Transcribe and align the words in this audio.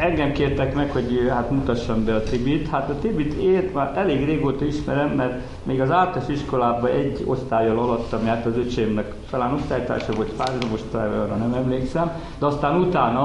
engem 0.00 0.32
kértek 0.32 0.74
meg, 0.74 0.90
hogy 0.90 1.26
hát 1.28 1.50
mutassam 1.50 2.04
be 2.04 2.14
a 2.14 2.22
Tibit. 2.22 2.68
Hát 2.68 2.90
a 2.90 2.98
Tibit 2.98 3.32
én 3.32 3.70
már 3.74 3.92
elég 3.96 4.24
régóta 4.24 4.64
ismerem, 4.64 5.08
mert 5.08 5.40
még 5.62 5.80
az 5.80 5.90
általános 5.90 6.32
iskolában 6.32 6.90
egy 6.90 7.22
osztályjal 7.26 7.78
alattam 7.78 8.24
járt 8.24 8.46
az 8.46 8.56
öcsémnek, 8.56 9.14
talán 9.30 9.52
osztálytársa 9.52 10.12
vagy 10.12 10.32
párhuzam 10.36 10.72
osztályra, 10.72 11.36
nem 11.36 11.54
emlékszem, 11.54 12.12
de 12.38 12.46
aztán 12.46 12.80
utána 12.80 13.22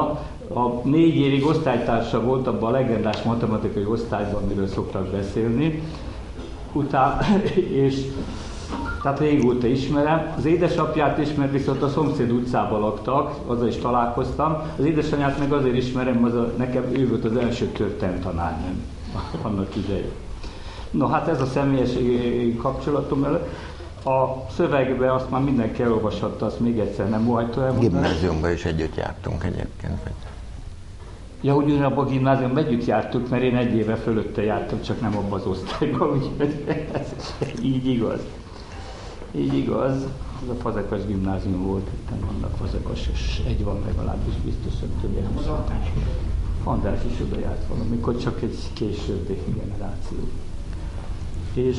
a 0.53 0.81
négy 0.83 1.15
évig 1.15 1.45
osztálytársa 1.45 2.21
volt 2.21 2.47
abban 2.47 2.73
a 2.73 2.77
legendás 2.77 3.21
matematikai 3.21 3.85
osztályban, 3.85 4.43
amiről 4.43 4.67
szoktak 4.67 5.07
beszélni. 5.07 5.81
Utána, 6.73 7.17
és 7.85 8.05
tehát 9.05 9.19
régóta 9.19 9.67
ismerem. 9.67 10.33
Az 10.37 10.45
édesapját 10.45 11.17
is, 11.17 11.33
mert 11.33 11.51
viszont 11.51 11.81
a 11.81 11.89
szomszéd 11.89 12.31
utcában 12.31 12.79
laktak, 12.79 13.35
azzal 13.45 13.67
is 13.67 13.75
találkoztam. 13.75 14.61
Az 14.77 14.85
édesanyját 14.85 15.39
meg 15.39 15.53
azért 15.53 15.75
ismerem, 15.75 16.23
az 16.23 16.33
a, 16.33 16.53
nekem 16.57 16.83
ő 16.91 17.07
volt 17.07 17.25
az 17.25 17.37
első 17.37 17.65
történet 17.65 18.21
tanárnőm 18.21 18.83
annak 19.41 19.75
idején. 19.75 20.11
No 20.91 21.07
hát 21.07 21.27
ez 21.27 21.41
a 21.41 21.45
személyes 21.45 21.89
kapcsolatom 22.61 23.23
előtt. 23.23 23.47
A 24.05 24.49
szövegbe 24.55 25.13
azt 25.13 25.29
már 25.29 25.41
mindenki 25.41 25.81
elolvashatta, 25.81 26.45
azt 26.45 26.59
még 26.59 26.79
egyszer 26.79 27.09
nem 27.09 27.25
volt 27.25 27.57
elmondani. 27.57 27.87
Gimnáziumban 27.87 28.51
is 28.51 28.65
együtt 28.65 28.95
jártunk 28.95 29.43
egyébként. 29.43 29.99
Ja, 31.41 31.55
úgy 31.55 31.69
ugyanabban 31.69 32.05
a 32.05 32.09
gimnáziumban 32.09 32.65
együtt 32.65 32.85
jártuk, 32.85 33.29
mert 33.29 33.43
én 33.43 33.55
egy 33.55 33.75
éve 33.75 33.95
fölötte 33.95 34.43
jártam, 34.43 34.81
csak 34.81 35.01
nem 35.01 35.17
abban 35.17 35.39
az 35.39 35.45
osztályban, 35.45 36.09
úgyhogy 36.17 36.65
ez 36.91 37.13
így 37.61 37.87
igaz. 37.87 38.19
Így 39.37 39.53
igaz, 39.53 39.95
ez 40.43 40.49
a 40.49 40.53
Fazekas 40.53 41.05
gimnázium 41.05 41.65
volt, 41.65 41.87
itt 41.93 42.25
vannak 42.25 42.55
Fazekas, 42.57 43.09
és 43.13 43.41
egy 43.47 43.63
van 43.63 43.81
legalábbis 43.85 44.33
biztosan 44.43 44.89
többen 45.01 45.31
mutatták. 45.33 45.91
András 46.63 46.99
is 47.11 47.19
oda 47.21 47.39
járt 47.39 47.67
valamikor, 47.67 48.17
csak 48.17 48.41
egy 48.41 48.57
későbbi 48.73 49.39
generáció. 49.45 50.17
És 51.53 51.77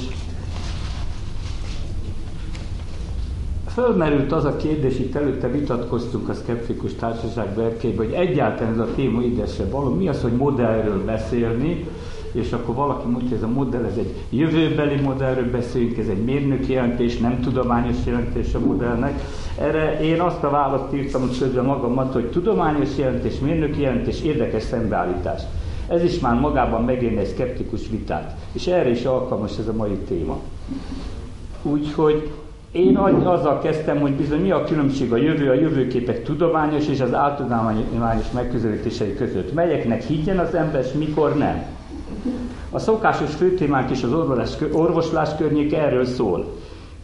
fölmerült 3.66 4.32
az 4.32 4.44
a 4.44 4.56
kérdés, 4.56 4.98
itt 4.98 5.14
előtte 5.14 5.48
vitatkoztunk 5.48 6.28
a 6.28 6.34
Skeptikus 6.34 6.94
Társaság 6.94 7.54
berkében, 7.54 8.06
hogy 8.06 8.14
egyáltalán 8.14 8.72
ez 8.72 8.78
a 8.78 8.94
téma 8.94 9.22
ide 9.22 9.44
való. 9.70 9.94
Mi 9.94 10.08
az, 10.08 10.22
hogy 10.22 10.32
modellről 10.32 11.04
beszélni, 11.04 11.88
és 12.36 12.52
akkor 12.52 12.74
valaki 12.74 13.08
mondja, 13.08 13.28
hogy 13.28 13.36
ez 13.36 13.42
a 13.42 13.52
modell, 13.52 13.84
ez 13.84 13.96
egy 13.96 14.14
jövőbeli 14.30 15.00
modellről 15.00 15.50
beszélünk, 15.50 15.98
ez 15.98 16.08
egy 16.08 16.24
mérnöki 16.24 16.72
jelentés, 16.72 17.18
nem 17.18 17.40
tudományos 17.40 17.96
jelentés 18.04 18.54
a 18.54 18.58
modellnek. 18.58 19.20
Erre 19.58 20.00
én 20.00 20.20
azt 20.20 20.42
a 20.42 20.50
választ 20.50 20.94
írtam 20.94 21.28
közben 21.38 21.64
magamat, 21.64 22.12
hogy 22.12 22.30
tudományos 22.30 22.96
jelentés, 22.96 23.38
mérnöki 23.38 23.80
jelentés, 23.80 24.22
érdekes 24.22 24.62
szembeállítás. 24.62 25.42
Ez 25.88 26.04
is 26.04 26.18
már 26.18 26.40
magában 26.40 26.84
megérne 26.84 27.20
egy 27.20 27.26
szkeptikus 27.26 27.88
vitát, 27.90 28.36
és 28.52 28.66
erre 28.66 28.90
is 28.90 29.04
alkalmas 29.04 29.58
ez 29.58 29.68
a 29.68 29.72
mai 29.72 29.96
téma. 30.08 30.38
Úgyhogy 31.62 32.30
én 32.72 32.96
azzal 32.96 33.58
kezdtem, 33.58 34.00
hogy 34.00 34.12
bizony 34.12 34.40
mi 34.40 34.50
a 34.50 34.64
különbség 34.64 35.12
a 35.12 35.16
jövő, 35.16 35.50
a 35.50 35.54
jövőképek 35.54 36.22
tudományos 36.22 36.88
és 36.88 37.00
az 37.00 37.14
áltudományos 37.14 38.30
megközelítései 38.34 39.14
között. 39.14 39.52
Melyeknek 39.54 40.02
higgyen 40.02 40.38
az 40.38 40.54
ember, 40.54 40.84
és 40.84 40.92
mikor 40.92 41.36
nem. 41.36 41.75
A 42.76 42.78
szokásos 42.78 43.34
főtémánk 43.34 43.90
is 43.90 44.02
az 44.02 44.12
orvoslás, 44.12 44.56
orvoslás 44.72 45.36
környék 45.36 45.72
erről 45.72 46.04
szól. 46.04 46.44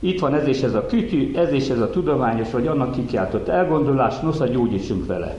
Itt 0.00 0.20
van 0.20 0.34
ez 0.34 0.46
és 0.46 0.62
ez 0.62 0.74
a 0.74 0.86
kütyű, 0.86 1.34
ez 1.34 1.52
és 1.52 1.68
ez 1.68 1.80
a 1.80 1.90
tudományos 1.90 2.50
vagy 2.50 2.66
annak 2.66 2.92
kikiáltott 2.92 3.48
elgondolás, 3.48 4.20
nosza 4.20 4.46
gyógyítsunk 4.46 5.06
vele. 5.06 5.36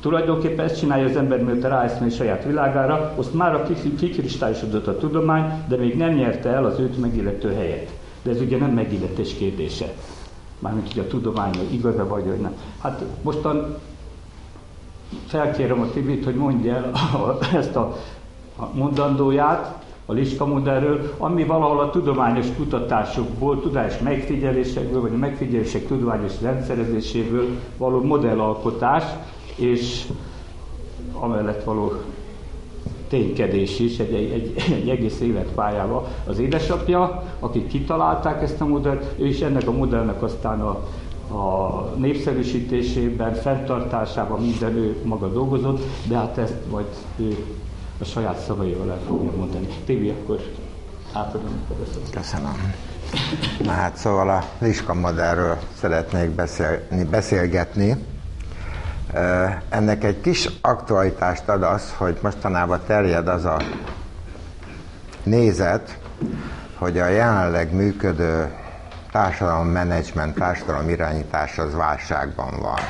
Tulajdonképpen 0.00 0.64
ezt 0.64 0.78
csinálja 0.78 1.04
az 1.04 1.16
ember, 1.16 1.42
mert 1.42 1.62
ráeszmél 1.62 2.10
saját 2.10 2.44
világára, 2.44 3.14
azt 3.16 3.34
már 3.34 3.54
a 3.54 3.62
kikristályosodott 3.98 4.86
a 4.86 4.98
tudomány, 4.98 5.64
de 5.68 5.76
még 5.76 5.96
nem 5.96 6.14
nyerte 6.14 6.48
el 6.48 6.64
az 6.64 6.78
őt 6.78 7.00
megillető 7.00 7.52
helyet. 7.52 7.90
De 8.22 8.30
ez 8.30 8.40
ugye 8.40 8.58
nem 8.58 8.70
megilletés 8.70 9.34
kérdése. 9.34 9.92
Mármint, 10.58 10.92
hogy 10.92 11.02
a 11.02 11.06
tudomány 11.06 11.54
igaza 11.70 12.06
vagy, 12.06 12.26
vagy 12.26 12.40
nem. 12.40 12.54
Hát 12.78 13.02
mostan 13.22 13.76
felkérem 15.26 15.80
a 15.80 15.90
Tibit, 15.90 16.24
hogy 16.24 16.34
mondja 16.34 16.74
el 16.74 16.92
ezt 17.54 17.76
a 17.76 17.96
mondandóját, 18.74 19.82
a 20.06 20.12
Liska 20.12 20.46
modellről, 20.46 21.14
ami 21.18 21.44
valahol 21.44 21.80
a 21.80 21.90
tudományos 21.90 22.46
kutatásokból, 22.56 23.60
tudományos 23.60 23.98
megfigyelésekből, 23.98 25.00
vagy 25.00 25.12
a 25.14 25.16
megfigyelések 25.16 25.86
tudományos 25.86 26.40
rendszerezéséből 26.40 27.46
való 27.76 28.02
modellalkotás, 28.02 29.04
és 29.56 30.06
amellett 31.12 31.64
való 31.64 31.92
ténykedés 33.08 33.78
is 33.78 33.98
egy, 33.98 34.14
egy, 34.14 34.54
egy 34.72 34.88
egész 34.88 35.20
életpályával. 35.20 36.06
Az 36.26 36.38
édesapja, 36.38 37.22
akik 37.40 37.66
kitalálták 37.66 38.42
ezt 38.42 38.60
a 38.60 38.66
modellt, 38.66 39.14
ő 39.18 39.26
is 39.26 39.40
ennek 39.40 39.68
a 39.68 39.72
modellnek 39.72 40.22
aztán 40.22 40.60
a, 40.60 40.70
a 41.34 41.80
népszerűsítésében, 41.96 43.34
fenntartásában 43.34 44.40
minden 44.40 44.76
ő 44.76 44.96
maga 45.04 45.28
dolgozott, 45.28 45.82
de 46.08 46.16
hát 46.16 46.38
ezt 46.38 46.56
majd 46.70 46.86
ő 47.16 47.36
a 48.02 48.04
saját 48.04 48.38
szavaival 48.38 48.90
el 48.90 49.00
fogja 49.06 49.30
mondani. 49.36 49.66
Tibi, 49.84 50.08
akkor 50.08 50.40
átadom 51.12 51.66
a 51.68 51.72
Köszönöm. 52.10 52.74
Na 53.62 53.70
hát 53.70 53.96
szóval 53.96 54.30
a 54.30 54.44
Liska 54.58 54.94
modellről 54.94 55.58
szeretnék 55.80 56.30
beszélni, 56.30 57.04
beszélgetni. 57.04 57.96
Ennek 59.68 60.04
egy 60.04 60.20
kis 60.20 60.48
aktualitást 60.60 61.48
ad 61.48 61.62
az, 61.62 61.94
hogy 61.96 62.18
mostanában 62.22 62.80
terjed 62.86 63.28
az 63.28 63.44
a 63.44 63.56
nézet, 65.22 65.98
hogy 66.78 66.98
a 66.98 67.06
jelenleg 67.08 67.74
működő 67.74 68.54
társadalommenedzsment, 69.12 70.34
társadalom 70.34 70.88
irányítás 70.88 71.58
az 71.58 71.74
válságban 71.74 72.60
van. 72.60 72.80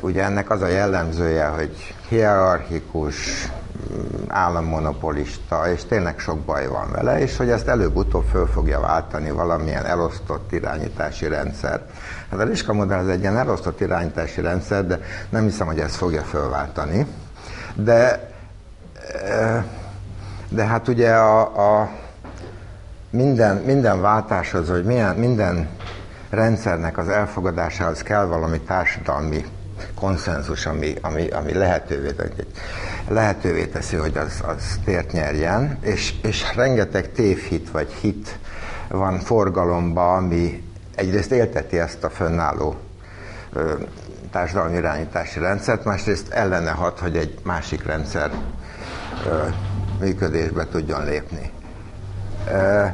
Ugye 0.00 0.22
ennek 0.22 0.50
az 0.50 0.62
a 0.62 0.66
jellemzője, 0.66 1.46
hogy 1.46 1.94
hierarchikus, 2.08 3.48
állammonopolista, 4.28 5.70
és 5.72 5.84
tényleg 5.84 6.18
sok 6.18 6.38
baj 6.38 6.66
van 6.66 6.90
vele, 6.90 7.20
és 7.20 7.36
hogy 7.36 7.50
ezt 7.50 7.68
előbb-utóbb 7.68 8.24
föl 8.24 8.46
fogja 8.46 8.80
váltani 8.80 9.30
valamilyen 9.30 9.84
elosztott 9.84 10.52
irányítási 10.52 11.28
rendszer. 11.28 11.82
Hát 12.30 12.40
a 12.40 12.44
Liska 12.44 12.72
modell 12.72 12.98
az 12.98 13.08
egy 13.08 13.20
ilyen 13.20 13.36
elosztott 13.36 13.80
irányítási 13.80 14.40
rendszer, 14.40 14.86
de 14.86 15.00
nem 15.28 15.42
hiszem, 15.42 15.66
hogy 15.66 15.78
ezt 15.78 15.96
fogja 15.96 16.22
fölváltani. 16.22 17.06
De, 17.74 18.30
eh, 19.24 19.64
de 20.48 20.64
hát 20.64 20.88
ugye 20.88 21.14
a, 21.14 21.40
a 21.80 21.90
minden, 23.10 23.56
minden 23.56 24.00
váltáshoz, 24.00 24.68
vagy 24.68 24.84
milyen, 24.84 25.16
minden 25.16 25.68
rendszernek 26.30 26.98
az 26.98 27.08
elfogadásához 27.08 28.02
kell 28.02 28.24
valami 28.24 28.60
társadalmi 28.60 29.44
konszenzus, 29.94 30.66
ami, 30.66 30.94
ami, 31.00 31.28
ami 31.28 31.52
lehetővé, 31.52 32.14
lehetővé 33.08 33.66
teszi, 33.66 33.96
hogy 33.96 34.16
az, 34.16 34.42
az 34.46 34.80
tért 34.84 35.12
nyerjen, 35.12 35.78
és, 35.80 36.14
és 36.22 36.54
rengeteg 36.54 37.12
tévhit 37.12 37.70
vagy 37.70 37.92
hit 37.92 38.38
van 38.88 39.18
forgalomba, 39.20 40.14
ami 40.14 40.62
egyrészt 40.94 41.32
élteti 41.32 41.78
ezt 41.78 42.04
a 42.04 42.10
fönnálló 42.10 42.76
ö, 43.52 43.72
társadalmi 44.30 44.76
irányítási 44.76 45.38
rendszert, 45.38 45.84
másrészt 45.84 46.28
ellene 46.32 46.70
hat, 46.70 46.98
hogy 46.98 47.16
egy 47.16 47.38
másik 47.42 47.84
rendszer 47.84 48.30
ö, 49.26 49.46
működésbe 50.00 50.66
tudjon 50.66 51.04
lépni. 51.04 51.50
Ö, 52.50 52.84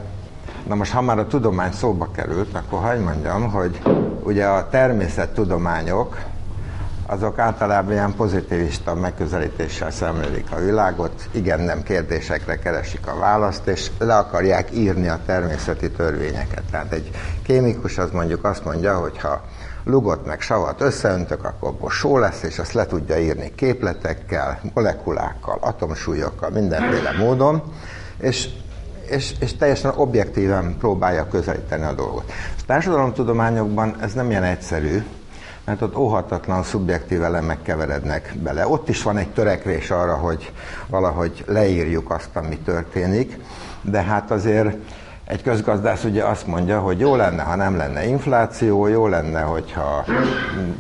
na 0.66 0.74
most, 0.74 0.92
ha 0.92 1.00
már 1.00 1.18
a 1.18 1.26
tudomány 1.26 1.72
szóba 1.72 2.10
került, 2.10 2.54
akkor 2.54 2.80
hagyd 2.80 3.02
mondjam, 3.02 3.50
hogy 3.50 3.80
ugye 4.22 4.46
a 4.46 4.68
természettudományok 4.68 6.18
azok 7.06 7.38
általában 7.38 7.92
ilyen 7.92 8.14
pozitivista 8.14 8.94
megközelítéssel 8.94 9.90
szemlélik 9.90 10.46
a 10.50 10.60
világot, 10.60 11.28
igen-nem 11.30 11.82
kérdésekre 11.82 12.58
keresik 12.58 13.06
a 13.06 13.18
választ, 13.18 13.66
és 13.66 13.90
le 13.98 14.16
akarják 14.16 14.68
írni 14.72 15.08
a 15.08 15.20
természeti 15.26 15.90
törvényeket. 15.90 16.62
Tehát 16.70 16.92
egy 16.92 17.10
kémikus 17.42 17.98
az 17.98 18.10
mondjuk 18.10 18.44
azt 18.44 18.64
mondja, 18.64 18.98
hogy 18.98 19.18
ha 19.20 19.42
lugot 19.84 20.26
meg 20.26 20.40
savat 20.40 20.80
összeöntök, 20.80 21.44
akkor 21.44 21.68
abból 21.68 21.90
só 21.90 22.18
lesz, 22.18 22.42
és 22.42 22.58
azt 22.58 22.72
le 22.72 22.86
tudja 22.86 23.18
írni 23.18 23.52
képletekkel, 23.54 24.60
molekulákkal, 24.74 25.58
atomsúlyokkal, 25.60 26.50
mindenféle 26.50 27.12
módon, 27.18 27.62
és 28.20 28.48
és, 29.08 29.34
és 29.40 29.56
teljesen 29.56 29.92
objektíven 29.96 30.76
próbálja 30.78 31.28
közelíteni 31.28 31.84
a 31.84 31.92
dolgot. 31.92 32.32
A 32.58 32.62
társadalomtudományokban 32.66 33.96
ez 34.00 34.12
nem 34.12 34.30
ilyen 34.30 34.42
egyszerű, 34.42 35.02
mert 35.64 35.82
ott 35.82 35.96
óhatatlan 35.96 36.62
szubjektív 36.62 37.22
elemek 37.22 37.62
keverednek 37.62 38.34
bele. 38.42 38.68
Ott 38.68 38.88
is 38.88 39.02
van 39.02 39.16
egy 39.16 39.28
törekvés 39.28 39.90
arra, 39.90 40.14
hogy 40.14 40.52
valahogy 40.86 41.44
leírjuk 41.46 42.10
azt, 42.10 42.30
ami 42.36 42.58
történik, 42.58 43.38
de 43.82 44.02
hát 44.02 44.30
azért 44.30 44.76
egy 45.24 45.42
közgazdász 45.42 46.04
ugye 46.04 46.24
azt 46.24 46.46
mondja, 46.46 46.80
hogy 46.80 46.98
jó 46.98 47.16
lenne, 47.16 47.42
ha 47.42 47.54
nem 47.54 47.76
lenne 47.76 48.06
infláció, 48.06 48.86
jó 48.86 49.06
lenne, 49.06 49.40
hogyha 49.40 50.04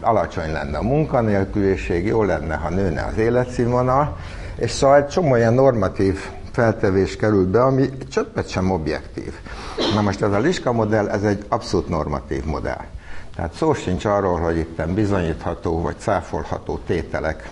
alacsony 0.00 0.52
lenne 0.52 0.78
a 0.78 0.82
munkanélküliség, 0.82 2.06
jó 2.06 2.22
lenne, 2.22 2.54
ha 2.54 2.68
nőne 2.68 3.04
az 3.04 3.18
életszínvonal, 3.18 4.16
és 4.56 4.70
szóval 4.70 4.96
egy 4.96 5.06
csomó 5.06 5.30
olyan 5.30 5.54
normatív 5.54 6.18
feltevés 6.52 7.16
került 7.16 7.48
be, 7.48 7.62
ami 7.62 7.88
csöppet 8.10 8.48
sem 8.48 8.70
objektív. 8.70 9.32
Na 9.94 10.00
most 10.00 10.22
ez 10.22 10.32
a 10.32 10.38
Liska 10.38 10.72
modell, 10.72 11.08
ez 11.08 11.22
egy 11.22 11.44
abszolút 11.48 11.88
normatív 11.88 12.44
modell. 12.44 12.84
Tehát 13.34 13.52
szó 13.52 13.74
sincs 13.74 14.04
arról, 14.04 14.40
hogy 14.40 14.56
itt 14.56 14.86
bizonyítható 14.88 15.80
vagy 15.80 15.98
cáfolható 15.98 16.78
tételek 16.86 17.50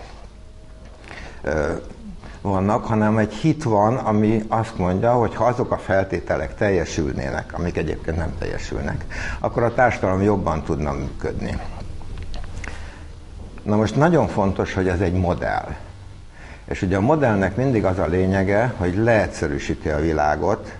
vannak, 2.40 2.84
hanem 2.84 3.19
egy 3.19 3.32
hit 3.32 3.62
van, 3.62 3.96
ami 3.96 4.44
azt 4.49 4.79
mondja, 4.79 5.12
hogy 5.12 5.34
ha 5.34 5.44
azok 5.44 5.70
a 5.70 5.79
feltételek 5.79 6.55
teljesülnének, 6.55 7.52
amik 7.52 7.76
egyébként 7.76 8.17
nem 8.17 8.34
teljesülnek, 8.38 9.05
akkor 9.38 9.62
a 9.62 9.75
társadalom 9.75 10.23
jobban 10.23 10.62
tudna 10.62 10.93
működni. 10.93 11.58
Na 13.62 13.76
most 13.76 13.96
nagyon 13.96 14.29
fontos, 14.29 14.75
hogy 14.75 14.88
ez 14.88 15.00
egy 15.00 15.12
modell. 15.12 15.75
És 16.64 16.82
ugye 16.82 16.96
a 16.96 17.00
modellnek 17.00 17.56
mindig 17.56 17.84
az 17.84 17.99
a 17.99 18.06
lényege, 18.06 18.75
hogy 18.76 18.96
leegyszerűsíti 18.96 19.88
a 19.88 20.00
világot, 20.00 20.73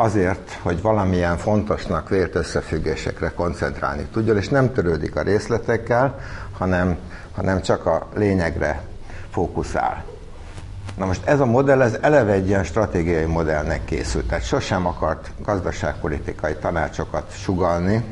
azért, 0.00 0.58
hogy 0.62 0.82
valamilyen 0.82 1.36
fontosnak 1.36 2.08
vélt 2.08 2.34
összefüggésekre 2.34 3.32
koncentrálni 3.34 4.06
tudjon, 4.12 4.36
és 4.36 4.48
nem 4.48 4.72
törődik 4.72 5.16
a 5.16 5.22
részletekkel, 5.22 6.18
hanem, 6.58 6.96
hanem 7.34 7.62
csak 7.62 7.86
a 7.86 8.06
lényegre 8.14 8.82
fókuszál. 9.30 10.04
Na 10.96 11.06
most 11.06 11.26
ez 11.26 11.40
a 11.40 11.44
modell, 11.44 11.82
ez 11.82 11.98
eleve 12.00 12.32
egy 12.32 12.48
ilyen 12.48 12.64
stratégiai 12.64 13.24
modellnek 13.24 13.84
készült, 13.84 14.26
tehát 14.28 14.44
sosem 14.44 14.86
akart 14.86 15.30
gazdaságpolitikai 15.44 16.54
tanácsokat 16.54 17.32
sugalni, 17.32 18.04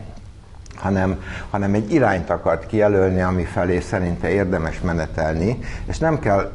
hanem, 0.76 1.22
hanem 1.50 1.74
egy 1.74 1.92
irányt 1.92 2.30
akart 2.30 2.66
kijelölni, 2.66 3.20
ami 3.20 3.44
felé 3.44 3.80
szerinte 3.80 4.28
érdemes 4.28 4.80
menetelni, 4.80 5.58
és 5.84 5.98
nem 5.98 6.18
kell, 6.18 6.52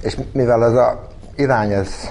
és 0.00 0.16
mivel 0.32 0.64
ez 0.64 0.74
a 0.74 1.08
irány, 1.36 1.72
ez, 1.72 2.10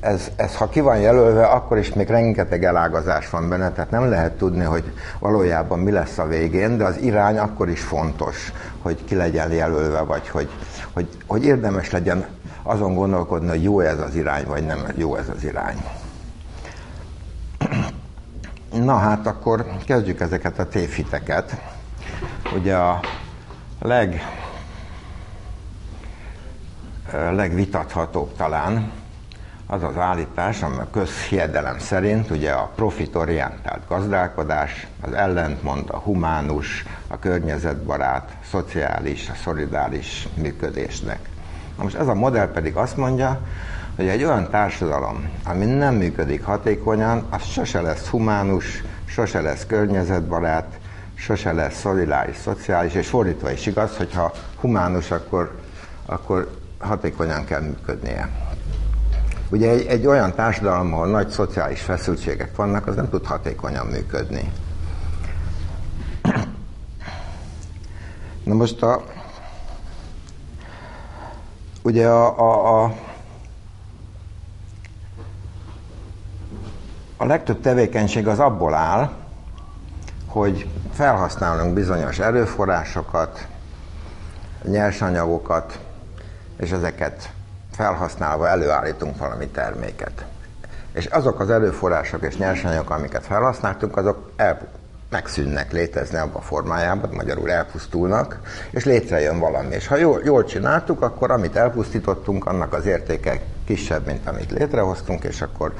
ez, 0.00 0.30
ez 0.36 0.56
ha 0.56 0.68
ki 0.68 0.80
van 0.80 0.98
jelölve, 0.98 1.44
akkor 1.46 1.78
is 1.78 1.92
még 1.92 2.08
rengeteg 2.08 2.64
elágazás 2.64 3.30
van 3.30 3.48
benne, 3.48 3.70
tehát 3.70 3.90
nem 3.90 4.08
lehet 4.08 4.32
tudni, 4.32 4.64
hogy 4.64 4.92
valójában 5.18 5.78
mi 5.78 5.90
lesz 5.90 6.18
a 6.18 6.26
végén, 6.26 6.76
de 6.76 6.84
az 6.84 6.96
irány 6.98 7.38
akkor 7.38 7.68
is 7.68 7.80
fontos, 7.80 8.52
hogy 8.82 9.04
ki 9.04 9.14
legyen 9.14 9.52
jelölve, 9.52 10.00
vagy 10.00 10.28
hogy, 10.28 10.48
hogy, 10.92 11.08
hogy 11.26 11.44
érdemes 11.44 11.90
legyen 11.90 12.26
azon 12.62 12.94
gondolkodni, 12.94 13.48
hogy 13.48 13.62
jó 13.62 13.80
ez 13.80 14.00
az 14.00 14.14
irány, 14.14 14.44
vagy 14.46 14.66
nem 14.66 14.86
jó 14.94 15.16
ez 15.16 15.28
az 15.36 15.44
irány. 15.44 15.84
Na 18.72 18.96
hát 18.96 19.26
akkor 19.26 19.66
kezdjük 19.86 20.20
ezeket 20.20 20.58
a 20.58 20.68
tévhiteket. 20.68 21.56
Ugye 22.54 22.76
a 22.76 23.00
leg, 23.80 24.20
legvitathatóbb 27.12 28.36
talán 28.36 28.92
az 29.66 29.82
az 29.82 29.96
állítás, 29.96 30.62
ami 30.62 30.76
a 30.76 30.90
közhiedelem 30.92 31.78
szerint 31.78 32.30
ugye 32.30 32.52
a 32.52 32.72
profitorientált 32.74 33.82
gazdálkodás, 33.88 34.86
az 35.00 35.12
ellentmond 35.12 35.90
a 35.90 35.96
humánus, 35.96 36.84
a 37.08 37.18
környezetbarát, 37.18 38.36
szociális, 38.50 39.28
a 39.28 39.34
szolidáris 39.34 40.28
működésnek. 40.34 41.18
Na 41.76 41.82
most 41.82 41.96
ez 41.96 42.06
a 42.06 42.14
modell 42.14 42.50
pedig 42.50 42.76
azt 42.76 42.96
mondja, 42.96 43.40
hogy 43.96 44.08
egy 44.08 44.24
olyan 44.24 44.50
társadalom, 44.50 45.28
ami 45.44 45.64
nem 45.64 45.94
működik 45.94 46.44
hatékonyan, 46.44 47.26
az 47.30 47.44
sose 47.44 47.80
lesz 47.80 48.08
humánus, 48.08 48.82
sose 49.06 49.40
lesz 49.40 49.66
környezetbarát, 49.66 50.78
sose 51.14 51.52
lesz 51.52 51.78
szolidáris, 51.78 52.36
szociális, 52.36 52.94
és 52.94 53.08
fordítva 53.08 53.50
is 53.50 53.66
igaz, 53.66 53.96
hogyha 53.96 54.32
humánus, 54.60 55.10
akkor, 55.10 55.60
akkor 56.06 56.50
hatékonyan 56.78 57.44
kell 57.44 57.60
működnie. 57.60 58.45
Ugye 59.50 59.70
egy, 59.70 59.86
egy 59.86 60.06
olyan 60.06 60.34
társadalom, 60.34 60.92
ahol 60.92 61.06
nagy 61.06 61.28
szociális 61.28 61.80
feszültségek 61.80 62.56
vannak, 62.56 62.86
az 62.86 62.94
nem 62.94 63.08
tud 63.08 63.26
hatékonyan 63.26 63.86
működni. 63.86 64.52
Na 68.42 68.54
most 68.54 68.82
a, 68.82 69.04
ugye 71.82 72.08
a, 72.08 72.38
a, 72.38 72.84
a, 72.84 72.94
a 77.16 77.24
legtöbb 77.24 77.60
tevékenység 77.60 78.28
az 78.28 78.38
abból 78.38 78.74
áll, 78.74 79.10
hogy 80.26 80.68
felhasználunk 80.92 81.74
bizonyos 81.74 82.18
erőforrásokat, 82.18 83.46
nyersanyagokat, 84.62 85.78
és 86.56 86.70
ezeket 86.70 87.32
felhasználva 87.76 88.48
előállítunk 88.48 89.18
valami 89.18 89.46
terméket. 89.46 90.24
És 90.92 91.06
azok 91.06 91.40
az 91.40 91.50
erőforrások 91.50 92.22
és 92.22 92.36
nyersanyagok, 92.36 92.90
amiket 92.90 93.26
felhasználtunk, 93.26 93.96
azok 93.96 94.30
el, 94.36 94.68
megszűnnek 95.10 95.72
létezni 95.72 96.18
abban 96.18 96.34
a 96.34 96.40
formájában, 96.40 97.10
magyarul 97.12 97.50
elpusztulnak, 97.50 98.40
és 98.70 98.84
létrejön 98.84 99.38
valami. 99.38 99.74
És 99.74 99.86
ha 99.86 99.96
jól, 99.96 100.20
jól 100.24 100.44
csináltuk, 100.44 101.02
akkor 101.02 101.30
amit 101.30 101.56
elpusztítottunk, 101.56 102.46
annak 102.46 102.72
az 102.72 102.86
értéke 102.86 103.40
kisebb, 103.64 104.06
mint 104.06 104.28
amit 104.28 104.50
létrehoztunk, 104.50 105.24
és 105.24 105.42
akkor, 105.42 105.74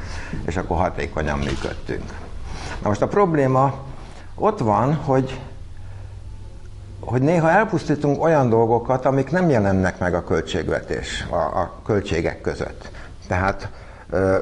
és 0.47 0.57
akkor 0.57 0.77
hatékonyan 0.77 1.39
működtünk. 1.39 2.05
Na 2.83 2.89
most 2.89 3.03
a 3.03 3.09
probléma 3.09 3.85
ott 4.35 4.59
van, 4.59 4.95
hogy 4.95 5.41
hogy 7.07 7.23
néha 7.23 7.51
elpusztítunk 7.51 8.23
olyan 8.23 8.49
dolgokat, 8.49 9.05
amik 9.05 9.31
nem 9.31 9.51
jelennek 9.51 9.99
meg 9.99 10.15
a 10.15 10.25
költségvetés, 10.25 11.27
a, 11.31 11.37
a 11.37 11.73
költségek 11.85 12.41
között. 12.41 12.91
Tehát 13.29 13.69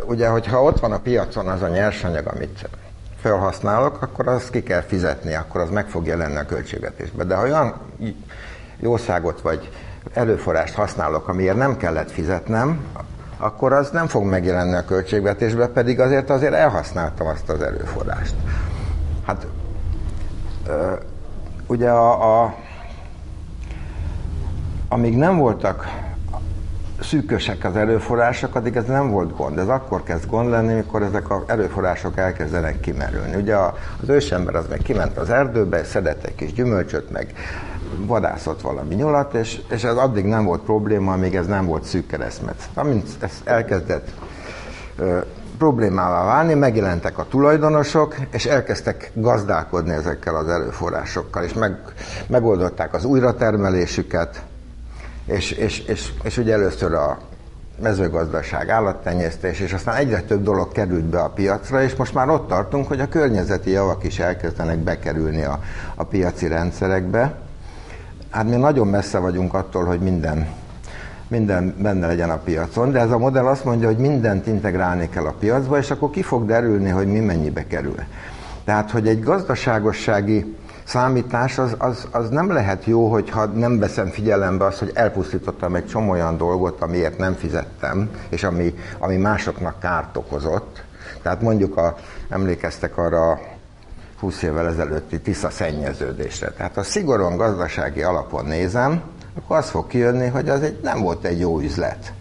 ugye, 0.07 0.29
hogyha 0.29 0.63
ott 0.63 0.81
van 0.81 0.93
a 0.93 0.99
piacon 0.99 1.49
az 1.49 1.63
a 1.63 1.69
nyersanyag, 1.69 2.27
amit 2.27 2.69
felhasználok, 3.21 4.03
akkor 4.03 4.29
azt 4.29 4.51
ki 4.51 4.63
kell 4.63 4.81
fizetni, 4.81 5.35
akkor 5.35 5.61
az 5.61 5.71
meg 5.71 5.87
fog 5.89 6.07
jelenni 6.07 6.37
a 6.37 6.45
költségvetésbe. 6.45 7.25
De 7.25 7.35
ha 7.35 7.43
olyan 7.43 7.75
jószágot 8.81 9.41
vagy 9.41 9.71
erőforrást 10.13 10.75
használok, 10.75 11.29
amiért 11.29 11.57
nem 11.57 11.77
kellett 11.77 12.11
fizetnem, 12.11 12.85
akkor 13.39 13.73
az 13.73 13.91
nem 13.91 14.07
fog 14.07 14.25
megjelenni 14.25 14.75
a 14.75 14.85
költségvetésbe, 14.85 15.69
pedig 15.69 16.01
azért 16.01 16.31
azért 16.31 16.53
elhasználtam 16.53 17.27
azt 17.27 17.49
az 17.49 17.63
erőforrást. 17.63 18.35
Hát 19.27 19.47
ugye 21.67 21.91
a, 21.91 22.43
a, 22.43 22.55
amíg 24.89 25.17
nem 25.17 25.37
voltak 25.39 26.05
szűkösek 27.01 27.65
az 27.65 27.77
erőforrások, 27.77 28.55
addig 28.55 28.77
ez 28.77 28.85
nem 28.85 29.11
volt 29.11 29.37
gond. 29.37 29.59
Ez 29.59 29.69
akkor 29.69 30.03
kezd 30.03 30.29
gond 30.29 30.51
lenni, 30.51 30.73
amikor 30.73 31.03
ezek 31.03 31.31
az 31.31 31.43
erőforrások 31.47 32.19
elkezdenek 32.19 32.81
kimerülni. 32.81 33.35
Ugye 33.37 33.57
az 33.57 34.09
ősember 34.09 34.55
az 34.55 34.67
meg 34.69 34.79
kiment 34.79 35.17
az 35.17 35.31
erdőbe, 35.31 35.85
szedett 35.85 36.25
egy 36.25 36.35
kis 36.35 36.53
gyümölcsöt, 36.53 37.11
meg 37.11 37.35
vadászott 37.97 38.61
valami 38.61 38.95
nyulat, 38.95 39.35
és, 39.35 39.61
és 39.71 39.85
ez 39.85 39.97
addig 39.97 40.25
nem 40.25 40.45
volt 40.45 40.63
probléma, 40.63 41.13
amíg 41.13 41.35
ez 41.35 41.47
nem 41.47 41.67
volt 41.67 41.85
szűk 41.85 42.07
keresztmet. 42.07 42.69
Amint 42.75 43.09
ez 43.21 43.41
elkezdett 43.45 44.09
problémává 45.59 46.25
válni, 46.25 46.55
megjelentek 46.55 47.19
a 47.19 47.27
tulajdonosok, 47.29 48.17
és 48.31 48.45
elkezdtek 48.45 49.11
gazdálkodni 49.15 49.93
ezekkel 49.93 50.37
az 50.37 50.49
erőforrásokkal, 50.49 51.43
és 51.43 51.53
meg, 51.53 51.79
megoldották 52.27 52.95
az 52.95 53.05
újratermelésüket, 53.05 54.43
és, 55.27 55.51
és, 55.51 55.79
és, 55.81 56.13
és 56.23 56.39
ugye 56.39 56.53
először 56.53 56.95
a 56.95 57.19
mezőgazdaság, 57.83 58.69
állattenyésztés, 58.69 59.61
és 59.61 59.73
aztán 59.73 59.97
egyre 59.97 60.21
több 60.21 60.43
dolog 60.43 60.73
került 60.73 61.05
be 61.05 61.21
a 61.21 61.29
piacra, 61.29 61.83
és 61.83 61.95
most 61.95 62.15
már 62.15 62.29
ott 62.29 62.49
tartunk, 62.49 62.89
hogy 62.89 63.01
a 63.01 63.09
környezeti 63.09 63.71
javak 63.71 64.05
is 64.05 64.19
elkezdenek 64.19 64.79
bekerülni 64.79 65.43
a, 65.43 65.61
a 65.95 66.05
piaci 66.05 66.47
rendszerekbe. 66.47 67.35
Hát 68.31 68.49
mi 68.49 68.57
nagyon 68.57 68.87
messze 68.87 69.19
vagyunk 69.19 69.55
attól, 69.55 69.85
hogy 69.85 70.01
minden, 70.01 70.47
minden 71.29 71.75
benne 71.79 72.07
legyen 72.07 72.31
a 72.31 72.37
piacon, 72.37 72.93
de 72.93 73.01
ez 73.01 73.11
a 73.11 73.19
modell 73.19 73.47
azt 73.47 73.65
mondja, 73.65 73.87
hogy 73.87 73.97
mindent 73.97 74.47
integrálni 74.47 75.09
kell 75.09 75.27
a 75.27 75.35
piacba, 75.39 75.79
és 75.79 75.91
akkor 75.91 76.11
ki 76.11 76.23
fog 76.23 76.47
derülni, 76.47 76.91
hogy 76.91 77.07
mi 77.07 77.21
mennyibe 77.21 77.67
kerül. 77.67 77.97
Tehát, 78.65 78.91
hogy 78.91 79.09
egy 79.09 79.23
gazdaságossági 79.23 80.57
számítás 80.85 81.59
az, 81.59 81.75
az, 81.79 82.09
az 82.11 82.29
nem 82.29 82.53
lehet 82.53 82.85
jó, 82.85 83.09
hogyha 83.11 83.45
nem 83.45 83.79
veszem 83.79 84.07
figyelembe 84.07 84.65
azt, 84.65 84.79
hogy 84.79 84.91
elpusztítottam 84.95 85.75
egy 85.75 85.87
csomó 85.87 86.11
olyan 86.11 86.37
dolgot, 86.37 86.81
amiért 86.81 87.19
nem 87.19 87.35
fizettem, 87.35 88.11
és 88.29 88.45
ami, 88.45 88.75
ami 88.99 89.17
másoknak 89.17 89.81
kárt 89.81 90.17
okozott. 90.17 90.83
Tehát 91.23 91.41
mondjuk 91.41 91.77
a, 91.77 91.97
emlékeztek 92.29 92.99
arra 92.99 93.31
a 93.31 93.41
20 94.19 94.43
évvel 94.43 94.67
ezelőtti 94.67 95.21
Tisza 95.21 95.51
szennyeződésre. 95.51 96.51
Tehát 96.51 96.75
ha 96.75 96.83
szigorúan 96.83 97.37
gazdasági 97.37 98.03
alapon 98.03 98.45
nézem, 98.45 99.03
akkor 99.39 99.57
az 99.57 99.71
fog 99.71 99.87
kijönni, 99.87 100.29
hogy 100.29 100.49
az 100.49 100.63
egy, 100.63 100.81
nem 100.83 101.01
volt 101.01 101.25
egy 101.25 101.41
jó 101.41 101.61
üzlet. 101.61 102.13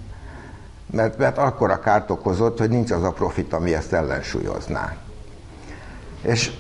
mert, 0.85 1.17
mert 1.17 1.37
akkor 1.37 1.71
a 1.71 1.79
kárt 1.79 2.09
okozott, 2.09 2.57
hogy 2.59 2.69
nincs 2.69 2.91
az 2.91 3.03
a 3.03 3.11
profit, 3.11 3.53
ami 3.53 3.73
ezt 3.73 3.93
ellensúlyozná. 3.93 4.95
És, 6.21 6.51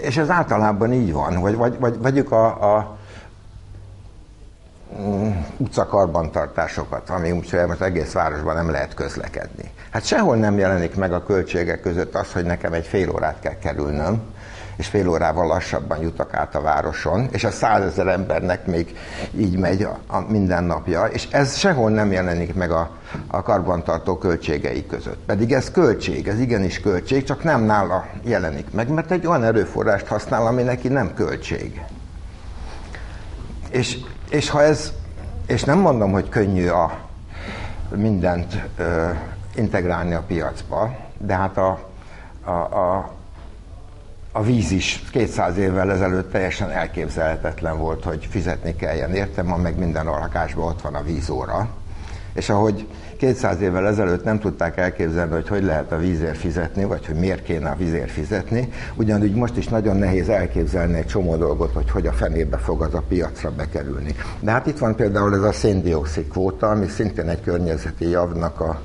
és 0.00 0.16
ez 0.16 0.30
általában 0.30 0.92
így 0.92 1.12
van, 1.12 1.40
vagy, 1.40 1.56
vagy, 1.56 1.78
vagy 1.78 2.00
vegyük 2.00 2.32
a, 2.32 2.76
a 2.76 2.96
mm, 5.00 5.30
utcakarbantartásokat, 5.56 7.10
ami 7.10 7.30
úgyhogy 7.30 7.66
most 7.66 7.80
egész 7.80 8.12
városban 8.12 8.54
nem 8.54 8.70
lehet 8.70 8.94
közlekedni. 8.94 9.70
Hát 9.90 10.04
sehol 10.04 10.36
nem 10.36 10.58
jelenik 10.58 10.94
meg 10.94 11.12
a 11.12 11.24
költségek 11.24 11.80
között 11.80 12.14
az, 12.14 12.32
hogy 12.32 12.44
nekem 12.44 12.72
egy 12.72 12.86
fél 12.86 13.10
órát 13.10 13.40
kell 13.40 13.58
kerülnöm, 13.58 14.22
és 14.76 14.86
fél 14.86 15.08
órával 15.08 15.46
lassabban 15.46 16.02
jutak 16.02 16.34
át 16.34 16.54
a 16.54 16.60
városon, 16.60 17.28
és 17.30 17.44
a 17.44 17.50
százezer 17.50 18.06
embernek 18.06 18.66
még 18.66 18.96
így 19.36 19.58
megy 19.58 19.82
a, 19.82 19.98
a 20.06 20.20
mindennapja, 20.20 21.04
és 21.04 21.28
ez 21.30 21.56
sehol 21.56 21.90
nem 21.90 22.12
jelenik 22.12 22.54
meg 22.54 22.70
a, 22.70 22.90
a 23.26 23.42
karbantartó 23.42 24.18
költségei 24.18 24.86
között. 24.86 25.24
Pedig 25.26 25.52
ez 25.52 25.70
költség, 25.70 26.28
ez 26.28 26.40
igenis 26.40 26.80
költség, 26.80 27.24
csak 27.24 27.44
nem 27.44 27.62
nála 27.62 28.06
jelenik 28.22 28.70
meg, 28.72 28.88
mert 28.88 29.10
egy 29.10 29.26
olyan 29.26 29.44
erőforrást 29.44 30.06
használ, 30.06 30.46
ami 30.46 30.62
neki 30.62 30.88
nem 30.88 31.14
költség. 31.14 31.84
És, 33.70 33.98
és 34.30 34.50
ha 34.50 34.62
ez, 34.62 34.92
és 35.46 35.64
nem 35.64 35.78
mondom, 35.78 36.12
hogy 36.12 36.28
könnyű 36.28 36.68
a 36.68 36.98
mindent 37.94 38.62
ö, 38.76 39.10
integrálni 39.54 40.14
a 40.14 40.22
piacba, 40.26 40.96
de 41.18 41.34
hát 41.34 41.56
a, 41.56 41.78
a, 42.44 42.50
a 42.50 43.15
a 44.36 44.42
víz 44.42 44.70
is 44.70 45.02
200 45.10 45.56
évvel 45.56 45.92
ezelőtt 45.92 46.30
teljesen 46.30 46.70
elképzelhetetlen 46.70 47.78
volt, 47.78 48.04
hogy 48.04 48.26
fizetni 48.30 48.76
kelljen 48.76 49.14
érte, 49.14 49.42
ma 49.42 49.56
meg 49.56 49.78
minden 49.78 50.04
lakásban 50.04 50.68
ott 50.68 50.80
van 50.80 50.94
a 50.94 51.02
vízóra. 51.02 51.68
És 52.32 52.48
ahogy 52.48 52.86
200 53.18 53.60
évvel 53.60 53.86
ezelőtt 53.86 54.24
nem 54.24 54.38
tudták 54.38 54.76
elképzelni, 54.76 55.32
hogy 55.32 55.48
hogy 55.48 55.62
lehet 55.62 55.92
a 55.92 55.98
vízért 55.98 56.36
fizetni, 56.36 56.84
vagy 56.84 57.06
hogy 57.06 57.14
miért 57.14 57.42
kéne 57.42 57.70
a 57.70 57.76
vízért 57.76 58.10
fizetni, 58.10 58.68
ugyanúgy 58.94 59.34
most 59.34 59.56
is 59.56 59.68
nagyon 59.68 59.96
nehéz 59.96 60.28
elképzelni 60.28 60.96
egy 60.96 61.06
csomó 61.06 61.36
dolgot, 61.36 61.72
hogy 61.72 61.90
hogy 61.90 62.06
a 62.06 62.12
fenébe 62.12 62.56
fog 62.56 62.82
az 62.82 62.94
a 62.94 63.02
piacra 63.08 63.50
bekerülni. 63.50 64.14
De 64.40 64.50
hát 64.50 64.66
itt 64.66 64.78
van 64.78 64.96
például 64.96 65.34
ez 65.34 65.42
a 65.42 65.52
széndiokszid 65.52 66.28
kvóta, 66.28 66.70
ami 66.70 66.86
szintén 66.86 67.28
egy 67.28 67.40
környezeti 67.40 68.08
javnak 68.08 68.60
a, 68.60 68.80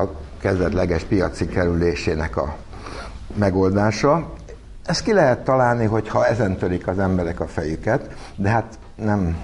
a 0.00 0.10
kezdetleges 0.40 1.02
piaci 1.02 1.46
kerülésének 1.46 2.36
a 2.36 2.56
megoldása. 3.34 4.38
Ezt 4.90 5.02
ki 5.02 5.12
lehet 5.12 5.38
találni, 5.38 5.84
hogyha 5.84 6.26
ezen 6.26 6.56
törik 6.56 6.86
az 6.86 6.98
emberek 6.98 7.40
a 7.40 7.46
fejüket, 7.46 8.14
de 8.36 8.48
hát 8.48 8.78
nem, 8.94 9.36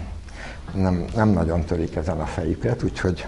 nem, 0.75 1.05
nem 1.15 1.29
nagyon 1.29 1.65
törik 1.65 1.97
ezen 1.97 2.21
a 2.21 2.25
fejüket, 2.25 2.83
úgyhogy... 2.83 3.27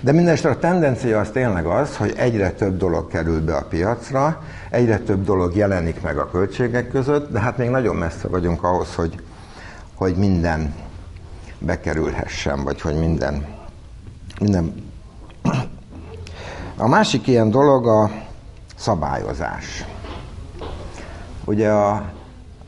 De 0.00 0.12
mindenesetre 0.12 0.50
a 0.50 0.58
tendencia 0.58 1.20
az 1.20 1.30
tényleg 1.30 1.66
az, 1.66 1.96
hogy 1.96 2.12
egyre 2.16 2.50
több 2.50 2.76
dolog 2.76 3.08
kerül 3.08 3.44
be 3.44 3.56
a 3.56 3.64
piacra, 3.64 4.42
egyre 4.70 4.98
több 4.98 5.24
dolog 5.24 5.56
jelenik 5.56 6.02
meg 6.02 6.18
a 6.18 6.30
költségek 6.30 6.88
között, 6.88 7.32
de 7.32 7.40
hát 7.40 7.56
még 7.56 7.68
nagyon 7.68 7.96
messze 7.96 8.28
vagyunk 8.28 8.62
ahhoz, 8.62 8.94
hogy, 8.94 9.22
hogy 9.94 10.16
minden 10.16 10.74
bekerülhessen, 11.58 12.64
vagy 12.64 12.80
hogy 12.80 12.94
minden, 12.94 13.46
minden... 14.40 14.74
A 16.76 16.88
másik 16.88 17.26
ilyen 17.26 17.50
dolog 17.50 17.86
a 17.86 18.10
szabályozás. 18.76 19.84
Ugye 21.44 21.68
a, 21.70 22.12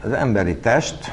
az 0.03 0.13
emberi 0.13 0.57
test 0.57 1.13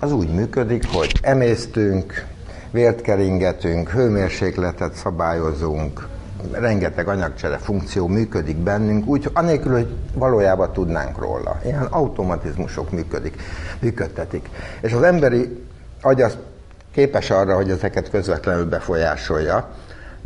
az 0.00 0.12
úgy 0.12 0.28
működik, 0.28 0.86
hogy 0.92 1.12
emésztünk, 1.22 2.26
vért 2.70 3.00
keringetünk, 3.00 3.90
hőmérsékletet 3.90 4.94
szabályozunk, 4.94 6.08
rengeteg 6.52 7.08
anyagcsere 7.08 7.56
funkció 7.56 8.06
működik 8.06 8.56
bennünk, 8.56 9.06
úgy 9.06 9.30
anélkül, 9.32 9.72
hogy 9.72 9.96
valójában 10.14 10.72
tudnánk 10.72 11.18
róla. 11.18 11.60
Ilyen 11.64 11.82
automatizmusok 11.82 12.90
működik, 12.90 13.42
működtetik. 13.78 14.48
És 14.80 14.92
az 14.92 15.02
emberi 15.02 15.64
agy 16.00 16.22
az 16.22 16.36
képes 16.92 17.30
arra, 17.30 17.54
hogy 17.54 17.70
ezeket 17.70 18.10
közvetlenül 18.10 18.68
befolyásolja, 18.68 19.68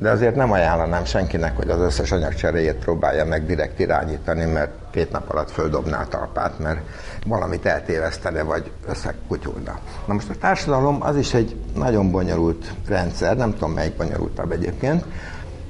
de 0.00 0.10
azért 0.10 0.34
nem 0.34 0.52
ajánlanám 0.52 1.04
senkinek, 1.04 1.56
hogy 1.56 1.70
az 1.70 1.80
összes 1.80 2.12
anyagcseréjét 2.12 2.74
próbálja 2.74 3.24
meg 3.24 3.46
direkt 3.46 3.78
irányítani, 3.78 4.44
mert 4.44 4.70
két 4.90 5.12
nap 5.12 5.30
alatt 5.30 5.50
földobná 5.50 6.00
a 6.00 6.06
talpát, 6.06 6.58
mert 6.58 6.80
valamit 7.26 7.66
eltévesztene, 7.66 8.42
vagy 8.42 8.70
összekutyulna. 8.88 9.78
Na 10.06 10.14
most 10.14 10.30
a 10.30 10.34
társadalom 10.40 11.02
az 11.02 11.16
is 11.16 11.34
egy 11.34 11.56
nagyon 11.74 12.10
bonyolult 12.10 12.72
rendszer, 12.86 13.36
nem 13.36 13.52
tudom 13.52 13.72
melyik 13.72 13.96
bonyolultabb 13.96 14.52
egyébként, 14.52 15.04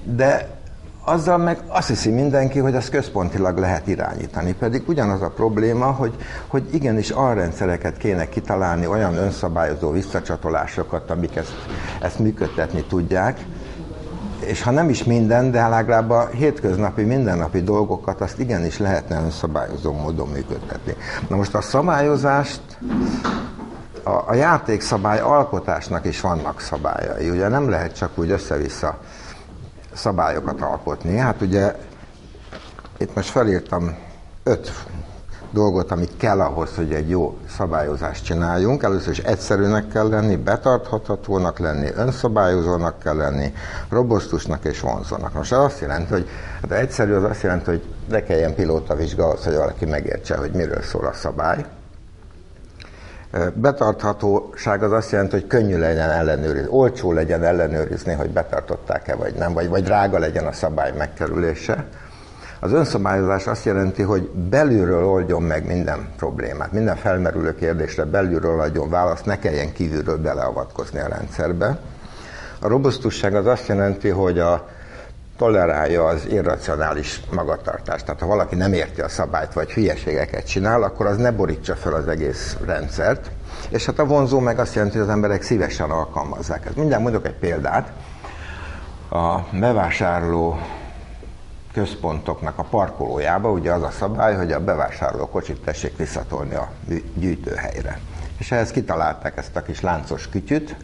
de 0.05 0.59
azzal 1.05 1.39
meg 1.39 1.59
azt 1.67 1.89
hiszi 1.89 2.11
mindenki, 2.11 2.59
hogy 2.59 2.75
ezt 2.75 2.91
központilag 2.91 3.59
lehet 3.59 3.87
irányítani. 3.87 4.55
Pedig 4.55 4.83
ugyanaz 4.89 5.23
a 5.23 5.31
probléma, 5.31 5.87
hogy, 5.87 6.15
hogy 6.47 6.69
igenis 6.73 7.11
alrendszereket 7.11 7.97
kéne 7.97 8.29
kitalálni, 8.29 8.87
olyan 8.87 9.15
önszabályozó 9.15 9.91
visszacsatolásokat, 9.91 11.11
amik 11.11 11.37
ezt, 11.37 11.55
ezt 12.01 12.19
működtetni 12.19 12.83
tudják, 12.83 13.39
és 14.45 14.63
ha 14.63 14.71
nem 14.71 14.89
is 14.89 15.05
minden, 15.05 15.51
de 15.51 15.69
legalább 15.69 16.11
a 16.11 16.27
hétköznapi, 16.27 17.03
mindennapi 17.03 17.63
dolgokat 17.63 18.21
azt 18.21 18.39
igenis 18.39 18.79
lehetne 18.79 19.21
önszabályozó 19.21 19.93
módon 19.93 20.29
működtetni. 20.29 20.95
Na 21.29 21.37
most 21.37 21.55
a 21.55 21.61
szabályozást, 21.61 22.61
a, 24.03 24.11
a 24.27 24.35
játékszabály 24.35 25.21
alkotásnak 25.21 26.05
is 26.05 26.21
vannak 26.21 26.61
szabályai. 26.61 27.31
Ugye 27.31 27.49
nem 27.49 27.69
lehet 27.69 27.97
csak 27.97 28.11
úgy 28.15 28.31
össze-vissza 28.31 28.99
szabályokat 29.93 30.61
alkotni. 30.61 31.17
Hát 31.17 31.41
ugye 31.41 31.75
itt 32.99 33.15
most 33.15 33.29
felírtam 33.29 33.97
öt 34.43 34.73
dolgot, 35.51 35.91
amit 35.91 36.17
kell 36.17 36.41
ahhoz, 36.41 36.77
hogy 36.77 36.93
egy 36.93 37.09
jó 37.09 37.39
szabályozást 37.57 38.25
csináljunk. 38.25 38.83
Először 38.83 39.11
is 39.11 39.19
egyszerűnek 39.19 39.89
kell 39.89 40.09
lenni, 40.09 40.37
betarthatónak 40.37 41.59
lenni, 41.59 41.89
önszabályozónak 41.95 42.99
kell 42.99 43.17
lenni, 43.17 43.53
robosztusnak 43.89 44.65
és 44.65 44.81
vonzónak. 44.81 45.33
Most 45.33 45.53
ez 45.53 45.59
azt 45.59 45.81
jelenti, 45.81 46.13
hogy 46.13 46.29
hát 46.61 46.73
egyszerű 46.73 47.13
az 47.13 47.25
azt 47.25 47.43
jelenti, 47.43 47.71
hogy 47.71 47.83
ne 48.09 48.23
kelljen 48.23 48.55
pilóta 48.55 48.95
ahhoz, 48.95 49.45
hogy 49.45 49.57
valaki 49.57 49.85
megértse, 49.85 50.37
hogy 50.37 50.51
miről 50.51 50.83
szól 50.83 51.07
a 51.07 51.13
szabály. 51.13 51.65
Betarthatóság 53.55 54.83
az 54.83 54.93
azt 54.93 55.11
jelenti, 55.11 55.33
hogy 55.33 55.47
könnyű 55.47 55.79
legyen 55.79 56.11
ellenőrizni, 56.11 56.69
olcsó 56.71 57.13
legyen 57.13 57.43
ellenőrizni, 57.43 58.13
hogy 58.13 58.31
betartották-e 58.31 59.15
vagy 59.15 59.35
nem, 59.35 59.53
vagy, 59.53 59.69
vagy 59.69 59.83
drága 59.83 60.19
legyen 60.19 60.47
a 60.47 60.53
szabály 60.53 60.93
megkerülése. 60.97 61.87
Az 62.63 62.73
önszabályozás 62.73 63.47
azt 63.47 63.65
jelenti, 63.65 64.03
hogy 64.03 64.29
belülről 64.29 65.05
oldjon 65.05 65.43
meg 65.43 65.67
minden 65.67 66.09
problémát, 66.17 66.73
minden 66.73 66.97
felmerülő 66.97 67.55
kérdésre 67.55 68.05
belülről 68.05 68.61
adjon 68.61 68.91
választ, 68.91 69.25
ne 69.25 69.39
kelljen 69.39 69.73
kívülről 69.73 70.19
beleavatkozni 70.19 70.99
a 70.99 71.09
rendszerbe. 71.09 71.81
A 72.61 72.69
robusztusság 72.69 73.35
az 73.35 73.47
azt 73.47 73.67
jelenti, 73.67 74.09
hogy 74.09 74.39
a 74.39 74.69
tolerálja 75.37 76.05
az 76.05 76.27
irracionális 76.31 77.21
magatartást. 77.31 78.05
Tehát 78.05 78.21
ha 78.21 78.27
valaki 78.27 78.55
nem 78.55 78.73
érti 78.73 79.01
a 79.01 79.09
szabályt, 79.09 79.53
vagy 79.53 79.73
hülyeségeket 79.73 80.47
csinál, 80.47 80.83
akkor 80.83 81.07
az 81.07 81.17
ne 81.17 81.31
borítsa 81.31 81.75
fel 81.75 81.93
az 81.93 82.09
egész 82.09 82.57
rendszert. 82.67 83.31
És 83.69 83.87
hát 83.87 83.99
a 83.99 84.05
vonzó 84.05 84.39
meg 84.39 84.59
azt 84.59 84.75
jelenti, 84.75 84.97
hogy 84.99 85.07
az 85.07 85.13
emberek 85.13 85.43
szívesen 85.43 85.91
alkalmazzák. 85.91 86.67
Ez 86.67 86.75
mindjárt 86.75 87.03
mondok 87.03 87.27
egy 87.27 87.39
példát. 87.39 87.93
A 89.11 89.39
bevásárló 89.53 90.59
központoknak 91.73 92.59
a 92.59 92.63
parkolójába, 92.63 93.51
ugye 93.51 93.73
az 93.73 93.83
a 93.83 93.91
szabály, 93.91 94.37
hogy 94.37 94.53
a 94.53 94.65
bevásárló 94.65 95.29
kocsit 95.29 95.61
tessék 95.65 95.97
visszatolni 95.97 96.55
a 96.55 96.71
gyűjtőhelyre. 97.15 98.01
És 98.39 98.53
ehhez 98.53 98.71
kitalálták 98.71 99.37
ezt 99.37 99.57
a 99.57 99.63
kis 99.63 99.81
láncos 99.81 100.29
kütyüt, 100.29 100.77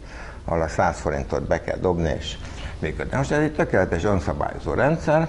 ahol 0.45 0.61
a 0.61 0.67
100 0.67 0.99
forintot 0.99 1.43
be 1.43 1.61
kell 1.61 1.77
dobni, 1.77 2.15
és 2.17 2.37
működni. 2.79 3.17
Most 3.17 3.31
ez 3.31 3.39
egy 3.39 3.53
tökéletes 3.53 4.03
önszabályozó 4.03 4.73
rendszer, 4.73 5.27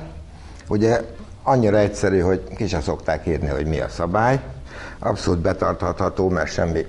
ugye 0.69 1.00
annyira 1.43 1.79
egyszerű, 1.79 2.21
hogy 2.21 2.43
ki 2.57 2.67
sem 2.67 2.81
szokták 2.81 3.27
írni, 3.27 3.49
hogy 3.49 3.67
mi 3.67 3.81
a 3.81 3.88
szabály, 3.88 4.41
abszolút 4.99 5.41
betartható, 5.41 6.29
mert 6.29 6.50
semmi 6.50 6.87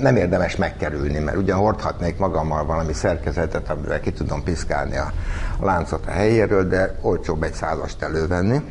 nem 0.00 0.16
érdemes 0.16 0.56
megkerülni, 0.56 1.18
mert 1.18 1.36
ugyan 1.36 1.58
hordhatnék 1.58 2.18
magammal 2.18 2.64
valami 2.64 2.92
szerkezetet, 2.92 3.70
amivel 3.70 4.00
ki 4.00 4.12
tudom 4.12 4.42
piszkálni 4.42 4.96
a, 4.96 5.12
láncot 5.60 6.06
a 6.06 6.10
helyéről, 6.10 6.68
de 6.68 6.98
olcsóbb 7.00 7.42
egy 7.42 7.54
százast 7.54 8.02
elővenni. 8.02 8.62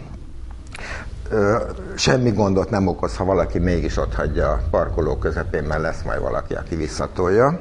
Semmi 1.96 2.32
gondot 2.32 2.70
nem 2.70 2.88
okoz, 2.88 3.15
ha 3.15 3.25
valaki 3.25 3.60
mégis 3.60 3.98
ott 3.98 4.15
hagyja 4.15 4.50
a 4.50 4.62
parkoló 4.70 5.18
közepén, 5.18 5.63
mert 5.63 5.82
lesz 5.82 6.01
majd 6.01 6.22
valaki, 6.22 6.53
aki 6.53 6.75
visszatolja. 6.75 7.60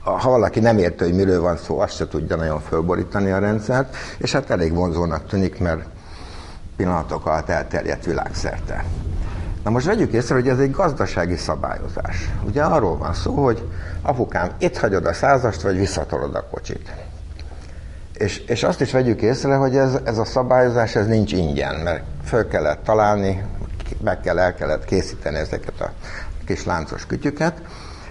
Ha 0.00 0.30
valaki 0.30 0.60
nem 0.60 0.78
érte, 0.78 1.04
hogy 1.04 1.14
miről 1.14 1.40
van 1.40 1.56
szó, 1.56 1.78
azt 1.78 1.94
se 1.94 2.08
tudja 2.08 2.36
nagyon 2.36 2.60
fölborítani 2.60 3.30
a 3.30 3.38
rendszert, 3.38 3.96
és 4.18 4.32
hát 4.32 4.50
elég 4.50 4.74
vonzónak 4.74 5.26
tűnik, 5.26 5.58
mert 5.58 5.84
pillanatok 6.76 7.26
alatt 7.26 7.48
elterjedt 7.48 8.04
világszerte. 8.04 8.84
Na 9.64 9.70
most 9.70 9.86
vegyük 9.86 10.12
észre, 10.12 10.34
hogy 10.34 10.48
ez 10.48 10.58
egy 10.58 10.70
gazdasági 10.70 11.36
szabályozás. 11.36 12.30
Ugye 12.44 12.62
arról 12.62 12.96
van 12.96 13.14
szó, 13.14 13.44
hogy 13.44 13.68
apukám, 14.02 14.50
itt 14.58 14.76
hagyod 14.76 15.06
a 15.06 15.12
százast, 15.12 15.60
vagy 15.62 15.76
visszatolod 15.76 16.34
a 16.34 16.46
kocsit. 16.50 16.92
És, 18.12 18.38
és 18.38 18.62
azt 18.62 18.80
is 18.80 18.92
vegyük 18.92 19.22
észre, 19.22 19.54
hogy 19.54 19.76
ez, 19.76 19.98
ez 20.04 20.18
a 20.18 20.24
szabályozás 20.24 20.94
ez 20.94 21.06
nincs 21.06 21.32
ingyen, 21.32 21.74
mert 21.74 22.02
föl 22.24 22.48
kellett 22.48 22.84
találni, 22.84 23.44
meg 24.02 24.20
kell, 24.20 24.38
el 24.38 24.54
kellett 24.54 24.84
készíteni 24.84 25.36
ezeket 25.36 25.80
a 25.80 25.90
kis 26.46 26.64
láncos 26.64 27.06
kütyüket. 27.06 27.62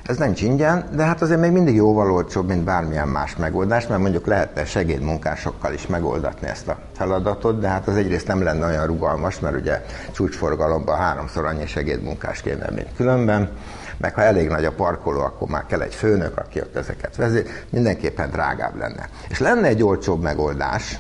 Ez 0.06 0.18
nem 0.18 0.34
ingyen, 0.36 0.86
de 0.96 1.04
hát 1.04 1.22
azért 1.22 1.40
még 1.40 1.52
mindig 1.52 1.76
jóval 1.76 2.12
olcsóbb, 2.12 2.48
mint 2.48 2.64
bármilyen 2.64 3.08
más 3.08 3.36
megoldás, 3.36 3.88
mert 3.88 4.02
mondjuk 4.02 4.26
lehetne 4.26 4.66
segédmunkásokkal 4.66 5.74
is 5.74 5.88
megoldatni 5.88 6.48
ezt 6.48 6.68
a 6.68 6.78
feladatot, 6.96 7.60
de 7.60 7.68
hát 7.68 7.88
az 7.88 7.96
egyrészt 7.96 8.28
nem 8.28 8.44
lenne 8.44 8.66
olyan 8.66 8.86
rugalmas, 8.86 9.40
mert 9.40 9.56
ugye 9.56 9.86
csúcsforgalomban 10.12 10.98
háromszor 10.98 11.46
annyi 11.46 11.66
segédmunkás 11.66 12.42
kéne, 12.42 12.70
mint 12.70 12.96
különben 12.96 13.50
meg 13.98 14.14
ha 14.14 14.22
elég 14.22 14.48
nagy 14.48 14.66
a 14.66 14.72
parkoló, 14.72 15.20
akkor 15.20 15.48
már 15.48 15.66
kell 15.66 15.82
egy 15.82 15.96
főnök, 15.96 16.38
aki 16.38 16.60
ott 16.60 16.76
ezeket 16.76 17.16
vezér, 17.16 17.46
mindenképpen 17.70 18.30
drágább 18.30 18.78
lenne. 18.78 19.10
És 19.30 19.40
lenne 19.40 19.68
egy 19.68 19.84
olcsóbb 19.84 20.22
megoldás, 20.22 21.00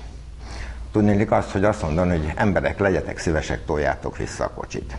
tudnélik 0.91 1.31
azt, 1.31 1.51
hogy 1.51 1.63
azt 1.63 1.81
mondani, 1.81 2.17
hogy 2.17 2.33
emberek, 2.35 2.79
legyetek 2.79 3.17
szívesek, 3.17 3.65
toljátok 3.65 4.17
vissza 4.17 4.43
a 4.43 4.49
kocsit. 4.49 4.93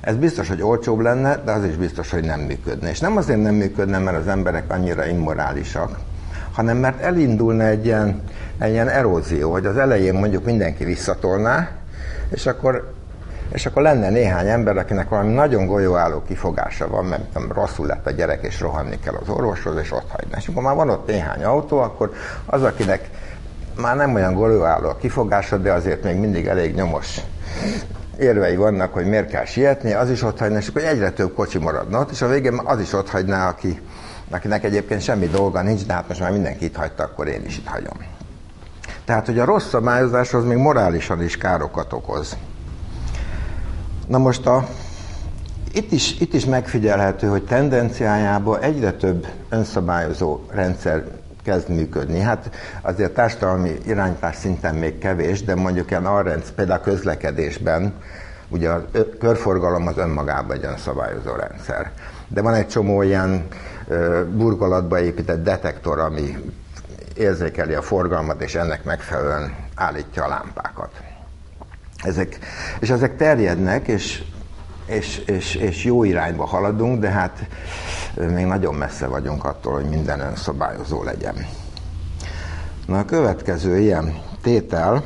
Ez 0.00 0.16
biztos, 0.16 0.48
hogy 0.48 0.62
olcsóbb 0.62 1.00
lenne, 1.00 1.36
de 1.44 1.52
az 1.52 1.64
is 1.64 1.76
biztos, 1.76 2.10
hogy 2.10 2.24
nem 2.24 2.40
működne. 2.40 2.90
És 2.90 3.00
nem 3.00 3.16
azért 3.16 3.42
nem 3.42 3.54
működne, 3.54 3.98
mert 3.98 4.16
az 4.16 4.28
emberek 4.28 4.72
annyira 4.72 5.06
immorálisak, 5.06 5.98
hanem 6.52 6.76
mert 6.76 7.00
elindulna 7.00 7.64
egy 7.64 7.84
ilyen, 7.84 8.22
egy 8.58 8.70
ilyen 8.70 8.88
erózió, 8.88 9.50
hogy 9.50 9.66
az 9.66 9.76
elején 9.76 10.14
mondjuk 10.14 10.44
mindenki 10.44 10.84
visszatolná, 10.84 11.68
és 12.30 12.46
akkor 12.46 12.92
és 13.52 13.66
akkor 13.66 13.82
lenne 13.82 14.10
néhány 14.10 14.48
ember, 14.48 14.76
akinek 14.76 15.08
valami 15.08 15.32
nagyon 15.32 15.66
golyóálló 15.66 16.22
kifogása 16.22 16.88
van, 16.88 17.04
mert 17.04 17.22
rosszul 17.52 17.86
lett 17.86 18.06
a 18.06 18.10
gyerek, 18.10 18.42
és 18.42 18.60
rohanni 18.60 18.98
kell 18.98 19.14
az 19.14 19.28
orvoshoz, 19.28 19.76
és 19.76 19.92
ott 19.92 20.10
hagyna. 20.10 20.36
És 20.36 20.48
akkor 20.48 20.62
már 20.62 20.74
van 20.74 20.90
ott 20.90 21.06
néhány 21.06 21.44
autó, 21.44 21.78
akkor 21.78 22.12
az, 22.46 22.62
akinek 22.62 23.10
már 23.80 23.96
nem 23.96 24.14
olyan 24.14 24.34
golyóálló 24.34 24.88
a 24.88 24.96
kifogása, 24.96 25.56
de 25.56 25.72
azért 25.72 26.02
még 26.02 26.16
mindig 26.16 26.46
elég 26.46 26.74
nyomos 26.74 27.20
érvei 28.20 28.56
vannak, 28.56 28.92
hogy 28.92 29.06
miért 29.06 29.30
kell 29.30 29.44
sietni, 29.44 29.92
az 29.92 30.10
is 30.10 30.22
ott 30.22 30.38
hagyna, 30.38 30.58
és 30.58 30.68
akkor 30.68 30.82
egyre 30.82 31.10
több 31.10 31.34
kocsi 31.34 31.58
maradna 31.58 32.00
ott, 32.00 32.10
és 32.10 32.22
a 32.22 32.28
végén 32.28 32.60
az 32.64 32.80
is 32.80 32.92
ott 32.92 33.10
hagyná, 33.10 33.48
aki, 33.48 33.80
akinek 34.30 34.64
egyébként 34.64 35.02
semmi 35.02 35.26
dolga 35.26 35.62
nincs, 35.62 35.86
de 35.86 35.92
hát 35.92 36.08
most 36.08 36.20
már 36.20 36.32
mindenki 36.32 36.64
itt 36.64 36.76
hagyta, 36.76 37.02
akkor 37.02 37.28
én 37.28 37.44
is 37.44 37.58
itt 37.58 37.66
hagyom. 37.66 37.96
Tehát, 39.04 39.26
hogy 39.26 39.38
a 39.38 39.44
rossz 39.44 39.68
szabályozás 39.68 40.34
az 40.34 40.44
még 40.44 40.56
morálisan 40.56 41.22
is 41.22 41.36
károkat 41.36 41.92
okoz. 41.92 42.36
Na 44.06 44.18
most 44.18 44.46
a, 44.46 44.68
itt, 45.72 45.92
is, 45.92 46.20
itt 46.20 46.34
is 46.34 46.44
megfigyelhető, 46.44 47.26
hogy 47.26 47.44
tendenciájában 47.44 48.60
egyre 48.60 48.92
több 48.92 49.26
önszabályozó 49.48 50.40
rendszer 50.48 51.04
kezd 51.50 51.68
működni. 51.68 52.20
Hát 52.20 52.50
azért 52.82 53.14
társadalmi 53.14 53.78
irányítás 53.86 54.36
szinten 54.36 54.74
még 54.74 54.98
kevés, 54.98 55.42
de 55.42 55.54
mondjuk 55.54 55.90
ilyen 55.90 56.06
arrenc, 56.06 56.50
például 56.50 56.78
a 56.78 56.82
közlekedésben, 56.82 57.94
ugye 58.48 58.70
a 58.70 58.84
körforgalom 59.18 59.86
az 59.86 59.96
önmagában 59.96 60.56
egy 60.56 60.64
önszabályozó 60.64 61.34
rendszer. 61.34 61.90
De 62.28 62.42
van 62.42 62.54
egy 62.54 62.68
csomó 62.68 63.02
ilyen 63.02 63.46
burgolatba 64.32 65.00
épített 65.00 65.42
detektor, 65.42 65.98
ami 65.98 66.36
érzékeli 67.16 67.74
a 67.74 67.82
forgalmat, 67.82 68.42
és 68.42 68.54
ennek 68.54 68.84
megfelelően 68.84 69.54
állítja 69.74 70.24
a 70.24 70.28
lámpákat. 70.28 70.90
Ezek, 72.02 72.38
és 72.80 72.90
ezek 72.90 73.16
terjednek, 73.16 73.88
és, 73.88 74.22
és, 74.90 75.18
és, 75.18 75.54
és 75.54 75.84
jó 75.84 76.04
irányba 76.04 76.46
haladunk, 76.46 77.00
de 77.00 77.08
hát 77.08 77.46
még 78.14 78.44
nagyon 78.44 78.74
messze 78.74 79.06
vagyunk 79.06 79.44
attól, 79.44 79.72
hogy 79.72 79.88
minden 79.88 80.20
önszabályozó 80.20 81.02
legyen. 81.02 81.46
Na 82.86 82.98
a 82.98 83.04
következő 83.04 83.78
ilyen 83.78 84.18
tétel, 84.42 85.04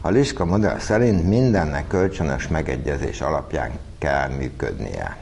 a 0.00 0.08
Liska 0.08 0.44
modell 0.44 0.78
szerint 0.78 1.28
mindennek 1.28 1.86
kölcsönös 1.86 2.48
megegyezés 2.48 3.20
alapján 3.20 3.70
kell 3.98 4.28
működnie. 4.28 5.16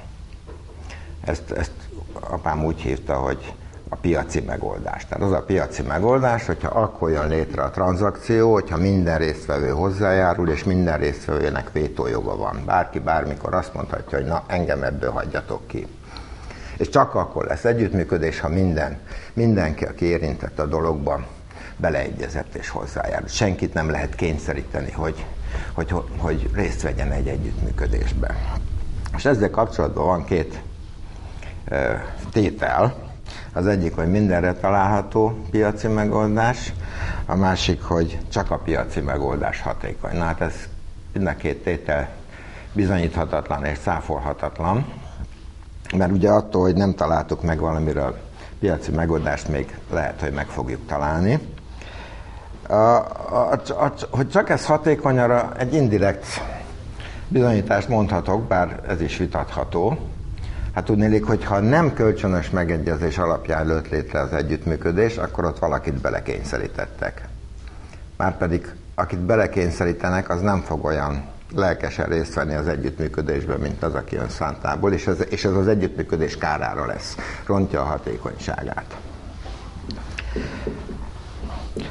Ezt, 1.21 1.51
ezt 1.51 1.73
apám 2.21 2.65
úgy 2.65 2.81
hívta, 2.81 3.15
hogy 3.15 3.53
a 3.93 3.97
piaci 3.97 4.41
megoldás. 4.41 5.07
Tehát 5.07 5.25
az 5.25 5.33
a 5.33 5.43
piaci 5.43 5.83
megoldás, 5.83 6.47
hogyha 6.47 6.81
akkor 6.81 7.11
jön 7.11 7.29
létre 7.29 7.63
a 7.63 7.71
tranzakció, 7.71 8.53
hogyha 8.53 8.77
minden 8.77 9.19
résztvevő 9.19 9.69
hozzájárul, 9.69 10.49
és 10.49 10.65
minden 10.65 10.99
résztvevőnek 10.99 11.73
vétójoga 11.73 12.37
van. 12.37 12.63
Bárki 12.67 12.99
bármikor 12.99 13.55
azt 13.55 13.75
mondhatja, 13.75 14.19
hogy 14.19 14.27
na, 14.27 14.43
engem 14.47 14.83
ebből 14.83 15.11
hagyjatok 15.11 15.67
ki. 15.67 15.87
És 16.77 16.89
csak 16.89 17.15
akkor 17.15 17.45
lesz 17.45 17.65
együttműködés, 17.65 18.41
ha 18.41 18.49
minden, 18.49 18.99
mindenki, 19.33 19.85
aki 19.85 20.05
érintett 20.05 20.59
a 20.59 20.67
dologban, 20.67 21.27
beleegyezett 21.77 22.55
és 22.55 22.69
hozzájárul. 22.69 23.29
Senkit 23.29 23.75
nem 23.75 23.91
lehet 23.91 24.15
kényszeríteni, 24.15 24.91
hogy, 24.91 25.27
hogy, 25.73 25.95
hogy 26.17 26.51
részt 26.55 26.83
vegyen 26.83 27.11
egy 27.11 27.29
együttműködésbe. 27.29 28.57
És 29.17 29.25
ezzel 29.25 29.51
kapcsolatban 29.51 30.07
van 30.07 30.25
két 30.25 30.63
tétel, 32.33 33.11
az 33.53 33.67
egyik, 33.67 33.95
hogy 33.95 34.11
mindenre 34.11 34.53
található 34.53 35.39
piaci 35.51 35.87
megoldás, 35.87 36.73
a 37.27 37.35
másik, 37.35 37.83
hogy 37.83 38.19
csak 38.29 38.51
a 38.51 38.59
piaci 38.59 39.01
megoldás 39.01 39.61
hatékony. 39.61 40.17
Na 40.17 40.25
hát 40.25 40.41
ez 40.41 40.55
mind 41.13 41.27
a 41.27 41.37
két 41.37 41.63
tétel 41.63 42.09
bizonyíthatatlan 42.73 43.65
és 43.65 43.79
száfolhatatlan, 43.79 44.93
mert 45.97 46.13
ugye 46.13 46.31
attól, 46.31 46.63
hogy 46.63 46.75
nem 46.75 46.95
találtuk 46.95 47.43
meg 47.43 47.59
valamiről 47.59 48.17
piaci 48.61 48.91
megoldást, 48.91 49.49
még 49.49 49.77
lehet, 49.91 50.21
hogy 50.21 50.33
meg 50.33 50.47
fogjuk 50.47 50.87
találni. 50.87 51.39
A, 52.69 52.75
a, 52.75 53.53
a, 53.69 53.93
hogy 54.11 54.29
csak 54.29 54.51
ez 54.51 54.67
hatékony, 54.67 55.19
arra 55.19 55.53
egy 55.57 55.75
indirekt 55.75 56.27
bizonyítást 57.29 57.89
mondhatok, 57.89 58.43
bár 58.43 58.81
ez 58.89 59.01
is 59.01 59.17
vitatható, 59.17 59.99
Hát 60.75 60.85
tudnélik, 60.85 61.25
hogy 61.25 61.45
ha 61.45 61.61
nem 61.61 61.95
kölcsönös 61.95 62.51
megegyezés 62.51 63.19
alapján 63.19 63.67
lőtt 63.67 63.89
létre 63.89 64.21
az 64.21 64.33
együttműködés, 64.33 65.17
akkor 65.17 65.45
ott 65.45 65.59
valakit 65.59 66.01
belekényszerítettek. 66.01 67.29
Márpedig 68.17 68.75
akit 68.95 69.19
belekényszerítenek, 69.19 70.31
az 70.31 70.41
nem 70.41 70.61
fog 70.61 70.85
olyan 70.85 71.25
lelkesen 71.55 72.07
részt 72.07 72.35
venni 72.35 72.55
az 72.55 72.69
együttműködésben, 72.69 73.61
mint 73.61 73.83
az, 73.83 73.95
aki 73.95 74.17
önszántából, 74.17 74.93
és 74.93 75.07
ez, 75.07 75.17
és 75.29 75.45
ez 75.45 75.53
az 75.53 75.69
együttműködés 75.69 76.37
kárára 76.37 76.87
lesz, 76.87 77.17
rontja 77.47 77.81
a 77.81 77.85
hatékonyságát. 77.85 78.97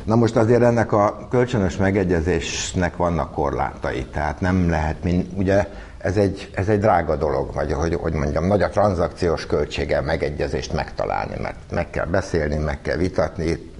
Na 0.03 0.15
most 0.15 0.35
azért 0.35 0.61
ennek 0.61 0.91
a 0.91 1.27
kölcsönös 1.29 1.77
megegyezésnek 1.77 2.95
vannak 2.95 3.31
korlátai, 3.31 4.05
tehát 4.05 4.39
nem 4.39 4.69
lehet, 4.69 5.03
mind, 5.03 5.27
ugye 5.33 5.67
ez 6.01 6.17
egy, 6.17 6.49
ez 6.53 6.67
egy 6.69 6.79
drága 6.79 7.15
dolog, 7.15 7.53
vagy 7.53 7.71
hogy, 7.73 7.93
hogy 7.93 8.13
mondjam, 8.13 8.45
nagy 8.45 8.61
a 8.61 8.69
tranzakciós 8.69 9.45
költsége 9.45 10.01
megegyezést 10.01 10.73
megtalálni, 10.73 11.35
mert 11.41 11.57
meg 11.71 11.89
kell 11.89 12.05
beszélni, 12.05 12.57
meg 12.57 12.81
kell 12.81 12.97
vitatni, 12.97 13.71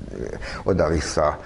oda-vissza 0.64 1.40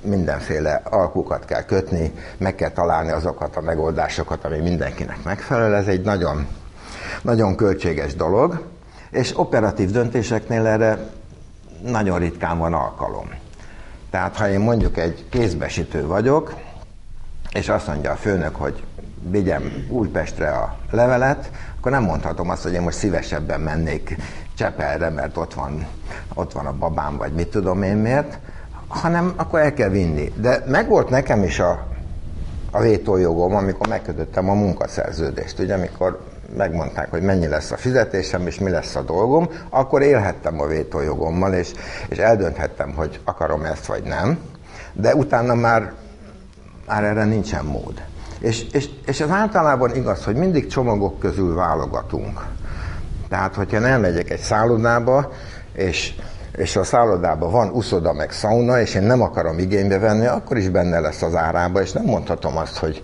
mindenféle 0.00 0.80
alkukat 0.84 1.44
kell 1.44 1.62
kötni, 1.62 2.12
meg 2.36 2.54
kell 2.54 2.70
találni 2.70 3.10
azokat 3.10 3.56
a 3.56 3.60
megoldásokat, 3.60 4.44
ami 4.44 4.58
mindenkinek 4.58 5.22
megfelel. 5.22 5.74
Ez 5.74 5.86
egy 5.86 6.02
nagyon, 6.02 6.46
nagyon 7.22 7.56
költséges 7.56 8.14
dolog, 8.14 8.62
és 9.10 9.38
operatív 9.38 9.90
döntéseknél 9.90 10.66
erre 10.66 10.98
nagyon 11.82 12.18
ritkán 12.18 12.58
van 12.58 12.74
alkalom. 12.74 13.30
Tehát 14.10 14.36
ha 14.36 14.48
én 14.48 14.60
mondjuk 14.60 14.96
egy 14.96 15.24
kézbesítő 15.30 16.06
vagyok, 16.06 16.54
és 17.52 17.68
azt 17.68 17.86
mondja 17.86 18.10
a 18.10 18.16
főnök, 18.16 18.56
hogy 18.56 18.82
vigyem 19.30 19.86
Újpestre 19.88 20.50
a 20.50 20.76
levelet, 20.90 21.50
akkor 21.78 21.92
nem 21.92 22.02
mondhatom 22.02 22.50
azt, 22.50 22.62
hogy 22.62 22.72
én 22.72 22.82
most 22.82 22.98
szívesebben 22.98 23.60
mennék 23.60 24.16
Csepelre, 24.56 25.10
mert 25.10 25.36
ott 25.36 25.54
van, 25.54 25.86
ott 26.34 26.52
van 26.52 26.66
a 26.66 26.72
babám, 26.72 27.16
vagy 27.16 27.32
mit 27.32 27.48
tudom 27.48 27.82
én 27.82 27.96
miért, 27.96 28.38
hanem 28.88 29.32
akkor 29.36 29.60
el 29.60 29.74
kell 29.74 29.88
vinni. 29.88 30.32
De 30.36 30.62
megvolt 30.66 31.08
nekem 31.08 31.42
is 31.42 31.58
a, 31.58 31.86
a 32.70 32.80
vétójogom, 32.80 33.54
amikor 33.54 33.88
megkötöttem 33.88 34.50
a 34.50 34.54
munkaszerződést, 34.54 35.58
ugye, 35.58 35.74
amikor 35.74 36.20
megmondták, 36.56 37.10
hogy 37.10 37.22
mennyi 37.22 37.46
lesz 37.46 37.70
a 37.70 37.76
fizetésem, 37.76 38.46
és 38.46 38.58
mi 38.58 38.70
lesz 38.70 38.94
a 38.94 39.02
dolgom, 39.02 39.48
akkor 39.70 40.02
élhettem 40.02 40.60
a 40.60 40.66
vétójogommal, 40.66 41.52
és, 41.52 41.72
és 42.08 42.18
eldönthettem, 42.18 42.92
hogy 42.94 43.20
akarom 43.24 43.64
ezt, 43.64 43.86
vagy 43.86 44.02
nem, 44.02 44.38
de 44.92 45.14
utána 45.14 45.54
már, 45.54 45.92
már 46.86 47.04
erre 47.04 47.24
nincsen 47.24 47.64
mód. 47.64 48.02
És, 48.44 48.66
és, 48.72 48.88
és 49.06 49.20
ez 49.20 49.30
általában 49.30 49.94
igaz, 49.94 50.24
hogy 50.24 50.36
mindig 50.36 50.66
csomagok 50.66 51.18
közül 51.18 51.54
válogatunk. 51.54 52.40
Tehát, 53.28 53.54
hogyha 53.54 53.78
nem 53.78 54.00
megyek 54.00 54.30
egy 54.30 54.40
szállodába, 54.40 55.32
és, 55.72 56.14
és 56.56 56.76
a 56.76 56.84
szállodában 56.84 57.50
van 57.50 57.68
uszoda 57.68 58.12
meg 58.12 58.30
szauna, 58.30 58.80
és 58.80 58.94
én 58.94 59.02
nem 59.02 59.22
akarom 59.22 59.58
igénybe 59.58 59.98
venni, 59.98 60.26
akkor 60.26 60.56
is 60.56 60.68
benne 60.68 61.00
lesz 61.00 61.22
az 61.22 61.34
árába, 61.34 61.80
és 61.80 61.92
nem 61.92 62.04
mondhatom 62.04 62.56
azt, 62.56 62.76
hogy 62.76 63.02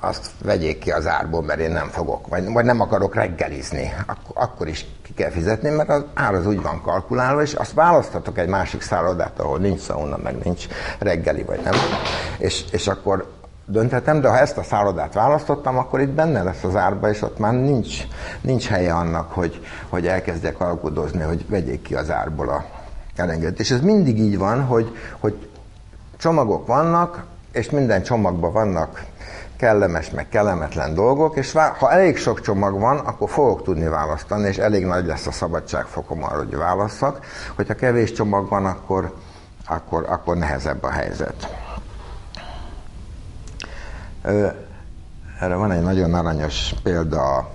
azt 0.00 0.30
vegyék 0.44 0.78
ki 0.78 0.90
az 0.90 1.06
árból, 1.06 1.42
mert 1.42 1.60
én 1.60 1.70
nem 1.70 1.88
fogok, 1.88 2.28
vagy, 2.28 2.52
vagy 2.52 2.64
nem 2.64 2.80
akarok 2.80 3.14
reggelizni, 3.14 3.94
akkor, 4.06 4.42
akkor 4.42 4.68
is 4.68 4.86
ki 5.02 5.14
kell 5.14 5.30
fizetni, 5.30 5.70
mert 5.70 5.88
az 5.88 6.04
ár 6.14 6.34
az 6.34 6.46
úgy 6.46 6.62
van 6.62 6.82
kalkulálva, 6.82 7.42
és 7.42 7.54
azt 7.54 7.72
választhatok 7.72 8.38
egy 8.38 8.48
másik 8.48 8.82
szállodát, 8.82 9.38
ahol 9.40 9.58
nincs 9.58 9.80
szauna, 9.80 10.16
meg 10.22 10.36
nincs 10.44 10.66
reggeli, 10.98 11.42
vagy 11.42 11.60
nem. 11.64 11.74
És, 12.38 12.64
és 12.70 12.88
akkor 12.88 13.40
dönthetem, 13.66 14.20
de 14.20 14.28
ha 14.28 14.38
ezt 14.38 14.58
a 14.58 14.62
szállodát 14.62 15.14
választottam, 15.14 15.78
akkor 15.78 16.00
itt 16.00 16.08
benne 16.08 16.42
lesz 16.42 16.64
az 16.64 16.76
árba, 16.76 17.08
és 17.08 17.22
ott 17.22 17.38
már 17.38 17.52
nincs, 17.52 18.02
nincs 18.40 18.66
helye 18.66 18.94
annak, 18.94 19.32
hogy, 19.32 19.66
hogy 19.88 20.06
elkezdjek 20.06 20.60
alkudozni, 20.60 21.22
hogy 21.22 21.48
vegyék 21.48 21.82
ki 21.82 21.94
az 21.94 22.10
árból 22.10 22.48
a 22.48 22.64
elengedést. 23.16 23.60
És 23.60 23.70
ez 23.70 23.80
mindig 23.80 24.18
így 24.18 24.38
van, 24.38 24.62
hogy, 24.62 24.96
hogy 25.18 25.48
csomagok 26.16 26.66
vannak, 26.66 27.24
és 27.52 27.70
minden 27.70 28.02
csomagban 28.02 28.52
vannak 28.52 29.04
kellemes, 29.56 30.10
meg 30.10 30.28
kellemetlen 30.28 30.94
dolgok, 30.94 31.36
és 31.36 31.52
ha 31.52 31.90
elég 31.90 32.16
sok 32.16 32.40
csomag 32.40 32.80
van, 32.80 32.98
akkor 32.98 33.30
fogok 33.30 33.62
tudni 33.62 33.88
választani, 33.88 34.48
és 34.48 34.58
elég 34.58 34.84
nagy 34.84 35.06
lesz 35.06 35.26
a 35.26 35.32
szabadságfokom 35.32 36.24
arra, 36.24 36.36
hogy 36.36 36.56
válasszak. 36.56 37.24
Hogyha 37.56 37.74
kevés 37.74 38.12
csomag 38.12 38.48
van, 38.48 38.66
akkor, 38.66 39.14
akkor, 39.66 40.06
akkor 40.08 40.36
nehezebb 40.36 40.82
a 40.82 40.90
helyzet. 40.90 41.48
Erre 44.22 45.54
van 45.54 45.70
egy 45.70 45.82
nagyon 45.82 46.14
aranyos 46.14 46.74
példa 46.82 47.36
a 47.36 47.50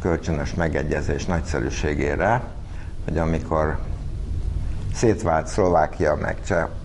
kölcsönös 0.00 0.54
megegyezés 0.54 1.24
nagyszerűségére, 1.24 2.42
hogy 3.04 3.18
amikor 3.18 3.78
szétvált 4.94 5.46
Szlovákia 5.46 6.14
meg 6.14 6.36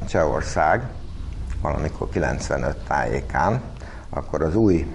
Csehország, 0.08 0.84
valamikor 1.62 2.10
95 2.10 2.78
tájékán, 2.78 3.62
akkor 4.10 4.42
az 4.42 4.56
új 4.56 4.94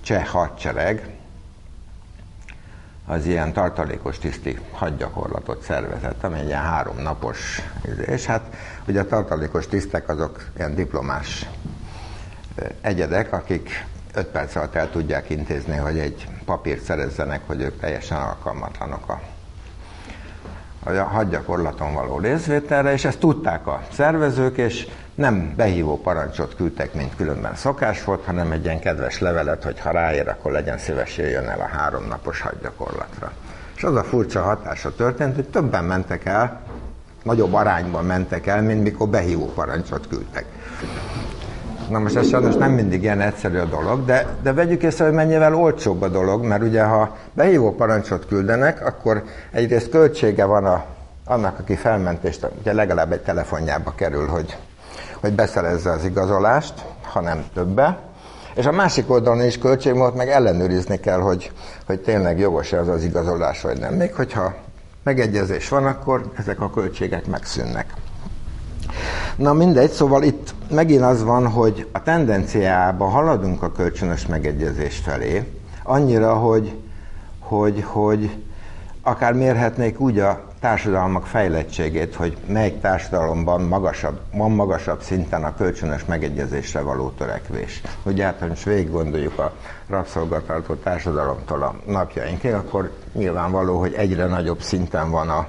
cseh 0.00 0.26
hadsereg 0.26 1.10
az 3.06 3.26
ilyen 3.26 3.52
tartalékos 3.52 4.18
tiszti 4.18 4.58
hadgyakorlatot 4.72 5.62
szervezett, 5.62 6.24
ami 6.24 6.38
egy 6.38 6.46
ilyen 6.46 6.62
háromnapos, 6.62 7.62
és 8.06 8.26
hát 8.26 8.56
ugye 8.86 9.00
a 9.00 9.06
tartalékos 9.06 9.66
tisztek 9.66 10.08
azok 10.08 10.48
ilyen 10.56 10.74
diplomás 10.74 11.48
egyedek, 12.80 13.32
akik 13.32 13.86
öt 14.14 14.26
perc 14.26 14.56
alatt 14.56 14.74
el 14.74 14.90
tudják 14.90 15.30
intézni, 15.30 15.76
hogy 15.76 15.98
egy 15.98 16.26
papírt 16.44 16.82
szerezzenek, 16.82 17.40
hogy 17.46 17.60
ők 17.60 17.80
teljesen 17.80 18.18
alkalmatlanok 18.18 19.08
a 19.08 19.20
a 20.84 20.90
hadgyakorlaton 20.90 21.94
való 21.94 22.18
részvételre, 22.18 22.92
és 22.92 23.04
ezt 23.04 23.18
tudták 23.18 23.66
a 23.66 23.82
szervezők, 23.92 24.56
és 24.56 24.86
nem 25.14 25.52
behívó 25.56 26.00
parancsot 26.00 26.56
küldtek, 26.56 26.94
mint 26.94 27.16
különben 27.16 27.54
szokás 27.54 28.04
volt, 28.04 28.24
hanem 28.24 28.52
egy 28.52 28.64
ilyen 28.64 28.80
kedves 28.80 29.18
levelet, 29.18 29.64
hogy 29.64 29.80
ha 29.80 29.90
ráér, 29.90 30.28
akkor 30.28 30.52
legyen 30.52 30.78
szíves 30.78 31.16
jöjjön 31.16 31.48
el 31.48 31.60
a 31.60 31.76
háromnapos 31.76 32.40
hadgyakorlatra. 32.40 33.32
És 33.76 33.84
az 33.84 33.96
a 33.96 34.04
furcsa 34.04 34.42
hatása 34.42 34.94
történt, 34.94 35.34
hogy 35.34 35.48
többen 35.48 35.84
mentek 35.84 36.24
el, 36.24 36.60
nagyobb 37.22 37.54
arányban 37.54 38.04
mentek 38.04 38.46
el, 38.46 38.62
mint 38.62 38.82
mikor 38.82 39.08
behívó 39.08 39.46
parancsot 39.46 40.08
küldtek. 40.08 40.44
Na 41.92 41.98
most 41.98 42.16
ez 42.16 42.28
sajnos 42.28 42.54
nem 42.54 42.72
mindig 42.72 43.02
ilyen 43.02 43.20
egyszerű 43.20 43.58
a 43.58 43.64
dolog, 43.64 44.04
de, 44.04 44.26
de 44.42 44.52
vegyük 44.52 44.82
észre, 44.82 45.04
hogy 45.04 45.14
mennyivel 45.14 45.54
olcsóbb 45.54 46.02
a 46.02 46.08
dolog, 46.08 46.44
mert 46.44 46.62
ugye 46.62 46.82
ha 46.82 47.16
behívó 47.32 47.74
parancsot 47.74 48.26
küldenek, 48.26 48.86
akkor 48.86 49.22
egyrészt 49.50 49.88
költsége 49.88 50.44
van 50.44 50.64
a, 50.64 50.84
annak, 51.24 51.58
aki 51.58 51.74
felmentést, 51.74 52.46
ugye 52.60 52.72
legalább 52.72 53.12
egy 53.12 53.20
telefonjába 53.20 53.92
kerül, 53.94 54.26
hogy, 54.26 54.56
hogy 55.20 55.32
beszerezze 55.32 55.90
az 55.90 56.04
igazolást, 56.04 56.74
ha 57.02 57.20
nem 57.20 57.44
többe. 57.54 57.98
És 58.54 58.66
a 58.66 58.72
másik 58.72 59.10
oldalon 59.10 59.44
is 59.44 59.58
költség 59.58 59.94
volt, 59.94 60.14
meg 60.14 60.28
ellenőrizni 60.28 61.00
kell, 61.00 61.20
hogy, 61.20 61.52
hogy 61.86 62.00
tényleg 62.00 62.38
jogos-e 62.38 62.80
az 62.80 62.88
az 62.88 63.04
igazolás, 63.04 63.60
vagy 63.60 63.78
nem. 63.78 63.94
Még 63.94 64.14
hogyha 64.14 64.54
megegyezés 65.02 65.68
van, 65.68 65.86
akkor 65.86 66.32
ezek 66.38 66.60
a 66.60 66.70
költségek 66.70 67.26
megszűnnek. 67.26 67.86
Na 69.36 69.52
mindegy, 69.52 69.90
szóval 69.90 70.22
itt 70.22 70.54
megint 70.70 71.02
az 71.02 71.24
van, 71.24 71.48
hogy 71.48 71.86
a 71.92 72.02
tendenciába 72.02 73.04
haladunk 73.08 73.62
a 73.62 73.72
kölcsönös 73.72 74.26
megegyezés 74.26 74.96
felé, 74.96 75.44
annyira, 75.82 76.34
hogy, 76.34 76.72
hogy, 77.38 77.84
hogy 77.86 78.36
akár 79.02 79.32
mérhetnék 79.32 80.00
úgy 80.00 80.18
a 80.18 80.52
társadalmak 80.60 81.26
fejlettségét, 81.26 82.14
hogy 82.14 82.36
melyik 82.46 82.80
társadalomban 82.80 83.62
magasabb, 83.62 84.20
van 84.32 84.50
magasabb 84.50 85.02
szinten 85.02 85.44
a 85.44 85.54
kölcsönös 85.54 86.04
megegyezésre 86.04 86.80
való 86.80 87.10
törekvés. 87.10 87.82
Ugye 88.02 88.24
hát, 88.24 88.38
ha 88.40 88.46
most 88.46 88.64
végig 88.64 88.90
gondoljuk 88.90 89.38
a 89.38 89.52
rabszolgatartó 89.88 90.74
társadalomtól 90.74 91.62
a 91.62 91.74
napjainkig, 91.86 92.52
akkor 92.52 92.90
nyilvánvaló, 93.12 93.78
hogy 93.78 93.92
egyre 93.92 94.26
nagyobb 94.26 94.60
szinten 94.60 95.10
van 95.10 95.28
a, 95.28 95.46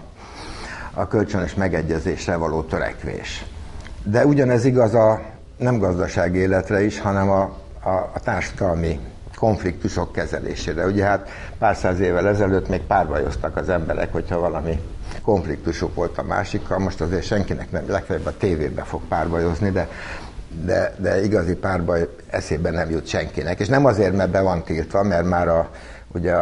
a 0.94 1.08
kölcsönös 1.08 1.54
megegyezésre 1.54 2.36
való 2.36 2.62
törekvés. 2.62 3.46
De 4.04 4.26
ugyanez 4.26 4.66
igaz 4.66 4.94
a 4.94 5.22
nem 5.58 5.80
gazdasági 5.80 6.38
életre 6.38 6.84
is, 6.84 7.00
hanem 7.00 7.30
a, 7.30 7.42
a, 7.84 7.90
a 7.90 8.20
társadalmi 8.24 9.00
konfliktusok 9.36 10.12
kezelésére. 10.12 10.86
Ugye 10.86 11.04
hát 11.04 11.30
pár 11.58 11.76
száz 11.76 12.00
évvel 12.00 12.28
ezelőtt 12.28 12.70
még 12.70 12.82
párbajoztak 12.82 13.58
az 13.58 13.70
emberek, 13.70 14.12
hogyha 14.12 14.40
valami 14.40 14.80
konfliktusuk 15.22 15.96
volt 15.96 16.18
a 16.18 16.24
másikkal, 16.24 16.80
most 16.80 17.02
azért 17.02 17.24
senkinek 17.24 17.72
nem, 17.72 17.84
legfeljebb 17.88 18.26
a 18.26 18.38
tévébe 18.38 18.84
fog 18.84 19.02
párbajozni, 19.08 19.70
de, 19.70 19.88
de, 20.66 20.96
de 20.98 21.24
igazi 21.24 21.56
párbaj 21.56 22.10
eszébe 22.30 22.70
nem 22.70 22.90
jut 22.90 23.08
senkinek. 23.08 23.60
És 23.60 23.68
nem 23.68 23.86
azért, 23.86 24.16
mert 24.16 24.32
be 24.32 24.42
van 24.42 24.64
tiltva, 24.64 25.04
mert 25.04 25.26
már 25.26 25.48
a, 25.48 25.70
ugye 26.14 26.36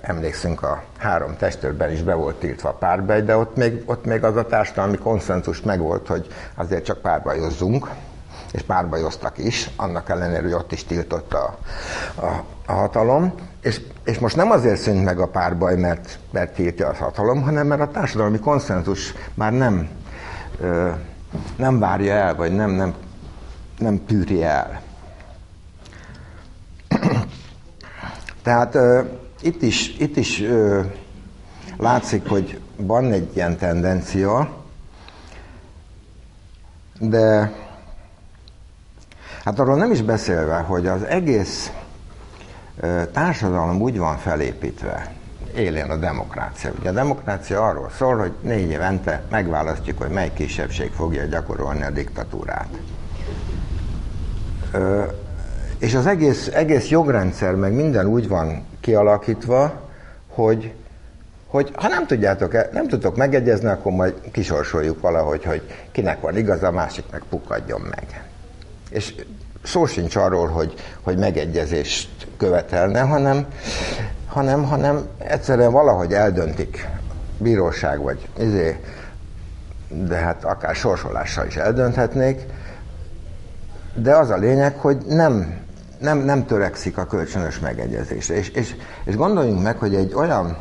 emlékszünk 0.00 0.62
a 0.62 0.82
három 0.98 1.36
testőrben 1.36 1.92
is 1.92 2.02
be 2.02 2.14
volt 2.14 2.36
tiltva 2.36 2.68
a 2.68 2.72
párbaj, 2.72 3.22
de 3.22 3.36
ott 3.36 3.56
még, 3.56 3.82
ott 3.86 4.04
még 4.04 4.24
az 4.24 4.36
a 4.36 4.46
társadalmi 4.46 4.96
konszenzus 4.96 5.60
megvolt, 5.60 6.06
hogy 6.06 6.26
azért 6.54 6.84
csak 6.84 6.98
párbajozzunk, 6.98 7.88
és 8.52 8.62
párbajoztak 8.62 9.38
is, 9.38 9.70
annak 9.76 10.08
ellenére, 10.08 10.42
hogy 10.42 10.52
ott 10.52 10.72
is 10.72 10.84
tiltott 10.84 11.34
a, 11.34 11.58
a, 12.14 12.44
a 12.66 12.72
hatalom. 12.72 13.34
És, 13.62 13.80
és 14.04 14.18
most 14.18 14.36
nem 14.36 14.50
azért 14.50 14.80
szűnt 14.80 15.04
meg 15.04 15.20
a 15.20 15.28
párbaj, 15.28 15.76
mert, 15.76 16.18
mert 16.30 16.54
tiltja 16.54 16.88
a 16.88 16.94
hatalom, 16.94 17.42
hanem 17.42 17.66
mert 17.66 17.80
a 17.80 17.90
társadalmi 17.90 18.38
konszenzus 18.38 19.14
már 19.34 19.52
nem, 19.52 19.88
ö, 20.60 20.90
nem 21.56 21.78
várja 21.78 22.14
el, 22.14 22.34
vagy 22.34 22.54
nem, 22.54 22.70
nem, 22.70 22.94
nem 23.78 24.06
tűri 24.06 24.44
el. 24.44 24.80
Tehát 28.46 28.74
ö, 28.74 29.02
itt 29.40 29.62
is, 29.62 29.96
itt 29.98 30.16
is 30.16 30.40
ö, 30.40 30.80
látszik, 31.76 32.28
hogy 32.28 32.60
van 32.76 33.12
egy 33.12 33.30
ilyen 33.34 33.56
tendencia, 33.56 34.48
de 36.98 37.52
hát 39.44 39.58
arról 39.58 39.76
nem 39.76 39.90
is 39.90 40.02
beszélve, 40.02 40.56
hogy 40.56 40.86
az 40.86 41.02
egész 41.02 41.72
társadalom 43.12 43.80
úgy 43.80 43.98
van 43.98 44.16
felépítve, 44.16 45.12
élén 45.54 45.90
a 45.90 45.96
demokrácia. 45.96 46.72
Ugye 46.78 46.88
a 46.88 46.92
demokrácia 46.92 47.66
arról 47.66 47.90
szól, 47.90 48.16
hogy 48.16 48.32
négy 48.40 48.70
évente 48.70 49.22
megválasztjuk, 49.30 49.98
hogy 49.98 50.10
mely 50.10 50.32
kisebbség 50.32 50.90
fogja 50.90 51.24
gyakorolni 51.24 51.82
a 51.82 51.90
diktatúrát. 51.90 52.68
És 55.78 55.94
az 55.94 56.06
egész, 56.06 56.50
egész 56.54 56.88
jogrendszer, 56.88 57.54
meg 57.54 57.72
minden 57.72 58.06
úgy 58.06 58.28
van 58.28 58.66
kialakítva, 58.80 59.72
hogy, 60.28 60.72
hogy 61.46 61.70
ha 61.74 61.88
nem 61.88 62.06
tudjátok, 62.06 62.72
nem 62.72 62.88
tudtok 62.88 63.16
megegyezni, 63.16 63.68
akkor 63.68 63.92
majd 63.92 64.14
kisorsoljuk 64.32 65.00
valahogy, 65.00 65.44
hogy 65.44 65.62
kinek 65.92 66.20
van 66.20 66.36
igaza, 66.36 66.66
a 66.66 66.70
másik 66.70 67.04
meg 67.10 67.22
pukadjon 67.30 67.80
meg. 67.80 68.24
És 68.90 69.14
szó 69.62 69.86
sincs 69.86 70.16
arról, 70.16 70.46
hogy, 70.46 70.74
hogy 71.02 71.18
megegyezést 71.18 72.26
követelne, 72.36 73.00
hanem, 73.00 73.46
hanem, 74.26 74.64
hanem 74.64 75.08
egyszerűen 75.18 75.72
valahogy 75.72 76.12
eldöntik 76.12 76.88
bíróság, 77.38 78.00
vagy 78.00 78.28
izé, 78.38 78.80
de 79.88 80.16
hát 80.16 80.44
akár 80.44 80.74
sorsolással 80.74 81.46
is 81.46 81.56
eldönthetnék, 81.56 82.40
de 83.94 84.16
az 84.16 84.30
a 84.30 84.36
lényeg, 84.36 84.76
hogy 84.76 84.96
nem 85.06 85.64
nem, 85.98 86.18
nem 86.18 86.46
törekszik 86.46 86.98
a 86.98 87.06
kölcsönös 87.06 87.58
megegyezésre. 87.58 88.34
És, 88.34 88.48
és, 88.48 88.74
és 89.04 89.16
gondoljunk 89.16 89.62
meg, 89.62 89.78
hogy 89.78 89.94
egy 89.94 90.14
olyan, 90.14 90.56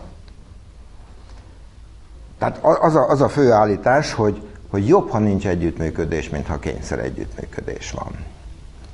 tehát 2.37 2.59
az 2.63 2.95
a, 2.95 3.09
az 3.09 3.21
a 3.21 3.29
fő 3.29 3.51
állítás, 3.51 4.13
hogy, 4.13 4.47
hogy 4.69 4.87
jobb, 4.87 5.09
ha 5.09 5.19
nincs 5.19 5.47
együttműködés, 5.47 6.29
mint 6.29 6.47
ha 6.47 6.59
kényszer 6.59 6.99
együttműködés 6.99 7.91
van. 7.91 8.15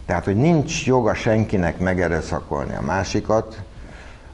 Tehát, 0.05 0.25
hogy 0.25 0.35
nincs 0.35 0.85
joga 0.85 1.13
senkinek 1.13 1.79
megerőszakolni 1.79 2.75
a 2.75 2.81
másikat, 2.81 3.61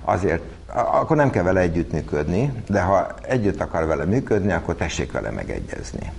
azért, 0.03 0.43
akkor 0.73 1.15
nem 1.15 1.29
kell 1.29 1.43
vele 1.43 1.59
együttműködni, 1.59 2.63
de 2.67 2.81
ha 2.81 3.07
együtt 3.21 3.61
akar 3.61 3.85
vele 3.85 4.05
működni, 4.05 4.51
akkor 4.51 4.75
tessék 4.75 5.11
vele 5.11 5.29
megegyezni. 5.29 6.11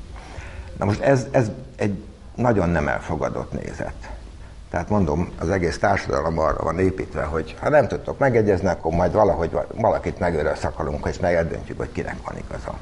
Na 0.79 0.85
most 0.85 1.01
ez, 1.01 1.27
ez 1.31 1.51
egy 1.77 2.03
nagyon 2.35 2.69
nem 2.69 2.89
elfogadott 2.89 3.53
nézet. 3.53 4.18
Tehát 4.71 4.89
mondom, 4.89 5.29
az 5.39 5.51
egész 5.51 5.79
társadalom 5.79 6.39
arra 6.39 6.63
van 6.63 6.79
építve, 6.79 7.23
hogy 7.23 7.57
ha 7.61 7.69
nem 7.69 7.89
tudtok 7.89 8.19
megegyezni, 8.19 8.69
akkor 8.69 8.93
majd 8.93 9.13
valahogy 9.13 9.59
valakit 9.75 10.19
megöröszakalunk, 10.19 11.07
és 11.07 11.19
megeldöntjük, 11.19 11.79
hogy 11.79 11.93
kinek 11.93 12.17
van 12.25 12.37
igaza. 12.47 12.79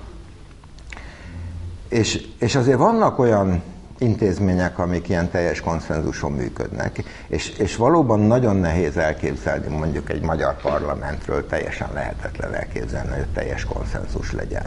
És, 1.88 2.26
és 2.38 2.54
azért 2.54 2.78
vannak 2.78 3.18
olyan 3.18 3.62
intézmények, 3.98 4.78
amik 4.78 5.08
ilyen 5.08 5.30
teljes 5.30 5.60
konszenzuson 5.60 6.32
működnek, 6.32 7.02
és, 7.26 7.48
és 7.48 7.76
valóban 7.76 8.20
nagyon 8.20 8.56
nehéz 8.56 8.96
elképzelni 8.96 9.76
mondjuk 9.76 10.10
egy 10.10 10.22
magyar 10.22 10.56
parlamentről, 10.56 11.46
teljesen 11.46 11.88
lehetetlen 11.94 12.54
elképzelni, 12.54 13.14
hogy 13.14 13.26
teljes 13.34 13.64
konszenzus 13.64 14.32
legyen. 14.32 14.66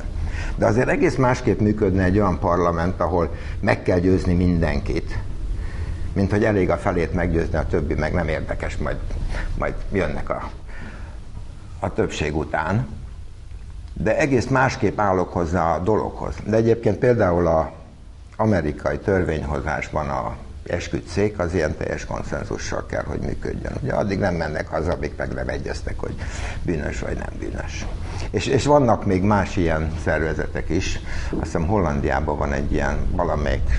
De 0.56 0.66
azért 0.66 0.88
egész 0.88 1.16
másképp 1.16 1.60
működne 1.60 2.04
egy 2.04 2.20
olyan 2.20 2.40
parlament, 2.40 3.00
ahol 3.00 3.36
meg 3.60 3.84
kell 3.84 4.00
győzni 4.00 4.34
mindenkit, 4.34 5.18
mint 6.20 6.32
hogy 6.32 6.44
elég 6.44 6.70
a 6.70 6.78
felét 6.78 7.14
meggyőzni, 7.14 7.58
a 7.58 7.66
többi 7.66 7.94
meg 7.94 8.14
nem 8.14 8.28
érdekes, 8.28 8.78
majd, 8.78 8.98
majd 9.58 9.74
jönnek 9.92 10.30
a, 10.30 10.50
a 11.80 11.94
többség 11.94 12.36
után. 12.36 12.88
De 13.94 14.18
egész 14.18 14.48
másképp 14.48 15.00
állok 15.00 15.34
hozzá 15.34 15.76
a 15.76 15.80
dologhoz. 15.80 16.36
De 16.46 16.56
egyébként 16.56 16.98
például 16.98 17.48
a 17.48 17.72
amerikai 18.36 18.98
törvényhozásban 18.98 20.10
a 20.10 20.36
esküdszék 20.68 21.40
az 21.40 21.54
ilyen 21.54 21.76
teljes 21.78 22.06
konszenzussal 22.06 22.86
kell, 22.86 23.04
hogy 23.04 23.20
működjön. 23.20 23.74
Ugye 23.82 23.94
addig 23.94 24.20
nem 24.20 24.36
mennek 24.36 24.68
haza, 24.68 24.92
amíg 24.92 25.14
meg 25.18 25.34
nem 25.34 25.48
egyeztek, 25.48 26.00
hogy 26.00 26.16
bűnös 26.62 27.00
vagy 27.00 27.18
nem 27.18 27.40
bűnös. 27.40 27.86
És, 28.32 28.46
és 28.46 28.66
vannak 28.66 29.06
még 29.06 29.24
más 29.24 29.58
ilyen 29.58 29.94
szervezetek 30.04 30.70
is. 30.70 31.00
Azt 31.32 31.44
hiszem 31.44 31.68
Hollandiában 31.68 32.38
van 32.38 32.54
egy 32.54 32.72
ilyen 32.72 32.98
valamelyik 33.12 33.70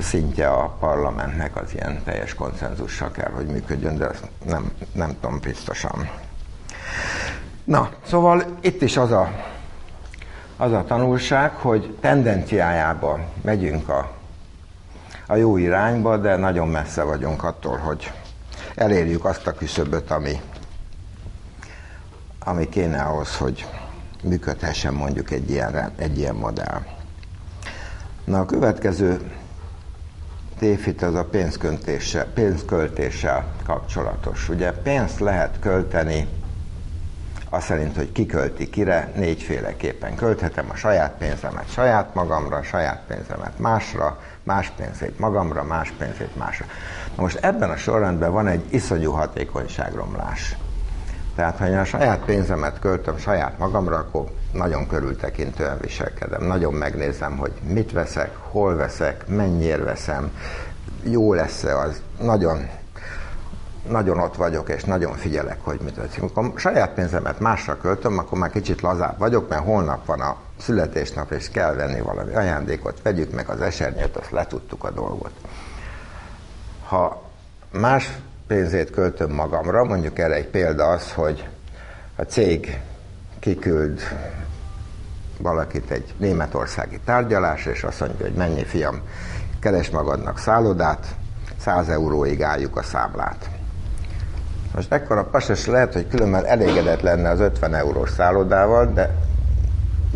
szintje 0.00 0.48
a 0.48 0.76
parlamentnek 0.80 1.56
az 1.56 1.74
ilyen 1.74 2.02
teljes 2.04 2.34
konszenzussal 2.34 3.10
kell, 3.10 3.30
hogy 3.30 3.46
működjön, 3.46 3.96
de 3.96 4.08
ezt 4.08 4.24
nem, 4.44 4.72
nem 4.92 5.16
tudom 5.20 5.40
biztosan. 5.40 6.10
Na, 7.64 7.90
szóval 8.06 8.44
itt 8.60 8.82
is 8.82 8.96
az 8.96 9.10
a, 9.10 9.30
az 10.56 10.72
a 10.72 10.84
tanulság, 10.84 11.50
hogy 11.54 11.96
tendenciájába 12.00 13.20
megyünk 13.42 13.88
a, 13.88 14.10
a 15.26 15.36
jó 15.36 15.56
irányba, 15.56 16.16
de 16.16 16.36
nagyon 16.36 16.68
messze 16.68 17.02
vagyunk 17.02 17.44
attól, 17.44 17.76
hogy 17.76 18.12
elérjük 18.74 19.24
azt 19.24 19.46
a 19.46 19.52
küszöböt, 19.52 20.10
ami, 20.10 20.40
ami 22.38 22.68
kéne 22.68 23.02
ahhoz, 23.02 23.36
hogy 23.36 23.66
működhessen 24.22 24.94
mondjuk 24.94 25.30
egy 25.30 25.50
ilyen, 25.50 25.92
egy 25.96 26.18
ilyen 26.18 26.34
modell. 26.34 26.82
Na 28.24 28.40
a 28.40 28.46
következő 28.46 29.30
tévhit 30.58 31.02
az 31.02 31.14
a 31.14 31.24
pénzköltéssel, 31.24 32.24
pénzköltéssel 32.24 33.44
kapcsolatos. 33.64 34.48
Ugye 34.48 34.72
pénzt 34.72 35.20
lehet 35.20 35.58
költeni 35.60 36.28
azt 37.50 37.66
szerint, 37.66 37.96
hogy 37.96 38.12
ki 38.12 38.26
költi 38.26 38.70
kire, 38.70 39.12
négyféleképpen 39.14 40.14
költhetem 40.14 40.66
a 40.70 40.74
saját 40.74 41.14
pénzemet 41.18 41.70
saját 41.70 42.14
magamra, 42.14 42.56
a 42.56 42.62
saját 42.62 43.02
pénzemet 43.06 43.58
másra, 43.58 44.18
más 44.42 44.72
pénzét 44.76 45.18
magamra, 45.18 45.64
más 45.64 45.92
pénzét 45.98 46.36
másra. 46.36 46.66
Na 47.16 47.22
most 47.22 47.36
ebben 47.36 47.70
a 47.70 47.76
sorrendben 47.76 48.32
van 48.32 48.46
egy 48.46 48.64
iszonyú 48.70 49.10
hatékonyságromlás. 49.10 50.56
Tehát, 51.34 51.58
ha 51.58 51.68
én 51.68 51.78
a 51.78 51.84
saját 51.84 52.24
pénzemet 52.24 52.78
költöm 52.78 53.18
saját 53.18 53.58
magamra, 53.58 53.96
akkor 53.96 54.24
nagyon 54.56 54.86
körültekintően 54.86 55.78
viselkedem. 55.80 56.42
Nagyon 56.42 56.74
megnézem, 56.74 57.36
hogy 57.36 57.52
mit 57.68 57.92
veszek, 57.92 58.36
hol 58.36 58.74
veszek, 58.74 59.26
mennyire 59.28 59.82
veszem, 59.82 60.30
jó 61.02 61.34
lesz-e 61.34 61.78
az. 61.78 62.02
Nagyon, 62.20 62.68
nagyon 63.88 64.18
ott 64.18 64.36
vagyok, 64.36 64.68
és 64.68 64.84
nagyon 64.84 65.12
figyelek, 65.14 65.58
hogy 65.60 65.80
mit 65.80 65.96
veszek. 65.96 66.22
Amikor 66.34 66.60
saját 66.60 66.94
pénzemet 66.94 67.40
másra 67.40 67.76
költöm, 67.76 68.18
akkor 68.18 68.38
már 68.38 68.50
kicsit 68.50 68.80
lazább 68.80 69.18
vagyok, 69.18 69.48
mert 69.48 69.64
holnap 69.64 70.06
van 70.06 70.20
a 70.20 70.36
születésnap, 70.58 71.30
és 71.30 71.50
kell 71.50 71.74
venni 71.74 72.00
valami 72.00 72.34
ajándékot, 72.34 73.02
vegyük 73.02 73.32
meg 73.32 73.48
az 73.48 73.60
esernyőt, 73.60 74.16
azt 74.16 74.30
letudtuk 74.30 74.84
a 74.84 74.90
dolgot. 74.90 75.32
Ha 76.86 77.22
más 77.70 78.18
pénzét 78.46 78.90
költöm 78.90 79.30
magamra, 79.30 79.84
mondjuk 79.84 80.18
erre 80.18 80.34
egy 80.34 80.48
példa 80.48 80.84
az, 80.84 81.12
hogy 81.12 81.48
a 82.16 82.22
cég 82.22 82.80
kiküld 83.38 84.00
valakit 85.38 85.90
egy 85.90 86.14
németországi 86.16 87.00
tárgyalás, 87.04 87.66
és 87.66 87.82
azt 87.82 88.00
mondja, 88.00 88.26
hogy 88.26 88.34
mennyi 88.34 88.64
fiam, 88.64 89.00
keres 89.60 89.90
magadnak 89.90 90.38
szállodát, 90.38 91.06
100 91.58 91.88
euróig 91.88 92.42
álljuk 92.42 92.76
a 92.76 92.82
számlát. 92.82 93.50
Most 94.74 94.92
ekkora 94.92 95.24
pasas 95.24 95.66
lehet, 95.66 95.92
hogy 95.92 96.08
különben 96.08 96.44
elégedett 96.46 97.00
lenne 97.00 97.28
az 97.28 97.40
50 97.40 97.74
eurós 97.74 98.10
szállodával, 98.10 98.92
de 98.92 99.14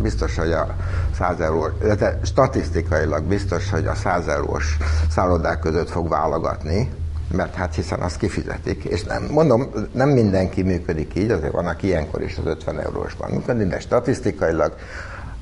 biztos, 0.01 0.37
hogy 0.37 0.51
a 0.51 0.75
100 1.15 1.39
euró, 1.39 1.67
de 1.97 2.19
statisztikailag 2.23 3.23
biztos, 3.23 3.69
hogy 3.69 3.85
a 3.85 3.95
100 3.95 4.27
eurós 4.27 4.77
szállodák 5.09 5.59
között 5.59 5.89
fog 5.89 6.09
válogatni, 6.09 6.89
mert 7.31 7.55
hát 7.55 7.75
hiszen 7.75 7.99
azt 7.99 8.17
kifizetik, 8.17 8.83
és 8.83 9.03
nem, 9.03 9.27
mondom, 9.31 9.71
nem 9.91 10.09
mindenki 10.09 10.61
működik 10.61 11.15
így, 11.15 11.31
azért 11.31 11.51
vannak 11.51 11.83
ilyenkor 11.83 12.21
is 12.21 12.37
az 12.37 12.45
50 12.45 12.79
eurósban 12.79 13.31
működik, 13.31 13.67
de 13.67 13.79
statisztikailag 13.79 14.75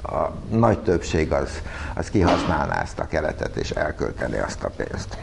a 0.03 0.31
nagy 0.51 0.79
többség 0.79 1.31
az, 1.31 1.62
az 1.95 2.09
kihasználná 2.09 2.81
ezt 2.81 2.99
a 2.99 3.07
keretet, 3.07 3.55
és 3.55 3.71
elkölteni 3.71 4.38
azt 4.38 4.63
a 4.63 4.69
pénzt. 4.75 5.17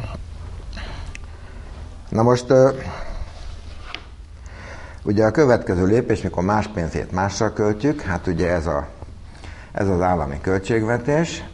Na 2.09 2.23
most 2.23 2.53
ugye 5.03 5.25
a 5.25 5.31
következő 5.31 5.87
lépés, 5.87 6.23
mikor 6.23 6.45
más 6.45 6.69
pénzét 6.75 7.13
másra 7.13 7.53
költjük, 7.53 8.01
hát 8.01 8.27
ugye 8.27 8.51
ez, 8.51 8.67
a, 8.67 8.87
ez 9.73 9.89
az 9.89 10.01
állami 10.01 10.41
költségvetés, 10.41 11.45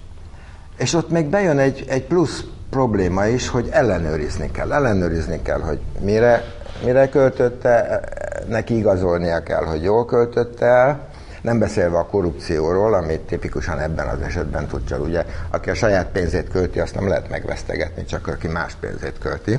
és 0.76 0.94
ott 0.94 1.10
még 1.10 1.26
bejön 1.26 1.58
egy, 1.58 1.84
egy 1.88 2.04
plusz 2.04 2.44
probléma 2.70 3.26
is, 3.26 3.48
hogy 3.48 3.68
ellenőrizni 3.70 4.50
kell. 4.50 4.72
Ellenőrizni 4.72 5.42
kell, 5.42 5.60
hogy 5.60 5.80
mire, 6.00 6.44
mire 6.84 7.08
költötte, 7.08 8.00
neki 8.48 8.76
igazolnia 8.76 9.42
kell, 9.42 9.64
hogy 9.64 9.82
jól 9.82 10.04
költötte 10.04 10.66
el, 10.66 11.11
nem 11.42 11.58
beszélve 11.58 11.98
a 11.98 12.06
korrupcióról, 12.06 12.94
amit 12.94 13.20
tipikusan 13.20 13.78
ebben 13.78 14.08
az 14.08 14.20
esetben 14.20 14.66
tud 14.66 14.84
csak, 14.84 15.02
ugye, 15.04 15.24
aki 15.50 15.70
a 15.70 15.74
saját 15.74 16.06
pénzét 16.06 16.48
költi, 16.48 16.80
azt 16.80 16.94
nem 16.94 17.08
lehet 17.08 17.28
megvesztegetni, 17.28 18.04
csak 18.04 18.26
aki 18.26 18.48
más 18.48 18.74
pénzét 18.80 19.18
költi. 19.18 19.58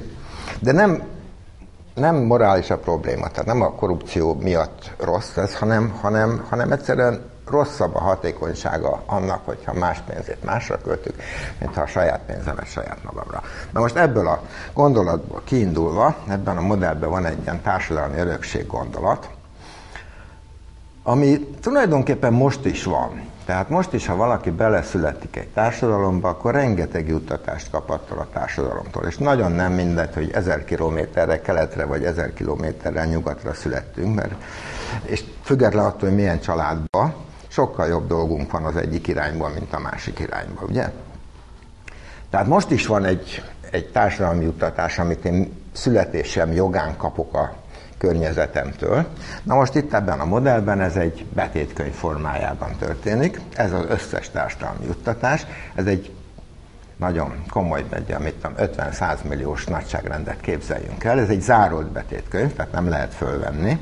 De 0.60 0.72
nem, 0.72 1.04
nem 1.94 2.16
morális 2.16 2.70
a 2.70 2.78
probléma, 2.78 3.28
tehát 3.28 3.46
nem 3.46 3.62
a 3.62 3.72
korrupció 3.72 4.34
miatt 4.34 4.92
rossz 5.00 5.38
ez, 5.38 5.56
hanem, 5.56 5.90
hanem, 6.02 6.46
hanem 6.50 6.72
egyszerűen 6.72 7.32
rosszabb 7.50 7.96
a 7.96 8.00
hatékonysága 8.00 9.04
annak, 9.06 9.46
hogyha 9.46 9.74
más 9.74 10.02
pénzét 10.08 10.44
másra 10.44 10.78
költük, 10.78 11.16
mint 11.60 11.76
ha 11.76 11.82
a 11.82 11.88
saját 11.88 12.22
pénzemet 12.26 12.66
saját 12.66 13.04
magamra. 13.04 13.42
Na 13.72 13.80
most 13.80 13.96
ebből 13.96 14.28
a 14.28 14.42
gondolatból 14.74 15.42
kiindulva, 15.44 16.16
ebben 16.28 16.58
a 16.58 16.62
modellben 16.62 17.10
van 17.10 17.26
egy 17.26 17.42
ilyen 17.44 17.62
társadalmi 17.62 18.20
örökség 18.20 18.68
gondolat, 18.68 19.30
ami 21.04 21.40
tulajdonképpen 21.62 22.34
most 22.34 22.66
is 22.66 22.84
van. 22.84 23.32
Tehát 23.46 23.70
most 23.70 23.94
is, 23.94 24.06
ha 24.08 24.16
valaki 24.16 24.50
beleszületik 24.50 25.36
egy 25.36 25.48
társadalomba, 25.48 26.30
akkor 26.30 26.54
rengeteg 26.54 27.08
juttatást 27.08 27.70
kap 27.70 27.90
attól 27.90 28.18
a 28.18 28.28
társadalomtól. 28.34 29.04
És 29.04 29.18
nagyon 29.18 29.52
nem 29.52 29.74
mindegy, 29.74 30.14
hogy 30.14 30.32
ezer 30.32 30.66
kilométerre 30.66 31.42
keletre 31.42 31.86
vagy 31.86 32.04
ezer 32.04 32.34
kilométerre 32.34 33.06
nyugatra 33.06 33.54
születtünk, 33.54 34.16
mert, 34.16 34.34
és 35.04 35.24
független 35.42 35.86
attól, 35.86 36.10
hogy 36.10 36.18
milyen 36.18 36.40
családba, 36.40 37.14
sokkal 37.48 37.88
jobb 37.88 38.08
dolgunk 38.08 38.52
van 38.52 38.66
az 38.66 38.76
egyik 38.76 39.08
irányban, 39.08 39.52
mint 39.52 39.74
a 39.74 39.80
másik 39.80 40.20
irányban, 40.20 40.64
ugye? 40.70 40.92
Tehát 42.30 42.48
most 42.48 42.72
is 42.72 42.88
van 42.88 43.06
egy, 43.06 43.44
egy 43.72 43.92
társadalmi 43.92 44.44
juttatás, 44.44 45.00
amit 45.00 45.26
én 45.26 45.62
születésem 45.72 46.52
jogán 46.52 46.98
kapok 46.98 47.34
a 47.34 47.63
környezetemtől. 48.04 49.06
Na 49.44 49.56
most 49.56 49.76
itt 49.76 49.94
ebben 49.94 50.20
a 50.20 50.26
modellben 50.26 50.82
ez 50.82 50.96
egy 50.96 51.26
betétkönyv 51.34 51.94
formájában 51.94 52.76
történik. 52.80 53.40
Ez 53.56 53.72
az 53.72 53.86
összes 53.88 54.30
társadalmi 54.30 54.86
juttatás. 54.86 55.46
Ez 55.76 55.86
egy 55.86 56.12
nagyon 56.98 57.44
komoly, 57.50 57.84
egy, 57.90 58.12
amit 58.12 58.48
50-100 58.58 59.18
milliós 59.30 59.66
nagyságrendet 59.66 60.40
képzeljünk 60.42 61.04
el. 61.04 61.20
Ez 61.20 61.30
egy 61.30 61.42
zárolt 61.42 61.88
betétkönyv, 61.88 62.54
tehát 62.54 62.72
nem 62.72 62.90
lehet 62.90 63.14
fölvenni 63.14 63.80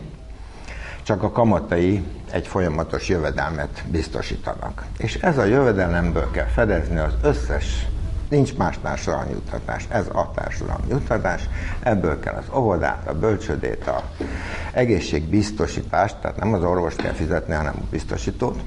csak 1.03 1.23
a 1.23 1.31
kamatai 1.31 2.03
egy 2.31 2.47
folyamatos 2.47 3.09
jövedelmet 3.09 3.83
biztosítanak. 3.87 4.85
És 4.97 5.15
ez 5.15 5.37
a 5.37 5.43
jövedelemből 5.43 6.31
kell 6.31 6.45
fedezni 6.45 6.97
az 6.97 7.13
összes 7.21 7.87
Nincs 8.31 8.55
más 8.55 8.79
társadalmi 8.81 9.31
juttatás, 9.31 9.85
ez 9.89 10.07
a 10.07 10.31
társadalmi 10.35 10.87
juttatás, 10.89 11.49
ebből 11.83 12.19
kell 12.19 12.33
az 12.33 12.45
óvodát, 12.55 13.07
a 13.07 13.13
bölcsödét, 13.13 13.87
a 13.87 14.03
egészségbiztosítást, 14.71 16.15
tehát 16.17 16.37
nem 16.37 16.53
az 16.53 16.63
orvos 16.63 16.95
kell 16.95 17.11
fizetni, 17.11 17.53
hanem 17.53 17.75
a 17.77 17.85
biztosítót. 17.89 18.59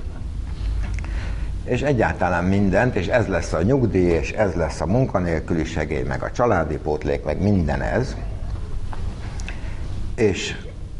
és 1.64 1.82
egyáltalán 1.82 2.44
mindent, 2.44 2.94
és 2.94 3.06
ez 3.06 3.26
lesz 3.26 3.52
a 3.52 3.62
nyugdíj, 3.62 4.10
és 4.10 4.30
ez 4.30 4.54
lesz 4.54 4.80
a 4.80 4.86
munkanélküli 4.86 5.64
segély, 5.64 6.02
meg 6.02 6.22
a 6.22 6.30
családi 6.30 6.76
pótlék, 6.76 7.24
meg 7.24 7.42
minden 7.42 7.82
ez, 7.82 8.16
és, 10.14 10.56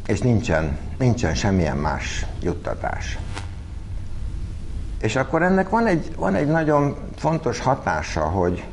és 0.06 0.20
nincsen, 0.20 0.78
nincsen 0.98 1.34
semmilyen 1.34 1.76
más 1.76 2.26
juttatás. 2.42 3.18
És 5.04 5.16
akkor 5.16 5.42
ennek 5.42 5.68
van 5.68 5.86
egy, 5.86 6.14
van 6.16 6.34
egy 6.34 6.46
nagyon 6.46 6.96
fontos 7.16 7.60
hatása, 7.60 8.20
hogy, 8.20 8.64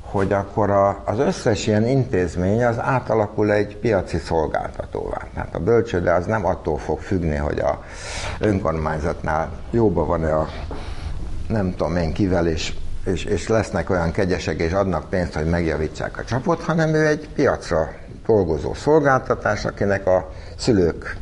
hogy 0.00 0.32
akkor 0.32 0.70
a, 0.70 1.02
az 1.04 1.18
összes 1.18 1.66
ilyen 1.66 1.86
intézmény 1.86 2.64
az 2.64 2.78
átalakul 2.78 3.52
egy 3.52 3.76
piaci 3.76 4.18
szolgáltatóvá. 4.18 5.26
Tehát 5.34 5.54
a 5.54 5.58
bölcsőde 5.58 6.12
az 6.12 6.26
nem 6.26 6.46
attól 6.46 6.78
fog 6.78 7.00
függni, 7.00 7.36
hogy 7.36 7.58
a 7.58 7.82
önkormányzatnál 8.38 9.50
jóban 9.70 10.06
van-e 10.06 10.34
a 10.34 10.48
nem 11.48 11.70
tudom 11.76 11.96
én 11.96 12.12
kivel, 12.12 12.46
és, 12.46 12.74
és, 13.04 13.24
és 13.24 13.48
lesznek 13.48 13.90
olyan 13.90 14.12
kegyesek, 14.12 14.58
és 14.60 14.72
adnak 14.72 15.08
pénzt, 15.08 15.34
hogy 15.34 15.46
megjavítsák 15.46 16.18
a 16.18 16.24
csapot, 16.24 16.62
hanem 16.62 16.94
ő 16.94 17.06
egy 17.06 17.28
piacra 17.34 17.92
dolgozó 18.26 18.74
szolgáltatás, 18.74 19.64
akinek 19.64 20.06
a 20.06 20.30
szülők, 20.56 21.16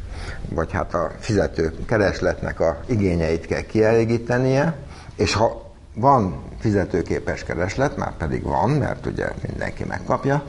vagy 0.48 0.72
hát 0.72 0.94
a 0.94 1.10
fizető 1.18 1.74
keresletnek 1.86 2.60
a 2.60 2.80
igényeit 2.86 3.46
kell 3.46 3.60
kielégítenie, 3.60 4.76
és 5.16 5.34
ha 5.34 5.72
van 5.94 6.42
fizetőképes 6.58 7.44
kereslet, 7.44 7.96
már 7.96 8.16
pedig 8.16 8.42
van, 8.42 8.70
mert 8.70 9.06
ugye 9.06 9.28
mindenki 9.46 9.84
megkapja, 9.84 10.42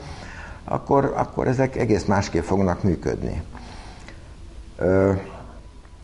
akkor, 0.64 1.12
akkor 1.16 1.46
ezek 1.46 1.76
egész 1.76 2.04
másképp 2.04 2.42
fognak 2.42 2.82
működni. 2.82 3.42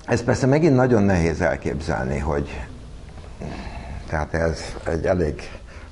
Ez 0.06 0.22
persze 0.22 0.46
megint 0.46 0.74
nagyon 0.74 1.02
nehéz 1.02 1.40
elképzelni, 1.40 2.18
hogy 2.18 2.66
tehát 4.09 4.35
ez 4.35 4.61
egy 4.85 5.06
elég, 5.06 5.42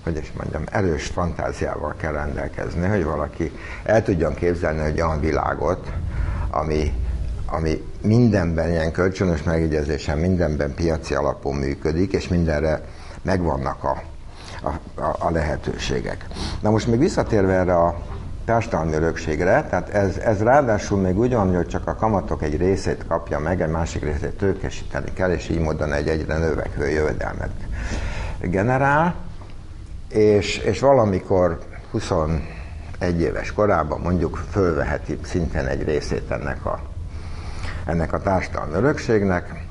hogy 0.05 0.17
is 0.17 0.33
mondjam, 0.33 0.63
erős 0.71 1.07
fantáziával 1.07 1.95
kell 1.97 2.13
rendelkezni, 2.13 2.87
hogy 2.87 3.05
valaki 3.05 3.53
el 3.85 4.03
tudjon 4.03 4.35
képzelni 4.35 4.81
egy 4.81 5.01
olyan 5.01 5.21
világot, 5.21 5.93
ami, 6.51 6.93
ami 7.47 7.85
mindenben 8.01 8.71
ilyen 8.71 8.93
kölcsönös 8.93 9.43
megegyezésen, 9.43 10.19
mindenben 10.19 10.75
piaci 10.75 11.15
alapon 11.15 11.55
működik, 11.55 12.13
és 12.13 12.29
mindenre 12.29 12.81
megvannak 13.23 13.85
a, 13.85 14.03
a, 14.63 15.01
a, 15.01 15.17
a 15.19 15.31
lehetőségek. 15.31 16.27
Na 16.61 16.71
most 16.71 16.87
még 16.87 16.99
visszatérve 16.99 17.53
erre 17.53 17.77
a 17.77 18.03
társadalmi 18.45 18.95
örökségre, 18.95 19.67
tehát 19.71 19.89
ez, 19.89 20.17
ez 20.17 20.43
ráadásul 20.43 21.01
még 21.01 21.19
úgy 21.19 21.35
hogy 21.35 21.67
csak 21.67 21.87
a 21.87 21.95
kamatok 21.95 22.43
egy 22.43 22.57
részét 22.57 23.05
kapja 23.09 23.39
meg, 23.39 23.61
egy 23.61 23.71
másik 23.71 24.03
részét 24.03 24.37
tőkesíteni 24.37 25.13
kell, 25.13 25.31
és 25.33 25.49
így 25.49 25.59
módon 25.59 25.93
egy 25.93 26.09
egyre 26.09 26.39
növekvő 26.39 26.89
jövedelmet 26.89 27.51
generál, 28.41 29.15
és, 30.09 30.59
és 30.59 30.81
valamikor 30.81 31.59
21 31.91 32.41
éves 33.19 33.53
korában 33.53 34.01
mondjuk 34.01 34.45
fölveheti 34.51 35.19
szintén 35.23 35.67
egy 35.67 35.83
részét 35.83 36.31
ennek 36.31 36.67
a, 36.67 36.94
ennek 37.87 38.13
a 38.13 38.21
társadalmi 38.21 38.75
örökségnek, 38.75 39.67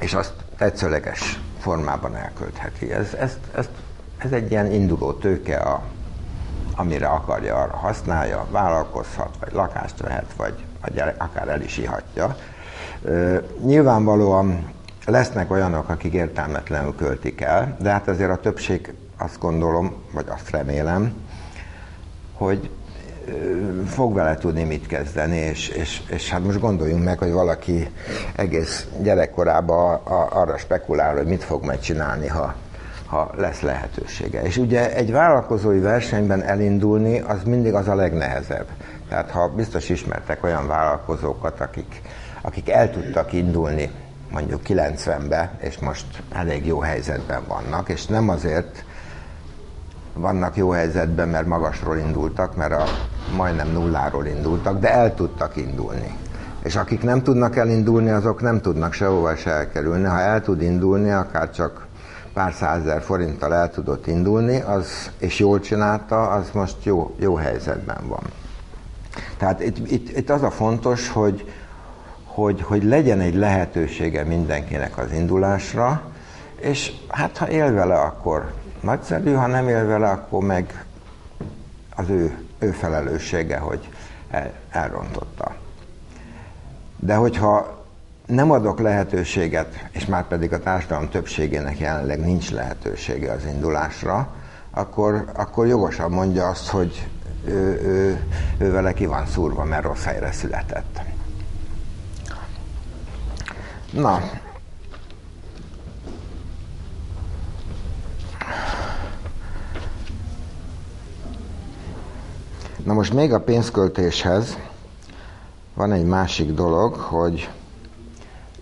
és 0.00 0.14
azt 0.14 0.32
tetszőleges 0.56 1.40
formában 1.58 2.16
elköltheti. 2.16 2.92
Ez, 2.92 3.14
ez, 3.14 3.38
ez, 3.54 3.68
ez 4.18 4.32
egy 4.32 4.50
ilyen 4.50 4.72
induló 4.72 5.12
tőke, 5.12 5.56
a, 5.56 5.82
amire 6.74 7.06
akarja, 7.06 7.56
arra 7.56 7.76
használja, 7.76 8.46
vállalkozhat, 8.50 9.36
vagy 9.40 9.52
lakást 9.52 10.00
vehet, 10.00 10.32
vagy, 10.36 10.64
vagy 10.80 11.02
akár 11.18 11.48
el 11.48 11.62
is 11.62 11.78
ihatja. 11.78 12.36
Nyilvánvalóan 13.64 14.72
lesznek 15.06 15.50
olyanok, 15.50 15.88
akik 15.88 16.12
értelmetlenül 16.12 16.94
költik 16.96 17.40
el, 17.40 17.76
de 17.80 17.90
hát 17.90 18.08
azért 18.08 18.30
a 18.30 18.36
többség 18.36 18.94
azt 19.18 19.38
gondolom, 19.38 19.94
vagy 20.12 20.26
azt 20.28 20.50
remélem, 20.50 21.14
hogy 22.32 22.70
fog 23.86 24.14
vele 24.14 24.34
tudni 24.34 24.64
mit 24.64 24.86
kezdeni, 24.86 25.36
és, 25.36 25.68
és, 25.68 26.02
és 26.08 26.30
hát 26.30 26.44
most 26.44 26.60
gondoljunk 26.60 27.04
meg, 27.04 27.18
hogy 27.18 27.32
valaki 27.32 27.88
egész 28.36 28.86
gyerekkorában 29.02 30.00
arra 30.30 30.56
spekulál, 30.56 31.16
hogy 31.16 31.26
mit 31.26 31.44
fog 31.44 31.64
majd 31.64 31.80
csinálni, 31.80 32.26
ha, 32.26 32.54
ha 33.06 33.30
lesz 33.36 33.60
lehetősége. 33.60 34.42
És 34.42 34.56
ugye 34.56 34.94
egy 34.94 35.12
vállalkozói 35.12 35.78
versenyben 35.78 36.42
elindulni, 36.42 37.20
az 37.20 37.42
mindig 37.44 37.74
az 37.74 37.88
a 37.88 37.94
legnehezebb. 37.94 38.66
Tehát 39.08 39.30
ha 39.30 39.48
biztos 39.48 39.88
ismertek 39.88 40.44
olyan 40.44 40.66
vállalkozókat, 40.66 41.60
akik, 41.60 42.00
akik 42.40 42.70
el 42.70 42.90
tudtak 42.90 43.32
indulni 43.32 43.90
mondjuk 44.30 44.60
90-ben, 44.68 45.50
és 45.58 45.78
most 45.78 46.06
elég 46.32 46.66
jó 46.66 46.78
helyzetben 46.78 47.42
vannak, 47.48 47.88
és 47.88 48.06
nem 48.06 48.28
azért 48.28 48.84
vannak 50.20 50.56
jó 50.56 50.70
helyzetben, 50.70 51.28
mert 51.28 51.46
magasról 51.46 51.96
indultak, 51.96 52.56
mert 52.56 52.72
a 52.72 52.84
majdnem 53.36 53.72
nulláról 53.72 54.26
indultak, 54.26 54.80
de 54.80 54.92
el 54.92 55.14
tudtak 55.14 55.56
indulni. 55.56 56.16
És 56.62 56.76
akik 56.76 57.02
nem 57.02 57.22
tudnak 57.22 57.56
elindulni, 57.56 58.10
azok 58.10 58.40
nem 58.40 58.60
tudnak 58.60 58.92
sehova 58.92 59.36
se 59.36 59.50
elkerülni. 59.50 60.04
Ha 60.04 60.20
el 60.20 60.40
tud 60.40 60.62
indulni, 60.62 61.10
akár 61.10 61.50
csak 61.50 61.86
pár 62.32 62.52
százezer 62.52 63.02
forinttal 63.02 63.54
el 63.54 63.70
tudott 63.70 64.06
indulni, 64.06 64.60
az, 64.60 65.10
és 65.18 65.38
jól 65.38 65.60
csinálta, 65.60 66.28
az 66.28 66.50
most 66.52 66.76
jó, 66.82 67.14
jó 67.18 67.34
helyzetben 67.34 68.08
van. 68.08 68.22
Tehát 69.36 69.60
itt, 69.60 69.90
itt, 69.90 70.16
itt 70.16 70.30
az 70.30 70.42
a 70.42 70.50
fontos, 70.50 71.08
hogy, 71.08 71.52
hogy, 72.24 72.62
hogy 72.62 72.84
legyen 72.84 73.20
egy 73.20 73.34
lehetősége 73.34 74.24
mindenkinek 74.24 74.98
az 74.98 75.12
indulásra, 75.12 76.02
és 76.60 76.92
hát 77.08 77.36
ha 77.36 77.48
él 77.48 77.72
vele, 77.72 77.94
akkor 77.94 78.52
nagyszerű, 78.80 79.32
ha 79.32 79.46
nem 79.46 79.68
él 79.68 79.86
vele, 79.86 80.10
akkor 80.10 80.42
meg 80.42 80.84
az 81.96 82.08
ő, 82.08 82.44
ő 82.58 82.70
felelőssége, 82.70 83.58
hogy 83.58 83.88
el, 84.30 84.52
elrontotta. 84.70 85.54
De 86.96 87.14
hogyha 87.14 87.84
nem 88.26 88.50
adok 88.50 88.80
lehetőséget, 88.80 89.88
és 89.90 90.06
már 90.06 90.26
pedig 90.26 90.52
a 90.52 90.58
társadalom 90.58 91.08
többségének 91.08 91.78
jelenleg 91.78 92.20
nincs 92.20 92.50
lehetősége 92.50 93.32
az 93.32 93.44
indulásra, 93.44 94.34
akkor, 94.70 95.24
akkor 95.34 95.66
jogosan 95.66 96.10
mondja 96.10 96.48
azt, 96.48 96.68
hogy 96.68 97.08
ő, 97.44 97.80
ő, 97.82 98.20
ő 98.58 98.70
vele 98.70 98.92
ki 98.92 99.06
van 99.06 99.26
szúrva, 99.26 99.64
mert 99.64 99.82
rossz 99.82 100.04
helyre 100.04 100.32
született. 100.32 101.00
Na, 103.92 104.20
Na 112.84 112.92
most 112.92 113.12
még 113.12 113.32
a 113.32 113.40
pénzköltéshez 113.40 114.58
van 115.74 115.92
egy 115.92 116.04
másik 116.04 116.52
dolog, 116.52 116.94
hogy 116.94 117.50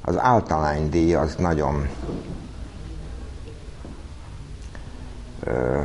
az 0.01 0.18
általánydíj 0.18 1.14
az 1.14 1.35
nagyon, 1.35 1.88
ö, 5.40 5.81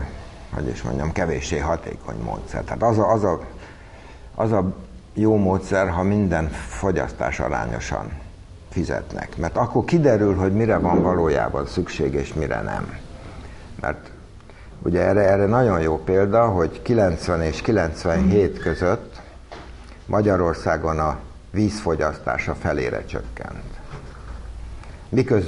hogy 0.53 0.67
is 0.67 0.81
mondjam, 0.81 1.11
kevéssé 1.11 1.57
hatékony 1.57 2.17
módszer. 2.23 2.63
Tehát 2.63 2.83
az 2.83 2.97
a, 2.97 3.11
az, 3.11 3.23
a, 3.23 3.39
az 4.35 4.51
a 4.51 4.75
jó 5.13 5.35
módszer, 5.35 5.89
ha 5.89 6.03
minden 6.03 6.49
fogyasztás 6.49 7.39
arányosan 7.39 8.11
fizetnek. 8.69 9.37
Mert 9.37 9.57
akkor 9.57 9.85
kiderül, 9.85 10.35
hogy 10.35 10.53
mire 10.53 10.77
van 10.77 11.01
valójában 11.01 11.65
szükség, 11.65 12.13
és 12.13 12.33
mire 12.33 12.61
nem. 12.61 13.02
Mert 13.83 14.11
ugye 14.81 15.01
erre, 15.01 15.21
erre 15.21 15.45
nagyon 15.45 15.81
jó 15.81 16.03
példa, 16.03 16.47
hogy 16.47 16.81
90 16.81 17.41
és 17.41 17.61
97 17.61 18.59
között 18.59 19.21
Magyarországon 20.05 20.99
a 20.99 21.17
vízfogyasztása 21.51 22.55
felére 22.55 23.05
csökkent. 23.05 23.63
Miköz 25.09 25.43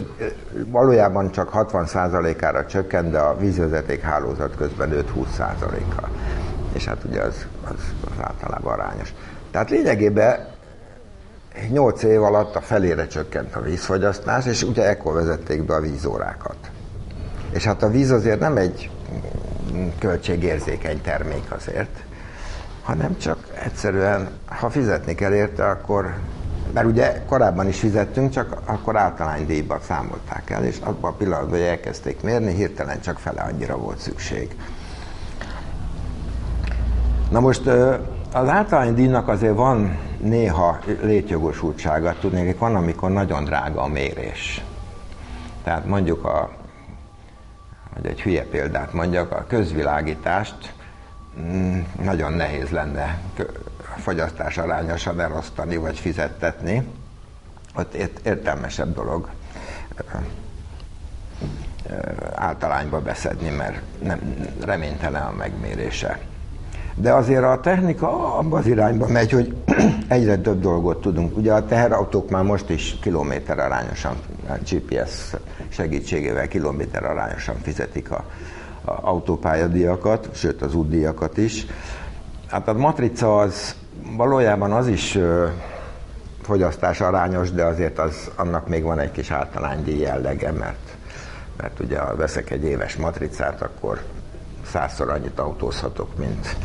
valójában 0.66 1.32
csak 1.32 1.50
60%-ára 1.54 2.66
csökkent, 2.66 3.12
de 3.12 3.20
a 3.20 3.38
vízvezeték 3.38 4.02
hálózat 4.02 4.56
közben 4.56 4.90
5-20%-kal. 4.94 6.10
És 6.74 6.86
hát 6.86 7.04
ugye 7.04 7.22
az, 7.22 7.46
az, 7.64 7.94
az 8.06 8.24
általában 8.24 8.74
arányos. 8.74 9.14
Tehát 9.52 9.70
lényegében 9.70 10.48
8 11.70 12.04
év 12.04 12.24
alatt 12.24 12.56
a 12.56 12.62
felére 12.62 13.08
csökkent 13.08 13.56
a 13.56 13.62
vízfogyasztás, 13.62 14.46
és 14.46 14.64
ugye 14.64 14.88
ekkor 14.88 15.14
vezették 15.14 15.64
be 15.64 15.74
a 15.74 15.82
vízórákat. 15.82 16.56
És 17.52 17.64
hát 17.64 17.84
a 17.84 17.90
víz 17.90 18.12
azért 18.12 18.40
nem 18.40 18.58
egy 18.58 18.90
költségérzékeny 20.00 21.02
termék 21.02 21.52
azért, 21.52 22.04
hanem 22.84 23.18
csak 23.18 23.48
egyszerűen, 23.64 24.30
ha 24.46 24.70
fizetni 24.70 25.16
kell 25.16 25.34
érte, 25.34 25.70
akkor, 25.70 26.16
mert 26.74 26.88
ugye 26.88 27.22
korábban 27.28 27.68
is 27.68 27.80
fizettünk, 27.80 28.32
csak 28.32 28.58
akkor 28.66 28.98
általánydíjban 28.98 29.80
számolták 29.82 30.50
el, 30.50 30.66
és 30.66 30.78
abban 30.84 31.12
a 31.12 31.16
pillanatban, 31.16 31.50
hogy 31.50 31.68
elkezdték 31.68 32.22
mérni, 32.22 32.54
hirtelen 32.54 33.02
csak 33.02 33.20
fele 33.20 33.42
annyira 33.42 33.78
volt 33.78 33.98
szükség. 33.98 34.56
Na 37.30 37.40
most 37.40 37.68
az 38.34 38.48
általánydíjnak 38.48 39.28
azért 39.28 39.56
van 39.56 40.00
néha 40.22 40.80
létjogosultsága, 41.02 42.16
tudnék, 42.20 42.60
van, 42.60 42.76
amikor 42.76 43.12
nagyon 43.12 43.44
drága 43.44 43.82
a 43.82 43.88
mérés. 43.88 44.64
Tehát 45.64 45.86
mondjuk 45.86 46.26
a 46.26 46.50
hogy 47.96 48.06
egy 48.06 48.22
hülye 48.22 48.44
példát 48.44 48.94
mondjak, 48.94 49.32
a 49.32 49.46
közvilágítást 49.48 50.74
mm, 51.40 51.80
nagyon 52.02 52.34
nehéz 52.34 52.70
lenne 52.70 53.20
fogyasztás 53.98 54.58
arányosan 54.58 55.20
elosztani 55.20 55.78
vagy 55.78 56.00
fizettetni. 56.00 56.88
Ott 57.76 57.94
értelmesebb 58.24 58.94
dolog 58.94 59.30
általányba 62.36 63.02
beszedni, 63.02 63.50
mert 63.50 63.82
nem, 64.02 64.20
reménytelen 64.62 65.22
a 65.22 65.32
megmérése. 65.32 66.20
De 66.96 67.14
azért 67.14 67.44
a 67.44 67.60
technika 67.60 68.38
abban 68.38 68.60
az 68.60 68.68
irányba 68.68 69.08
megy, 69.08 69.32
hogy 69.32 69.56
egyre 70.08 70.38
több 70.38 70.62
dolgot 70.62 71.02
tudunk. 71.02 71.38
Ugye 71.38 71.54
a 71.54 71.66
teherautók 71.66 72.30
már 72.30 72.44
most 72.44 72.70
is 72.70 72.98
kilométer 73.02 73.60
arányosan, 73.60 74.16
a 74.48 74.54
GPS 74.70 75.34
segítségével 75.70 76.48
kilométer 76.48 77.04
arányosan 77.04 77.56
fizetik 77.62 78.12
a, 78.12 78.26
a 78.86 78.92
autópályadíjakat, 79.02 80.30
sőt 80.34 80.62
az 80.62 80.76
útdíjakat 80.76 81.38
is. 81.38 81.66
Hát 82.48 82.68
a 82.68 82.74
matrica 82.74 83.38
az 83.38 83.76
valójában 84.18 84.72
az 84.72 84.88
is 84.88 85.16
ö, 85.16 85.48
fogyasztás 86.42 87.02
arányos, 87.02 87.52
de 87.52 87.64
azért 87.64 88.00
az, 88.00 88.32
annak 88.36 88.68
még 88.68 88.84
van 88.84 89.00
egy 89.00 89.12
kis 89.12 89.32
általánydíj 89.32 90.00
jellege, 90.00 90.52
mert, 90.52 90.96
mert 91.58 91.80
ugye 91.80 92.00
ha 92.00 92.16
veszek 92.16 92.52
egy 92.52 92.64
éves 92.64 92.96
matricát, 92.96 93.62
akkor 93.62 94.02
százszor 94.66 95.10
annyit 95.10 95.40
autózhatok, 95.40 96.18
mint, 96.18 96.56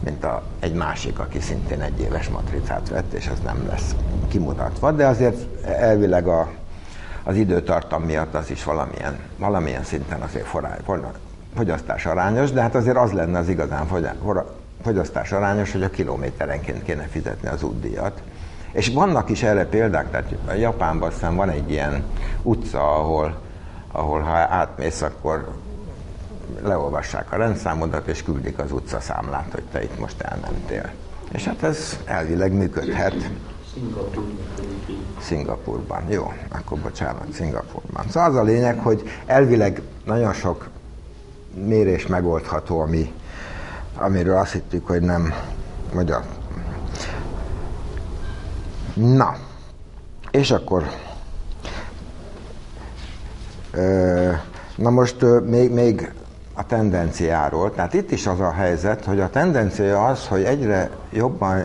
mint 0.00 0.24
a, 0.24 0.42
egy 0.60 0.74
másik, 0.74 1.18
aki 1.18 1.40
szintén 1.40 1.80
egy 1.80 2.00
éves 2.00 2.28
matricát 2.28 2.88
vett, 2.88 3.12
és 3.12 3.28
az 3.32 3.38
nem 3.44 3.66
lesz 3.68 3.94
kimutatva, 4.28 4.92
de 4.92 5.06
azért 5.06 5.64
elvileg 5.64 6.26
a, 6.26 6.48
az 7.22 7.36
időtartam 7.36 8.02
miatt 8.02 8.34
az 8.34 8.50
is 8.50 8.64
valamilyen, 8.64 9.18
valamilyen 9.38 9.84
szinten 9.84 10.20
azért 10.20 10.46
forrá, 10.46 10.76
fogyasztás 11.54 12.06
arányos, 12.06 12.52
de 12.52 12.60
hát 12.60 12.74
azért 12.74 12.96
az 12.96 13.12
lenne 13.12 13.38
az 13.38 13.48
igazán 13.48 13.86
fogyasztás 14.82 15.32
arányos, 15.32 15.72
hogy 15.72 15.82
a 15.82 15.90
kilométerenként 15.90 16.82
kéne 16.82 17.02
fizetni 17.02 17.48
az 17.48 17.62
útdíjat. 17.62 18.22
És 18.72 18.88
vannak 18.88 19.28
is 19.28 19.42
erre 19.42 19.66
példák, 19.66 20.10
tehát 20.10 20.34
a 20.46 20.52
Japánban 20.52 21.08
aztán 21.08 21.36
van 21.36 21.50
egy 21.50 21.70
ilyen 21.70 22.04
utca, 22.42 22.96
ahol, 22.96 23.40
ahol 23.92 24.20
ha 24.20 24.32
átmész, 24.32 25.02
akkor 25.02 25.48
leolvassák 26.62 27.32
a 27.32 27.36
rendszámodat, 27.36 28.06
és 28.06 28.22
küldik 28.22 28.58
az 28.58 28.72
utcaszámlát, 28.72 29.48
hogy 29.52 29.64
te 29.72 29.82
itt 29.82 29.98
most 29.98 30.20
elmentél. 30.20 30.90
És 31.32 31.44
hát 31.44 31.62
ez 31.62 31.98
elvileg 32.04 32.52
működhet. 32.52 33.14
Szingapurban. 35.20 36.02
Jó, 36.08 36.32
akkor 36.48 36.78
bocsánat, 36.78 37.32
Szingapurban. 37.32 38.04
Szóval 38.08 38.28
az 38.28 38.36
a 38.36 38.42
lényeg, 38.42 38.78
hogy 38.78 39.02
elvileg 39.26 39.82
nagyon 40.04 40.32
sok 40.32 40.68
mérés 41.54 42.06
megoldható, 42.06 42.80
ami, 42.80 43.12
amiről 43.96 44.36
azt 44.36 44.52
hittük, 44.52 44.86
hogy 44.86 45.00
nem 45.00 45.34
magyar. 45.94 46.22
Na, 48.94 49.36
és 50.30 50.50
akkor 50.50 50.84
na 54.76 54.90
most 54.90 55.24
még, 55.44 55.72
még 55.72 56.12
a 56.58 56.66
tendenciáról. 56.66 57.74
Tehát 57.74 57.94
itt 57.94 58.10
is 58.10 58.26
az 58.26 58.40
a 58.40 58.52
helyzet, 58.52 59.04
hogy 59.04 59.20
a 59.20 59.30
tendencia 59.30 60.04
az, 60.04 60.26
hogy 60.26 60.42
egyre 60.42 60.90
jobban 61.12 61.64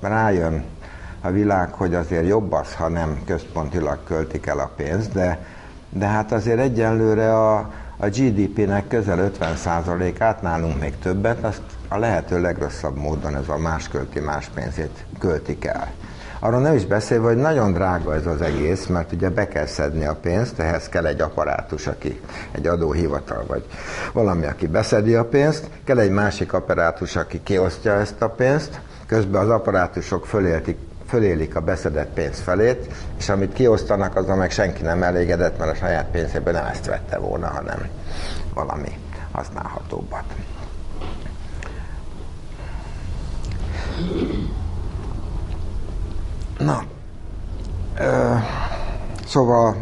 rájön 0.00 0.64
a 1.20 1.30
világ, 1.30 1.72
hogy 1.72 1.94
azért 1.94 2.26
jobb 2.26 2.52
az, 2.52 2.74
ha 2.74 2.88
nem 2.88 3.22
központilag 3.26 4.04
költik 4.04 4.46
el 4.46 4.58
a 4.58 4.70
pénzt, 4.76 5.12
de, 5.12 5.46
de 5.90 6.06
hát 6.06 6.32
azért 6.32 6.58
egyenlőre 6.58 7.34
a, 7.34 7.56
a 7.96 8.06
GDP-nek 8.06 8.88
közel 8.88 9.30
50%-át, 9.40 10.42
nálunk 10.42 10.80
még 10.80 10.98
többet, 10.98 11.44
azt 11.44 11.62
a 11.88 11.98
lehető 11.98 12.40
legrosszabb 12.40 12.96
módon 12.96 13.36
ez 13.36 13.48
a 13.48 13.56
más 13.56 13.88
költi 13.88 14.20
más 14.20 14.50
pénzét 14.54 15.04
költik 15.18 15.64
el. 15.64 15.92
Arról 16.40 16.60
nem 16.60 16.74
is 16.74 16.86
beszélve, 16.86 17.26
hogy 17.26 17.36
nagyon 17.36 17.72
drága 17.72 18.14
ez 18.14 18.26
az 18.26 18.40
egész, 18.40 18.86
mert 18.86 19.12
ugye 19.12 19.30
be 19.30 19.48
kell 19.48 19.66
szedni 19.66 20.04
a 20.04 20.14
pénzt, 20.14 20.58
ehhez 20.58 20.88
kell 20.88 21.06
egy 21.06 21.20
apparátus, 21.20 21.86
aki 21.86 22.20
egy 22.50 22.66
adóhivatal 22.66 23.44
vagy 23.46 23.64
valami, 24.12 24.46
aki 24.46 24.66
beszedi 24.66 25.14
a 25.14 25.24
pénzt, 25.24 25.70
kell 25.84 25.98
egy 25.98 26.10
másik 26.10 26.52
apparátus, 26.52 27.16
aki 27.16 27.42
kiosztja 27.42 27.92
ezt 27.92 28.22
a 28.22 28.28
pénzt, 28.28 28.80
közben 29.06 29.42
az 29.42 29.48
apparátusok 29.48 30.26
föléltik, 30.26 30.78
fölélik 31.08 31.56
a 31.56 31.60
beszedett 31.60 32.12
pénz 32.12 32.40
felét, 32.40 32.92
és 33.18 33.28
amit 33.28 33.52
kiosztanak, 33.52 34.16
azzal 34.16 34.36
meg 34.36 34.50
senki 34.50 34.82
nem 34.82 35.02
elégedett, 35.02 35.58
mert 35.58 35.70
a 35.70 35.74
saját 35.74 36.10
pénzében 36.10 36.54
nem 36.54 36.66
ezt 36.66 36.86
vette 36.86 37.18
volna, 37.18 37.46
hanem 37.46 37.88
valami 38.54 38.98
használhatóbbat. 39.32 40.24
Na, 46.58 46.82
ö, 47.98 48.34
szóval 49.26 49.76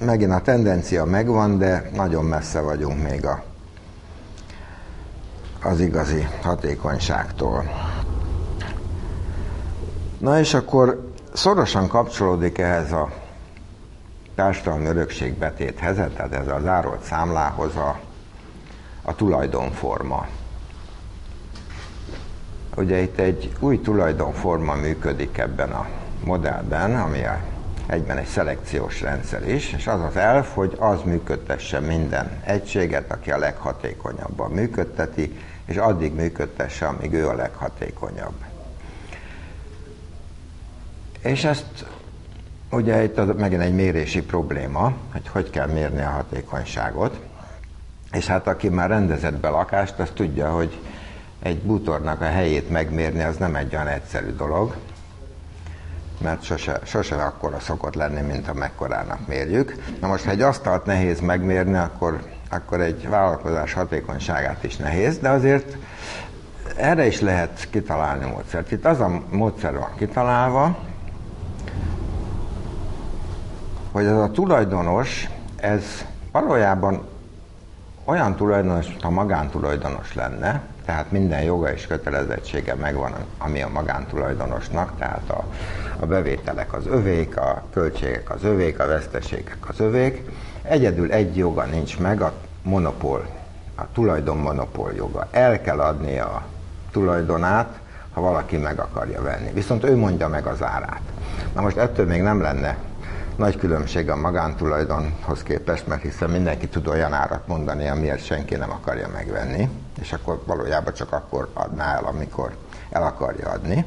megint 0.00 0.32
a 0.32 0.40
tendencia 0.40 1.04
megvan, 1.04 1.58
de 1.58 1.90
nagyon 1.94 2.24
messze 2.24 2.60
vagyunk 2.60 3.02
még 3.02 3.26
a, 3.26 3.42
az 5.62 5.80
igazi 5.80 6.28
hatékonyságtól. 6.42 7.64
Na 10.18 10.38
és 10.38 10.54
akkor 10.54 11.10
szorosan 11.32 11.88
kapcsolódik 11.88 12.58
ehhez 12.58 12.92
a 12.92 13.10
társadalmi 14.34 14.86
örökségbetéthez, 14.86 15.96
tehát 15.96 16.32
ez 16.32 16.48
az 16.48 16.62
zárolt 16.62 17.02
számlához 17.02 17.76
a, 17.76 18.00
a 19.02 19.14
tulajdonforma. 19.14 20.26
Ugye 22.76 22.98
itt 22.98 23.18
egy 23.18 23.52
új 23.60 23.80
tulajdonforma 23.80 24.74
működik 24.74 25.38
ebben 25.38 25.72
a 25.72 25.86
modellben, 26.24 27.00
ami 27.00 27.24
a, 27.24 27.40
egyben 27.86 28.16
egy 28.16 28.26
szelekciós 28.26 29.00
rendszer 29.00 29.48
is, 29.48 29.72
és 29.72 29.86
az 29.86 30.00
az 30.00 30.16
elf, 30.16 30.54
hogy 30.54 30.76
az 30.78 31.02
működtesse 31.04 31.80
minden 31.80 32.30
egységet, 32.44 33.12
aki 33.12 33.30
a 33.30 33.38
leghatékonyabban 33.38 34.50
működteti, 34.50 35.38
és 35.64 35.76
addig 35.76 36.14
működtesse, 36.14 36.86
amíg 36.86 37.12
ő 37.12 37.28
a 37.28 37.34
leghatékonyabb. 37.34 38.34
És 41.22 41.44
ezt 41.44 41.84
ugye 42.70 43.02
itt 43.02 43.18
az, 43.18 43.28
megint 43.36 43.62
egy 43.62 43.74
mérési 43.74 44.22
probléma, 44.22 44.92
hogy 45.12 45.28
hogy 45.28 45.50
kell 45.50 45.66
mérni 45.66 46.02
a 46.02 46.08
hatékonyságot. 46.08 47.20
És 48.12 48.26
hát 48.26 48.46
aki 48.46 48.68
már 48.68 48.88
rendezett 48.88 49.36
be 49.36 49.48
lakást, 49.48 49.98
az 49.98 50.10
tudja, 50.14 50.50
hogy 50.50 50.78
egy 51.42 51.58
bútornak 51.58 52.20
a 52.20 52.24
helyét 52.24 52.70
megmérni 52.70 53.22
az 53.22 53.36
nem 53.36 53.54
egy 53.54 53.74
olyan 53.74 53.86
egyszerű 53.86 54.30
dolog, 54.30 54.74
mert 56.18 56.42
sose, 56.42 56.80
sose 56.84 57.14
akkora 57.14 57.60
szokott 57.60 57.94
lenni, 57.94 58.20
mint 58.20 58.48
amekkorának 58.48 59.26
mérjük. 59.26 59.74
Na 60.00 60.06
most, 60.06 60.24
ha 60.24 60.30
egy 60.30 60.40
asztalt 60.40 60.86
nehéz 60.86 61.20
megmérni, 61.20 61.76
akkor, 61.76 62.22
akkor 62.50 62.80
egy 62.80 63.08
vállalkozás 63.08 63.72
hatékonyságát 63.72 64.64
is 64.64 64.76
nehéz, 64.76 65.18
de 65.18 65.28
azért 65.28 65.76
erre 66.76 67.06
is 67.06 67.20
lehet 67.20 67.66
kitalálni 67.70 68.26
módszert. 68.26 68.72
Itt 68.72 68.84
az 68.84 69.00
a 69.00 69.22
módszer 69.30 69.78
van 69.78 69.90
kitalálva, 69.96 70.78
hogy 73.92 74.04
ez 74.04 74.16
a 74.16 74.30
tulajdonos, 74.30 75.28
ez 75.56 75.84
valójában 76.32 77.08
olyan 78.04 78.36
tulajdonos, 78.36 78.86
ha 79.02 79.10
magántulajdonos 79.10 80.14
lenne, 80.14 80.62
tehát 80.84 81.10
minden 81.10 81.42
joga 81.42 81.72
és 81.72 81.86
kötelezettsége 81.86 82.74
megvan, 82.74 83.12
ami 83.38 83.62
a 83.62 83.68
magántulajdonosnak, 83.68 84.98
tehát 84.98 85.30
a, 85.30 85.44
a 86.00 86.06
bevételek 86.06 86.72
az 86.72 86.86
övék, 86.86 87.36
a 87.36 87.62
költségek 87.72 88.30
az 88.30 88.44
övék, 88.44 88.80
a 88.80 88.86
veszteségek 88.86 89.58
az 89.68 89.80
övék. 89.80 90.30
Egyedül 90.62 91.12
egy 91.12 91.36
joga 91.36 91.64
nincs 91.64 91.98
meg, 91.98 92.20
a 92.20 92.32
monopól, 92.62 93.26
a 93.74 93.92
tulajdon 93.92 94.36
monopól 94.36 94.92
joga. 94.96 95.28
El 95.30 95.60
kell 95.60 95.80
adni 95.80 96.18
a 96.18 96.44
tulajdonát, 96.90 97.78
ha 98.12 98.20
valaki 98.20 98.56
meg 98.56 98.78
akarja 98.78 99.22
venni. 99.22 99.52
Viszont 99.52 99.84
ő 99.84 99.96
mondja 99.96 100.28
meg 100.28 100.46
az 100.46 100.62
árát. 100.62 101.00
Na 101.54 101.60
most 101.60 101.76
ettől 101.76 102.06
még 102.06 102.22
nem 102.22 102.40
lenne 102.40 102.76
nagy 103.36 103.56
különbség 103.56 104.10
a 104.10 104.16
magántulajdonhoz 104.16 105.42
képest, 105.42 105.86
mert 105.86 106.02
hiszen 106.02 106.30
mindenki 106.30 106.68
tud 106.68 106.86
olyan 106.86 107.12
árat 107.12 107.46
mondani, 107.46 107.88
amiért 107.88 108.24
senki 108.24 108.54
nem 108.54 108.70
akarja 108.70 109.08
megvenni, 109.08 109.68
és 110.00 110.12
akkor 110.12 110.42
valójában 110.46 110.94
csak 110.94 111.12
akkor 111.12 111.48
adná 111.52 111.96
el, 111.96 112.04
amikor 112.04 112.56
el 112.90 113.02
akarja 113.02 113.48
adni. 113.48 113.84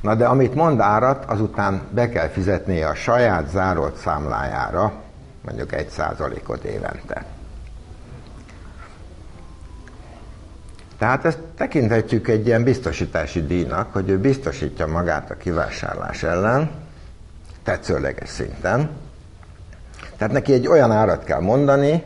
Na 0.00 0.14
de 0.14 0.26
amit 0.26 0.54
mond 0.54 0.80
árat, 0.80 1.24
azután 1.24 1.82
be 1.90 2.08
kell 2.08 2.28
fizetnie 2.28 2.88
a 2.88 2.94
saját 2.94 3.50
zárolt 3.50 3.96
számlájára, 3.96 4.92
mondjuk 5.44 5.72
egy 5.72 5.88
százalékot 5.88 6.64
évente. 6.64 7.24
Tehát 10.98 11.24
ezt 11.24 11.38
tekinthetjük 11.56 12.28
egy 12.28 12.46
ilyen 12.46 12.64
biztosítási 12.64 13.46
díjnak, 13.46 13.92
hogy 13.92 14.08
ő 14.08 14.18
biztosítja 14.18 14.86
magát 14.86 15.30
a 15.30 15.36
kivásárlás 15.36 16.22
ellen, 16.22 16.70
tetszőleges 17.64 18.28
szinten. 18.28 18.90
Tehát 20.16 20.32
neki 20.32 20.52
egy 20.52 20.66
olyan 20.66 20.90
árat 20.90 21.24
kell 21.24 21.40
mondani, 21.40 22.02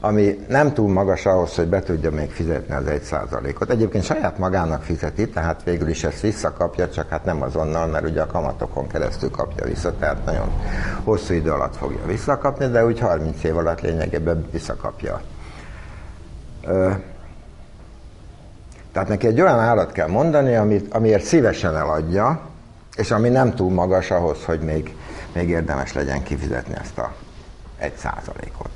ami 0.00 0.44
nem 0.48 0.72
túl 0.72 0.92
magas 0.92 1.26
ahhoz, 1.26 1.54
hogy 1.54 1.66
be 1.66 1.80
tudja 1.80 2.10
még 2.10 2.30
fizetni 2.30 2.74
az 2.74 2.84
1%-ot. 2.86 3.70
Egyébként 3.70 4.04
saját 4.04 4.38
magának 4.38 4.82
fizeti, 4.82 5.28
tehát 5.28 5.62
végül 5.62 5.88
is 5.88 6.04
ezt 6.04 6.20
visszakapja, 6.20 6.88
csak 6.88 7.08
hát 7.08 7.24
nem 7.24 7.42
azonnal, 7.42 7.86
mert 7.86 8.08
ugye 8.08 8.22
a 8.22 8.26
kamatokon 8.26 8.86
keresztül 8.86 9.30
kapja 9.30 9.64
vissza, 9.64 9.96
tehát 9.98 10.24
nagyon 10.24 10.52
hosszú 11.04 11.34
idő 11.34 11.50
alatt 11.50 11.76
fogja 11.76 12.06
visszakapni, 12.06 12.66
de 12.66 12.84
úgy 12.84 12.98
30 12.98 13.44
év 13.44 13.56
alatt 13.56 13.80
lényegében 13.80 14.46
visszakapja. 14.52 15.20
Tehát 18.92 19.08
neki 19.08 19.26
egy 19.26 19.40
olyan 19.40 19.58
árat 19.58 19.92
kell 19.92 20.08
mondani, 20.08 20.54
amit, 20.54 20.94
amiért 20.94 21.24
szívesen 21.24 21.76
eladja, 21.76 22.40
és 22.96 23.10
ami 23.10 23.28
nem 23.28 23.54
túl 23.54 23.70
magas 23.70 24.10
ahhoz, 24.10 24.44
hogy 24.44 24.60
még, 24.60 24.94
még 25.32 25.48
érdemes 25.48 25.92
legyen 25.92 26.22
kifizetni 26.22 26.74
ezt 26.80 26.98
a 26.98 27.14
egy 27.78 27.96
százalékot. 27.96 28.70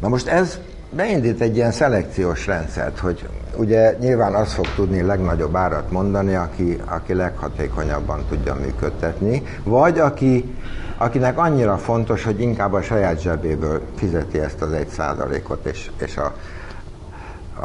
Na 0.00 0.08
most 0.08 0.26
ez 0.26 0.58
beindít 0.90 1.40
egy 1.40 1.56
ilyen 1.56 1.72
szelekciós 1.72 2.46
rendszert, 2.46 2.98
hogy 2.98 3.28
ugye 3.56 3.96
nyilván 4.00 4.34
az 4.34 4.52
fog 4.52 4.66
tudni 4.74 5.02
legnagyobb 5.02 5.56
árat 5.56 5.90
mondani, 5.90 6.34
aki, 6.34 6.80
aki 6.84 7.14
leghatékonyabban 7.14 8.24
tudja 8.28 8.54
működtetni, 8.54 9.42
vagy 9.64 9.98
aki, 9.98 10.54
akinek 10.96 11.38
annyira 11.38 11.78
fontos, 11.78 12.24
hogy 12.24 12.40
inkább 12.40 12.72
a 12.72 12.82
saját 12.82 13.20
zsebéből 13.20 13.80
fizeti 13.96 14.38
ezt 14.38 14.62
az 14.62 14.72
egy 14.72 14.88
százalékot, 14.88 15.66
és, 15.66 15.90
és 15.98 16.16
a, 16.16 16.34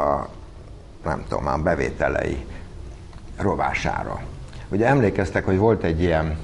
a 0.02 0.28
nem 1.04 1.24
tudom, 1.28 1.46
a 1.46 1.56
bevételei 1.56 2.46
rovására. 3.36 4.20
Ugye 4.72 4.86
emlékeztek, 4.86 5.44
hogy 5.44 5.58
volt 5.58 5.82
egy 5.84 6.02
ilyen 6.02 6.38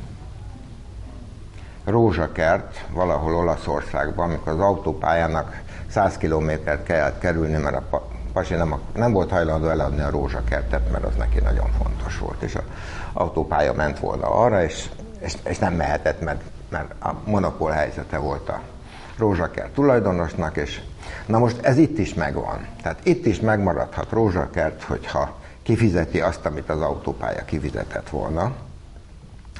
rózsakert 1.84 2.84
valahol 2.92 3.34
Olaszországban, 3.34 4.28
amikor 4.28 4.52
az 4.52 4.60
autópályának 4.60 5.60
100 5.86 6.16
kilométert 6.16 6.84
kellett 6.84 7.18
kerülni, 7.18 7.56
mert 7.56 7.76
a 7.76 8.08
pasi 8.32 8.54
nem, 8.54 8.74
nem 8.94 9.12
volt 9.12 9.30
hajlandó 9.30 9.68
eladni 9.68 10.00
a 10.00 10.10
rózsakertet, 10.10 10.90
mert 10.90 11.04
az 11.04 11.14
neki 11.14 11.38
nagyon 11.40 11.70
fontos 11.82 12.18
volt, 12.18 12.42
és 12.42 12.54
az 12.54 12.62
autópálya 13.12 13.72
ment 13.72 13.98
volna 13.98 14.30
arra, 14.30 14.62
és, 14.62 14.88
és, 15.18 15.36
és 15.44 15.58
nem 15.58 15.74
mehetett, 15.74 16.20
mert, 16.20 16.42
mert 16.68 17.02
a 17.02 17.14
monopól 17.24 17.70
helyzete 17.70 18.18
volt 18.18 18.48
a 18.48 18.60
rózsakert 19.18 19.72
tulajdonosnak, 19.72 20.56
és 20.56 20.80
na 21.26 21.38
most 21.38 21.58
ez 21.62 21.76
itt 21.76 21.98
is 21.98 22.14
megvan. 22.14 22.66
Tehát 22.82 22.98
itt 23.02 23.26
is 23.26 23.40
megmaradhat 23.40 24.10
rózsakert, 24.10 24.82
hogyha 24.82 25.36
kifizeti 25.68 26.20
azt, 26.20 26.46
amit 26.46 26.70
az 26.70 26.80
autópálya 26.80 27.44
kifizetett 27.44 28.08
volna, 28.08 28.52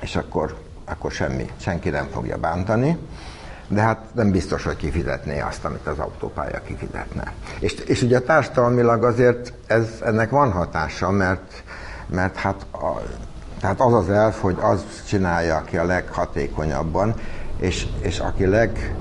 és 0.01 0.17
akkor, 0.17 0.57
akkor 0.85 1.11
semmi, 1.11 1.51
senki 1.57 1.89
nem 1.89 2.09
fogja 2.13 2.37
bántani, 2.37 2.99
de 3.69 3.81
hát 3.81 3.99
nem 4.15 4.31
biztos, 4.31 4.65
hogy 4.65 4.77
kifizetné 4.77 5.41
azt, 5.41 5.65
amit 5.65 5.87
az 5.87 5.99
autópálya 5.99 6.63
kifizetne. 6.63 7.33
És, 7.59 7.73
és 7.73 8.03
ugye 8.03 8.21
társadalmilag 8.21 9.05
azért 9.05 9.53
ez, 9.67 9.89
ennek 10.05 10.31
van 10.31 10.53
hatása, 10.53 11.11
mert, 11.11 11.63
mert 12.07 12.37
hát, 12.37 12.67
a, 12.73 13.03
tehát 13.61 13.81
az 13.81 13.93
az 13.93 14.11
elf, 14.11 14.41
hogy 14.41 14.57
az 14.61 14.85
csinálja, 15.07 15.57
aki 15.57 15.77
a 15.77 15.85
leghatékonyabban, 15.85 17.15
és, 17.59 17.87
és 18.01 18.19
aki 18.19 18.47
leg... 18.47 18.95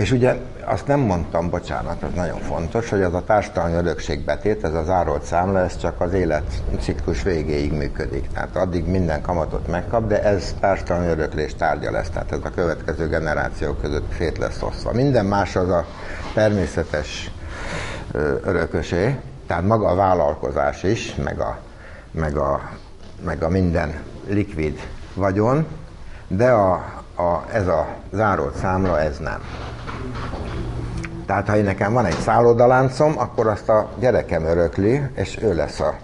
És 0.00 0.10
ugye 0.10 0.36
azt 0.64 0.86
nem 0.86 1.00
mondtam, 1.00 1.50
bocsánat, 1.50 2.02
ez 2.02 2.08
nagyon 2.14 2.38
fontos, 2.38 2.90
hogy 2.90 3.02
az 3.02 3.14
a 3.14 3.24
társadalmi 3.24 3.74
örökség 3.74 4.24
betét, 4.24 4.64
ez 4.64 4.74
az 4.74 4.88
árolt 4.88 5.22
számla, 5.22 5.58
ez 5.58 5.76
csak 5.76 6.00
az 6.00 6.12
életciklus 6.12 7.22
végéig 7.22 7.72
működik. 7.72 8.28
Tehát 8.32 8.56
addig 8.56 8.86
minden 8.86 9.22
kamatot 9.22 9.68
megkap, 9.68 10.06
de 10.06 10.22
ez 10.22 10.54
társadalmi 10.60 11.06
öröklés 11.06 11.54
tárgya 11.54 11.90
lesz, 11.90 12.08
tehát 12.08 12.32
ez 12.32 12.38
a 12.42 12.50
következő 12.50 13.08
generációk 13.08 13.80
között 13.80 14.12
szét 14.18 14.38
lesz 14.38 14.62
osztva. 14.62 14.92
Minden 14.92 15.26
más 15.26 15.56
az 15.56 15.68
a 15.68 15.86
természetes 16.34 17.30
örökösé, 18.44 19.18
tehát 19.46 19.66
maga 19.66 19.88
a 19.88 19.94
vállalkozás 19.94 20.82
is, 20.82 21.14
meg 21.14 21.40
a, 21.40 21.58
meg 22.10 22.36
a, 22.36 22.70
meg 23.24 23.42
a 23.42 23.48
minden 23.48 23.94
likvid 24.28 24.80
vagyon, 25.14 25.66
de 26.28 26.50
a, 26.50 26.72
a, 27.20 27.44
ez 27.52 27.66
a 27.66 27.86
zárolt 28.12 28.56
számla, 28.56 29.00
ez 29.00 29.18
nem. 29.18 29.40
Tehát 31.26 31.48
ha 31.48 31.56
én 31.56 31.64
nekem 31.64 31.92
van 31.92 32.04
egy 32.04 32.18
szállodaláncom, 32.18 33.18
akkor 33.18 33.46
azt 33.46 33.68
a 33.68 33.88
gyerekem 33.98 34.44
örökli, 34.44 35.02
és 35.14 35.38
ő 35.42 35.54
lesz 35.54 35.80
a 35.80 35.94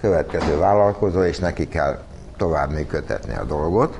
következő 0.00 0.58
vállalkozó, 0.58 1.22
és 1.22 1.38
neki 1.38 1.68
kell 1.68 1.98
tovább 2.36 2.70
működtetni 2.70 3.36
a 3.36 3.44
dolgot. 3.44 3.98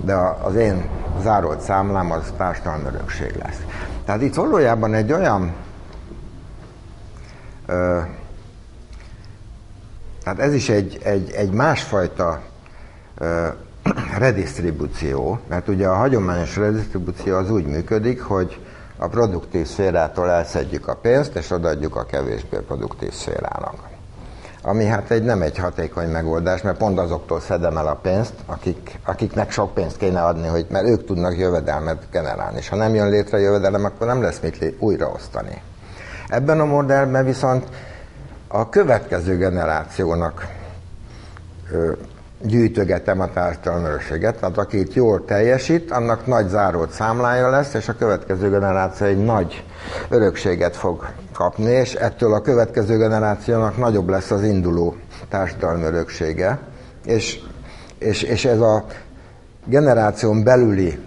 De 0.00 0.14
az 0.42 0.54
én 0.54 0.88
zárolt 1.22 1.60
számlám 1.60 2.12
az 2.12 2.32
társadalmi 2.36 2.84
örökség 2.86 3.34
lesz. 3.42 3.60
Tehát 4.04 4.22
itt 4.22 4.34
valójában 4.34 4.94
egy 4.94 5.12
olyan 5.12 5.54
ö, 7.66 8.00
tehát 10.26 10.40
ez 10.40 10.54
is 10.54 10.68
egy, 10.68 10.98
egy, 11.02 11.30
egy 11.30 11.50
másfajta 11.50 12.40
redistribúció, 14.18 15.38
mert 15.48 15.68
ugye 15.68 15.88
a 15.88 15.94
hagyományos 15.94 16.56
redistribúció 16.56 17.36
az 17.36 17.50
úgy 17.50 17.66
működik, 17.66 18.22
hogy 18.22 18.60
a 18.96 19.08
produktív 19.08 19.66
szférától 19.66 20.30
elszedjük 20.30 20.88
a 20.88 20.96
pénzt, 20.96 21.36
és 21.36 21.50
odaadjuk 21.50 21.96
a 21.96 22.06
kevésbé 22.06 22.56
produktív 22.56 23.12
szférának. 23.12 23.74
Ami 24.62 24.84
hát 24.84 25.10
egy, 25.10 25.22
nem 25.22 25.42
egy 25.42 25.58
hatékony 25.58 26.08
megoldás, 26.08 26.62
mert 26.62 26.76
pont 26.76 26.98
azoktól 26.98 27.40
szedem 27.40 27.76
el 27.76 27.86
a 27.86 27.94
pénzt, 27.94 28.34
akik, 28.46 28.98
akiknek 29.04 29.50
sok 29.50 29.74
pénzt 29.74 29.96
kéne 29.96 30.22
adni, 30.22 30.46
hogy, 30.46 30.66
mert 30.70 30.86
ők 30.86 31.04
tudnak 31.04 31.38
jövedelmet 31.38 32.02
generálni. 32.10 32.56
És 32.58 32.68
ha 32.68 32.76
nem 32.76 32.94
jön 32.94 33.08
létre 33.08 33.38
jövedelem, 33.38 33.84
akkor 33.84 34.06
nem 34.06 34.22
lesz 34.22 34.40
mit 34.40 34.74
újraosztani. 34.78 35.62
Ebben 36.28 36.60
a 36.60 36.64
modellben 36.64 37.24
viszont 37.24 37.64
a 38.48 38.68
következő 38.68 39.36
generációnak 39.36 40.46
gyűjtögetem 42.46 43.20
a 43.20 43.32
társadalmi 43.32 43.86
örökséget, 43.86 44.38
tehát 44.38 44.58
aki 44.58 44.78
itt 44.78 44.94
jól 44.94 45.24
teljesít, 45.24 45.90
annak 45.90 46.26
nagy 46.26 46.48
zárót 46.48 46.90
számlája 46.90 47.50
lesz, 47.50 47.74
és 47.74 47.88
a 47.88 47.96
következő 47.96 48.50
generáció 48.50 49.06
egy 49.06 49.24
nagy 49.24 49.64
örökséget 50.08 50.76
fog 50.76 51.08
kapni, 51.32 51.70
és 51.70 51.94
ettől 51.94 52.34
a 52.34 52.40
következő 52.40 52.96
generációnak 52.96 53.76
nagyobb 53.76 54.08
lesz 54.08 54.30
az 54.30 54.42
induló 54.42 54.96
társadalmi 55.28 55.84
öröksége, 55.84 56.58
és, 57.04 57.40
és, 57.98 58.22
és 58.22 58.44
ez 58.44 58.60
a 58.60 58.84
generáción 59.64 60.44
belüli 60.44 60.98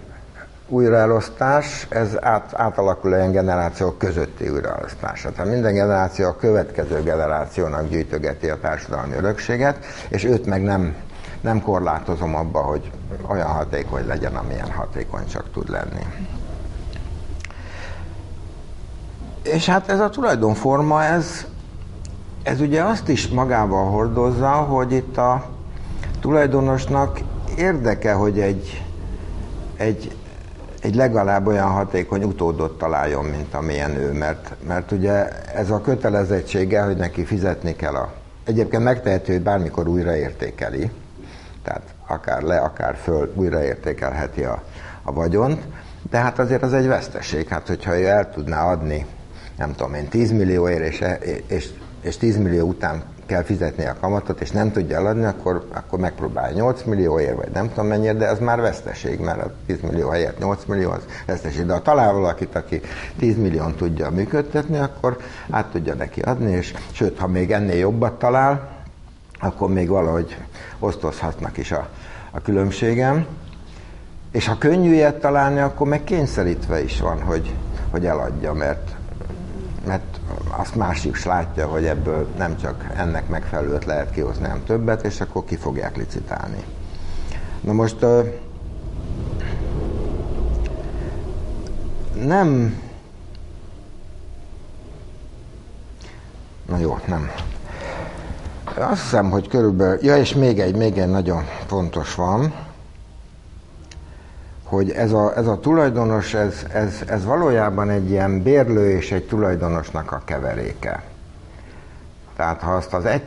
újraelosztás, 0.70 1.86
ez 1.88 2.16
át, 2.20 2.52
átalakul 2.54 3.12
olyan 3.12 3.32
generációk 3.32 3.98
közötti 3.98 4.48
újraelosztás. 4.48 5.26
Tehát 5.34 5.50
minden 5.50 5.74
generáció 5.74 6.26
a 6.26 6.36
következő 6.36 7.02
generációnak 7.02 7.88
gyűjtögeti 7.88 8.48
a 8.48 8.58
társadalmi 8.60 9.14
örökséget, 9.14 9.84
és 10.08 10.24
őt 10.24 10.46
meg 10.46 10.62
nem 10.62 10.94
nem 11.40 11.62
korlátozom 11.62 12.34
abba, 12.34 12.60
hogy 12.60 12.90
olyan 13.28 13.48
hatékony 13.48 14.06
legyen, 14.06 14.36
amilyen 14.36 14.72
hatékony 14.72 15.26
csak 15.26 15.52
tud 15.52 15.68
lenni. 15.68 16.06
És 19.42 19.66
hát 19.66 19.88
ez 19.88 20.00
a 20.00 20.10
tulajdonforma, 20.10 21.04
ez, 21.04 21.46
ez 22.42 22.60
ugye 22.60 22.82
azt 22.82 23.08
is 23.08 23.28
magával 23.28 23.90
hordozza, 23.90 24.50
hogy 24.50 24.92
itt 24.92 25.16
a 25.16 25.46
tulajdonosnak 26.20 27.20
érdeke, 27.56 28.12
hogy 28.12 28.40
egy, 28.40 28.84
egy, 29.76 30.16
egy 30.80 30.94
legalább 30.94 31.46
olyan 31.46 31.70
hatékony 31.70 32.22
utódot 32.22 32.78
találjon, 32.78 33.24
mint 33.24 33.54
amilyen 33.54 33.96
ő, 33.96 34.12
mert, 34.12 34.54
mert 34.66 34.92
ugye 34.92 35.28
ez 35.54 35.70
a 35.70 35.80
kötelezettsége, 35.80 36.82
hogy 36.82 36.96
neki 36.96 37.24
fizetni 37.24 37.76
kell 37.76 37.94
a... 37.94 38.12
Egyébként 38.44 38.82
megtehető, 38.82 39.32
hogy 39.32 39.42
bármikor 39.42 39.88
újraértékeli, 39.88 40.90
tehát 41.62 41.82
akár 42.06 42.42
le, 42.42 42.56
akár 42.56 42.96
föl 42.96 43.32
újraértékelheti 43.34 44.44
a, 44.44 44.62
a 45.02 45.12
vagyont, 45.12 45.62
de 46.10 46.18
hát 46.18 46.38
azért 46.38 46.62
az 46.62 46.72
egy 46.72 46.86
veszteség, 46.86 47.48
hát 47.48 47.66
hogyha 47.66 47.98
ő 47.98 48.06
el 48.06 48.30
tudná 48.30 48.64
adni, 48.64 49.06
nem 49.56 49.74
tudom 49.74 49.94
én, 49.94 50.08
10 50.08 50.30
millióért, 50.30 50.82
és, 50.82 51.04
és, 51.46 51.68
és 52.00 52.16
10 52.16 52.36
millió 52.36 52.68
után 52.68 53.02
kell 53.30 53.42
fizetni 53.42 53.86
a 53.86 53.96
kamatot, 54.00 54.40
és 54.40 54.50
nem 54.50 54.72
tudja 54.72 54.96
eladni, 54.96 55.24
akkor, 55.24 55.66
akkor 55.72 55.98
megpróbálja 55.98 56.56
8 56.56 56.82
millióért, 56.82 57.36
vagy 57.36 57.50
nem 57.52 57.68
tudom 57.68 57.86
mennyire, 57.86 58.12
de 58.12 58.26
ez 58.26 58.38
már 58.38 58.60
veszteség, 58.60 59.18
mert 59.18 59.44
a 59.44 59.52
10 59.66 59.80
millió 59.80 60.08
helyett 60.08 60.38
8 60.38 60.64
millió 60.64 60.90
az 60.90 61.06
veszteség. 61.26 61.66
De 61.66 61.72
ha 61.72 61.82
talál 61.82 62.12
valakit, 62.12 62.56
aki 62.56 62.80
10 63.18 63.36
millión 63.36 63.74
tudja 63.74 64.10
működtetni, 64.10 64.78
akkor 64.78 65.16
át 65.50 65.66
tudja 65.66 65.94
neki 65.94 66.20
adni, 66.20 66.52
és 66.52 66.74
sőt, 66.92 67.18
ha 67.18 67.26
még 67.26 67.52
ennél 67.52 67.78
jobbat 67.78 68.18
talál, 68.18 68.79
akkor 69.40 69.72
még 69.72 69.88
valahogy 69.88 70.36
osztozhatnak 70.78 71.56
is 71.56 71.72
a, 71.72 71.88
a 72.30 72.40
különbségem. 72.40 73.26
És 74.30 74.46
ha 74.46 74.58
könnyű 74.58 74.92
ilyet 74.92 75.20
találni, 75.20 75.60
akkor 75.60 75.88
meg 75.88 76.04
kényszerítve 76.04 76.82
is 76.82 77.00
van, 77.00 77.22
hogy, 77.22 77.54
hogy 77.90 78.06
eladja, 78.06 78.52
mert, 78.52 78.94
mert 79.86 80.20
azt 80.48 80.74
másik 80.74 81.14
is 81.14 81.24
látja, 81.24 81.66
hogy 81.66 81.84
ebből 81.84 82.28
nem 82.38 82.56
csak 82.56 82.86
ennek 82.96 83.28
megfelelőt 83.28 83.84
lehet 83.84 84.10
kihozni, 84.10 84.42
hanem 84.42 84.64
többet, 84.64 85.04
és 85.04 85.20
akkor 85.20 85.44
ki 85.44 85.56
fogják 85.56 85.96
licitálni. 85.96 86.64
Na 87.60 87.72
most 87.72 88.06
nem... 92.24 92.80
Na 96.68 96.78
jó, 96.78 96.98
nem. 97.06 97.30
Azt 98.80 99.02
hiszem, 99.02 99.30
hogy 99.30 99.48
körülbelül... 99.48 99.98
Ja, 100.02 100.16
és 100.16 100.34
még 100.34 100.60
egy, 100.60 100.76
még 100.76 100.98
egy 100.98 101.08
nagyon 101.08 101.44
fontos 101.66 102.14
van, 102.14 102.54
hogy 104.64 104.90
ez 104.90 105.12
a, 105.12 105.36
ez 105.36 105.46
a 105.46 105.58
tulajdonos, 105.58 106.34
ez, 106.34 106.66
ez, 106.72 107.02
ez 107.06 107.24
valójában 107.24 107.90
egy 107.90 108.10
ilyen 108.10 108.42
bérlő 108.42 108.90
és 108.90 109.12
egy 109.12 109.26
tulajdonosnak 109.26 110.12
a 110.12 110.22
keveréke. 110.24 111.02
Tehát 112.36 112.60
ha 112.60 112.74
azt 112.74 112.94
az 112.94 113.04
egy, 113.04 113.22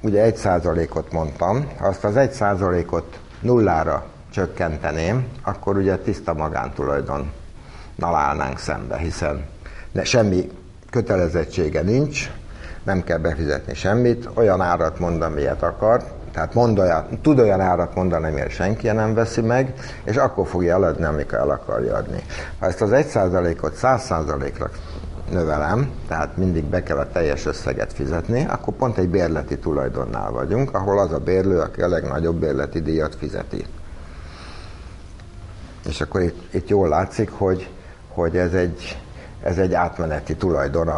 ugye 0.00 0.22
egy 0.22 0.36
százalékot 0.36 1.12
mondtam, 1.12 1.68
ha 1.78 1.86
azt 1.86 2.04
az 2.04 2.16
egy 2.16 2.32
százalékot 2.32 3.18
nullára 3.40 4.06
csökkenteném, 4.30 5.26
akkor 5.42 5.76
ugye 5.76 5.96
tiszta 5.96 6.34
magántulajdon 6.34 7.32
állnánk 8.00 8.58
szembe, 8.58 8.96
hiszen 8.96 9.44
de 9.92 10.04
semmi 10.04 10.50
kötelezettsége 10.90 11.82
nincs, 11.82 12.30
nem 12.88 13.04
kell 13.04 13.18
befizetni 13.18 13.74
semmit, 13.74 14.28
olyan 14.34 14.60
árat 14.60 14.98
mond, 14.98 15.22
amilyet 15.22 15.62
akar, 15.62 16.02
tehát 16.32 16.54
mond 16.54 16.78
olyan, 16.78 17.06
tud 17.22 17.38
olyan 17.38 17.60
árat 17.60 17.94
mondani, 17.94 18.26
amire 18.26 18.48
senki 18.48 18.86
nem 18.90 19.14
veszi 19.14 19.40
meg, 19.40 19.74
és 20.04 20.16
akkor 20.16 20.46
fogja 20.46 20.74
eladni, 20.74 21.04
amikor 21.04 21.38
el 21.38 21.50
akarja 21.50 21.96
adni. 21.96 22.22
Ha 22.58 22.66
ezt 22.66 22.80
az 22.80 22.90
1%-ot 22.92 23.78
100%-ra 23.82 24.70
növelem, 25.30 25.90
tehát 26.08 26.36
mindig 26.36 26.64
be 26.64 26.82
kell 26.82 26.98
a 26.98 27.10
teljes 27.12 27.46
összeget 27.46 27.92
fizetni, 27.92 28.46
akkor 28.48 28.74
pont 28.74 28.98
egy 28.98 29.08
bérleti 29.08 29.58
tulajdonnál 29.58 30.30
vagyunk, 30.30 30.74
ahol 30.74 30.98
az 30.98 31.12
a 31.12 31.18
bérlő, 31.18 31.60
aki 31.60 31.82
a 31.82 31.88
legnagyobb 31.88 32.36
bérleti 32.36 32.80
díjat 32.80 33.14
fizeti. 33.14 33.64
És 35.88 36.00
akkor 36.00 36.20
itt, 36.20 36.54
itt 36.54 36.68
jól 36.68 36.88
látszik, 36.88 37.30
hogy, 37.30 37.70
hogy 38.08 38.36
ez, 38.36 38.52
egy, 38.52 38.98
ez 39.42 39.58
egy 39.58 39.74
átmeneti 39.74 40.36
tulajdon 40.36 40.88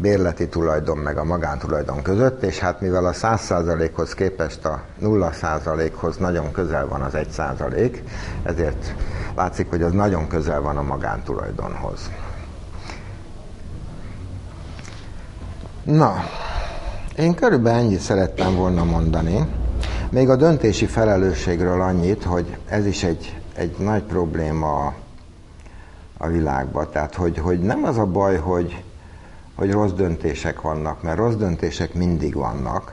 bérleti 0.00 0.48
tulajdon 0.48 0.98
meg 0.98 1.18
a 1.18 1.24
magántulajdon 1.24 2.02
között, 2.02 2.42
és 2.42 2.58
hát 2.58 2.80
mivel 2.80 3.06
a 3.06 3.12
100%-hoz 3.12 4.14
képest 4.14 4.64
a 4.64 4.82
0%-hoz 5.02 6.16
nagyon 6.16 6.52
közel 6.52 6.86
van 6.86 7.00
az 7.00 7.12
1%, 7.14 7.98
ezért 8.42 8.94
látszik, 9.36 9.70
hogy 9.70 9.82
az 9.82 9.92
nagyon 9.92 10.28
közel 10.28 10.60
van 10.60 10.76
a 10.76 10.82
magántulajdonhoz. 10.82 12.10
Na, 15.82 16.14
én 17.16 17.34
körülbelül 17.34 17.78
ennyit 17.78 18.00
szerettem 18.00 18.54
volna 18.54 18.84
mondani. 18.84 19.46
Még 20.10 20.28
a 20.28 20.36
döntési 20.36 20.86
felelősségről 20.86 21.80
annyit, 21.80 22.24
hogy 22.24 22.56
ez 22.68 22.86
is 22.86 23.04
egy, 23.04 23.40
egy 23.54 23.76
nagy 23.78 24.02
probléma 24.02 24.94
a 26.18 26.26
világban. 26.26 26.88
Tehát, 26.92 27.14
hogy, 27.14 27.38
hogy 27.38 27.58
nem 27.60 27.84
az 27.84 27.98
a 27.98 28.04
baj, 28.06 28.36
hogy, 28.36 28.82
hogy 29.58 29.72
rossz 29.72 29.92
döntések 29.92 30.60
vannak, 30.60 31.02
mert 31.02 31.16
rossz 31.16 31.34
döntések 31.34 31.94
mindig 31.94 32.34
vannak. 32.34 32.92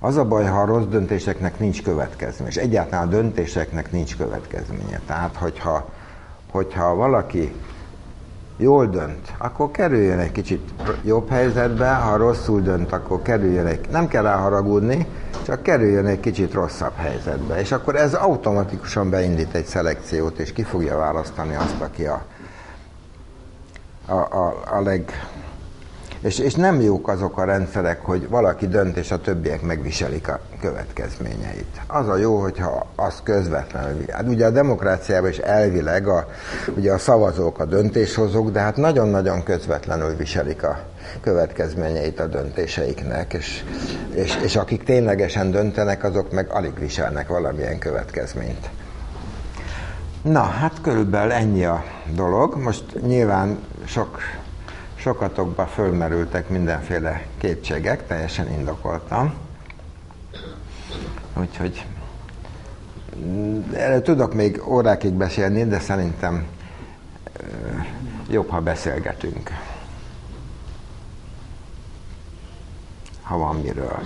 Az 0.00 0.16
a 0.16 0.24
baj, 0.24 0.44
ha 0.44 0.60
a 0.60 0.64
rossz 0.64 0.84
döntéseknek 0.84 1.58
nincs 1.58 1.82
következménye, 1.82 2.50
és 2.50 2.56
egyáltalán 2.56 3.06
a 3.06 3.10
döntéseknek 3.10 3.92
nincs 3.92 4.16
következménye. 4.16 5.00
Tehát, 5.06 5.36
hogyha, 5.36 5.88
hogyha 6.50 6.94
valaki 6.94 7.52
jól 8.56 8.86
dönt, 8.86 9.32
akkor 9.38 9.70
kerüljön 9.70 10.18
egy 10.18 10.32
kicsit 10.32 10.70
jobb 11.04 11.28
helyzetbe, 11.28 11.90
ha 11.90 12.16
rosszul 12.16 12.60
dönt, 12.60 12.92
akkor 12.92 13.22
kerüljön 13.22 13.66
egy, 13.66 13.88
nem 13.90 14.08
kell 14.08 14.22
ráharagudni, 14.22 15.06
csak 15.42 15.62
kerüljön 15.62 16.06
egy 16.06 16.20
kicsit 16.20 16.52
rosszabb 16.52 16.96
helyzetbe. 16.96 17.60
És 17.60 17.72
akkor 17.72 17.96
ez 17.96 18.14
automatikusan 18.14 19.10
beindít 19.10 19.54
egy 19.54 19.66
szelekciót, 19.66 20.38
és 20.38 20.52
ki 20.52 20.62
fogja 20.62 20.96
választani 20.96 21.54
azt, 21.54 21.80
aki 21.80 22.04
a, 22.04 22.24
a, 24.06 24.14
a, 24.14 24.62
a 24.70 24.80
leg, 24.80 25.12
és, 26.20 26.38
és 26.38 26.54
nem 26.54 26.80
jók 26.80 27.08
azok 27.08 27.38
a 27.38 27.44
rendszerek, 27.44 28.00
hogy 28.00 28.28
valaki 28.28 28.68
dönt, 28.68 28.96
és 28.96 29.10
a 29.10 29.20
többiek 29.20 29.62
megviselik 29.62 30.28
a 30.28 30.40
következményeit. 30.60 31.80
Az 31.86 32.08
a 32.08 32.16
jó, 32.16 32.40
hogyha 32.40 32.86
az 32.96 33.20
közvetlenül. 33.22 34.04
Hát 34.12 34.28
ugye 34.28 34.46
a 34.46 34.50
demokráciában 34.50 35.30
is 35.30 35.38
elvileg 35.38 36.08
a, 36.08 36.28
ugye 36.76 36.92
a 36.92 36.98
szavazók 36.98 37.58
a 37.58 37.64
döntéshozók, 37.64 38.50
de 38.50 38.60
hát 38.60 38.76
nagyon-nagyon 38.76 39.42
közvetlenül 39.42 40.16
viselik 40.16 40.62
a 40.62 40.78
következményeit 41.20 42.20
a 42.20 42.26
döntéseiknek, 42.26 43.32
és, 43.32 43.64
és, 44.14 44.38
és 44.42 44.56
akik 44.56 44.84
ténylegesen 44.84 45.50
döntenek, 45.50 46.04
azok 46.04 46.32
meg 46.32 46.50
alig 46.50 46.78
viselnek 46.78 47.28
valamilyen 47.28 47.78
következményt. 47.78 48.70
Na, 50.22 50.42
hát 50.42 50.80
körülbelül 50.82 51.32
ennyi 51.32 51.64
a 51.64 51.84
dolog. 52.14 52.56
Most 52.56 52.84
nyilván 53.06 53.58
sok 53.84 54.18
sokatokba 55.00 55.66
fölmerültek 55.66 56.48
mindenféle 56.48 57.26
kétségek, 57.38 58.06
teljesen 58.06 58.52
indokoltam. 58.52 59.34
Úgyhogy 61.36 61.84
mm, 63.16 63.60
erre 63.72 64.02
tudok 64.02 64.34
még 64.34 64.62
órákig 64.68 65.12
beszélni, 65.12 65.64
de 65.64 65.78
szerintem 65.78 66.46
jobb, 68.30 68.48
ha 68.48 68.60
beszélgetünk. 68.60 69.50
Ha 73.22 73.38
van 73.38 73.56
miről. 73.56 73.98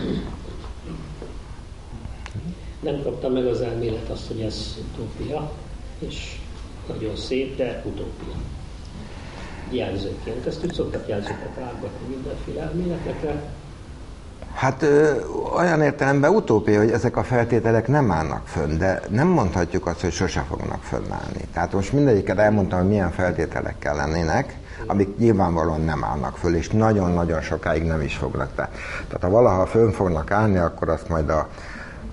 Nem 2.80 3.03
kaptam 3.03 3.32
meg 3.32 3.47
az 3.47 3.61
elmélet 3.61 4.09
azt, 4.09 4.26
hogy 4.26 4.40
ez 4.40 4.78
utópia, 4.78 5.53
és 5.99 6.38
nagyon 6.88 7.16
szép, 7.16 7.57
de 7.57 7.82
utópia 7.84 8.34
jelzőként. 9.71 10.47
Ezt 10.47 10.65
úgy 10.65 10.73
szoktak 10.73 11.09
jelzőket 11.09 11.59
átgatni 11.59 12.15
mindenféle 12.15 12.62
elméletekre. 12.62 13.43
Hát 14.55 14.83
ö, 14.83 15.12
olyan 15.57 15.83
értelemben 15.83 16.35
utópia, 16.35 16.79
hogy 16.79 16.91
ezek 16.91 17.17
a 17.17 17.23
feltételek 17.23 17.89
nem 17.89 18.11
állnak 18.11 18.47
fönn, 18.47 18.79
de 18.79 19.01
nem 19.09 19.29
mondhatjuk 19.29 19.87
azt, 19.87 20.01
hogy 20.01 20.12
sose 20.12 20.41
fognak 20.41 20.83
fönnállni. 20.83 21.49
Tehát 21.53 21.73
most 21.73 21.93
mindegyiket 21.93 22.39
elmondtam, 22.39 22.79
hogy 22.79 22.89
milyen 22.89 23.11
feltételek 23.11 23.79
kell 23.79 23.97
lennének, 23.97 24.59
amik 24.87 25.17
nyilvánvalóan 25.17 25.81
nem 25.81 26.05
állnak 26.05 26.37
föl, 26.37 26.57
és 26.57 26.69
nagyon-nagyon 26.69 27.41
sokáig 27.41 27.83
nem 27.83 28.01
is 28.01 28.17
fognak. 28.17 28.55
Tehát 28.55 29.19
ha 29.21 29.31
valaha 29.31 29.67
fönn 29.67 29.91
fognak 29.91 30.31
állni, 30.31 30.57
akkor 30.57 30.89
azt 30.89 31.09
majd 31.09 31.29
a 31.29 31.49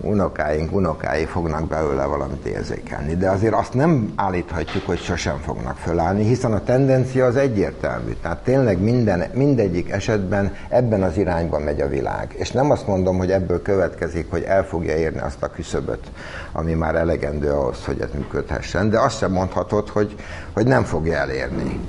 unokáink, 0.01 0.73
unokái 0.75 1.25
fognak 1.25 1.67
belőle 1.67 2.05
valamit 2.05 2.45
érzékelni. 2.45 3.15
De 3.15 3.29
azért 3.29 3.53
azt 3.53 3.73
nem 3.73 4.13
állíthatjuk, 4.15 4.85
hogy 4.85 4.99
sosem 4.99 5.37
fognak 5.37 5.77
fölállni, 5.77 6.23
hiszen 6.23 6.53
a 6.53 6.63
tendencia 6.63 7.25
az 7.25 7.35
egyértelmű. 7.35 8.15
Tehát 8.21 8.43
tényleg 8.43 8.81
minden, 8.81 9.23
mindegyik 9.33 9.89
esetben 9.89 10.55
ebben 10.69 11.03
az 11.03 11.17
irányban 11.17 11.61
megy 11.61 11.81
a 11.81 11.87
világ. 11.87 12.33
És 12.37 12.51
nem 12.51 12.71
azt 12.71 12.87
mondom, 12.87 13.17
hogy 13.17 13.31
ebből 13.31 13.61
következik, 13.61 14.29
hogy 14.29 14.43
el 14.43 14.65
fogja 14.65 14.95
érni 14.95 15.19
azt 15.19 15.43
a 15.43 15.51
küszöböt, 15.51 16.11
ami 16.51 16.73
már 16.73 16.95
elegendő 16.95 17.51
ahhoz, 17.51 17.85
hogy 17.85 18.01
ez 18.01 18.09
működhessen. 18.13 18.89
De 18.89 18.99
azt 18.99 19.17
sem 19.17 19.31
mondhatod, 19.31 19.89
hogy, 19.89 20.15
hogy 20.53 20.67
nem 20.67 20.83
fogja 20.83 21.15
elérni 21.17 21.79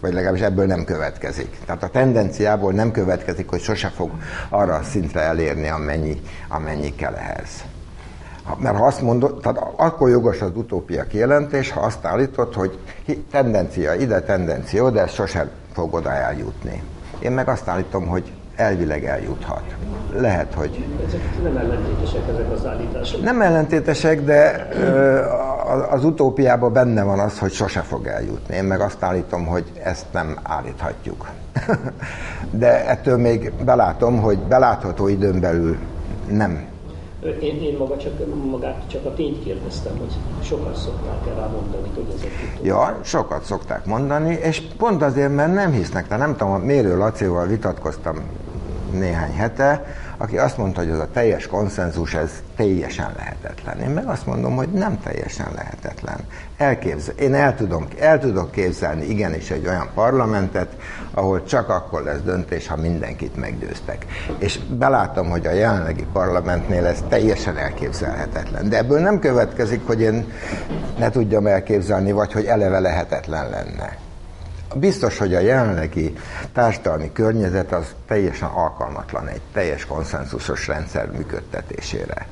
vagy 0.00 0.12
legalábbis 0.12 0.40
ebből 0.40 0.66
nem 0.66 0.84
következik. 0.84 1.56
Tehát 1.66 1.82
a 1.82 1.88
tendenciából 1.88 2.72
nem 2.72 2.90
következik, 2.90 3.48
hogy 3.48 3.60
sose 3.60 3.88
fog 3.88 4.10
arra 4.48 4.74
a 4.74 4.82
szintre 4.82 5.20
elérni, 5.20 5.68
amennyi, 5.68 6.20
amennyi 6.48 6.94
kell 6.94 7.14
ehhez. 7.14 7.64
Mert 8.58 8.76
ha 8.76 8.86
azt 8.86 9.00
mondod, 9.00 9.40
tehát 9.40 9.58
akkor 9.76 10.08
jogos 10.08 10.40
az 10.40 10.50
utópia 10.54 11.04
kijelentés, 11.04 11.70
ha 11.70 11.80
azt 11.80 12.04
állítod, 12.04 12.54
hogy 12.54 12.78
tendencia 13.30 13.94
ide, 13.94 14.20
tendencia 14.20 14.90
de 14.90 15.00
ez 15.00 15.12
sosem 15.12 15.50
fog 15.72 15.94
oda 15.94 16.12
eljutni. 16.12 16.82
Én 17.18 17.32
meg 17.32 17.48
azt 17.48 17.68
állítom, 17.68 18.06
hogy 18.06 18.32
elvileg 18.60 19.04
eljuthat. 19.04 19.62
Lehet, 20.16 20.54
hogy... 20.54 20.84
Ezek 21.06 21.42
nem 21.42 21.56
ellentétesek 21.56 22.22
ezek 22.32 22.52
az 22.52 22.66
állítások. 22.66 23.22
Nem 23.22 23.40
ellentétesek, 23.40 24.24
de 24.24 24.68
az 25.90 26.04
utópiában 26.04 26.72
benne 26.72 27.02
van 27.02 27.18
az, 27.18 27.38
hogy 27.38 27.52
sose 27.52 27.80
fog 27.80 28.06
eljutni. 28.06 28.56
Én 28.56 28.64
meg 28.64 28.80
azt 28.80 29.02
állítom, 29.02 29.46
hogy 29.46 29.64
ezt 29.82 30.06
nem 30.12 30.38
állíthatjuk. 30.42 31.28
de 32.50 32.88
ettől 32.88 33.16
még 33.16 33.52
belátom, 33.64 34.20
hogy 34.20 34.38
belátható 34.38 35.08
időn 35.08 35.40
belül 35.40 35.76
nem. 36.30 36.68
Én, 37.40 37.62
én 37.62 37.76
maga 37.78 37.96
csak, 37.96 38.12
magát 38.50 38.82
csak 38.86 39.04
a 39.04 39.14
tényt 39.14 39.44
kérdeztem, 39.44 39.98
hogy 39.98 40.12
sokat 40.42 40.76
szokták 40.76 41.28
el 41.28 41.34
rá 41.34 41.46
mondani, 41.46 41.90
hogy 41.94 42.14
ezek 42.16 42.30
Ja, 42.62 42.98
sokat 43.02 43.44
szokták 43.44 43.86
mondani, 43.86 44.38
és 44.42 44.62
pont 44.76 45.02
azért, 45.02 45.34
mert 45.34 45.54
nem 45.54 45.72
hisznek. 45.72 46.08
Tehát 46.08 46.26
nem 46.26 46.36
tudom, 46.36 46.52
a 46.52 46.58
Mérő 46.58 46.96
Lacival 46.96 47.46
vitatkoztam 47.46 48.16
néhány 48.92 49.32
hete, 49.32 49.84
aki 50.16 50.38
azt 50.38 50.56
mondta, 50.56 50.80
hogy 50.80 50.90
az 50.90 50.98
a 50.98 51.08
teljes 51.12 51.46
konszenzus, 51.46 52.14
ez 52.14 52.30
teljesen 52.56 53.12
lehetetlen. 53.16 53.80
Én 53.80 53.88
meg 53.88 54.06
azt 54.06 54.26
mondom, 54.26 54.56
hogy 54.56 54.68
nem 54.68 55.00
teljesen 55.00 55.48
lehetetlen. 55.54 56.18
Elképzel, 56.56 57.14
én 57.14 57.34
el, 57.34 57.54
tudom, 57.54 57.86
el 57.98 58.18
tudok 58.18 58.50
képzelni 58.50 59.04
igenis 59.04 59.50
egy 59.50 59.66
olyan 59.66 59.90
parlamentet, 59.94 60.76
ahol 61.10 61.44
csak 61.44 61.68
akkor 61.68 62.02
lesz 62.02 62.20
döntés, 62.20 62.66
ha 62.66 62.76
mindenkit 62.76 63.36
meggyőztek. 63.36 64.06
És 64.38 64.58
belátom, 64.58 65.30
hogy 65.30 65.46
a 65.46 65.52
jelenlegi 65.52 66.06
parlamentnél 66.12 66.86
ez 66.86 67.04
teljesen 67.08 67.56
elképzelhetetlen. 67.56 68.68
De 68.68 68.76
ebből 68.76 69.00
nem 69.00 69.18
következik, 69.18 69.86
hogy 69.86 70.00
én 70.00 70.32
ne 70.98 71.10
tudjam 71.10 71.46
elképzelni, 71.46 72.12
vagy 72.12 72.32
hogy 72.32 72.44
eleve 72.44 72.80
lehetetlen 72.80 73.50
lenne. 73.50 74.08
Biztos, 74.74 75.18
hogy 75.18 75.34
a 75.34 75.40
jelenlegi 75.40 76.12
társadalmi 76.52 77.12
környezet 77.12 77.72
az 77.72 77.94
teljesen 78.06 78.48
alkalmatlan 78.48 79.28
egy 79.28 79.40
teljes 79.52 79.86
konszenzusos 79.86 80.66
rendszer 80.66 81.10
működtetésére. 81.10 82.26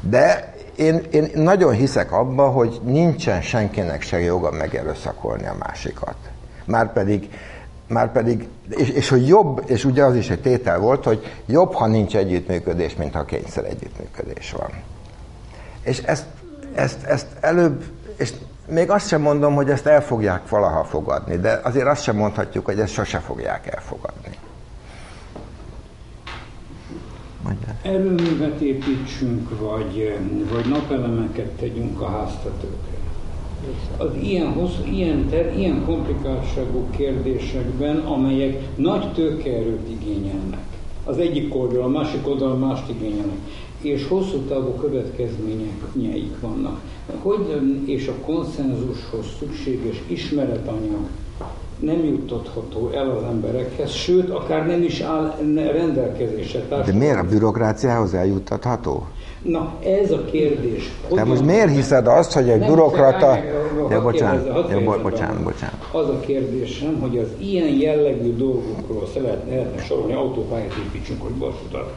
De 0.00 0.54
én, 0.76 1.02
én 1.10 1.30
nagyon 1.34 1.72
hiszek 1.72 2.12
abba, 2.12 2.48
hogy 2.48 2.80
nincsen 2.84 3.42
senkinek 3.42 4.02
se 4.02 4.20
joga 4.20 4.50
megerőszakolni 4.50 5.46
a 5.46 5.56
másikat. 5.58 6.16
Márpedig, 6.64 7.28
márpedig 7.88 8.48
és, 8.68 8.88
és 8.88 9.08
hogy 9.08 9.28
jobb, 9.28 9.62
és 9.66 9.84
ugye 9.84 10.04
az 10.04 10.16
is 10.16 10.30
egy 10.30 10.40
tétel 10.40 10.78
volt, 10.78 11.04
hogy 11.04 11.42
jobb, 11.46 11.72
ha 11.72 11.86
nincs 11.86 12.16
együttműködés, 12.16 12.96
mint 12.96 13.14
ha 13.14 13.24
kényszer 13.24 13.64
együttműködés 13.64 14.52
van. 14.52 14.70
És 15.82 15.98
ezt, 15.98 16.24
ezt, 16.74 17.04
ezt 17.04 17.26
előbb, 17.40 17.84
és 18.16 18.32
még 18.72 18.90
azt 18.90 19.08
sem 19.08 19.20
mondom, 19.20 19.54
hogy 19.54 19.68
ezt 19.68 19.86
el 19.86 20.02
fogják 20.02 20.48
valaha 20.48 20.84
fogadni, 20.84 21.36
de 21.36 21.60
azért 21.64 21.86
azt 21.86 22.02
sem 22.02 22.16
mondhatjuk, 22.16 22.64
hogy 22.64 22.78
ezt 22.78 22.92
sose 22.92 23.18
fogják 23.18 23.74
elfogadni. 23.74 24.30
Erőművet 27.82 28.60
építsünk, 28.60 29.60
vagy, 29.60 30.18
vagy 30.52 30.68
napelemeket 30.68 31.50
tegyünk 31.50 32.00
a 32.00 32.08
háztetőkre. 32.08 32.90
Az 33.96 34.08
ilyen, 34.22 34.52
hosszú, 34.52 34.84
ilyen, 34.84 35.28
ter, 35.28 35.58
ilyen 35.58 35.84
komplikáltságú 35.84 36.86
kérdéseekben, 36.90 37.96
amelyek 37.96 38.76
nagy 38.76 39.12
tőkeerőt 39.12 39.88
igényelnek. 39.88 40.64
Az 41.04 41.18
egyik 41.18 41.54
oldal, 41.54 41.82
a 41.82 41.88
másik 41.88 42.28
oldal 42.28 42.56
mást 42.56 42.88
igényelnek 42.88 43.38
és 43.82 44.06
hosszú 44.08 44.38
távú 44.38 44.74
következményeik 44.74 46.40
vannak. 46.40 46.80
Hogy 47.22 47.60
és 47.84 48.06
a 48.06 48.24
konszenzushoz 48.24 49.26
szükséges 49.38 50.02
ismeretanyag 50.06 51.06
nem 51.78 52.04
juttatható 52.04 52.90
el 52.94 53.10
az 53.10 53.22
emberekhez, 53.22 53.90
sőt, 53.90 54.30
akár 54.30 54.66
nem 54.66 54.82
is 54.82 55.00
áll 55.00 55.36
rendelkezésre. 55.54 56.66
De 56.68 56.92
miért 56.92 57.18
a 57.18 57.22
bürokráciához 57.28 58.14
eljuttatható? 58.14 59.06
Na, 59.42 59.74
ez 59.84 60.10
a 60.10 60.24
kérdés. 60.24 60.92
Te 61.14 61.24
most 61.24 61.44
miért 61.44 61.70
hiszed 61.70 62.06
azt, 62.06 62.32
hogy 62.32 62.48
egy 62.48 62.58
nem, 62.58 62.68
bürokrata... 62.68 63.38
Ja, 63.90 64.02
bocsánat, 64.02 64.70
ja, 64.70 64.84
bo- 64.84 65.02
bocsánat, 65.02 65.42
bocsánat. 65.42 65.88
Az 65.92 66.08
a 66.08 66.20
kérdésem, 66.20 67.00
hogy 67.00 67.18
az 67.18 67.26
ilyen 67.38 67.68
jellegű 67.68 68.36
dolgokról 68.36 69.08
lehetne, 69.14 69.54
lehetne 69.54 69.82
sorolni, 69.82 70.12
autópályát 70.12 70.74
építsünk, 70.86 71.22
vagy 71.22 71.38
vasutat, 71.38 71.94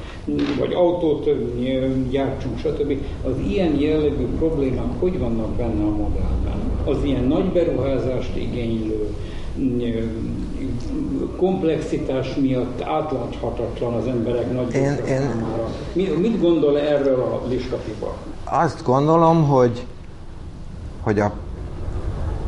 vagy 0.59 0.73
autót 0.73 1.29
gyártsunk, 2.09 2.57
stb. 2.57 2.93
Az 3.23 3.33
ilyen 3.47 3.79
jellegű 3.79 4.25
problémák 4.37 4.99
hogy 4.99 5.19
vannak 5.19 5.49
benne 5.49 5.83
a 5.83 5.89
modellben? 5.89 6.71
Az 6.85 6.97
ilyen 7.03 7.23
nagy 7.23 7.45
beruházást 7.45 8.35
igénylő, 8.35 9.09
komplexitás 11.37 12.35
miatt 12.35 12.81
átláthatatlan 12.81 13.93
az 13.93 14.07
emberek 14.07 14.51
nagy 14.51 14.73
én, 14.73 14.81
én, 14.83 14.97
számára. 15.05 15.69
Mit 15.93 16.41
gondol 16.41 16.79
erről 16.79 17.21
a 17.21 17.47
listapiba? 17.47 18.13
Azt 18.43 18.83
gondolom, 18.83 19.47
hogy, 19.47 19.85
hogy, 21.01 21.19
a, 21.19 21.31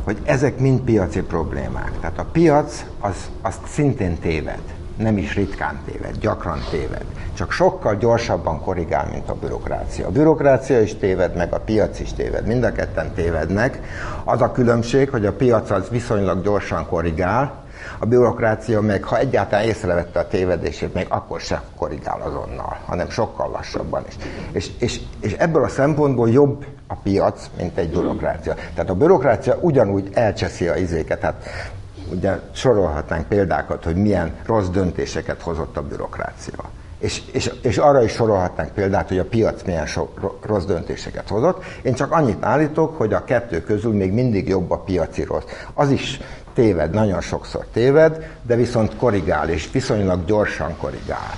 hogy 0.03 0.17
ezek 0.23 0.59
mind 0.59 0.79
piaci 0.79 1.21
problémák. 1.21 1.91
Tehát 1.99 2.19
a 2.19 2.25
piac 2.31 2.85
az, 2.99 3.29
az 3.41 3.59
szintén 3.65 4.19
téved. 4.19 4.61
Nem 4.97 5.17
is 5.17 5.35
ritkán 5.35 5.79
téved, 5.85 6.17
gyakran 6.19 6.59
téved. 6.71 7.05
Csak 7.33 7.51
sokkal 7.51 7.95
gyorsabban 7.95 8.61
korrigál, 8.61 9.07
mint 9.11 9.29
a 9.29 9.35
bürokrácia. 9.35 10.07
A 10.07 10.11
bürokrácia 10.11 10.81
is 10.81 10.95
téved, 10.95 11.35
meg 11.35 11.53
a 11.53 11.59
piac 11.59 11.99
is 11.99 12.13
téved. 12.13 12.47
Mind 12.47 12.63
a 12.63 12.71
ketten 12.71 13.13
tévednek. 13.13 13.79
Az 14.23 14.41
a 14.41 14.51
különbség, 14.51 15.09
hogy 15.09 15.25
a 15.25 15.33
piac 15.33 15.69
az 15.69 15.89
viszonylag 15.89 16.43
gyorsan 16.43 16.87
korrigál, 16.87 17.65
a 17.99 18.05
bürokrácia 18.05 18.81
meg, 18.81 19.03
ha 19.03 19.17
egyáltalán 19.17 19.65
észrevette 19.65 20.19
a 20.19 20.27
tévedését, 20.27 20.93
még 20.93 21.05
akkor 21.09 21.39
sem 21.39 21.61
korrigál 21.75 22.21
azonnal, 22.21 22.77
hanem 22.85 23.09
sokkal 23.09 23.51
lassabban 23.51 24.03
is. 24.07 24.15
És, 24.51 24.69
és, 24.79 25.01
és 25.19 25.33
ebből 25.33 25.63
a 25.63 25.67
szempontból 25.67 26.29
jobb 26.29 26.65
a 26.87 26.95
piac, 26.95 27.49
mint 27.57 27.77
egy 27.77 27.89
bürokrácia. 27.89 28.53
Tehát 28.73 28.89
a 28.89 28.95
bürokrácia 28.95 29.57
ugyanúgy 29.61 30.09
elcseszi 30.13 30.67
a 30.67 30.75
izéket. 30.75 31.19
Tehát 31.19 31.43
ugye 32.11 32.39
sorolhatnánk 32.51 33.27
példákat, 33.27 33.83
hogy 33.83 33.95
milyen 33.95 34.33
rossz 34.45 34.67
döntéseket 34.67 35.41
hozott 35.41 35.77
a 35.77 35.81
bürokrácia. 35.81 36.63
És, 36.99 37.21
és, 37.31 37.51
és 37.61 37.77
arra 37.77 38.03
is 38.03 38.11
sorolhatnánk 38.11 38.71
példát, 38.71 39.07
hogy 39.07 39.19
a 39.19 39.25
piac 39.25 39.63
milyen 39.63 39.85
so, 39.85 40.07
rossz 40.41 40.65
döntéseket 40.65 41.29
hozott. 41.29 41.63
Én 41.81 41.93
csak 41.93 42.11
annyit 42.11 42.43
állítok, 42.43 42.97
hogy 42.97 43.13
a 43.13 43.23
kettő 43.23 43.63
közül 43.63 43.93
még 43.93 44.11
mindig 44.11 44.47
jobb 44.47 44.71
a 44.71 44.77
piaci 44.77 45.23
rossz. 45.23 45.43
Az 45.73 45.89
is 45.91 46.19
téved, 46.57 46.93
nagyon 46.93 47.21
sokszor 47.21 47.65
téved, 47.73 48.37
de 48.47 48.55
viszont 48.55 48.95
korrigál, 48.95 49.49
és 49.49 49.71
viszonylag 49.71 50.25
gyorsan 50.25 50.77
korrigál. 50.77 51.33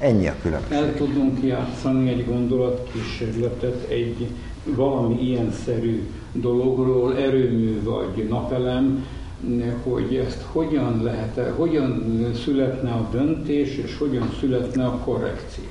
Ennyi 0.00 0.28
a 0.28 0.34
különbség. 0.42 0.76
El 0.76 0.94
tudunk 0.94 1.42
játszani 1.42 2.10
egy 2.10 2.26
gondolatkísérletet 2.26 3.88
egy 3.88 4.28
valami 4.64 5.20
ilyen 5.20 5.52
szerű 5.64 6.08
dologról, 6.32 7.16
erőmű 7.16 7.82
vagy 7.82 8.28
napelem, 8.28 9.06
hogy 9.82 10.16
ezt 10.26 10.42
hogyan 10.52 11.02
lehet, 11.02 11.40
hogyan 11.56 12.04
születne 12.44 12.90
a 12.90 13.08
döntés, 13.12 13.76
és 13.76 13.98
hogyan 13.98 14.30
születne 14.40 14.84
a 14.84 14.98
korrekció. 15.04 15.64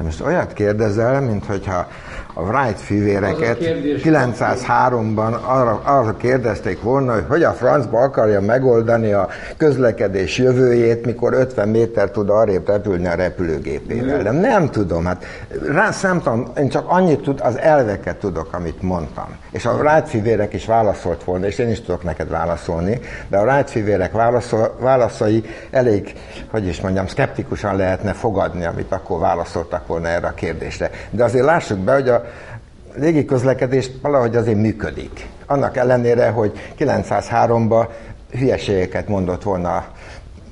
Te 0.00 0.06
most 0.06 0.20
olyat 0.20 0.52
kérdezel, 0.52 1.20
mint 1.20 1.44
hogyha 1.44 1.86
a 2.34 2.40
Wright 2.40 2.80
fivéreket 2.80 3.58
903-ban 3.60 5.42
arra, 5.42 5.80
arra 5.84 6.16
kérdezték 6.16 6.82
volna, 6.82 7.12
hogy 7.12 7.24
hogy 7.28 7.42
a 7.42 7.52
francba 7.52 7.98
akarja 7.98 8.40
megoldani 8.40 9.12
a 9.12 9.28
közlekedés 9.56 10.38
jövőjét, 10.38 11.04
mikor 11.06 11.32
50 11.32 11.68
méter 11.68 12.10
tud 12.10 12.30
arrébb 12.30 12.68
repülni 12.68 13.06
a 13.06 13.14
repülőgépével. 13.14 14.22
De 14.22 14.30
nem 14.30 14.70
tudom, 14.70 15.04
hát 15.04 15.24
rá 15.72 15.90
nem 16.02 16.20
tudom, 16.20 16.46
én 16.56 16.68
csak 16.68 16.84
annyit 16.88 17.20
tud, 17.20 17.40
az 17.42 17.58
elveket 17.58 18.16
tudok, 18.16 18.48
amit 18.52 18.82
mondtam. 18.82 19.36
És 19.50 19.66
a 19.66 19.72
Wright 19.72 20.08
fivérek 20.08 20.52
is 20.52 20.66
válaszolt 20.66 21.24
volna, 21.24 21.46
és 21.46 21.58
én 21.58 21.70
is 21.70 21.80
tudok 21.80 22.02
neked 22.02 22.28
válaszolni, 22.28 23.00
de 23.28 23.38
a 23.38 23.44
Wright 23.44 23.70
fivérek 23.70 24.12
válaszol, 24.12 24.76
válaszai 24.80 25.44
elég, 25.70 26.14
hogy 26.50 26.66
is 26.66 26.80
mondjam, 26.80 27.06
szkeptikusan 27.06 27.76
lehetne 27.76 28.12
fogadni, 28.12 28.64
amit 28.64 28.92
akkor 28.92 29.18
válaszoltak 29.18 29.86
volna 29.86 30.08
erre 30.08 30.26
a 30.26 30.34
kérdésre. 30.34 30.90
De 31.10 31.24
azért 31.24 31.44
lássuk 31.44 31.78
be, 31.78 31.92
hogy 31.92 32.08
a 32.08 32.24
légi 32.94 33.24
közlekedés 33.24 33.90
valahogy 34.02 34.36
azért 34.36 34.58
működik. 34.58 35.28
Annak 35.46 35.76
ellenére, 35.76 36.28
hogy 36.28 36.72
903-ban 36.78 37.86
hülyeségeket 38.30 39.08
mondott 39.08 39.42
volna 39.42 39.84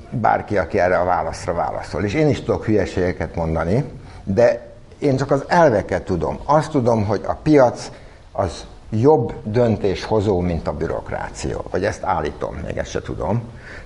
bárki, 0.09 0.57
aki 0.57 0.79
erre 0.79 0.97
a 0.97 1.05
válaszra 1.05 1.53
válaszol. 1.53 2.03
És 2.03 2.13
én 2.13 2.29
is 2.29 2.43
tudok 2.43 2.65
hülyeségeket 2.65 3.35
mondani, 3.35 3.83
de 4.23 4.67
én 4.99 5.17
csak 5.17 5.31
az 5.31 5.43
elveket 5.47 6.03
tudom. 6.03 6.39
Azt 6.45 6.71
tudom, 6.71 7.05
hogy 7.05 7.21
a 7.27 7.33
piac 7.33 7.91
az 8.31 8.65
jobb 8.89 9.33
döntéshozó, 9.43 10.39
mint 10.39 10.67
a 10.67 10.73
bürokráció. 10.73 11.65
Vagy 11.71 11.83
ezt 11.83 12.03
állítom, 12.03 12.55
még 12.65 12.77
ezt 12.77 12.89
se 12.89 13.01
tudom, 13.01 13.41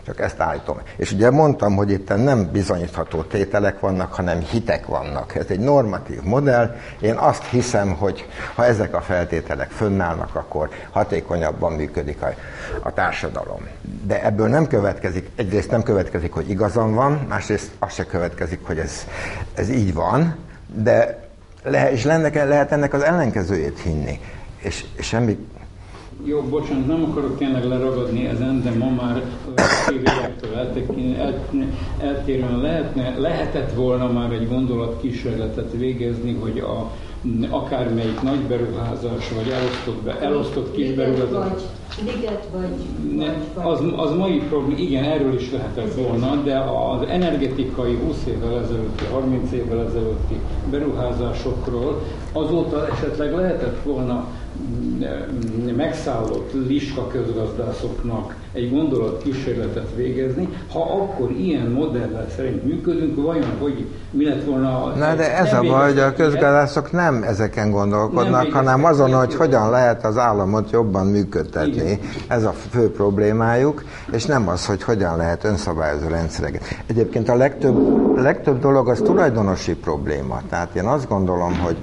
csak 0.05 0.19
ezt 0.19 0.39
állítom. 0.39 0.77
És 0.95 1.11
ugye 1.11 1.29
mondtam, 1.29 1.75
hogy 1.75 1.91
itt 1.91 2.23
nem 2.23 2.51
bizonyítható 2.51 3.21
tételek 3.21 3.79
vannak, 3.79 4.13
hanem 4.13 4.39
hitek 4.39 4.85
vannak. 4.85 5.35
Ez 5.35 5.45
egy 5.47 5.59
normatív 5.59 6.21
modell. 6.21 6.75
Én 7.01 7.15
azt 7.15 7.43
hiszem, 7.43 7.93
hogy 7.93 8.27
ha 8.55 8.65
ezek 8.65 8.95
a 8.95 9.01
feltételek 9.01 9.69
fönnállnak, 9.69 10.35
akkor 10.35 10.69
hatékonyabban 10.91 11.73
működik 11.73 12.21
a, 12.21 12.33
a 12.81 12.93
társadalom. 12.93 13.67
De 14.03 14.23
ebből 14.23 14.47
nem 14.47 14.67
következik, 14.67 15.29
egyrészt 15.35 15.71
nem 15.71 15.83
következik, 15.83 16.33
hogy 16.33 16.49
igazam 16.49 16.93
van, 16.93 17.25
másrészt 17.29 17.71
az 17.79 17.93
se 17.93 18.05
következik, 18.05 18.59
hogy 18.65 18.77
ez, 18.77 19.07
ez 19.53 19.69
így 19.69 19.93
van, 19.93 20.35
de 20.73 21.21
le, 21.63 21.91
és 21.91 22.03
lenne, 22.03 22.45
lehet 22.45 22.71
ennek 22.71 22.93
az 22.93 23.01
ellenkezőjét 23.01 23.79
hinni 23.79 24.19
és, 24.64 24.86
és 24.97 25.05
semmi... 25.05 25.38
Jó, 26.24 26.41
bocsánat, 26.41 26.88
nem 26.88 27.03
akarok 27.03 27.38
tényleg 27.38 27.66
leragadni 27.66 28.26
ezen, 28.26 28.61
de 28.64 28.72
ma 28.72 28.89
már 28.89 29.24
tévélektől 29.88 30.55
el, 30.55 30.74
eltérően 31.99 32.59
lehetne, 32.59 33.18
lehetett 33.18 33.74
volna 33.74 34.11
már 34.11 34.32
egy 34.32 34.47
gondolatkísérletet 34.47 35.72
végezni, 35.72 36.34
hogy 36.34 36.59
a 36.59 36.91
akármelyik 37.49 38.22
nagy 38.22 38.39
beruházás, 38.39 39.30
vagy 39.36 39.49
elosztott, 39.49 40.03
be, 40.03 40.20
elosztott 40.20 40.76
kis 40.76 40.91
beruházás. 40.91 41.61
Liget 42.05 42.47
vagy, 42.51 42.76
ne, 43.18 43.34
az, 43.64 43.80
az 43.95 44.16
mai 44.18 44.39
probléma, 44.39 44.80
igen, 44.80 45.03
erről 45.03 45.34
is 45.34 45.51
lehetett 45.51 45.93
volna, 45.93 46.36
de 46.36 46.57
az 46.59 47.07
energetikai 47.07 47.95
20 47.95 48.16
évvel 48.28 48.59
ezelőtti, 48.59 49.05
30 49.11 49.51
évvel 49.51 49.86
ezelőtti 49.86 50.39
beruházásokról 50.70 52.01
azóta 52.32 52.88
esetleg 52.88 53.36
lehetett 53.36 53.84
volna 53.84 54.28
megszállott 55.77 56.51
liska 56.67 57.07
közgazdászoknak 57.07 58.35
egy 58.53 58.71
gondolat 58.71 59.21
kísérletet 59.23 59.87
végezni, 59.95 60.49
ha 60.71 60.81
akkor 60.81 61.31
ilyen 61.31 61.67
modellel 61.67 62.27
szerint 62.35 62.63
működünk, 62.63 63.23
vajon 63.23 63.57
hogy 63.59 63.87
mi 64.11 64.25
lett 64.25 64.45
volna... 64.45 64.93
Na 64.95 65.15
de 65.15 65.37
ez 65.37 65.53
a 65.53 65.61
baj, 65.61 65.89
hogy 65.89 65.99
a 65.99 66.13
közgazdászok 66.13 66.91
nem 66.91 67.23
ezeken 67.23 67.71
gondolkodnak, 67.71 68.43
nem 68.43 68.51
hanem 68.51 68.85
azon, 68.85 69.13
hogy 69.13 69.35
hogyan 69.35 69.69
lehet 69.69 70.05
az 70.05 70.17
államot 70.17 70.71
jobban 70.71 71.07
működtetni. 71.07 71.71
Igen. 71.71 71.99
Ez 72.27 72.43
a 72.43 72.53
fő 72.69 72.91
problémájuk, 72.91 73.83
és 74.11 74.25
nem 74.25 74.47
az, 74.47 74.65
hogy 74.65 74.83
hogyan 74.83 75.17
lehet 75.17 75.43
önszabályozó 75.43 76.07
rendszereket. 76.07 76.63
Egyébként 76.87 77.29
a 77.29 77.35
legtöbb, 77.35 78.17
legtöbb 78.17 78.59
dolog 78.59 78.89
az 78.89 79.01
tulajdonosi 79.03 79.75
probléma. 79.75 80.41
Tehát 80.49 80.75
én 80.75 80.85
azt 80.85 81.07
gondolom, 81.07 81.59
hogy 81.59 81.77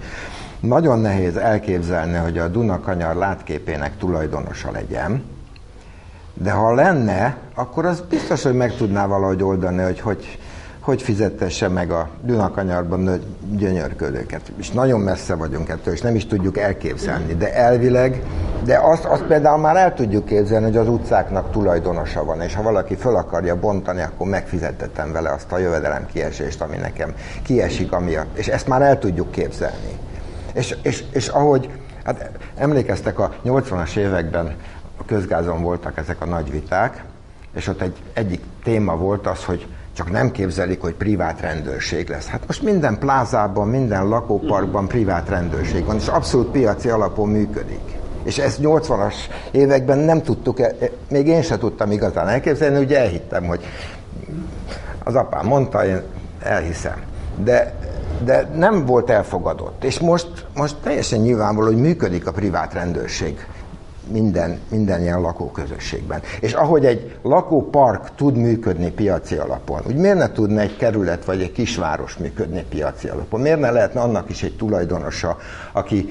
nagyon 0.61 0.99
nehéz 0.99 1.37
elképzelni, 1.37 2.17
hogy 2.17 2.39
a 2.39 2.49
Dunakanyar 2.49 3.15
látképének 3.15 3.97
tulajdonosa 3.99 4.71
legyen, 4.71 5.25
de 6.35 6.51
ha 6.51 6.75
lenne, 6.75 7.37
akkor 7.55 7.87
az 7.87 8.03
biztos, 8.09 8.43
hogy 8.43 8.55
meg 8.55 8.77
tudná 8.77 9.07
valahogy 9.07 9.43
oldani, 9.43 9.83
hogy 9.83 10.01
hogy, 10.01 10.39
hogy 10.81 11.03
fizettesse 11.03 11.69
meg 11.69 11.91
a 11.91 12.09
Dunakanyarban 12.23 13.21
gyönyörködőket. 13.51 14.53
És 14.57 14.71
nagyon 14.71 15.01
messze 15.01 15.35
vagyunk 15.35 15.69
ettől, 15.69 15.95
és 15.95 16.01
nem 16.01 16.15
is 16.15 16.27
tudjuk 16.27 16.59
elképzelni. 16.59 17.35
De 17.35 17.55
elvileg, 17.55 18.23
de 18.65 18.79
azt, 18.79 19.05
azt 19.05 19.23
például 19.23 19.59
már 19.59 19.77
el 19.77 19.95
tudjuk 19.95 20.25
képzelni, 20.25 20.65
hogy 20.65 20.77
az 20.77 20.89
utcáknak 20.89 21.51
tulajdonosa 21.51 22.25
van, 22.25 22.41
és 22.41 22.55
ha 22.55 22.63
valaki 22.63 22.95
föl 22.95 23.17
akarja 23.17 23.59
bontani, 23.59 24.03
akkor 24.03 24.29
megfizettetem 24.29 25.13
vele 25.13 25.31
azt 25.31 25.53
a 25.53 25.59
jövedelem 25.59 26.07
kiesést, 26.13 26.61
ami 26.61 26.77
nekem 26.77 27.15
kiesik 27.43 27.93
amiatt. 27.93 28.37
És 28.37 28.49
ezt 28.49 28.67
már 28.67 28.83
el 28.83 28.99
tudjuk 28.99 29.31
képzelni. 29.31 30.10
És, 30.53 30.77
és, 30.83 31.05
és 31.13 31.29
ahogy, 31.29 31.71
hát 32.05 32.31
emlékeztek 32.57 33.19
a 33.19 33.35
80-as 33.45 33.97
években 33.97 34.57
a 34.97 35.05
közgázon 35.05 35.63
voltak 35.63 35.99
ezek 35.99 36.21
a 36.21 36.25
nagy 36.25 36.51
viták, 36.51 37.05
és 37.55 37.67
ott 37.67 37.81
egy, 37.81 37.97
egyik 38.13 38.43
téma 38.63 38.97
volt 38.97 39.27
az, 39.27 39.45
hogy 39.45 39.67
csak 39.93 40.11
nem 40.11 40.31
képzelik, 40.31 40.81
hogy 40.81 40.95
privát 40.95 41.41
rendőrség 41.41 42.09
lesz. 42.09 42.27
Hát 42.27 42.47
most 42.47 42.63
minden 42.63 42.99
plázában, 42.99 43.69
minden 43.69 44.09
lakóparkban 44.09 44.89
privát 44.89 45.29
rendőrség 45.29 45.85
van, 45.85 45.97
és 45.97 46.07
abszolút 46.07 46.51
piaci 46.51 46.89
alapon 46.89 47.29
működik. 47.29 47.99
És 48.23 48.39
ezt 48.39 48.59
80-as 48.63 49.15
években 49.51 49.99
nem 49.99 50.23
tudtuk, 50.23 50.61
e, 50.61 50.65
e, 50.81 50.91
még 51.11 51.27
én 51.27 51.43
sem 51.43 51.59
tudtam 51.59 51.91
igazán 51.91 52.29
elképzelni, 52.29 52.79
ugye 52.79 52.99
elhittem, 52.99 53.45
hogy 53.45 53.65
az 55.05 55.15
apám 55.15 55.47
mondta, 55.47 55.87
én 55.87 56.03
elhiszem. 56.43 57.03
De 57.37 57.75
de 58.25 58.51
nem 58.55 58.87
volt 58.87 59.11
elfogadott. 59.11 59.85
És 59.85 59.99
most, 59.99 60.47
most 60.55 60.77
teljesen 60.83 61.21
nyilvánvaló, 61.21 61.67
hogy 61.67 61.81
működik 61.81 62.27
a 62.27 62.33
privát 62.33 62.73
rendőrség 62.73 63.47
minden, 64.11 64.59
minden 64.69 65.01
ilyen 65.01 65.21
lakóközösségben. 65.21 66.21
És 66.41 66.53
ahogy 66.53 66.87
egy 66.87 67.19
lakópark 67.23 68.15
tud 68.15 68.37
működni 68.37 68.91
piaci 68.91 69.37
alapon, 69.37 69.83
úgy 69.87 69.97
miért 69.97 70.19
ne 70.19 70.33
tudna 70.33 70.61
egy 70.61 70.77
kerület 70.77 71.25
vagy 71.25 71.43
egy 71.43 71.53
kisváros 71.53 72.17
működni 72.17 72.65
piaci 72.69 73.09
alapon? 73.09 73.41
Miért 73.41 73.61
ne 73.61 73.71
lehetne 73.71 74.01
annak 74.01 74.31
is 74.31 74.43
egy 74.43 74.57
tulajdonosa, 74.57 75.37
aki, 75.73 76.09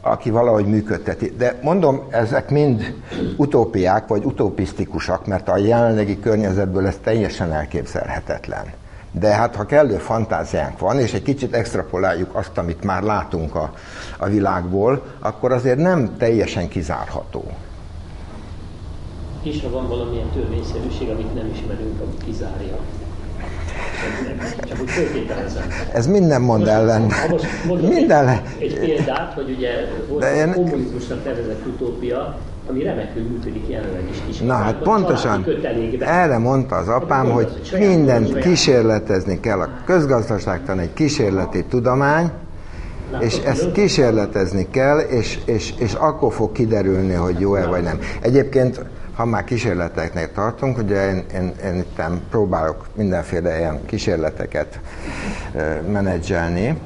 aki 0.00 0.30
valahogy 0.30 0.66
működteti. 0.66 1.34
De 1.38 1.58
mondom, 1.62 2.02
ezek 2.10 2.50
mind 2.50 2.94
utópiák 3.36 4.06
vagy 4.06 4.24
utopisztikusak, 4.24 5.26
mert 5.26 5.48
a 5.48 5.56
jelenlegi 5.56 6.20
környezetből 6.20 6.86
ez 6.86 6.96
teljesen 7.02 7.52
elképzelhetetlen. 7.52 8.80
De 9.20 9.28
hát 9.28 9.56
ha 9.56 9.64
kellő 9.64 9.96
fantáziánk 9.96 10.78
van, 10.78 10.98
és 10.98 11.12
egy 11.12 11.22
kicsit 11.22 11.54
extrapoláljuk 11.54 12.34
azt, 12.34 12.58
amit 12.58 12.84
már 12.84 13.02
látunk 13.02 13.54
a, 13.54 13.72
a 14.18 14.28
világból, 14.28 15.04
akkor 15.20 15.52
azért 15.52 15.78
nem 15.78 16.16
teljesen 16.18 16.68
kizárható. 16.68 17.44
És 19.42 19.62
ha 19.62 19.70
van 19.70 19.88
valamilyen 19.88 20.30
törvényszerűség, 20.30 21.08
amit 21.08 21.34
nem 21.34 21.50
ismerünk, 21.52 22.00
amit 22.00 22.24
kizárja. 22.24 22.78
Csak 24.68 24.80
úgy 24.80 24.90
föltételezem. 24.90 25.62
Ez 25.92 26.06
minden 26.06 26.42
mond 26.42 26.66
ellen. 26.66 27.12
minden 27.80 28.28
egy, 28.28 28.42
egy 28.58 28.78
példát, 28.78 29.32
hogy 29.32 29.50
ugye 29.50 29.70
volt 30.08 30.24
én... 30.24 30.48
a 30.48 30.52
kommunizmusnak 30.52 31.24
nevezett 31.24 31.66
utópia, 31.66 32.38
ami 32.68 32.82
remekül 32.82 33.22
működik 33.22 33.68
jelenleg 33.68 34.02
is. 34.28 34.38
Na 34.38 34.54
hát 34.54 34.76
pontosan, 34.76 35.46
erre 36.00 36.38
mondta 36.38 36.76
az 36.76 36.88
apám, 36.88 37.26
hát, 37.26 37.34
hogy 37.34 37.76
mindent 37.78 38.38
kísérletezni 38.38 39.40
kell. 39.40 39.60
A 39.60 39.68
közgazdaságtan 39.84 40.78
egy 40.78 40.92
kísérleti 40.92 41.64
tudomány, 41.64 42.30
és 43.20 43.38
ezt 43.38 43.72
kísérletezni 43.72 44.66
kell, 44.70 44.98
és, 44.98 45.38
és, 45.44 45.74
és 45.78 45.94
akkor 45.94 46.32
fog 46.32 46.52
kiderülni, 46.52 47.14
hogy 47.14 47.40
jó-e 47.40 47.66
vagy 47.66 47.82
nem. 47.82 47.98
Egyébként, 48.20 48.84
ha 49.14 49.24
már 49.24 49.44
kísérleteknél 49.44 50.32
tartunk, 50.32 50.78
ugye 50.78 51.08
én, 51.08 51.24
én, 51.34 51.52
én 51.64 51.74
itt 51.74 52.02
próbálok 52.30 52.86
mindenféle 52.94 53.58
ilyen 53.58 53.80
kísérleteket 53.86 54.80
menedzselni, 55.92 56.78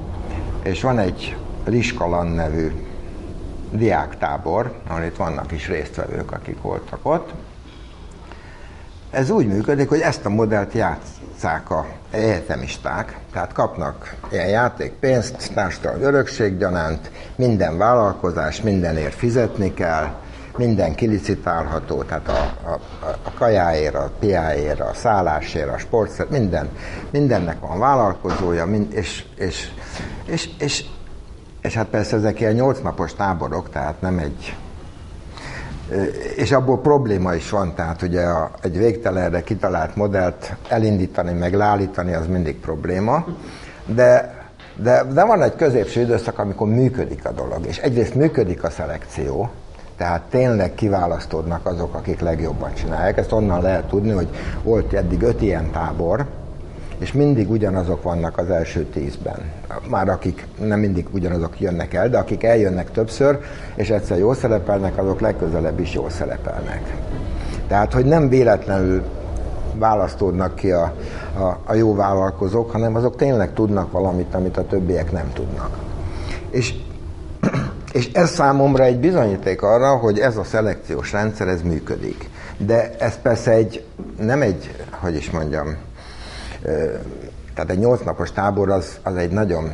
és 0.62 0.82
van 0.82 0.98
egy 0.98 1.36
Liskalan 1.64 2.26
nevű 2.26 2.70
diáktábor, 3.70 4.72
ahol 4.86 5.02
itt 5.02 5.16
vannak 5.16 5.52
is 5.52 5.68
résztvevők, 5.68 6.32
akik 6.32 6.62
voltak 6.62 6.98
ott. 7.02 7.32
Ez 9.10 9.30
úgy 9.30 9.46
működik, 9.46 9.88
hogy 9.88 10.00
ezt 10.00 10.24
a 10.24 10.28
modellt 10.28 10.72
játszák 10.72 11.70
a 11.70 11.86
egyetemisták, 12.10 13.18
tehát 13.32 13.52
kapnak 13.52 14.14
ilyen 14.30 14.48
játékpénzt, 14.48 15.54
társadalmi 15.54 16.02
örökséggyanánt, 16.02 17.10
minden 17.36 17.78
vállalkozás 17.78 18.60
mindenért 18.60 19.14
fizetni 19.14 19.74
kell, 19.74 20.14
minden 20.56 20.94
kilicitálható, 20.94 22.02
tehát 22.02 22.28
a, 22.28 22.68
a, 22.70 22.80
a 23.22 23.32
kajáért, 23.34 23.94
a 23.94 24.10
piáért, 24.18 24.80
a 24.80 24.94
szállásért, 24.94 25.74
a 25.74 25.78
sportszer, 25.78 26.26
minden, 26.30 26.68
mindennek 27.10 27.60
van 27.60 27.78
vállalkozója, 27.78 28.66
mind, 28.66 28.92
és, 28.92 29.24
és, 29.36 29.68
és, 30.26 30.48
és 30.58 30.84
és 31.66 31.74
hát 31.74 31.86
persze 31.86 32.16
ezek 32.16 32.40
ilyen 32.40 32.52
nyolc 32.52 32.80
napos 32.82 33.14
táborok, 33.14 33.70
tehát 33.70 34.00
nem 34.00 34.18
egy... 34.18 34.56
És 36.36 36.52
abból 36.52 36.80
probléma 36.80 37.34
is 37.34 37.50
van, 37.50 37.74
tehát 37.74 38.02
ugye 38.02 38.22
a, 38.22 38.50
egy 38.62 38.78
végtelenre 38.78 39.42
kitalált 39.42 39.96
modellt 39.96 40.56
elindítani, 40.68 41.32
meg 41.32 41.54
leállítani, 41.54 42.14
az 42.14 42.26
mindig 42.26 42.56
probléma. 42.56 43.24
De, 43.86 44.34
de, 44.76 45.04
de 45.12 45.24
van 45.24 45.42
egy 45.42 45.56
középső 45.56 46.00
időszak, 46.00 46.38
amikor 46.38 46.68
működik 46.68 47.24
a 47.24 47.32
dolog. 47.32 47.66
És 47.66 47.78
egyrészt 47.78 48.14
működik 48.14 48.64
a 48.64 48.70
szelekció, 48.70 49.50
tehát 49.96 50.22
tényleg 50.22 50.74
kiválasztódnak 50.74 51.66
azok, 51.66 51.94
akik 51.94 52.20
legjobban 52.20 52.74
csinálják. 52.74 53.16
Ezt 53.16 53.32
onnan 53.32 53.62
lehet 53.62 53.88
tudni, 53.88 54.10
hogy 54.10 54.28
volt 54.62 54.92
eddig 54.92 55.22
öt 55.22 55.42
ilyen 55.42 55.70
tábor, 55.70 56.26
és 56.98 57.12
mindig 57.12 57.50
ugyanazok 57.50 58.02
vannak 58.02 58.38
az 58.38 58.50
első 58.50 58.84
tízben. 58.84 59.38
Már 59.88 60.08
akik 60.08 60.46
nem 60.58 60.78
mindig 60.78 61.06
ugyanazok 61.12 61.60
jönnek 61.60 61.94
el, 61.94 62.08
de 62.08 62.18
akik 62.18 62.42
eljönnek 62.42 62.90
többször, 62.90 63.38
és 63.74 63.90
egyszer 63.90 64.18
jól 64.18 64.34
szerepelnek, 64.34 64.98
azok 64.98 65.20
legközelebb 65.20 65.80
is 65.80 65.94
jól 65.94 66.10
szerepelnek. 66.10 66.94
Tehát, 67.68 67.92
hogy 67.92 68.04
nem 68.04 68.28
véletlenül 68.28 69.02
választódnak 69.78 70.54
ki 70.54 70.70
a, 70.70 70.94
a, 71.38 71.58
a 71.64 71.74
jó 71.74 71.94
vállalkozók, 71.94 72.70
hanem 72.70 72.94
azok 72.94 73.16
tényleg 73.16 73.52
tudnak 73.52 73.92
valamit, 73.92 74.34
amit 74.34 74.56
a 74.56 74.66
többiek 74.66 75.12
nem 75.12 75.30
tudnak. 75.32 75.78
És, 76.50 76.74
és 77.92 78.12
ez 78.12 78.30
számomra 78.30 78.84
egy 78.84 78.98
bizonyíték 78.98 79.62
arra, 79.62 79.96
hogy 79.96 80.18
ez 80.18 80.36
a 80.36 80.44
szelekciós 80.44 81.12
rendszer, 81.12 81.48
ez 81.48 81.62
működik. 81.62 82.30
De 82.58 82.96
ez 82.98 83.20
persze 83.22 83.50
egy, 83.50 83.84
nem 84.20 84.42
egy, 84.42 84.86
hogy 84.90 85.16
is 85.16 85.30
mondjam, 85.30 85.76
tehát 87.54 87.70
egy 87.70 87.78
nyolc 87.78 88.04
napos 88.04 88.32
tábor 88.32 88.70
az, 88.70 88.98
az 89.02 89.16
egy 89.16 89.30
nagyon 89.30 89.70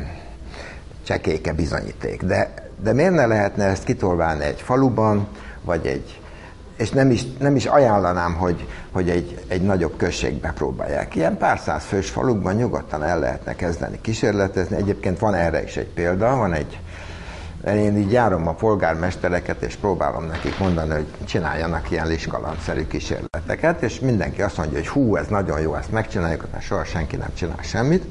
csekéke 1.03 1.53
bizonyíték. 1.53 2.23
De, 2.23 2.53
de 2.83 2.93
miért 2.93 3.13
ne 3.13 3.25
lehetne 3.25 3.63
ezt 3.63 3.83
kitolválni 3.83 4.43
egy 4.43 4.61
faluban, 4.61 5.27
vagy 5.61 5.85
egy, 5.85 6.21
és 6.77 6.89
nem 6.89 7.11
is, 7.11 7.25
nem 7.39 7.55
is 7.55 7.65
ajánlanám, 7.65 8.33
hogy, 8.33 8.67
hogy 8.91 9.09
egy, 9.09 9.43
egy 9.47 9.61
nagyobb 9.61 9.97
községbe 9.97 10.51
próbálják. 10.51 11.15
Ilyen 11.15 11.37
pár 11.37 11.59
száz 11.59 11.83
fős 11.83 12.09
falukban 12.09 12.55
nyugodtan 12.55 13.03
el 13.03 13.19
lehetne 13.19 13.55
kezdeni 13.55 14.01
kísérletezni. 14.01 14.75
Egyébként 14.75 15.19
van 15.19 15.33
erre 15.33 15.63
is 15.63 15.77
egy 15.77 15.89
példa, 15.89 16.35
van 16.35 16.53
egy 16.53 16.79
én 17.71 17.97
így 17.97 18.11
járom 18.11 18.47
a 18.47 18.53
polgármestereket, 18.53 19.61
és 19.61 19.75
próbálom 19.75 20.25
nekik 20.25 20.59
mondani, 20.59 20.93
hogy 20.93 21.07
csináljanak 21.25 21.91
ilyen 21.91 22.07
liskalandszerű 22.07 22.87
kísérleteket, 22.87 23.81
és 23.81 23.99
mindenki 23.99 24.41
azt 24.41 24.57
mondja, 24.57 24.77
hogy 24.77 24.87
hú, 24.87 25.15
ez 25.15 25.27
nagyon 25.27 25.59
jó, 25.61 25.75
ezt 25.75 25.91
megcsináljuk, 25.91 26.45
mert 26.51 26.63
soha 26.63 26.83
senki 26.83 27.15
nem 27.15 27.33
csinál 27.33 27.61
semmit. 27.61 28.03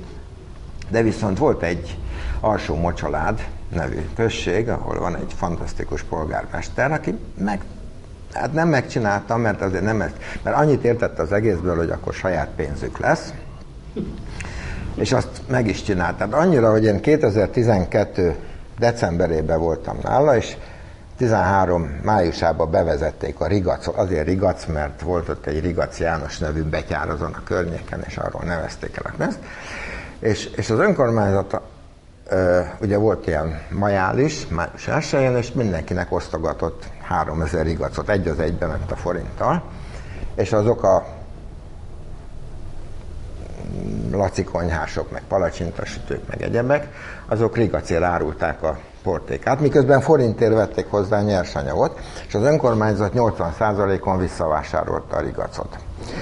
De 0.90 1.03
viszont 1.03 1.38
volt 1.38 1.62
egy 1.62 1.98
alsó 2.40 2.74
mocsalád 2.74 3.46
nevű 3.74 4.00
község, 4.16 4.68
ahol 4.68 4.98
van 4.98 5.16
egy 5.16 5.34
fantasztikus 5.36 6.03
polgármester, 6.03 6.92
aki 6.92 7.18
meg, 7.38 7.61
hát 8.32 8.53
nem 8.53 8.68
megcsinálta, 8.68 9.36
mert 9.36 9.62
azért 9.62 9.84
nem 9.84 10.00
ezt, 10.00 10.16
mert 10.42 10.57
annyit 10.57 10.84
értett 10.84 11.18
az 11.18 11.32
egészből, 11.32 11.76
hogy 11.76 11.90
akkor 11.90 12.14
saját 12.14 12.48
pénzük 12.57 12.98
lesz, 12.98 13.32
és 14.94 15.12
azt 15.12 15.40
meg 15.48 15.66
is 15.66 15.82
csinált. 15.82 16.16
Tehát 16.16 16.32
annyira, 16.32 16.70
hogy 16.70 16.84
én 16.84 17.00
2012 17.00 18.36
decemberében 18.79 19.59
voltam 19.59 19.99
nála, 20.03 20.37
és 20.37 20.57
13 21.16 21.83
májusában 22.03 22.70
bevezették 22.70 23.41
a 23.41 23.47
rigacot, 23.47 23.97
azért 23.97 24.27
rigac, 24.27 24.66
mert 24.66 25.01
volt 25.01 25.29
ott 25.29 25.47
egy 25.47 25.61
rigac 25.61 25.99
János 25.99 26.39
nevű 26.39 26.62
betyár 26.62 27.11
azon 27.11 27.33
a 27.33 27.43
környéken, 27.45 28.05
és 28.07 28.16
arról 28.16 28.43
nevezték 28.45 28.97
el 28.97 29.12
a. 29.18 29.39
És, 30.18 30.47
és 30.57 30.70
az 30.70 30.79
önkormányzat 30.79 31.61
ugye 32.81 32.97
volt 32.97 33.27
ilyen 33.27 33.61
majál 33.70 34.18
is, 34.18 34.47
május 34.49 35.12
1 35.12 35.37
és 35.37 35.53
mindenkinek 35.53 36.12
osztogatott 36.12 36.85
3000 37.03 37.64
rigacot, 37.64 38.09
egy 38.09 38.29
az 38.29 38.39
egybe 38.39 38.66
ment 38.66 38.91
a 38.91 38.97
forinttal, 38.97 39.62
és 40.35 40.53
azok 40.53 40.83
a 40.83 41.07
laci 44.12 44.45
konyhások, 44.45 45.11
meg 45.11 45.23
palacsintasütők, 45.29 46.29
meg 46.29 46.43
egyebek, 46.43 46.89
azok 47.29 47.57
rigacél 47.57 48.05
árulták 48.05 48.62
a 48.62 48.79
portékát, 49.03 49.61
miközben 49.61 50.01
forintért 50.01 50.55
vették 50.55 50.87
hozzá 50.87 51.23
nyersanyagot, 51.23 52.01
és 52.27 52.35
az 52.35 52.43
önkormányzat 52.43 53.12
80%-on 53.14 54.18
visszavásárolta 54.18 55.16
a 55.16 55.20
rigacot. 55.20 55.77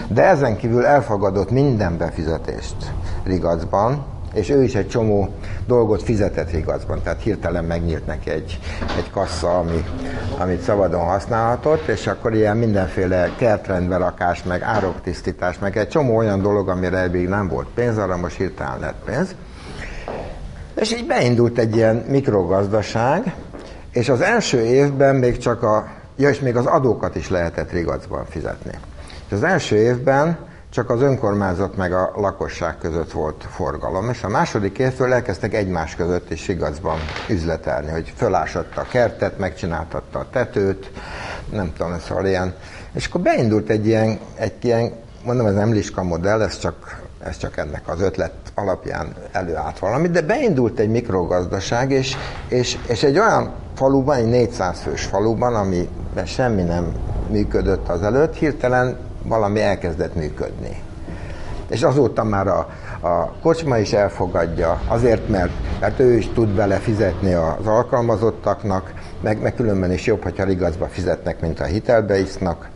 De 0.08 0.22
ezen 0.22 0.56
kívül 0.56 0.84
elfogadott 0.86 1.50
minden 1.50 1.96
befizetést 1.96 2.92
rigacban, 3.24 4.04
és 4.34 4.50
ő 4.50 4.62
is 4.62 4.74
egy 4.74 4.88
csomó 4.88 5.28
dolgot 5.66 6.02
fizetett 6.02 6.50
rigacban, 6.50 7.02
tehát 7.02 7.22
hirtelen 7.22 7.64
megnyílt 7.64 8.06
neki 8.06 8.30
egy, 8.30 8.58
egy 8.96 9.10
kassa, 9.10 9.58
ami, 9.58 9.84
amit 10.38 10.60
szabadon 10.60 11.04
használhatott, 11.04 11.86
és 11.86 12.06
akkor 12.06 12.34
ilyen 12.34 12.56
mindenféle 12.56 13.30
kertrendberakás, 13.36 14.42
meg 14.42 14.62
ároktisztítás, 14.62 15.58
meg 15.58 15.76
egy 15.76 15.88
csomó 15.88 16.16
olyan 16.16 16.42
dolog, 16.42 16.68
amire 16.68 16.98
eddig 16.98 17.28
nem 17.28 17.48
volt 17.48 17.68
pénz, 17.74 17.98
arra 17.98 18.16
most 18.16 18.36
hirtelen 18.36 18.78
lett 18.80 19.02
pénz. 19.04 19.34
És 20.74 20.92
így 20.92 21.06
beindult 21.06 21.58
egy 21.58 21.76
ilyen 21.76 22.04
mikrogazdaság, 22.08 23.34
és 23.92 24.08
az 24.08 24.20
első 24.20 24.60
évben 24.64 25.14
még 25.14 25.38
csak 25.38 25.62
a, 25.62 25.88
ja, 26.16 26.28
és 26.28 26.40
még 26.40 26.56
az 26.56 26.66
adókat 26.66 27.16
is 27.16 27.28
lehetett 27.28 27.72
rigacban 27.72 28.24
fizetni. 28.24 28.72
És 29.26 29.32
az 29.32 29.42
első 29.42 29.76
évben 29.76 30.38
csak 30.70 30.90
az 30.90 31.02
önkormányzat 31.02 31.76
meg 31.76 31.92
a 31.92 32.12
lakosság 32.16 32.78
között 32.78 33.12
volt 33.12 33.44
forgalom, 33.50 34.10
és 34.10 34.22
a 34.22 34.28
második 34.28 34.78
évtől 34.78 35.12
elkezdtek 35.12 35.54
egymás 35.54 35.94
között 35.94 36.30
is 36.30 36.48
igazban 36.48 36.98
üzletelni, 37.28 37.90
hogy 37.90 38.12
fölásatta 38.16 38.80
a 38.80 38.86
kertet, 38.90 39.38
megcsináltatta 39.38 40.18
a 40.18 40.26
tetőt, 40.30 40.90
nem 41.52 41.72
tudom, 41.76 41.98
szóval 41.98 42.26
ilyen. 42.26 42.54
És 42.92 43.06
akkor 43.06 43.20
beindult 43.20 43.68
egy 43.68 43.86
ilyen, 43.86 44.18
egy 44.34 44.64
ilyen 44.64 44.92
mondom, 45.24 45.46
ez 45.46 45.54
nem 45.54 45.72
liska 45.72 46.02
modell, 46.02 46.42
ez 46.42 46.58
csak, 46.58 47.00
ez 47.24 47.36
csak 47.36 47.56
ennek 47.56 47.88
az 47.88 48.00
ötlet 48.00 48.32
alapján 48.54 49.14
előállt 49.32 49.78
valami, 49.78 50.08
de 50.08 50.20
beindult 50.20 50.78
egy 50.78 50.90
mikrogazdaság, 50.90 51.90
és, 51.90 52.16
és, 52.48 52.78
és 52.88 53.02
egy 53.02 53.18
olyan 53.18 53.52
faluban, 53.74 54.16
egy 54.16 54.28
400 54.28 54.80
fős 54.80 55.04
faluban, 55.04 55.54
amiben 55.54 56.26
semmi 56.26 56.62
nem 56.62 56.92
működött 57.30 57.88
az 57.88 58.02
előtt, 58.02 58.34
hirtelen 58.34 59.09
valami 59.22 59.60
elkezdett 59.60 60.14
működni. 60.14 60.82
És 61.68 61.82
azóta 61.82 62.24
már 62.24 62.46
a, 62.46 62.68
a 63.00 63.32
kocsma 63.42 63.78
is 63.78 63.92
elfogadja, 63.92 64.80
azért, 64.88 65.28
mert, 65.28 65.52
mert 65.80 66.00
ő 66.00 66.12
is 66.12 66.28
tud 66.34 66.48
bele 66.48 66.76
fizetni 66.76 67.32
az 67.32 67.66
alkalmazottaknak, 67.66 68.92
meg, 69.20 69.40
meg 69.42 69.54
különben 69.54 69.92
is 69.92 70.06
jobb, 70.06 70.22
hogyha 70.22 70.48
igazba 70.48 70.86
fizetnek, 70.86 71.40
mint 71.40 71.60
a 71.60 71.64
hitelbe 71.64 72.18
isznak, 72.18 72.68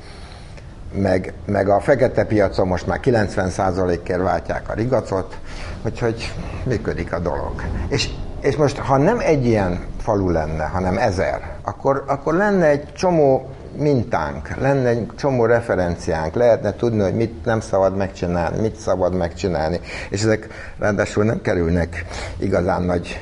meg, 0.95 1.33
meg 1.47 1.69
a 1.69 1.81
fekete 1.81 2.25
piacon 2.25 2.67
most 2.67 2.87
már 2.87 3.01
90%-kért 3.03 4.23
váltják 4.23 4.71
a 4.71 4.75
rigacot, 4.75 5.39
úgyhogy 5.85 6.33
működik 6.65 7.13
a 7.13 7.19
dolog. 7.19 7.63
És, 7.89 8.09
és 8.41 8.57
most, 8.57 8.79
ha 8.79 8.97
nem 8.97 9.19
egy 9.19 9.47
ilyen 9.47 9.85
falu 10.01 10.31
lenne, 10.31 10.65
hanem 10.65 10.99
ezer, 10.99 11.57
akkor, 11.63 12.05
akkor 12.07 12.35
lenne 12.35 12.67
egy 12.67 12.93
csomó 12.93 13.49
mintánk, 13.77 14.49
lenne 14.57 14.89
egy 14.89 15.07
csomó 15.17 15.45
referenciánk, 15.45 16.35
lehetne 16.35 16.75
tudni, 16.75 17.03
hogy 17.03 17.15
mit 17.15 17.45
nem 17.45 17.61
szabad 17.61 17.97
megcsinálni, 17.97 18.61
mit 18.61 18.77
szabad 18.77 19.15
megcsinálni, 19.15 19.81
és 20.11 20.23
ezek 20.23 20.49
ráadásul 20.79 21.25
nem 21.25 21.41
kerülnek 21.41 22.05
igazán 22.39 22.83
nagy... 22.83 23.21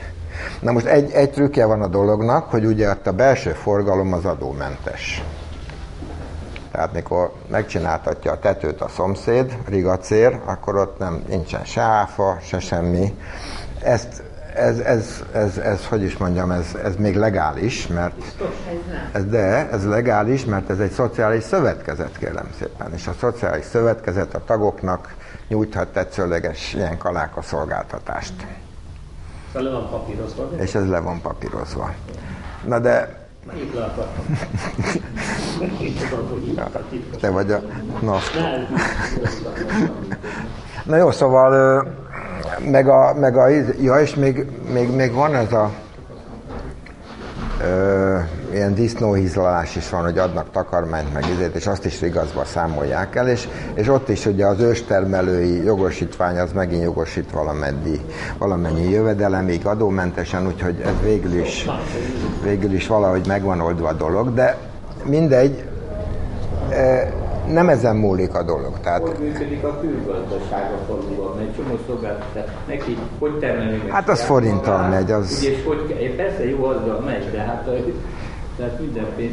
Na 0.61 0.73
most 0.73 0.87
egy, 0.87 1.11
egy 1.11 1.31
trükkje 1.31 1.65
van 1.65 1.83
a 1.83 1.87
dolognak, 1.87 2.51
hogy 2.51 2.65
ugye 2.65 2.95
a 3.05 3.11
belső 3.11 3.51
forgalom 3.51 4.13
az 4.13 4.25
adómentes. 4.25 5.23
Tehát 6.73 6.93
mikor 6.93 7.33
megcsináltatja 7.51 8.33
a 8.33 8.39
tetőt 8.39 8.81
a 8.81 8.89
szomszéd, 8.89 9.57
rigacér, 9.69 10.41
akkor 10.45 10.77
ott 10.77 10.99
nem 10.99 11.23
nincsen 11.29 11.65
se 11.65 11.81
áfa, 11.81 12.39
se 12.43 12.59
semmi. 12.59 13.15
Ezt 13.83 14.23
ez, 14.55 14.79
ez, 14.79 15.25
ez, 15.33 15.59
ez, 15.59 15.87
hogy 15.87 16.03
is 16.03 16.17
mondjam, 16.17 16.51
ez, 16.51 16.75
ez 16.83 16.97
még 16.97 17.17
legális, 17.17 17.87
mert 17.87 18.15
ez, 19.13 19.25
de 19.25 19.71
ez 19.71 19.87
legális, 19.87 20.45
mert 20.45 20.71
ez 20.71 20.79
egy 20.79 20.91
szociális 20.91 21.43
szövetkezet, 21.43 22.19
kérem 22.19 22.49
szépen, 22.59 22.93
és 22.95 23.07
a 23.07 23.15
szociális 23.19 23.65
szövetkezet 23.65 24.35
a 24.35 24.45
tagoknak 24.45 25.15
nyújthat 25.49 25.89
tetszőleges 25.89 26.75
ilyen 26.75 26.99
kaláka 26.99 27.43
szolgáltatást. 27.43 28.35
Le 29.53 29.71
van 29.71 29.89
papírozva. 29.91 30.51
És 30.59 30.75
ez 30.75 30.89
le 30.89 30.99
van 30.99 31.21
papírozva. 31.21 31.95
Na 32.67 32.79
de. 32.79 33.21
Te 37.21 37.31
vagy 37.31 37.51
a... 37.51 37.61
Na, 38.01 38.19
Na 40.85 40.97
jó, 40.97 41.11
szóval 41.11 41.83
meg 42.71 42.89
a, 42.89 43.15
meg 43.15 43.37
a, 43.37 43.49
ja, 43.81 43.95
és 44.01 44.15
még, 44.15 44.47
még, 44.73 44.91
még 44.91 45.13
van 45.13 45.35
ez 45.35 45.53
a 45.53 45.71
ö, 47.63 48.19
ilyen 48.53 48.75
disznóhízlalás 48.75 49.77
is 49.77 49.91
van, 49.91 50.03
hogy 50.03 50.19
adnak 50.19 50.51
takarmányt, 50.51 51.13
meg 51.13 51.25
izét, 51.29 51.55
és 51.55 51.67
azt 51.67 51.85
is 51.85 52.03
igazba 52.03 52.45
számolják 52.45 53.17
el, 53.17 53.29
és, 53.29 53.49
és 53.75 53.89
ott 53.89 54.09
is 54.09 54.27
ugye 54.27 54.47
az 54.47 54.61
őstermelői 54.61 55.65
jogosítvány 55.65 56.39
az 56.39 56.53
megint 56.53 56.83
jogosít 56.83 57.31
valamennyi, 57.31 58.01
valamennyi 58.39 58.91
jövedelemig 58.91 59.67
adómentesen, 59.67 60.47
úgyhogy 60.47 60.81
ez 60.81 61.03
végül 61.03 61.33
is, 61.33 61.69
végül 62.43 62.73
is 62.73 62.87
valahogy 62.87 63.27
megvan 63.27 63.61
oldva 63.61 63.89
a 63.89 63.93
dolog, 63.93 64.35
de 64.35 64.57
mindegy, 65.05 65.65
nem 67.47 67.69
ezen 67.69 67.97
múlik 67.97 68.35
a 68.35 68.43
dolog. 68.43 68.81
Tehát... 68.81 69.01
Hogy 69.01 69.19
működik 69.19 69.65
a 69.65 69.81
külgazdaság 69.81 70.73
a 70.73 70.85
faluban? 70.87 71.39
Egy 71.41 71.55
csomó 71.57 71.79
szolgáltatás. 71.87 72.45
Neki 72.67 72.99
hogy 73.19 73.39
termelni? 73.39 73.83
Hát 73.89 74.09
az 74.09 74.23
forinttal 74.23 74.89
megy. 74.89 75.11
Az... 75.11 75.39
Ugye, 75.41 75.51
és 75.51 75.65
hogy, 75.65 76.15
persze 76.17 76.49
jó, 76.49 76.65
azzal 76.65 77.01
megy, 77.01 77.31
de 77.31 77.39
hát 77.39 77.69
tehát 78.57 78.81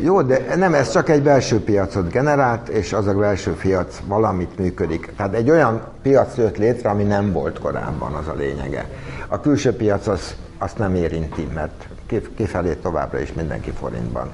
Jó, 0.04 0.22
de 0.22 0.56
nem, 0.56 0.74
ez 0.74 0.92
csak 0.92 1.10
egy 1.10 1.24
belső 1.24 1.64
piacot 1.64 2.12
generált, 2.12 2.70
és 2.70 2.94
az 2.94 3.08
a 3.08 3.14
belső 3.14 3.52
piac 3.52 4.00
valamit 4.08 4.58
működik. 4.58 5.14
Tehát 5.18 5.34
egy 5.34 5.50
olyan 5.50 5.82
piac 6.02 6.38
jött 6.38 6.58
létre, 6.58 6.90
ami 6.90 7.04
nem 7.04 7.32
volt 7.32 7.60
korábban, 7.60 8.14
az 8.14 8.28
a 8.28 8.34
lényege. 8.34 8.90
A 9.28 9.40
külső 9.40 9.76
piac 9.76 10.08
az, 10.08 10.36
azt 10.58 10.78
nem 10.78 10.96
érinti, 10.96 11.48
mert 11.54 11.88
kifelé 12.36 12.74
továbbra 12.74 13.20
is 13.20 13.34
mindenki 13.34 13.72
forintban 13.72 14.32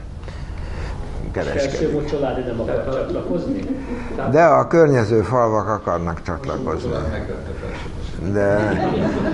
kereskedik. 1.36 2.06
családi 2.10 2.42
nem 2.42 2.60
akar 2.60 2.84
csatlakozni? 2.94 3.60
De 4.32 4.44
a 4.44 4.68
környező 4.68 5.22
falvak 5.22 5.68
akarnak 5.68 6.22
csatlakozni. 6.22 6.92
De... 8.34 8.48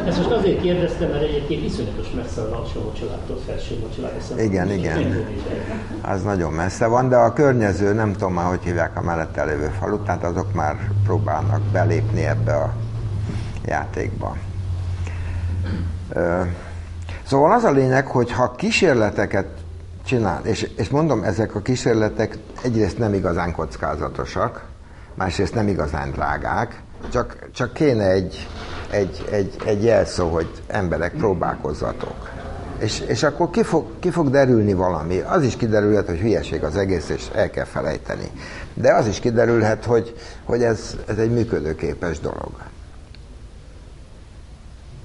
Ezt 0.06 0.18
most 0.18 0.32
azért 0.32 0.62
kérdeztem, 0.62 1.10
mert 1.10 1.24
egyébként 1.24 1.66
iszonyatos 1.66 2.12
messze 2.16 2.42
a 2.42 2.60
alsó 2.60 2.92
családtól 3.00 3.38
felső 3.46 3.76
család. 3.96 4.40
Igen, 4.40 4.72
igen. 4.72 5.26
Az 6.02 6.24
nagyon 6.24 6.52
messze 6.52 6.86
van, 6.86 7.10
de 7.10 7.16
a 7.16 7.34
környező, 7.34 7.94
nem 7.94 8.12
tudom 8.12 8.34
már, 8.34 8.46
hogy 8.46 8.64
hívják 8.64 8.98
a 8.98 9.02
mellette 9.02 9.44
lévő 9.44 9.72
falut, 9.80 10.06
tehát 10.06 10.24
azok 10.24 10.54
már 10.54 10.76
próbálnak 11.04 11.62
belépni 11.62 12.26
ebbe 12.26 12.54
a 12.54 12.74
játékba. 13.66 14.38
Szóval 17.24 17.52
az 17.52 17.64
a 17.64 17.72
lényeg, 17.72 18.08
hogy 18.08 18.32
ha 18.32 18.52
kísérleteket 18.52 19.48
csinál. 20.12 20.42
És, 20.46 20.70
és 20.78 20.90
mondom, 20.90 21.24
ezek 21.24 21.56
a 21.56 21.62
kísérletek 21.62 22.38
egyrészt 22.64 22.98
nem 22.98 23.14
igazán 23.14 23.52
kockázatosak, 23.52 24.64
másrészt 25.16 25.54
nem 25.54 25.68
igazán 25.68 26.12
drágák, 26.12 26.82
csak, 27.12 27.50
csak 27.54 27.74
kéne 27.74 28.10
egy, 28.10 28.48
egy, 28.90 29.26
egy, 29.32 29.56
egy 29.66 29.84
jelszó, 29.84 30.30
hogy 30.30 30.50
emberek 30.68 31.14
próbálkozzatok. 31.14 32.30
És, 32.80 33.00
és 33.00 33.24
akkor 33.24 33.50
ki 33.50 33.64
fog, 33.64 33.86
ki 34.00 34.10
fog 34.10 34.30
derülni 34.30 34.74
valami. 34.74 35.20
Az 35.20 35.44
is 35.44 35.56
kiderülhet, 35.56 36.08
hogy 36.08 36.20
hülyeség 36.20 36.64
az 36.64 36.78
egész, 36.78 37.10
és 37.10 37.30
el 37.36 37.50
kell 37.50 37.66
felejteni. 37.66 38.32
De 38.74 38.94
az 38.94 39.08
is 39.08 39.20
kiderülhet, 39.20 39.86
hogy, 39.86 40.16
hogy 40.44 40.64
ez, 40.64 40.96
ez 41.08 41.18
egy 41.18 41.32
működőképes 41.32 42.20
dolog 42.20 42.52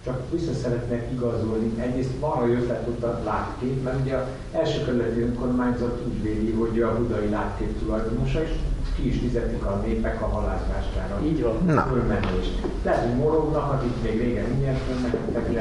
csak 0.06 0.30
vissza 0.30 0.54
szeretnék 0.62 1.04
igazolni. 1.12 1.68
Egyrészt 1.86 2.18
van, 2.20 2.30
hogy 2.30 2.50
ötlet 2.50 3.02
a 3.02 3.20
látkép, 3.24 3.82
mert 3.82 4.00
ugye 4.00 4.14
az 4.16 4.26
első 4.52 4.84
kerületi 4.84 5.20
önkormányzat 5.20 6.02
úgy 6.06 6.22
véli, 6.22 6.52
hogy 6.52 6.80
a 6.80 6.96
budai 6.96 7.28
látkép 7.28 7.78
tulajdonosa, 7.78 8.42
és 8.42 8.50
ki 8.96 9.08
is 9.08 9.18
fizetik 9.18 9.64
a 9.64 9.82
népek 9.86 10.22
a 10.22 10.26
halászmástára. 10.26 11.20
Így 11.24 11.42
van. 11.42 11.56
Na. 11.64 11.82
Fölmenést. 11.82 12.54
Lehet, 12.84 13.04
hogy 13.06 13.16
morognak, 13.16 13.72
akik 13.72 14.02
még 14.02 14.20
régen 14.20 14.48
mindjárt 14.48 14.78
fölmentek, 14.78 15.52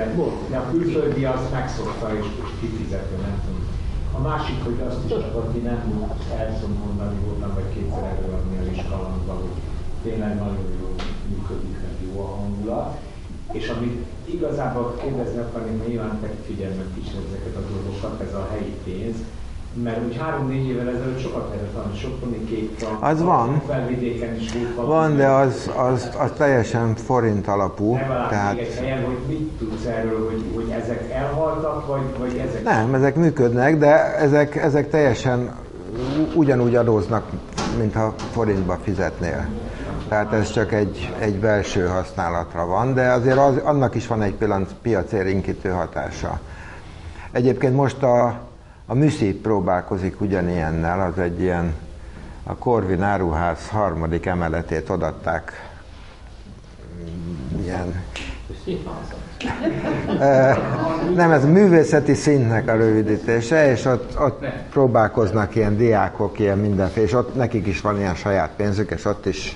de 0.50 0.58
a 0.58 0.70
külföldi 0.72 1.26
azt 1.26 1.52
megszokta 1.52 2.08
és, 2.20 2.26
és 2.44 2.50
kifizeti, 2.60 3.16
nem 3.22 3.42
tudom. 3.46 3.64
A 4.18 4.20
másik, 4.28 4.64
hogy 4.64 4.80
azt 4.88 5.04
is 5.06 5.10
csak 5.10 5.36
aki 5.36 5.60
nem 5.60 5.80
el 6.38 6.60
tudom 6.60 6.78
mondani, 6.86 7.18
voltam 7.26 7.54
vagy 7.54 7.70
kétszer 7.74 8.04
előadni 8.04 8.58
a 8.58 8.64
Riskalandban, 8.70 9.36
hogy 9.36 9.58
tényleg 10.04 10.36
nagyon 10.36 10.66
jó 10.82 10.88
működik, 11.30 11.76
meg 11.82 11.96
jó 12.06 12.22
a 12.22 12.28
hangulat. 12.36 12.98
És 13.56 13.68
amit 13.70 14.06
igazából 14.26 14.96
kérdezni 15.02 15.40
akarnék, 15.40 15.88
nyilván 15.88 16.20
te 16.22 16.30
figyelmet 16.46 16.92
is 17.02 17.08
ezeket 17.08 17.56
a 17.56 17.64
dolgokat, 17.72 18.22
ez 18.22 18.34
a 18.34 18.48
helyi 18.52 18.76
pénz, 18.84 19.16
mert 19.84 20.06
úgy 20.06 20.18
három-négy 20.18 20.68
évvel 20.68 20.90
ezelőtt 20.90 21.20
sokat 21.20 21.48
lehetett 21.50 21.74
van, 21.74 21.94
sok 21.94 22.46
kék 22.46 22.80
van. 22.80 23.12
Az 23.12 23.22
van. 23.22 23.62
Felvidéken 23.68 24.36
is 24.36 24.54
volt 24.54 24.76
valami. 24.76 24.94
Van, 24.94 25.18
de 25.18 25.28
az, 25.28 25.72
az, 25.76 26.10
az 26.20 26.32
teljesen 26.38 26.96
forint 26.96 27.48
alapú. 27.48 27.98
tehát... 28.30 28.58
egy 28.58 28.74
helyen, 28.80 29.06
hogy 29.06 29.18
mit 29.28 29.52
tudsz 29.60 29.86
erről, 29.86 30.30
hogy, 30.30 30.44
hogy 30.56 30.70
ezek 30.82 31.12
elhaltak, 31.12 31.88
vagy, 31.88 32.02
vagy 32.20 32.38
ezek... 32.38 32.64
Nem, 32.64 32.94
ezek 32.94 33.16
működnek, 33.16 33.78
de 33.78 34.16
ezek, 34.16 34.56
ezek 34.56 34.90
teljesen 34.90 35.56
ugyanúgy 36.36 36.76
adóznak, 36.76 37.30
mintha 37.78 38.14
forintba 38.32 38.80
fizetnél. 38.84 39.48
Tehát 40.08 40.34
ez 40.34 40.52
csak 40.52 40.72
egy, 40.72 41.14
egy 41.20 41.36
belső 41.36 41.88
használatra 41.88 42.66
van, 42.66 42.94
de 42.94 43.12
azért 43.12 43.38
az, 43.38 43.58
annak 43.58 43.96
is 43.96 44.08
van 44.08 44.22
egy 44.22 44.34
pillanat 44.34 44.76
piacérinkítő 44.82 45.70
hatása. 45.70 46.40
Egyébként 47.32 47.76
most 47.76 48.04
a, 48.04 48.40
a 48.86 48.94
Műszi 48.94 49.34
próbálkozik 49.34 50.22
ugyanilyennel, 50.22 51.02
az 51.02 51.20
egy 51.20 51.42
ilyen, 51.42 51.74
a 52.44 52.56
Korvin 52.56 53.02
áruház 53.02 53.70
harmadik 53.70 54.26
emeletét 54.26 54.90
odatták. 54.90 55.70
Ilyen 57.64 58.04
nem, 61.16 61.32
ez 61.32 61.46
művészeti 61.46 62.14
szintnek 62.14 62.70
a 62.70 62.76
rövidítése, 62.76 63.72
és 63.72 63.86
ott, 63.86 64.20
ott 64.20 64.46
próbálkoznak 64.72 65.56
ilyen 65.56 65.78
diákok, 65.78 66.40
ilyen 66.40 66.58
mindenféle, 66.58 67.06
és 67.06 67.14
ott 67.14 67.36
nekik 67.36 67.68
is 67.68 67.82
van 67.82 67.98
ilyen 67.98 68.16
saját 68.16 68.50
pénzük, 68.56 68.92
és 68.92 69.06
ott 69.06 69.26
is 69.26 69.56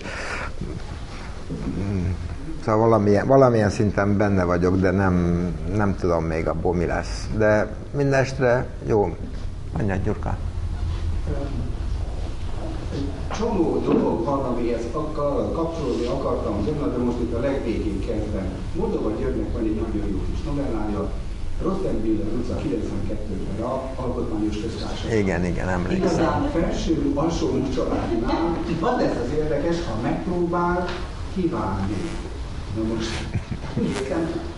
Szóval 2.63 2.79
valamilyen, 2.79 3.27
valamilyen 3.27 3.69
szinten 3.69 4.17
benne 4.17 4.43
vagyok, 4.43 4.79
de 4.79 4.91
nem, 4.91 5.47
nem 5.75 5.95
tudom 5.95 6.23
még 6.23 6.47
abból 6.47 6.75
mi 6.75 6.85
lesz. 6.85 7.27
De 7.37 7.67
mindestre 7.91 8.65
jó. 8.87 9.15
Anyád 9.77 10.03
Gyurka. 10.03 10.37
Csomó 13.37 13.81
dolog 13.85 14.25
van, 14.25 14.39
amihez 14.39 14.81
kapcsolódni 15.53 16.05
akartam 16.05 16.65
volna, 16.65 16.87
de 16.87 17.03
most 17.03 17.19
itt 17.19 17.33
a 17.33 17.39
legvégén 17.39 17.99
kezdem. 17.99 18.47
Moldova 18.75 19.09
Györgynek 19.19 19.53
van 19.53 19.63
egy 19.63 19.75
nagyon 19.75 20.09
jó 20.11 20.19
kis 20.31 20.43
novellája, 20.45 21.11
Rottenbiller 21.63 22.25
utca 22.25 22.55
92-ben 22.55 23.65
a 23.65 23.81
Alkotmányos 23.95 24.61
Köztársaság. 24.61 25.19
Igen, 25.19 25.45
igen, 25.45 25.69
emlékszem. 25.69 25.97
Igazán 25.97 26.49
felső, 26.49 27.11
alsó 27.15 27.47
családnál, 27.75 28.57
az 28.81 28.97
lesz 28.97 29.17
az 29.25 29.31
érdekes, 29.37 29.75
ha 29.85 30.01
megpróbál 30.01 30.85
kívánni 31.35 31.95
Na 32.75 32.83
most, 32.93 33.09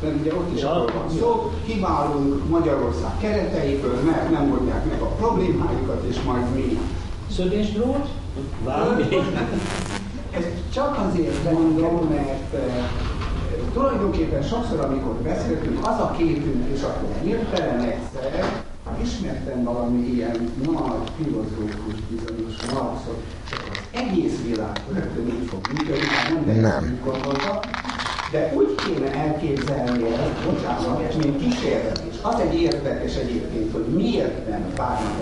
mert 0.01 0.19
ugye 0.19 0.36
ott 0.36 0.55
is 0.55 0.61
arról 0.61 0.91
van 0.93 1.17
szó, 1.19 1.51
kiválunk 1.65 2.49
Magyarország 2.49 3.11
kereteiből, 3.19 4.01
mert 4.05 4.32
nem 4.32 4.51
oldják 4.51 4.86
meg 4.86 5.01
a 5.01 5.05
problémáikat, 5.05 6.03
és 6.09 6.22
majd 6.22 6.55
mi. 6.55 6.80
Szögésdrót? 7.32 8.07
Ezt 10.32 10.51
csak 10.73 10.97
azért 11.09 11.51
mondom, 11.51 12.07
mert 12.09 12.53
e, 12.53 12.89
tulajdonképpen 13.73 14.41
sokszor, 14.41 14.79
amikor 14.79 15.13
beszéltünk, 15.13 15.88
az 15.88 15.99
a 15.99 16.15
képünk, 16.17 16.65
és 16.73 16.82
akkor 16.82 17.09
hirtelen 17.23 17.79
egyszer 17.79 18.63
ismertem 19.01 19.63
valami 19.63 20.07
ilyen 20.07 20.53
nagy 20.65 21.11
filozófus 21.17 21.99
bizonyos 22.09 22.73
Marxot, 22.73 23.23
az 23.51 23.99
egész 23.99 24.41
világ 24.47 24.82
rögtön 24.93 25.27
így 25.27 25.47
fog 25.49 25.59
működni, 25.73 26.07
nem, 26.45 26.59
nem. 26.61 26.99
gondolta, 27.03 27.59
de 28.32 28.53
úgy 28.55 28.75
kéne 28.75 29.13
elképzelni 29.13 30.03
ezt, 30.03 30.45
bocsánat, 30.45 31.23
mint 31.23 31.38
kísérlet 31.38 32.03
is. 32.11 32.15
Az 32.21 32.39
egy 32.39 32.61
érdekes 32.61 33.15
egyébként, 33.15 33.71
hogy 33.71 33.86
miért 33.86 34.49
nem 34.49 34.65
várnak 34.75 35.19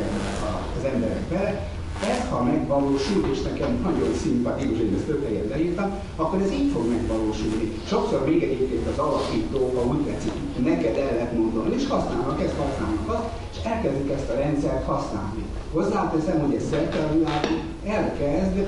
az 0.78 0.84
emberek 0.93 1.22
bele, 1.22 1.68
ez, 2.12 2.30
ha 2.30 2.43
megvalósul, 2.43 3.28
és 3.32 3.41
nekem 3.41 3.80
nagyon 3.84 4.14
szimpatikus, 4.22 4.78
hogy 4.78 4.93
ezt 4.95 5.06
több 5.06 5.24
helyen 5.28 5.47
leírtam, 5.50 5.89
akkor 6.16 6.41
ez 6.41 6.52
így 6.52 6.72
fog 6.72 6.89
megvalósulni. 6.89 7.72
Sokszor 7.88 8.26
még 8.26 8.43
egyébként 8.43 8.88
az 8.88 8.97
alapítók, 8.97 9.76
ha 9.76 9.86
úgy 9.86 10.02
tetszik, 10.02 10.32
neked 10.64 10.97
el 10.97 11.14
lehet 11.14 11.38
mondani, 11.38 11.76
és 11.76 11.88
használnak 11.88 12.41
ezt, 12.41 12.58
használnak 12.58 13.10
azt, 13.16 13.28
és 13.52 13.58
elkezdik 13.64 14.12
ezt 14.12 14.30
a 14.30 14.34
rendszert 14.34 14.86
használni. 14.86 15.43
Hozzáteszem, 15.72 16.39
hogy 16.39 16.56
ez 16.56 16.68
szerte 16.70 16.97
a 16.97 17.14
világon 17.14 17.60
elkezd 17.86 18.66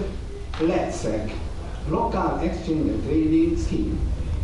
letszek, 0.59 1.33
Local 1.89 2.39
Exchange 2.43 2.91
Trading 3.05 3.57
Scheme 3.57 3.99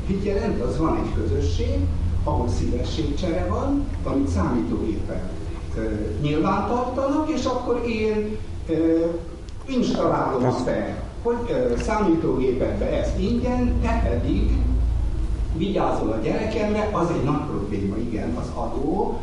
Mit 0.08 0.24
jelent? 0.24 0.62
Az 0.62 0.78
van 0.78 0.98
egy 0.98 1.14
közösség, 1.14 1.78
ahol 2.24 2.48
szívességcsere 2.50 3.46
van, 3.50 3.88
amit 4.04 4.28
számítógépen 4.28 5.30
nyilvántartanak, 6.22 7.30
és 7.30 7.46
akkor 7.46 7.84
én 7.88 8.38
installálom 9.66 10.46
a 10.46 10.52
fel, 10.52 11.04
hogy 11.22 11.76
számítógépedbe 11.78 12.86
ezt 12.86 13.20
ingyen, 13.20 13.80
te 13.82 14.08
pedig 14.10 14.52
vigyázol 15.58 16.12
a 16.12 16.24
gyerekemre, 16.24 16.90
az 16.92 17.08
egy 17.10 17.24
nagy 17.24 17.46
probléma, 17.48 17.98
igen, 17.98 18.38
az 18.40 18.48
adó, 18.56 19.20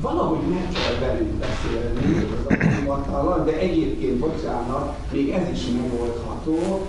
valahogy 0.00 0.48
meg 0.48 0.68
kell 0.72 1.08
velünk 1.08 1.30
beszélni 1.30 2.26
az 2.86 3.44
de 3.44 3.58
egyébként, 3.58 4.18
bocsánat, 4.18 4.96
még 5.12 5.30
ez 5.30 5.48
is 5.52 5.66
megoldható. 5.66 6.86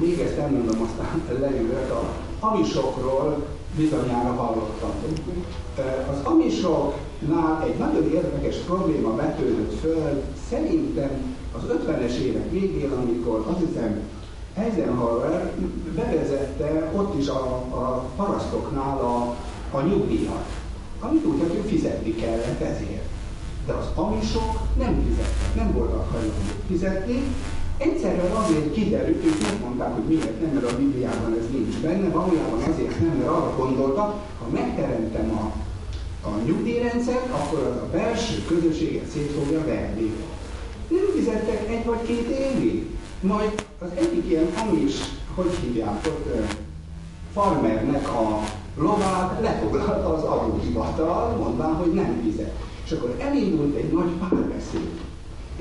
Még 0.00 0.20
ezt 0.20 0.38
elmondom, 0.38 0.80
aztán 0.82 1.40
leülök 1.40 1.90
a 1.90 2.02
amisokról 2.46 3.46
bizonyára 3.76 4.32
hallottatok. 4.32 5.18
Az 6.10 6.16
amisoknál 7.28 7.62
egy 7.64 7.78
nagyon 7.78 8.12
érdekes 8.12 8.56
probléma 8.56 9.16
vetődött 9.16 9.80
föl, 9.80 10.22
szerintem 10.50 11.10
az 11.56 11.62
50-es 11.68 12.12
évek 12.12 12.50
végén, 12.50 12.90
amikor 12.90 13.44
azt 13.48 13.66
hiszem 13.66 14.00
Eisenhower 14.54 15.52
bevezette 15.94 16.90
ott 16.96 17.18
is 17.18 17.28
a, 17.28 17.42
a 17.70 18.04
parasztoknál 18.16 18.98
a, 18.98 19.36
a 19.76 19.80
nyugdíjat, 19.80 20.46
amit 21.00 21.26
úgy, 21.26 21.38
hogy 21.38 21.62
fizetni 21.66 22.14
kellett 22.14 22.60
ezért. 22.60 23.08
De 23.66 23.72
az 23.72 23.86
amisok 23.94 24.58
nem 24.78 25.04
fizettek, 25.06 25.54
nem 25.54 25.72
voltak 25.72 26.10
hajlandók 26.10 26.62
fizetni, 26.68 27.22
Egyszerűen 27.80 28.32
azért 28.32 28.72
kiderült, 28.72 29.24
ők 29.24 29.42
megmondták, 29.42 29.94
hogy 29.94 30.02
miért 30.02 30.40
nem, 30.40 30.50
mert 30.52 30.72
a 30.72 30.76
Bibliában 30.76 31.36
ez 31.38 31.46
nincs 31.50 31.76
benne, 31.76 32.08
valójában 32.08 32.62
azért 32.72 33.00
nem, 33.00 33.16
mert 33.16 33.28
arra 33.28 33.56
gondoltak, 33.56 34.14
ha 34.38 34.46
megteremtem 34.52 35.30
a, 35.30 35.52
a 36.24 36.28
nyugdíjrendszert, 36.46 37.30
akkor 37.30 37.58
az 37.58 37.76
a 37.76 37.88
belső 37.92 38.44
közösséget 38.46 39.06
szét 39.06 39.30
fogja 39.30 39.64
verni. 39.64 40.12
Nem 40.88 41.04
fizettek 41.14 41.68
egy 41.68 41.84
vagy 41.84 42.02
két 42.06 42.28
évig. 42.28 42.86
Majd 43.20 43.66
az 43.78 43.88
egyik 43.94 44.30
ilyen 44.30 44.48
amis, 44.68 44.94
hogy 45.34 45.50
hívják 45.62 46.06
ott, 46.06 46.48
farmernek 47.32 48.08
a 48.08 48.40
lovát 48.76 49.40
lefoglalta 49.40 50.14
az 50.14 50.22
adóhivatal, 50.22 51.36
mondván, 51.36 51.74
hogy 51.74 51.92
nem 51.92 52.20
fizet. 52.24 52.54
És 52.84 52.90
akkor 52.90 53.16
elindult 53.18 53.76
egy 53.76 53.92
nagy 53.92 54.10
párbeszéd 54.10 54.88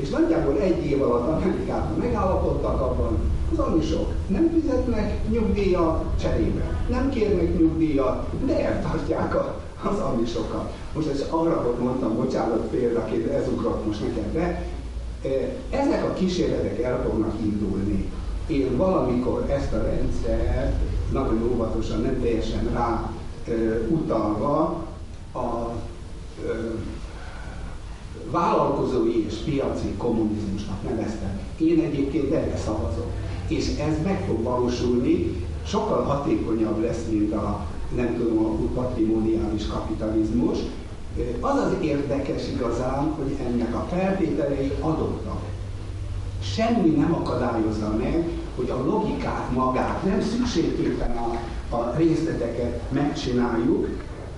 és 0.01 0.09
nagyjából 0.09 0.57
egy 0.57 0.85
év 0.85 1.01
alatt 1.01 1.27
Amerikában 1.27 1.97
megállapodtak 1.97 2.81
abban, 2.81 3.17
az 3.51 3.59
amisok 3.59 4.13
nem 4.27 4.49
fizetnek 4.53 5.29
nyugdíjat 5.29 6.03
cserébe, 6.21 6.85
nem 6.89 7.09
kérnek 7.09 7.57
nyugdíjat, 7.57 8.45
de 8.45 8.65
eltartják 8.65 9.35
a, 9.35 9.61
az 9.83 9.99
amisokat. 9.99 10.73
Most 10.93 11.07
ez 11.07 11.25
arra 11.29 11.61
hogy 11.61 11.83
mondtam, 11.85 12.15
bocsánat 12.15 12.67
példaként, 12.67 13.27
ez 13.27 13.47
ugrott 13.47 13.85
most 13.85 14.01
nekem 14.01 14.31
be. 14.33 14.65
Ezek 15.69 16.03
a 16.03 16.13
kísérletek 16.13 16.81
el 16.81 17.01
fognak 17.03 17.33
indulni. 17.41 18.11
Én 18.47 18.77
valamikor 18.77 19.49
ezt 19.49 19.73
a 19.73 19.83
rendszert 19.83 20.75
nagyon 21.11 21.49
óvatosan, 21.53 22.01
nem 22.01 22.21
teljesen 22.21 22.69
rá 22.73 23.11
utalva 23.89 24.61
a 25.33 25.71
vállalkozói 28.31 29.25
és 29.25 29.33
piaci 29.33 29.93
kommunizmusnak 29.97 30.83
neveztem. 30.83 31.39
Én 31.57 31.79
egyébként 31.79 32.33
erre 32.33 32.57
szavazok. 32.57 33.11
És 33.47 33.67
ez 33.67 34.03
meg 34.03 34.23
fog 34.27 34.43
valósulni, 34.43 35.45
sokkal 35.65 36.03
hatékonyabb 36.03 36.81
lesz, 36.81 37.05
mint 37.09 37.33
a 37.33 37.65
nem 37.95 38.15
tudom, 38.17 38.45
a 38.45 38.81
patrimoniális 38.81 39.67
kapitalizmus. 39.67 40.57
Az 41.39 41.57
az 41.57 41.73
érdekes 41.81 42.47
igazán, 42.47 43.13
hogy 43.17 43.35
ennek 43.47 43.75
a 43.75 43.87
feltételei 43.89 44.71
adottak. 44.79 45.41
Semmi 46.41 46.89
nem 46.89 47.13
akadályozza 47.13 47.95
meg, 47.97 48.27
hogy 48.55 48.69
a 48.69 48.85
logikát 48.85 49.51
magát, 49.55 50.03
nem 50.03 50.21
szükségképpen 50.21 51.17
a, 51.17 51.35
a 51.75 51.93
részleteket 51.97 52.91
megcsináljuk, 52.91 53.87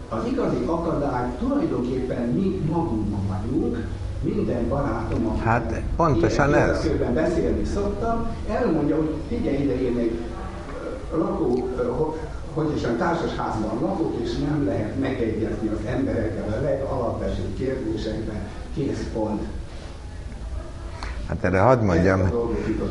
Az 0.10 0.26
igazi 0.32 0.64
akadály 0.66 1.36
tulajdonképpen 1.40 2.30
mi 2.30 2.62
magunk 2.72 3.16
vagyunk, 3.28 3.88
minden 4.24 4.68
barátom, 4.68 5.26
aki 5.28 5.40
hát, 5.40 5.82
pontosan 5.96 6.54
ez. 6.54 6.88
beszélni 7.14 7.66
szoktam, 7.66 8.28
elmondja, 8.50 8.96
hogy 8.96 9.14
figyelj 9.28 9.58
ide, 9.58 9.82
én 9.82 9.98
egy 9.98 10.20
lakó, 11.18 11.68
hogy 12.54 12.76
is 12.76 12.84
a 12.84 12.96
társasházban 12.96 13.80
lakok, 13.82 14.14
és 14.24 14.38
nem 14.38 14.66
lehet 14.66 15.00
megegyezni 15.00 15.68
az 15.68 15.86
emberekkel 15.86 16.58
a 16.60 16.62
legalapvetőbb 16.62 17.58
kérdésekben, 17.58 18.42
kész 18.74 19.06
pont. 19.14 19.42
Hát 21.28 21.44
erre 21.44 21.60
hadd 21.60 21.80
mondjam, 21.80 22.30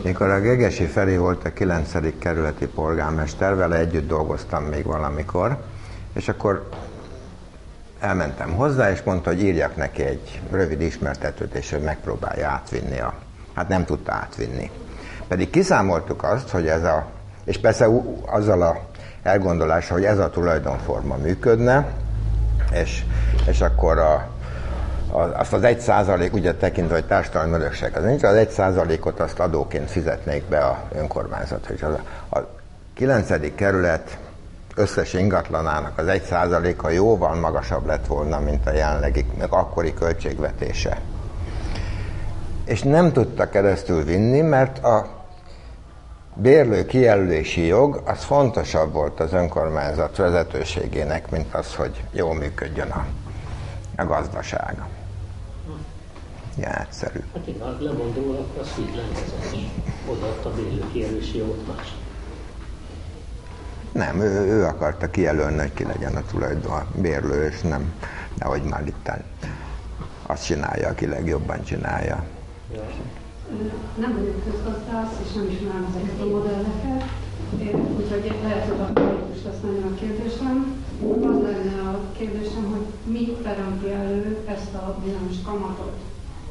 mikor 0.05 0.29
a 0.29 0.41
Gegesi 0.41 0.85
Feri 0.85 1.17
volt 1.17 1.45
a 1.45 1.53
9. 1.53 2.19
kerületi 2.19 2.67
polgármester, 2.67 3.57
vele 3.57 3.77
együtt 3.77 4.09
dolgoztam 4.09 4.65
még 4.65 4.85
valamikor, 4.85 5.59
és 6.13 6.29
akkor 6.29 6.69
elmentem 8.01 8.53
hozzá, 8.53 8.91
és 8.91 9.03
mondta, 9.03 9.31
hogy 9.31 9.43
írjak 9.43 9.77
neki 9.77 10.03
egy 10.03 10.41
rövid 10.51 10.81
ismertetőt, 10.81 11.55
és 11.55 11.73
ő 11.73 11.79
megpróbálja 11.79 12.49
átvinni 12.49 12.99
a... 12.99 13.15
Hát 13.55 13.69
nem 13.69 13.85
tudta 13.85 14.13
átvinni. 14.13 14.71
Pedig 15.29 15.51
kiszámoltuk 15.51 16.23
azt, 16.23 16.51
hogy 16.51 16.67
ez 16.67 16.85
a... 16.85 17.07
És 17.45 17.59
persze 17.59 17.87
azzal 18.27 18.63
a 18.63 18.90
elgondolása, 19.23 19.93
hogy 19.93 20.05
ez 20.05 20.19
a 20.19 20.31
tulajdonforma 20.31 21.17
működne, 21.17 21.87
és, 22.73 23.05
és 23.47 23.61
akkor 23.61 23.99
a, 23.99 24.29
azt 25.13 25.53
az 25.53 25.63
egy 25.63 25.81
százalék, 25.81 26.33
ugye 26.33 26.55
tekintve, 26.55 26.95
hogy 26.95 27.07
társadalmi 27.07 27.55
örökség 27.55 27.97
az 27.97 28.05
nincs, 28.05 28.23
az 28.23 28.35
egy 28.35 28.51
százalékot 28.51 29.21
azt 29.21 29.39
adóként 29.39 29.91
fizetnék 29.91 30.45
be 30.45 30.59
a 30.59 30.83
önkormányzat. 30.95 31.69
És 31.69 31.83
az 31.83 31.93
a, 32.29 32.39
a 32.39 32.49
9. 32.95 33.55
kerület 33.55 34.19
összes 34.75 35.13
ingatlanának 35.13 35.99
az 35.99 36.07
egy 36.07 36.23
százaléka 36.23 36.91
jóval 36.91 37.35
magasabb 37.35 37.87
lett 37.87 38.07
volna, 38.07 38.41
mint 38.41 38.67
a 38.67 38.73
jelenlegi, 38.73 39.25
meg 39.39 39.53
akkori 39.53 39.95
költségvetése. 39.95 41.01
És 42.65 42.83
nem 42.83 43.13
tudta 43.13 43.49
keresztül 43.49 44.05
vinni, 44.05 44.41
mert 44.41 44.85
a 44.85 45.20
bérlő 46.41 46.87
kijelölési 46.87 47.67
jog 47.67 48.03
az 48.05 48.25
fontosabb 48.25 48.93
volt 48.93 49.21
az 49.21 49.33
önkormányzat 49.33 50.17
vezetőségének, 50.17 51.31
mint 51.31 51.55
az, 51.55 51.75
hogy 51.75 52.05
jól 52.13 52.35
működjön 52.35 52.91
a, 52.91 53.07
a 53.97 54.05
gazdaság. 54.05 54.83
Ja, 56.59 56.81
egyszerű. 56.81 57.19
Hát 57.35 57.47
igen, 57.47 57.61
az 57.61 57.81
lemondó, 57.81 58.31
akkor 58.31 58.61
az 58.61 58.73
így 58.79 58.95
lenne 58.95 59.69
Odaadta 60.09 60.49
a 60.49 60.53
bérlő 60.53 60.85
kijelölési 60.93 61.39
jogot 61.39 61.67
más. 61.67 61.97
Nem, 63.93 64.21
ő, 64.21 64.47
ő 64.47 64.65
akarta 64.65 65.11
kijelölni, 65.11 65.59
hogy 65.59 65.73
ki 65.73 65.85
legyen 65.85 66.17
a 66.17 66.23
tulajdon, 66.31 66.73
a 66.73 66.87
bérlő, 66.95 67.47
és 67.47 67.61
nem, 67.61 67.95
nehogy 68.39 68.63
már 68.63 68.87
itt 68.87 69.11
azt 70.27 70.45
csinálja, 70.45 70.89
aki 70.89 71.07
legjobban 71.07 71.65
csinálja. 71.65 72.25
Nem 74.03 74.13
vagyok 74.19 74.45
közgazdász, 74.45 75.15
és 75.25 75.33
nem 75.33 75.49
ismerem 75.51 75.87
ezeket 75.91 76.21
a 76.21 76.27
modelleket, 76.35 77.03
úgyhogy 77.99 78.33
lehet, 78.43 78.69
hogy 78.69 78.81
aktuális 78.81 79.43
lesz 79.45 79.61
nagyon 79.63 79.93
a 79.93 79.95
kérdésem. 80.01 80.57
Az 81.03 81.43
lenne 81.43 81.89
a 81.89 81.99
kérdésem, 82.19 82.65
hogy 82.71 83.13
mi 83.13 83.37
teremti 83.43 83.91
elő 83.93 84.39
ezt 84.47 84.75
a 84.75 84.99
bizonyos 85.05 85.37
kamatot? 85.45 85.97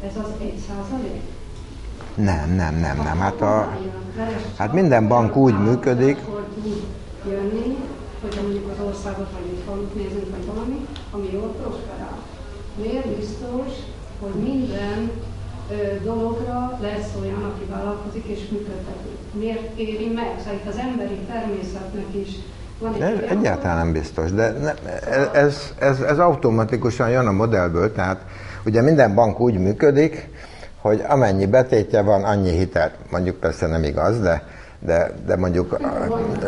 Ez 0.08 0.16
az 0.24 0.32
egy 0.42 0.58
százalék? 0.68 1.22
Nem, 2.16 2.56
nem, 2.56 2.76
nem, 2.76 2.98
nem. 2.98 3.18
Hát, 3.18 3.42
a, 3.42 3.78
hát 4.58 4.74
minden 4.74 5.08
bank 5.08 5.36
úgy 5.36 5.60
működik, 5.60 6.18
jönni, 7.28 7.78
hogyha 8.22 8.42
mondjuk 8.42 8.72
az 8.72 8.86
országot 8.86 9.28
vagy 9.32 9.50
egy 9.52 9.64
falut 9.66 9.96
nézünk, 9.96 10.30
vagy 10.30 10.46
valami, 10.46 10.88
ami 11.12 11.30
jól 11.32 11.56
prosperál. 11.62 12.18
Miért 12.82 13.08
biztos, 13.08 13.72
hogy 14.20 14.34
minden 14.34 15.12
dologra 16.04 16.80
lesz 16.82 17.12
olyan, 17.22 17.44
aki 17.44 17.66
vállalkozik 17.70 18.26
és 18.26 18.50
működteti? 18.52 19.10
Miért 19.32 19.80
éri 19.80 20.12
meg? 20.16 20.36
Szóval 20.38 20.54
itt 20.54 20.68
az 20.68 20.78
emberi 20.78 21.20
természetnek 21.32 22.06
is 22.12 22.30
van 22.80 22.94
egy 22.94 23.02
ez 23.02 23.30
egyáltalán 23.30 23.78
nem 23.78 23.91
biztos, 23.91 24.32
de 24.32 24.52
ne, 24.52 24.74
ez, 25.32 25.74
ez, 25.80 26.00
ez 26.00 26.20
automatikusan 26.20 27.10
jön 27.10 27.28
a 27.28 27.32
modellből, 27.32 27.91
tehát 27.91 28.26
ugye 28.66 28.82
minden 28.82 29.16
bank 29.16 29.40
úgy 29.40 29.58
működik, 29.58 30.30
hogy 30.82 31.04
amennyi 31.08 31.46
betétje 31.46 32.02
van, 32.02 32.24
annyi 32.24 32.52
hitelt, 32.52 32.94
mondjuk 33.10 33.36
persze 33.36 33.68
nem 33.68 33.84
igaz, 33.84 34.20
de 34.20 34.44
de, 34.86 35.12
de 35.26 35.36
mondjuk 35.36 35.78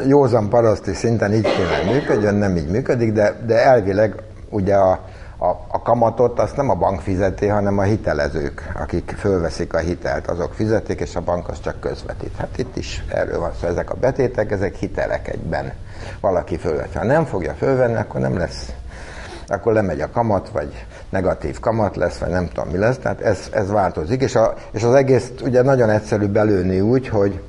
józan 0.07 0.49
paraszti 0.49 0.93
szinten 0.93 1.33
így 1.33 1.47
kéne 1.55 1.91
működjön, 1.93 2.35
nem 2.35 2.55
így 2.55 2.69
működik, 2.69 3.11
de, 3.11 3.35
de 3.45 3.65
elvileg 3.65 4.15
ugye 4.49 4.75
a, 4.75 4.99
a, 5.43 5.65
a 5.67 5.81
kamatot 5.81 6.39
azt 6.39 6.55
nem 6.55 6.69
a 6.69 6.75
bank 6.75 7.01
fizeti, 7.01 7.47
hanem 7.47 7.77
a 7.77 7.81
hitelezők, 7.81 8.71
akik 8.75 9.15
fölveszik 9.17 9.73
a 9.73 9.77
hitelt, 9.77 10.27
azok 10.27 10.53
fizetik, 10.53 10.99
és 10.99 11.15
a 11.15 11.21
bank 11.21 11.47
az 11.47 11.59
csak 11.61 11.79
közvetít. 11.79 12.35
Hát 12.37 12.57
itt 12.57 12.77
is 12.77 13.03
erről 13.07 13.39
van 13.39 13.51
szó, 13.61 13.67
ezek 13.67 13.91
a 13.91 13.95
betétek, 13.95 14.51
ezek 14.51 14.75
hitelek 14.75 15.27
egyben. 15.27 15.73
Valaki 16.19 16.57
fölveszi. 16.57 16.97
Ha 16.97 17.03
nem 17.03 17.25
fogja 17.25 17.53
fölvenni, 17.53 17.95
akkor 17.95 18.21
nem 18.21 18.37
lesz 18.37 18.71
akkor 19.47 19.73
lemegy 19.73 20.01
a 20.01 20.09
kamat, 20.09 20.49
vagy 20.49 20.85
negatív 21.09 21.59
kamat 21.59 21.95
lesz, 21.95 22.17
vagy 22.17 22.29
nem 22.29 22.47
tudom 22.47 22.69
mi 22.69 22.77
lesz, 22.77 22.97
tehát 22.97 23.21
ez, 23.21 23.49
ez 23.51 23.71
változik, 23.71 24.21
és, 24.21 24.35
a, 24.35 24.53
és 24.71 24.83
az 24.83 24.93
egész 24.93 25.31
ugye 25.43 25.61
nagyon 25.61 25.89
egyszerű 25.89 26.25
belőni 26.25 26.79
úgy, 26.79 27.07
hogy 27.07 27.41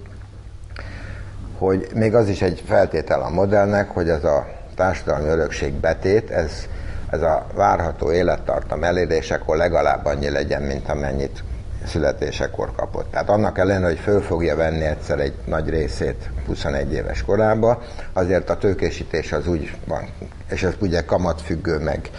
hogy 1.58 1.88
még 1.94 2.14
az 2.14 2.28
is 2.28 2.42
egy 2.42 2.62
feltétel 2.66 3.20
a 3.22 3.30
modellnek, 3.30 3.90
hogy 3.90 4.08
ez 4.08 4.24
a 4.24 4.46
társadalmi 4.74 5.28
örökség 5.28 5.72
betét, 5.72 6.30
ez, 6.30 6.68
ez 7.12 7.22
a 7.22 7.46
várható 7.54 8.12
élettartam 8.12 8.84
elérésekor 8.84 9.56
legalább 9.56 10.04
annyi 10.04 10.30
legyen, 10.30 10.62
mint 10.62 10.88
amennyit 10.88 11.42
születésekor 11.86 12.72
kapott. 12.76 13.10
Tehát 13.10 13.28
annak 13.28 13.58
ellenére, 13.58 13.86
hogy 13.86 13.98
föl 13.98 14.20
fogja 14.20 14.56
venni 14.56 14.84
egyszer 14.84 15.20
egy 15.20 15.34
nagy 15.44 15.68
részét 15.68 16.30
21 16.46 16.92
éves 16.92 17.22
korába, 17.22 17.82
azért 18.12 18.50
a 18.50 18.56
tőkésítés 18.56 19.32
az 19.32 19.46
úgy 19.46 19.76
van, 19.86 20.08
és 20.50 20.62
ez 20.62 20.74
ugye 20.80 21.04
kamatfüggő, 21.04 21.78
meg, 21.78 22.10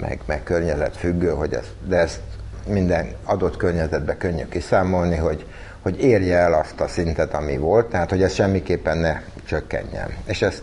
meg, 0.00 0.20
meg 0.26 0.42
környezetfüggő, 0.42 1.30
hogy 1.30 1.52
ez, 1.52 1.66
de 1.86 1.96
ezt 1.96 2.20
minden 2.66 3.14
adott 3.24 3.56
környezetben 3.56 4.18
könnyű 4.18 4.44
kiszámolni, 4.48 5.16
hogy 5.16 5.46
hogy 5.82 6.00
érje 6.00 6.36
el 6.36 6.54
azt 6.54 6.80
a 6.80 6.88
szintet, 6.88 7.34
ami 7.34 7.56
volt, 7.56 7.86
tehát 7.86 8.10
hogy 8.10 8.22
ez 8.22 8.32
semmiképpen 8.32 8.98
ne 8.98 9.20
csökkenjen. 9.46 10.08
És 10.26 10.42
ezt, 10.42 10.62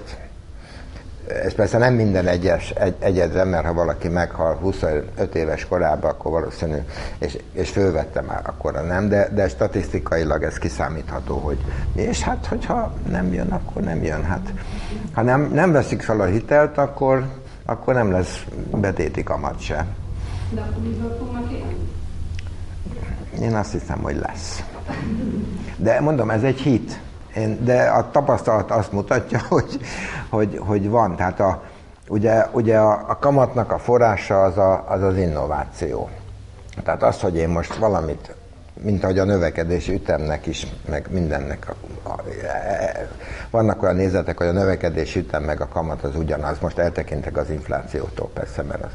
ez 1.44 1.54
persze 1.54 1.78
nem 1.78 1.94
minden 1.94 2.28
egyes 2.28 2.70
egy, 2.70 2.96
egyedre, 3.00 3.44
mert 3.44 3.66
ha 3.66 3.74
valaki 3.74 4.08
meghal 4.08 4.56
25 4.56 5.36
éves 5.36 5.66
korában, 5.66 6.12
akkor 6.12 6.32
valószínű, 6.32 6.78
és, 7.20 7.38
és 7.54 7.70
fölvette 7.70 8.22
már 8.22 8.42
akkor 8.46 8.74
nem, 8.74 9.10
de, 9.10 9.30
de 9.34 9.48
statisztikailag 9.48 10.44
ez 10.44 10.58
kiszámítható, 10.58 11.38
hogy 11.38 11.58
és 11.96 12.22
hát, 12.22 12.46
hogyha 12.46 12.94
nem 13.10 13.34
jön, 13.34 13.52
akkor 13.52 13.82
nem 13.82 14.04
jön. 14.04 14.24
Hát, 14.24 14.54
ha 15.14 15.22
nem, 15.22 15.52
nem 15.54 15.72
veszik 15.72 16.02
fel 16.02 16.22
a 16.22 16.26
hitelt, 16.26 16.78
akkor, 16.78 17.26
akkor 17.66 17.94
nem 17.94 18.12
lesz 18.12 18.44
betéti 18.72 19.24
kamat 19.24 19.60
se. 19.60 19.86
De 20.50 20.62
akkor 20.62 20.84
miből 20.84 21.18
fognak 21.20 21.52
élni? 21.52 21.76
Én 23.42 23.56
azt 23.56 23.72
hiszem, 23.72 24.00
hogy 24.02 24.16
lesz. 24.16 24.64
De 25.78 26.00
mondom, 26.00 26.30
ez 26.30 26.44
egy 26.44 26.60
hit. 26.60 27.00
Én, 27.36 27.64
de 27.64 27.84
a 27.84 28.12
tapasztalat 28.12 28.72
azt 28.72 28.92
mutatja, 28.92 29.40
hogy, 29.50 29.80
hogy, 30.30 30.60
hogy 30.66 30.90
van. 30.90 31.16
Tehát 31.16 31.40
a, 31.40 31.64
ugye, 32.08 32.46
ugye 32.52 32.78
a, 32.78 33.06
a 33.08 33.18
kamatnak 33.20 33.72
a 33.72 33.80
forrása 33.80 34.44
az, 34.44 34.58
a, 34.58 34.86
az 34.88 35.02
az 35.02 35.18
innováció. 35.18 36.10
Tehát 36.84 37.04
az, 37.04 37.22
hogy 37.22 37.36
én 37.36 37.50
most 37.50 37.76
valamit, 37.76 38.36
mint 38.74 39.04
ahogy 39.04 39.20
a 39.20 39.24
növekedési 39.24 39.94
ütemnek 39.94 40.46
is, 40.46 40.68
meg 40.90 41.08
mindennek, 41.10 41.70
a, 41.70 42.10
a, 42.10 42.12
a, 42.12 42.22
vannak 43.50 43.84
olyan 43.84 43.96
nézetek, 43.96 44.38
hogy 44.38 44.48
a 44.48 44.52
növekedési 44.52 45.20
ütem 45.20 45.44
meg 45.44 45.62
a 45.62 45.68
kamat 45.68 46.04
az 46.04 46.16
ugyanaz. 46.16 46.60
Most 46.60 46.78
eltekintek 46.78 47.38
az 47.38 47.50
inflációtól 47.50 48.30
persze, 48.34 48.62
mert 48.62 48.84
az 48.84 48.92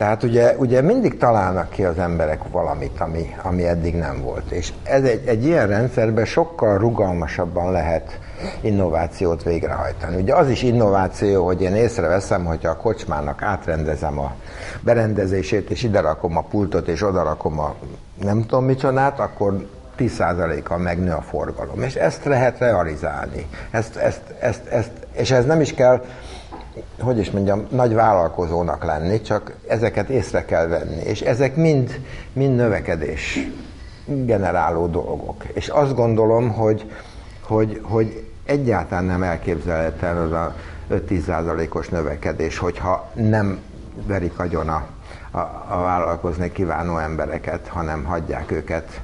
tehát 0.00 0.22
ugye, 0.22 0.54
ugye 0.56 0.80
mindig 0.80 1.16
találnak 1.16 1.70
ki 1.70 1.84
az 1.84 1.98
emberek 1.98 2.40
valamit, 2.50 3.00
ami, 3.00 3.34
ami 3.42 3.66
eddig 3.66 3.94
nem 3.94 4.22
volt. 4.22 4.50
És 4.50 4.72
ez 4.82 5.02
egy, 5.04 5.26
egy 5.26 5.44
ilyen 5.44 5.66
rendszerben 5.66 6.24
sokkal 6.24 6.78
rugalmasabban 6.78 7.72
lehet 7.72 8.18
innovációt 8.60 9.42
végrehajtani. 9.42 10.22
Ugye 10.22 10.34
az 10.34 10.48
is 10.48 10.62
innováció, 10.62 11.44
hogy 11.44 11.62
én 11.62 11.74
észreveszem, 11.74 12.44
hogy 12.44 12.66
a 12.66 12.76
kocsmának 12.76 13.42
átrendezem 13.42 14.18
a 14.18 14.34
berendezését, 14.80 15.70
és 15.70 15.82
ide 15.82 16.00
rakom 16.00 16.36
a 16.36 16.42
pultot, 16.42 16.88
és 16.88 17.02
oda 17.02 17.22
rakom 17.22 17.58
a 17.58 17.74
nem 18.22 18.40
tudom 18.40 18.64
micsonát, 18.64 19.18
akkor 19.18 19.66
10%-kal 19.98 20.78
megnő 20.78 21.12
a 21.12 21.22
forgalom. 21.22 21.82
És 21.82 21.94
ezt 21.94 22.24
lehet 22.24 22.58
realizálni. 22.58 23.46
Ezt, 23.70 23.96
ezt, 23.96 24.22
ezt, 24.38 24.66
ezt, 24.66 24.90
és 25.12 25.30
ez 25.30 25.44
nem 25.44 25.60
is 25.60 25.74
kell 25.74 26.04
hogy 27.00 27.18
is 27.18 27.30
mondjam, 27.30 27.66
nagy 27.70 27.94
vállalkozónak 27.94 28.84
lenni, 28.84 29.20
csak 29.20 29.52
ezeket 29.68 30.08
észre 30.08 30.44
kell 30.44 30.66
venni. 30.66 31.02
És 31.02 31.20
ezek 31.20 31.56
mind, 31.56 32.00
mind 32.32 32.56
növekedés 32.56 33.48
generáló 34.06 34.86
dolgok. 34.86 35.44
És 35.52 35.68
azt 35.68 35.94
gondolom, 35.94 36.50
hogy, 36.50 36.90
hogy, 37.40 37.80
hogy 37.82 38.24
egyáltalán 38.44 39.04
nem 39.04 39.22
elképzelhetetlen 39.22 40.16
az 40.16 40.32
a 40.32 40.54
5-10%-os 40.90 41.88
növekedés, 41.88 42.58
hogyha 42.58 43.10
nem 43.14 43.58
verik 44.06 44.38
agyon 44.38 44.68
a, 44.68 44.86
a, 45.30 45.38
a 45.68 45.80
vállalkozni 45.82 46.52
kívánó 46.52 46.98
embereket, 46.98 47.68
hanem 47.68 48.04
hagyják 48.04 48.50
őket 48.50 49.00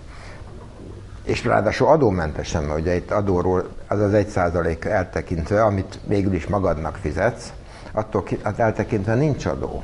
és 1.27 1.45
ráadásul 1.45 1.89
adómentesen, 1.89 2.65
mert 2.65 2.81
ugye 2.81 2.95
itt 2.95 3.11
adóról 3.11 3.69
az 3.89 4.01
az 4.01 4.15
egy 4.15 4.29
százalék 4.29 4.85
eltekintve, 4.85 5.65
amit 5.65 5.99
végül 6.05 6.33
is 6.33 6.47
magadnak 6.47 6.97
fizetsz, 6.97 7.53
attól 7.97 8.25
eltekintve 8.57 9.15
nincs 9.15 9.47
adó. 9.47 9.83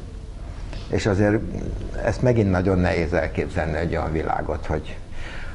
És 0.89 1.07
azért 1.07 1.41
ezt 2.05 2.23
megint 2.23 2.51
nagyon 2.51 2.79
nehéz 2.79 3.13
elképzelni 3.13 3.77
egy 3.77 3.91
olyan 3.91 4.13
világot, 4.13 4.67
hogy 4.67 4.97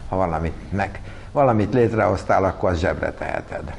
ha 0.09 0.15
valamit, 0.15 0.71
meg, 0.71 1.01
valamit 1.31 1.73
létrehoztál, 1.73 2.43
akkor 2.43 2.69
az 2.69 2.79
zsebre 2.79 3.11
teheted. 3.11 3.75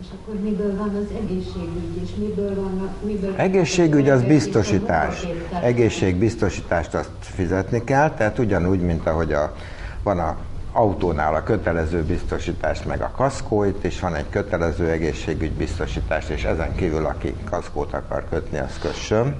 És 0.00 0.06
akkor 0.20 0.40
miből 0.40 0.76
van 0.76 0.88
az 0.88 1.16
egészségügy, 1.22 2.02
és 2.02 2.10
miből 2.18 2.54
van 2.54 2.90
miből 3.02 3.34
Egészségügy 3.36 4.08
az 4.08 4.22
biztosítás. 4.22 5.26
Egészségbiztosítást 5.62 6.94
azt 6.94 7.10
fizetni 7.20 7.84
kell, 7.84 8.10
tehát 8.10 8.38
ugyanúgy, 8.38 8.80
mint 8.80 9.06
ahogy 9.06 9.32
a, 9.32 9.54
van 10.02 10.18
a 10.18 10.36
autónál 10.76 11.34
a 11.34 11.42
kötelező 11.42 12.02
biztosítást, 12.02 12.84
meg 12.84 13.00
a 13.00 13.10
kaszkóit, 13.16 13.84
és 13.84 14.00
van 14.00 14.14
egy 14.14 14.28
kötelező 14.30 14.90
egészségügybiztosítás, 14.90 16.28
és 16.28 16.44
ezen 16.44 16.74
kívül, 16.74 17.06
aki 17.06 17.34
kaszkót 17.44 17.92
akar 17.92 18.28
kötni, 18.28 18.58
az 18.58 18.78
kössön. 18.80 19.36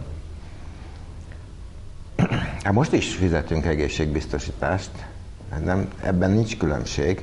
Hát 2.63 2.73
most 2.73 2.93
is 2.93 3.15
fizetünk 3.15 3.65
egészségbiztosítást, 3.65 4.91
hát 5.51 5.65
nem, 5.65 5.89
ebben 6.03 6.31
nincs 6.31 6.57
különbség. 6.57 7.23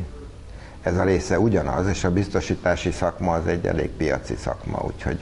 Ez 0.82 0.98
a 0.98 1.04
része 1.04 1.40
ugyanaz, 1.40 1.88
és 1.88 2.04
a 2.04 2.12
biztosítási 2.12 2.92
szakma 2.92 3.34
az 3.34 3.48
egy 3.48 3.66
elég 3.66 3.90
piaci 3.90 4.36
szakma, 4.36 4.82
úgyhogy 4.86 5.20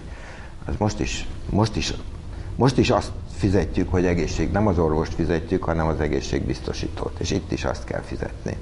az 0.65 0.73
most 0.77 0.99
is, 0.99 1.27
most 1.49 1.75
is, 1.75 1.93
most 2.55 2.77
is 2.77 2.89
azt 2.89 3.11
fizetjük, 3.37 3.91
hogy 3.91 4.05
egészség, 4.05 4.51
nem 4.51 4.67
az 4.67 4.77
orvost 4.77 5.13
fizetjük, 5.13 5.63
hanem 5.63 5.87
az 5.87 5.99
egészségbiztosítót, 5.99 7.19
és 7.19 7.31
itt 7.31 7.51
is 7.51 7.65
azt 7.65 7.83
kell 7.83 8.01
fizetni. 8.01 8.57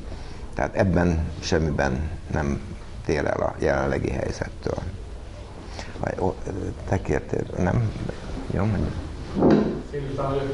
Tehát 0.59 0.75
ebben 0.75 1.19
semmiben 1.39 2.09
nem 2.31 2.61
tér 3.05 3.25
el 3.25 3.41
a 3.41 3.55
jelenlegi 3.57 4.09
helyzettől. 4.09 4.77
Vagy, 5.99 6.13
ó, 6.19 6.35
te 6.89 7.01
kértél, 7.01 7.43
nem? 7.57 7.91
Jó, 8.51 8.63
mondjuk. 8.65 8.93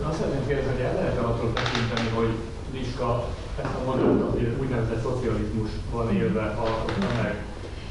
azt 0.08 0.18
szeretném 0.18 0.48
kérdezni, 0.48 0.72
hogy 0.72 0.82
el 0.82 0.94
lehet 0.94 1.18
attól 1.18 1.54
tekinteni, 1.54 2.10
hogy 2.16 2.36
Liska 2.74 3.28
ezt 3.64 3.74
a 3.82 3.86
modellt 3.86 4.60
úgynevezett 4.60 5.02
szocializmus 5.02 5.70
van 5.92 6.16
élve 6.16 6.42
alkotta 6.42 7.22
meg. 7.24 7.36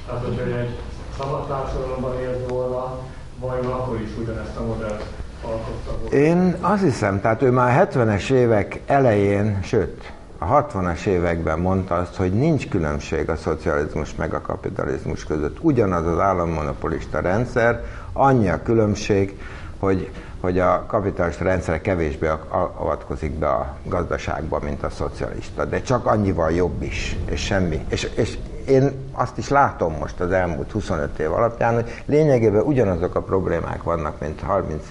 Tehát, 0.07 0.25
hogyha 0.25 0.59
egy 0.59 0.79
szabad 1.19 1.47
társadalomban 1.47 2.21
élt 2.21 2.49
volna, 2.49 2.99
vajon 3.41 3.67
akkor 3.67 4.01
is 4.01 4.11
ugyanezt 4.19 4.57
a 4.57 4.67
modellt 4.67 5.05
alkotta 5.43 5.99
volna? 6.01 6.17
Én 6.17 6.57
azt 6.61 6.83
hiszem, 6.83 7.21
tehát 7.21 7.43
ő 7.43 7.51
már 7.51 7.89
70-es 7.93 8.31
évek 8.31 8.81
elején, 8.87 9.63
sőt, 9.63 10.14
a 10.51 10.67
60-as 10.67 11.05
években 11.07 11.59
mondta 11.59 11.95
azt, 11.95 12.17
hogy 12.17 12.33
nincs 12.33 12.69
különbség 12.69 13.31
a 13.31 13.37
szocializmus 13.37 14.15
meg 14.15 14.35
a 14.35 14.41
kapitalizmus 14.41 15.25
között. 15.25 15.57
Ugyanaz 15.61 16.07
az 16.07 16.19
állammonopolista 16.19 17.21
rendszer, 17.21 17.85
annyi 18.13 18.49
a 18.49 18.63
különbség, 18.63 19.41
hogy, 19.79 20.11
hogy 20.41 20.59
a 20.59 20.85
kapitalista 20.87 21.45
rendszer 21.45 21.81
kevésbé 21.81 22.29
avatkozik 22.77 23.33
be 23.33 23.49
a 23.49 23.77
gazdaságba, 23.85 24.61
mint 24.65 24.83
a 24.83 24.91
szocialista, 24.91 25.65
de 25.65 25.83
csak 25.83 26.07
annyival 26.07 26.53
jobb 26.53 26.83
is, 26.83 27.17
és 27.25 27.41
semmi. 27.41 27.85
És, 27.89 28.11
és 28.15 28.39
én 28.67 28.91
azt 29.13 29.39
is 29.39 29.49
látom 29.49 29.95
most 29.99 30.21
az 30.21 30.31
elmúlt 30.31 30.71
25 30.71 31.19
év 31.19 31.33
alapján, 31.33 31.75
hogy 31.75 32.03
lényegében 32.07 32.63
ugyanazok 32.63 33.15
a 33.15 33.23
problémák 33.23 33.83
vannak, 33.83 34.21
mint 34.21 34.43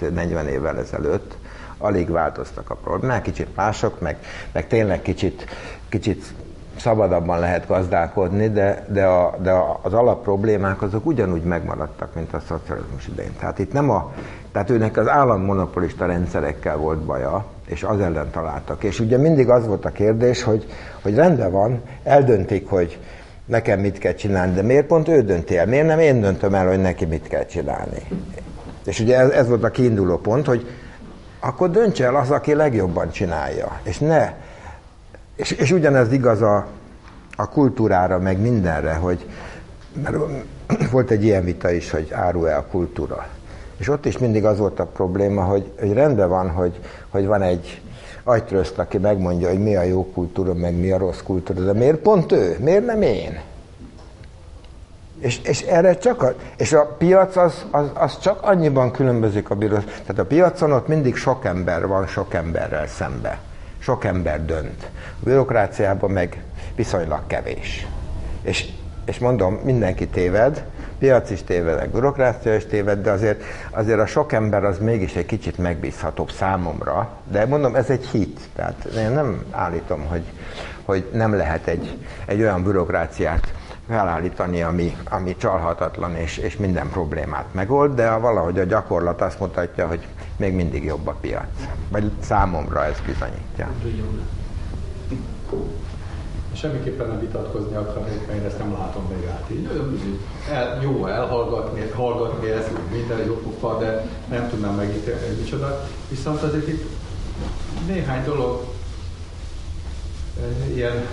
30-40 0.02 0.46
évvel 0.46 0.78
ezelőtt, 0.78 1.38
alig 1.84 2.10
változtak 2.10 2.70
a 2.70 2.76
problémák, 2.76 3.22
kicsit 3.22 3.56
mások, 3.56 4.00
meg, 4.00 4.18
meg 4.52 4.68
tényleg 4.68 5.02
kicsit, 5.02 5.46
kicsit 5.90 6.34
szabadabban 6.78 7.40
lehet 7.40 7.68
gazdálkodni, 7.68 8.50
de, 8.50 8.86
de, 8.90 9.06
a, 9.06 9.36
de 9.42 9.52
a, 9.52 9.80
az 9.82 9.94
alapproblémák 9.94 10.82
azok 10.82 11.06
ugyanúgy 11.06 11.44
megmaradtak, 11.44 12.16
mint 12.16 12.34
a 12.34 12.40
szocializmus 12.48 13.08
idején. 13.08 13.36
Tehát 13.40 13.60
itt 13.60 13.74
nem 13.74 13.90
a, 13.90 14.14
tehát 14.52 14.70
őnek 14.70 14.98
az 14.98 15.08
állammonopolista 15.08 16.06
rendszerekkel 16.06 16.78
volt 16.78 17.00
baja, 17.00 17.46
és 17.66 17.84
az 17.84 18.00
ellen 18.00 18.30
találtak. 18.32 18.84
És 18.84 19.00
ugye 19.00 19.18
mindig 19.18 19.50
az 19.50 19.68
volt 19.68 19.86
a 19.86 19.90
kérdés, 19.90 20.44
hogy, 20.44 20.66
hogy 21.02 21.16
rendben 21.16 21.52
van, 21.52 21.82
eldöntik, 22.04 22.70
hogy 22.70 23.00
nekem 23.46 23.80
mit 23.80 23.98
kell 23.98 24.14
csinálni, 24.14 24.54
de 24.54 24.62
miért 24.62 24.86
pont 24.86 25.08
ő 25.08 25.22
dönti 25.22 25.58
el? 25.58 25.66
Miért 25.66 25.88
nem 25.88 26.00
én 26.00 26.22
döntöm 26.22 26.54
el, 26.54 26.68
hogy 26.68 26.82
neki 26.82 27.06
mit 27.06 27.28
kell 27.28 27.46
csinálni? 27.46 28.08
És 28.86 29.00
ugye 29.00 29.18
ez, 29.18 29.30
ez 29.30 29.48
volt 29.48 29.64
a 29.64 29.70
kiinduló 29.70 30.18
pont, 30.18 30.46
hogy 30.46 30.68
akkor 31.46 31.72
dönts 31.72 32.02
el 32.02 32.16
az, 32.16 32.32
aki 32.32 32.54
legjobban 32.54 33.12
csinálja. 33.12 33.80
És 33.84 33.98
ne. 33.98 34.34
És, 35.36 35.52
és 35.52 35.72
ugyanez 35.72 36.12
igaz 36.12 36.42
a, 36.42 36.68
a 37.36 37.50
kultúrára, 37.50 38.20
meg 38.20 38.40
mindenre, 38.40 38.94
hogy 38.94 39.26
mert 40.04 40.18
volt 40.92 41.12
egy 41.12 41.24
ilyen 41.24 41.44
vita 41.44 41.72
is, 41.72 41.90
hogy 41.90 42.12
árul-e 42.12 42.58
a 42.58 42.66
kultúra. 42.66 43.28
És 43.78 43.90
ott 43.90 44.06
is 44.06 44.18
mindig 44.18 44.46
az 44.46 44.58
volt 44.58 44.80
a 44.80 44.86
probléma, 44.86 45.44
hogy, 45.44 45.72
hogy 45.80 45.94
rendben 45.94 46.30
van, 46.30 46.50
hogy, 46.50 46.80
hogy 47.10 47.26
van 47.26 47.42
egy 47.42 47.82
agytrözt, 48.24 48.78
aki 48.78 48.98
megmondja, 48.98 49.48
hogy 49.50 49.64
mi 49.64 49.76
a 49.76 49.84
jó 49.84 50.12
kultúra, 50.14 50.54
meg 50.54 50.76
mi 50.76 50.92
a 50.92 50.98
rossz 50.98 51.22
kultúra, 51.22 51.62
de 51.62 51.74
miért 51.74 51.98
pont 51.98 52.32
ő? 52.32 52.58
Miért 52.60 52.86
nem 52.86 53.02
én? 53.02 53.42
És, 55.24 55.40
és 55.44 55.62
erre 55.62 55.98
csak 55.98 56.22
a, 56.22 56.34
és 56.58 56.74
a 56.74 56.86
piac 56.86 57.36
az, 57.36 57.66
az, 57.72 57.86
az 57.94 58.20
csak 58.20 58.42
annyiban 58.42 58.92
különbözik 58.92 59.50
a 59.50 59.56
bíró. 59.56 59.78
Tehát 59.78 60.20
a 60.20 60.26
piacon 60.26 60.72
ott 60.72 60.88
mindig 60.88 61.16
sok 61.16 61.46
ember 61.46 61.88
van 61.88 62.08
sok 62.08 62.34
emberrel 62.34 62.88
szembe. 62.88 63.40
Sok 63.80 64.04
ember 64.04 64.46
dönt. 64.46 64.92
A 64.94 65.24
bürokráciában 65.24 66.12
meg 66.12 66.44
viszonylag 66.76 67.28
kevés. 67.28 67.88
És, 68.42 68.66
és 69.06 69.20
mondom, 69.20 69.54
mindenki 69.54 70.08
téved, 70.08 70.64
piac 71.00 71.30
is 71.30 71.44
tévedek, 71.44 71.90
bürokrácia 71.90 72.56
is 72.56 72.66
téved, 72.66 73.02
de 73.02 73.12
azért, 73.12 73.44
azért 73.72 74.00
a 74.00 74.06
sok 74.06 74.32
ember 74.32 74.64
az 74.64 74.78
mégis 74.78 75.16
egy 75.16 75.26
kicsit 75.26 75.58
megbízhatóbb 75.58 76.32
számomra. 76.32 77.10
De 77.32 77.46
mondom, 77.46 77.76
ez 77.76 77.90
egy 77.90 78.06
hit. 78.06 78.40
Tehát 78.56 78.86
én 78.86 79.12
nem 79.12 79.44
állítom, 79.52 80.06
hogy, 80.06 80.24
hogy 80.86 81.10
nem 81.14 81.36
lehet 81.36 81.68
egy, 81.68 81.98
egy 82.26 82.42
olyan 82.42 82.64
bürokráciát 82.64 83.54
felállítani, 83.88 84.62
ami, 84.62 84.98
ami 85.10 85.36
csalhatatlan 85.38 86.16
és, 86.16 86.38
és 86.38 86.58
minden 86.58 86.90
problémát 86.90 87.46
megold, 87.52 87.96
de 87.96 88.16
valahogy 88.16 88.60
a 88.60 88.64
gyakorlat 88.64 89.22
azt 89.22 89.40
mutatja, 89.40 89.88
hogy 89.88 90.08
még 90.36 90.54
mindig 90.54 90.84
jobb 90.84 91.08
a 91.08 91.16
piac. 91.22 91.68
Vagy 91.90 92.12
számomra 92.20 92.86
ez 92.86 93.00
bizonyítja. 93.06 93.70
Semmiképpen 96.54 97.08
nem 97.08 97.20
vitatkozni 97.20 97.76
akarnék, 97.76 98.28
mert 98.28 98.40
én 98.40 98.46
ezt 98.46 98.58
nem 98.58 98.72
látom 98.72 99.04
még 99.16 99.28
át 99.28 99.46
így. 99.52 99.70
El, 100.52 100.80
jó 100.82 101.08
elhallgatni, 101.08 101.90
hallgatni 101.90 102.50
ezt, 102.50 102.70
minden 102.92 103.26
jó 103.26 103.34
pofa, 103.34 103.78
de 103.78 104.06
nem 104.30 104.50
tudnám 104.50 104.76
megítélni, 104.76 105.28
hogy 105.28 105.38
micsoda. 105.38 105.86
Viszont 106.10 106.42
azért 106.42 106.68
itt 106.68 106.86
néhány 107.88 108.24
dolog 108.24 108.66
eh, 110.42 110.76
ilyen 110.76 111.06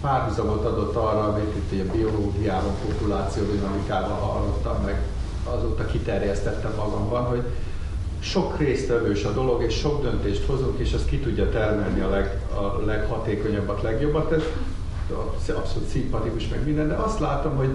párhuzamot 0.00 0.64
adott 0.64 0.94
arra, 0.94 1.24
amit 1.28 1.54
itt 1.56 1.88
a 1.88 1.92
biológiában, 1.92 2.74
populáció 2.86 3.44
dinamikában 3.44 4.18
hallottam, 4.18 4.82
meg 4.84 5.02
azóta 5.44 5.86
kiterjesztettem 5.86 6.72
magamban, 6.76 7.24
hogy 7.24 7.42
sok 8.20 8.58
résztvevős 8.58 9.24
a 9.24 9.32
dolog, 9.32 9.62
és 9.62 9.74
sok 9.74 10.02
döntést 10.02 10.46
hozunk, 10.46 10.78
és 10.78 10.92
az 10.92 11.04
ki 11.04 11.18
tudja 11.18 11.50
termelni 11.50 12.00
a, 12.00 12.08
leg, 12.08 12.40
a 12.54 12.84
leghatékonyabbat, 12.84 13.82
legjobbat. 13.82 14.32
Ez 14.32 14.42
abszolút 15.56 15.88
szimpatikus 15.88 16.48
meg 16.48 16.64
minden, 16.64 16.88
de 16.88 16.94
azt 16.94 17.20
látom, 17.20 17.56
hogy 17.56 17.70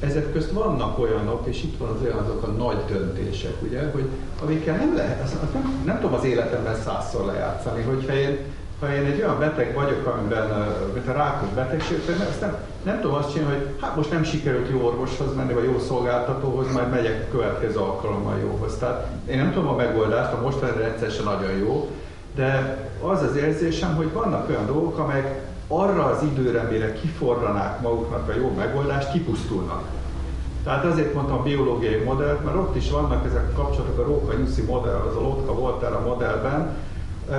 ezek 0.00 0.32
közt 0.32 0.50
vannak 0.50 0.98
olyanok, 0.98 1.46
és 1.46 1.62
itt 1.62 1.78
van 1.78 1.88
az 1.88 2.02
olyan 2.02 2.18
azok 2.18 2.42
a 2.42 2.46
nagy 2.46 2.84
döntések, 2.88 3.62
ugye, 3.62 3.90
hogy 3.90 4.08
amikkel 4.42 4.76
nem 4.76 4.96
lehet, 4.96 5.52
nem, 5.52 5.82
nem 5.84 6.00
tudom 6.00 6.14
az 6.14 6.24
életemben 6.24 6.74
százszor 6.84 7.24
lejátszani, 7.24 7.82
hogyha 7.82 8.14
én 8.14 8.38
ha 8.80 8.94
én 8.94 9.04
egy 9.04 9.20
olyan 9.20 9.38
beteg 9.38 9.74
vagyok, 9.74 10.06
amiben, 10.06 10.74
mint 10.94 11.08
a 11.08 11.12
rákos 11.12 11.48
betegség, 11.48 11.98
azt 12.28 12.40
nem, 12.40 12.56
nem 12.82 13.00
tudom 13.00 13.16
azt 13.16 13.32
csinálni, 13.32 13.56
hogy 13.56 13.66
hát 13.80 13.96
most 13.96 14.10
nem 14.10 14.24
sikerült 14.24 14.70
jó 14.70 14.86
orvoshoz 14.86 15.34
menni, 15.34 15.52
vagy 15.52 15.64
jó 15.64 15.78
szolgáltatóhoz, 15.78 16.72
majd 16.72 16.90
megyek 16.90 17.26
a 17.28 17.30
következő 17.30 17.78
alkalommal 17.78 18.38
jóhoz. 18.38 18.76
Tehát 18.78 19.06
én 19.26 19.36
nem 19.36 19.52
tudom 19.52 19.68
a 19.68 19.76
megoldást, 19.76 20.32
a 20.32 20.40
mostani 20.40 20.72
rendszer 20.76 21.10
sem 21.10 21.24
nagyon 21.24 21.50
jó, 21.50 21.90
de 22.34 22.78
az 23.02 23.22
az 23.22 23.36
érzésem, 23.36 23.96
hogy 23.96 24.12
vannak 24.12 24.48
olyan 24.48 24.66
dolgok, 24.66 24.98
amelyek 24.98 25.48
arra 25.68 26.04
az 26.04 26.22
időre, 26.22 26.62
mire 26.62 26.92
kiforranák 26.92 27.80
maguknak 27.80 28.28
a 28.28 28.36
jó 28.36 28.52
megoldást, 28.56 29.12
kipusztulnak. 29.12 29.82
Tehát 30.64 30.84
azért 30.84 31.14
mondtam 31.14 31.38
a 31.38 31.42
biológiai 31.42 32.02
modellt, 32.02 32.44
mert 32.44 32.56
ott 32.56 32.76
is 32.76 32.90
vannak 32.90 33.26
ezek 33.26 33.48
a 33.52 33.62
kapcsolatok, 33.62 33.98
a 33.98 34.02
Róka 34.02 34.36
Nyuszi 34.36 34.62
modell, 34.62 35.02
az 35.08 35.16
a 35.16 35.20
Lotka 35.20 35.54
volt 35.54 35.82
erre 35.82 35.94
a 35.94 36.06
modellben, 36.06 36.76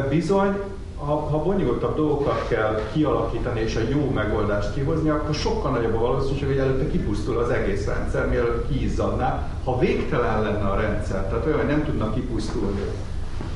bizony 0.10 0.60
ha, 1.06 1.16
ha 1.16 1.44
bonyolultabb 1.44 1.96
dolgokat 1.96 2.48
kell 2.48 2.80
kialakítani 2.94 3.60
és 3.60 3.76
a 3.76 3.80
jó 3.90 4.10
megoldást 4.14 4.74
kihozni, 4.74 5.10
akkor 5.10 5.36
sokkal 5.36 5.72
nagyobb 5.72 5.96
a 5.96 6.00
valószínűség, 6.00 6.48
hogy 6.48 6.58
előtte 6.58 6.90
kipusztul 6.90 7.38
az 7.38 7.50
egész 7.50 7.86
rendszer, 7.86 8.30
mielőtt 8.30 8.68
kiizzadná. 8.70 9.48
Ha 9.64 9.80
végtelen 9.80 10.42
lenne 10.42 10.70
a 10.70 10.76
rendszer, 10.76 11.26
tehát 11.28 11.46
olyan, 11.46 11.58
hogy 11.58 11.68
nem 11.68 11.86
tudnak 11.86 12.14
kipusztulni, 12.14 12.82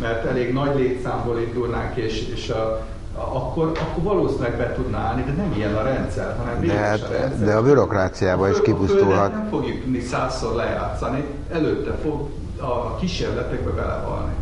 mert 0.02 0.26
elég 0.26 0.54
nagy 0.54 0.76
létszámból 0.76 1.40
indulnánk, 1.40 1.96
és, 1.96 2.28
és 2.28 2.50
a, 2.50 2.86
akkor, 3.14 3.72
akkor 3.82 4.04
valószínűleg 4.04 4.58
be 4.58 4.74
tudná 4.74 4.98
állni, 4.98 5.24
de 5.24 5.32
nem 5.32 5.54
ilyen 5.56 5.76
a 5.76 5.82
rendszer, 5.82 6.36
hanem 6.38 6.66
de, 6.66 6.74
hát, 6.74 7.02
a 7.02 7.12
rendszer. 7.12 7.46
de 7.46 7.54
a 7.54 7.62
bürokráciában 7.62 8.52
is 8.52 8.62
kipusztulhat. 8.62 9.32
Nem 9.32 9.48
fogjuk 9.50 9.82
tudni 9.82 10.00
százszor 10.00 10.56
lejátszani, 10.56 11.26
előtte 11.52 11.92
fog 11.92 12.30
a 12.60 12.96
kísérletekbe 12.96 13.70
belevalni. 13.70 14.34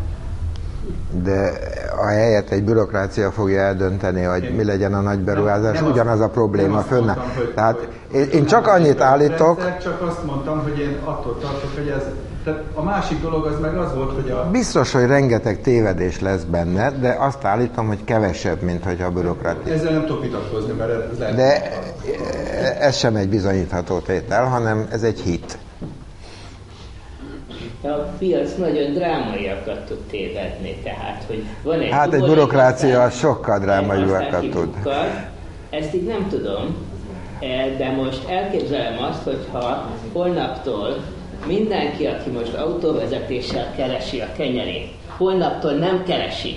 De 1.24 1.54
a 1.98 2.06
helyet 2.06 2.50
egy 2.50 2.64
bürokrácia 2.64 3.32
fogja 3.32 3.62
eldönteni, 3.62 4.24
hogy 4.24 4.44
én 4.44 4.52
mi 4.52 4.64
legyen 4.64 4.94
a 4.94 5.02
nagy 5.02 5.20
beruházás, 5.20 5.80
nem, 5.80 5.92
ugyanaz 5.92 6.20
a 6.20 6.30
probléma 6.30 6.80
fönne. 6.80 7.18
Tehát 7.56 7.88
én, 8.14 8.30
én 8.30 8.46
csak 8.46 8.68
annyit 8.68 9.02
állítok... 9.02 9.78
Csak 9.82 10.02
azt 10.02 10.26
mondtam, 10.26 10.62
hogy 10.64 10.80
én 10.80 10.98
attól 11.04 11.38
tartok, 11.40 11.76
hogy 11.76 11.88
ez 11.88 12.04
tehát 12.44 12.64
a 12.74 12.84
másik 12.84 13.22
dolog 13.22 13.46
az 13.46 13.60
meg 13.60 13.78
az 13.78 13.96
volt, 13.96 14.14
hogy 14.14 14.30
a... 14.30 14.50
Biztos, 14.52 14.92
hogy 14.92 15.06
rengeteg 15.06 15.62
tévedés 15.62 16.20
lesz 16.20 16.44
benne, 16.44 16.92
de 16.92 17.16
azt 17.20 17.46
állítom, 17.46 17.88
hogy 17.88 18.04
kevesebb, 18.04 18.62
mint 18.62 18.84
hogy 18.84 19.02
a 19.02 19.10
bürokrácia. 19.10 19.74
Ezzel 19.74 19.92
nem 19.92 20.06
tudok 20.06 20.22
vitatkozni, 20.22 20.74
mert 20.74 21.12
ez 21.12 21.18
lehet... 21.20 21.36
De 21.36 21.72
ez 22.80 22.96
sem 22.96 23.16
egy 23.16 23.30
bizonyítható 23.30 24.00
tétel, 24.00 24.46
hanem 24.46 24.88
ez 24.92 25.04
egy 25.04 25.20
hit. 25.20 25.58
A 27.84 28.16
piac 28.18 28.56
nagyon 28.58 28.94
drámaiakat 28.94 29.86
tud 29.86 30.00
tévedni, 30.00 30.76
tehát, 30.84 31.24
hogy 31.28 31.44
van 31.64 31.80
egy... 31.80 31.92
Hát 31.92 32.14
egy 32.14 32.24
bürokrácia 32.24 33.10
sokkal 33.10 33.60
drámaiakat 33.60 34.50
tud. 34.50 34.70
Ezt 35.70 35.94
így 35.94 36.04
nem 36.04 36.28
tudom, 36.30 36.76
e, 37.40 37.76
de 37.78 37.92
most 37.92 38.30
elképzelem 38.30 39.04
azt, 39.04 39.24
hogyha 39.24 39.92
holnaptól 40.12 41.04
mindenki, 41.48 42.06
aki 42.06 42.30
most 42.30 42.54
autóvezetéssel 42.54 43.74
keresi 43.76 44.20
a 44.20 44.28
kenyerét, 44.38 44.92
holnaptól 45.18 45.72
nem 45.72 46.04
keresi, 46.04 46.56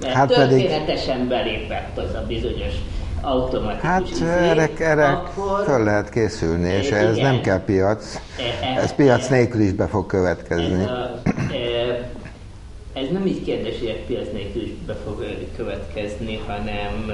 mert 0.00 0.14
hát 0.14 0.28
történetesen 0.28 1.16
pedig... 1.16 1.28
belépett 1.28 1.98
az 1.98 2.14
a 2.14 2.24
bizonyos 2.26 2.74
automatikus 3.20 3.88
Hát 3.88 4.20
erre, 4.20 4.70
erre 4.78 5.06
akkor... 5.06 5.64
föl 5.64 5.84
lehet 5.84 6.10
készülni, 6.10 6.68
és 6.68 6.90
ez 6.90 7.16
nem 7.16 7.40
kell 7.40 7.64
piac. 7.64 8.14
E, 8.14 8.66
e, 8.66 8.80
ez 8.80 8.94
piac 8.94 9.28
nélkül 9.28 9.60
is 9.60 9.72
be 9.72 9.86
fog 9.86 10.06
következni. 10.06 10.82
Ez, 10.82 10.88
a, 10.88 11.20
e, 11.52 12.10
ez 12.92 13.08
nem 13.12 13.26
így 13.26 13.44
kérdés, 13.44 13.78
hogy 13.78 14.04
piac 14.06 14.32
nélkül 14.32 14.62
is 14.62 14.70
be 14.86 14.94
fog 15.04 15.24
következni, 15.56 16.40
hanem 16.46 17.12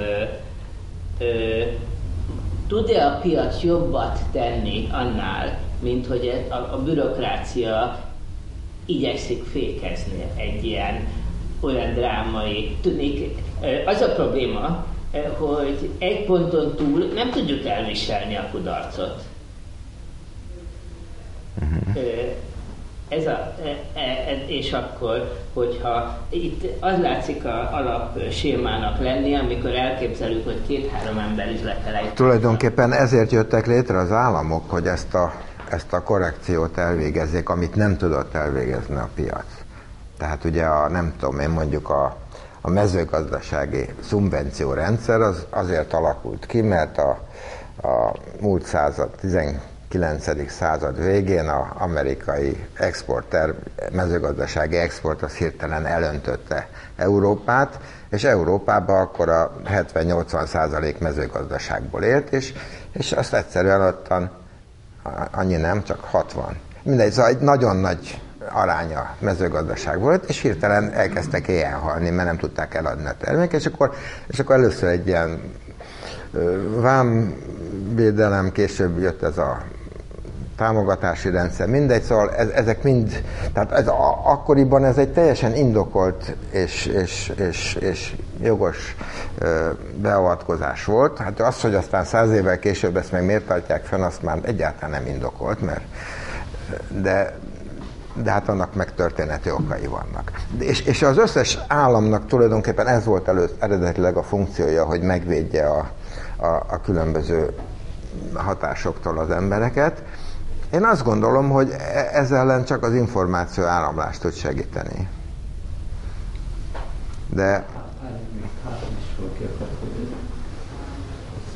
tud-e 2.68 3.06
a 3.06 3.18
piac 3.22 3.62
jobbat 3.62 4.18
tenni 4.32 4.88
annál, 4.92 5.58
mint 5.82 6.06
hogy 6.06 6.44
a, 6.48 6.54
a 6.54 6.82
bürokrácia 6.84 8.04
igyekszik 8.86 9.44
fékezni 9.44 10.24
egy 10.36 10.64
ilyen 10.64 11.06
olyan 11.60 11.94
drámai. 11.94 12.76
Tudnék, 12.80 13.42
az 13.86 14.00
a 14.00 14.12
probléma, 14.14 14.86
hogy 15.38 15.90
egy 15.98 16.24
ponton 16.24 16.74
túl 16.76 17.04
nem 17.14 17.30
tudjuk 17.30 17.66
elviselni 17.66 18.36
a 18.36 18.48
kudarcot. 18.50 19.22
Uh-huh. 21.60 22.04
Ez 23.08 23.26
a, 23.26 23.54
e, 23.64 24.00
e, 24.00 24.44
és 24.46 24.72
akkor, 24.72 25.38
hogyha 25.52 26.18
itt 26.28 26.62
az 26.80 26.98
látszik 27.00 27.44
a 27.44 27.70
alap 27.72 28.30
sémának 28.30 29.00
lenni, 29.00 29.34
amikor 29.34 29.70
elképzelünk, 29.74 30.44
hogy 30.44 30.60
két-három 30.66 31.18
ember 31.18 31.52
is 31.52 31.62
le 31.62 31.80
kell 31.84 31.94
egy. 31.94 32.14
Tulajdonképpen 32.14 32.92
ezért 32.92 33.30
jöttek 33.30 33.66
létre 33.66 33.98
az 33.98 34.12
államok, 34.12 34.70
hogy 34.70 34.86
ezt 34.86 35.14
a 35.14 35.32
ezt 35.70 35.92
a 35.92 36.02
korrekciót 36.02 36.78
elvégezzék, 36.78 37.48
amit 37.48 37.74
nem 37.74 37.96
tudott 37.96 38.34
elvégezni 38.34 38.96
a 38.96 39.08
piac. 39.14 39.44
Tehát 40.18 40.44
ugye 40.44 40.64
a, 40.64 40.88
nem 40.88 41.12
tudom 41.18 41.38
én 41.40 41.50
mondjuk 41.50 41.88
a, 41.88 42.16
a 42.66 42.70
mezőgazdasági 42.70 43.88
szubvenciórendszer 44.02 45.20
az 45.20 45.46
azért 45.50 45.92
alakult 45.92 46.46
ki, 46.46 46.60
mert 46.60 46.98
a, 46.98 47.08
a 47.88 48.14
múlt 48.40 48.64
század, 48.66 49.10
19. 49.20 50.50
század 50.50 51.02
végén 51.04 51.48
az 51.48 51.66
amerikai 51.78 52.66
exporter, 52.74 53.54
mezőgazdasági 53.92 54.76
export 54.76 55.22
az 55.22 55.34
hirtelen 55.34 55.86
elöntötte 55.86 56.68
Európát, 56.96 57.78
és 58.10 58.24
Európában 58.24 59.00
akkor 59.00 59.28
a 59.28 59.52
70-80 59.64 60.46
százalék 60.46 60.98
mezőgazdaságból 60.98 62.02
élt, 62.02 62.32
és, 62.32 62.52
és 62.92 63.12
azt 63.12 63.34
egyszerűen 63.34 63.80
ottan 63.80 64.30
annyi 65.30 65.56
nem, 65.56 65.82
csak 65.82 66.00
60. 66.00 66.56
Mindegy, 66.82 67.12
szóval 67.12 67.30
egy 67.30 67.38
nagyon 67.40 67.76
nagy 67.76 68.20
aránya 68.52 69.16
mezőgazdaság 69.18 70.00
volt, 70.00 70.24
és 70.28 70.40
hirtelen 70.40 70.92
elkezdtek 70.92 71.48
éjjel 71.48 71.78
halni, 71.78 72.10
mert 72.10 72.28
nem 72.28 72.38
tudták 72.38 72.74
eladni 72.74 73.06
a 73.06 73.14
terméket, 73.18 73.60
és 73.60 73.66
akkor, 73.66 73.92
és 74.26 74.38
akkor 74.38 74.54
először 74.54 74.88
egy 74.88 75.06
ilyen 75.06 75.40
vámvédelem, 76.80 78.52
később 78.52 78.98
jött 78.98 79.22
ez 79.22 79.38
a 79.38 79.62
támogatási 80.56 81.30
rendszer, 81.30 81.68
mindegy, 81.68 82.02
szóval 82.02 82.34
ez, 82.34 82.48
ezek 82.48 82.82
mind, 82.82 83.22
tehát 83.52 83.72
ez 83.72 83.86
a, 83.86 84.20
akkoriban 84.24 84.84
ez 84.84 84.96
egy 84.96 85.12
teljesen 85.12 85.54
indokolt 85.54 86.36
és, 86.50 86.86
és, 86.86 87.32
és, 87.36 87.74
és 87.80 88.14
jogos 88.42 88.96
ö, 89.38 89.70
beavatkozás 89.96 90.84
volt. 90.84 91.18
Hát 91.18 91.40
az, 91.40 91.60
hogy 91.60 91.74
aztán 91.74 92.04
száz 92.04 92.30
évvel 92.30 92.58
később 92.58 92.96
ezt 92.96 93.12
meg 93.12 93.24
miért 93.24 93.46
tartják 93.46 93.84
fenn, 93.84 94.02
azt 94.02 94.22
már 94.22 94.38
egyáltalán 94.42 94.90
nem 94.90 95.14
indokolt, 95.14 95.60
mert 95.60 95.84
de, 96.88 97.38
de 98.14 98.30
hát 98.30 98.48
annak 98.48 98.74
meg 98.74 98.94
történeti 98.94 99.50
okai 99.50 99.86
vannak. 99.86 100.32
És, 100.58 100.80
és 100.80 101.02
az 101.02 101.18
összes 101.18 101.58
államnak 101.68 102.26
tulajdonképpen 102.26 102.86
ez 102.86 103.04
volt 103.04 103.28
előtt 103.28 103.62
eredetileg 103.62 104.16
a 104.16 104.22
funkciója, 104.22 104.84
hogy 104.84 105.02
megvédje 105.02 105.66
a, 105.66 105.90
a, 106.36 106.46
a 106.46 106.80
különböző 106.84 107.54
hatásoktól 108.34 109.18
az 109.18 109.30
embereket, 109.30 110.02
én 110.74 110.84
azt 110.84 111.04
gondolom, 111.04 111.50
hogy 111.50 111.70
e- 111.70 112.08
ezzel 112.12 112.38
ellen 112.38 112.64
csak 112.64 112.82
az 112.82 112.94
információ 112.94 113.64
áramlást 113.64 114.20
tud 114.20 114.32
segíteni. 114.32 115.08
De... 117.28 117.64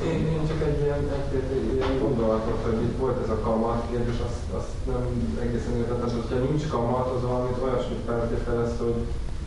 Én, 0.03 0.19
én 0.33 0.47
csak 0.47 0.61
egy 0.67 0.79
ilyen, 0.83 1.03
egy, 1.17 1.43
egy 1.57 1.73
ilyen 1.75 1.99
gondolatot, 2.01 2.59
hogy 2.65 2.81
itt 2.81 2.97
volt 2.99 3.23
ez 3.23 3.29
a 3.29 3.39
kamat 3.39 3.83
kérdés, 3.91 4.19
azt, 4.27 4.43
azt 4.59 4.73
nem 4.91 5.03
egészen 5.41 5.75
értettem, 5.77 6.09
hogyha 6.21 6.45
nincs 6.49 6.67
kamat, 6.67 7.07
az 7.15 7.21
valamit 7.21 7.63
olyasmit 7.63 8.05
feltételez, 8.05 8.71
hogy 8.77 8.95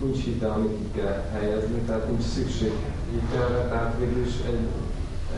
nincs 0.03 0.25
hitel, 0.25 0.51
amit 0.51 0.77
ki 0.79 1.01
kell 1.01 1.19
helyezni, 1.33 1.79
tehát 1.87 2.09
nincs 2.09 2.23
szükség 2.23 2.73
hitelre, 3.13 3.69
tehát 3.69 3.95
végül 3.99 4.27
is 4.27 4.35
egy, 4.51 4.65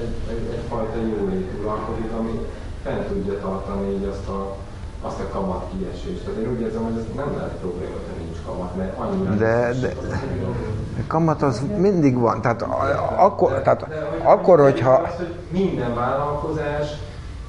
egy, 0.03 0.15
egy, 0.33 0.45
egyfajta 0.57 0.99
jólét 0.99 1.51
uralkodik, 1.61 2.11
ami 2.19 2.35
fent 2.83 3.07
tudja 3.07 3.41
tartani 3.41 3.95
így 3.95 4.05
azt 4.05 4.29
a, 4.29 4.57
azt 5.03 5.21
a 5.21 5.29
kamat 5.29 5.65
kiesést. 5.73 6.25
Tehát 6.25 6.41
én 6.41 6.51
úgy 6.51 6.61
érzem, 6.61 6.83
hogy 6.83 6.99
ez 6.99 7.17
nem 7.17 7.37
lehet 7.37 7.57
probléma, 7.61 7.93
hogy 7.93 8.25
nincs 8.25 8.39
kamat, 8.47 8.77
mert 8.77 8.99
annyira... 8.99 9.35
De, 9.35 9.75
de, 9.81 9.95
de 10.97 11.03
kamat 11.07 11.43
az 11.43 11.63
mindig 11.77 12.19
van. 12.19 12.41
Tehát, 12.41 12.67
akkor, 13.17 13.63
tehát 13.63 13.89
de, 13.89 14.09
akkor, 14.23 14.61
hogyha... 14.61 14.93
Az, 14.93 15.17
hogy 15.17 15.35
minden 15.51 15.95
vállalkozás 15.95 16.89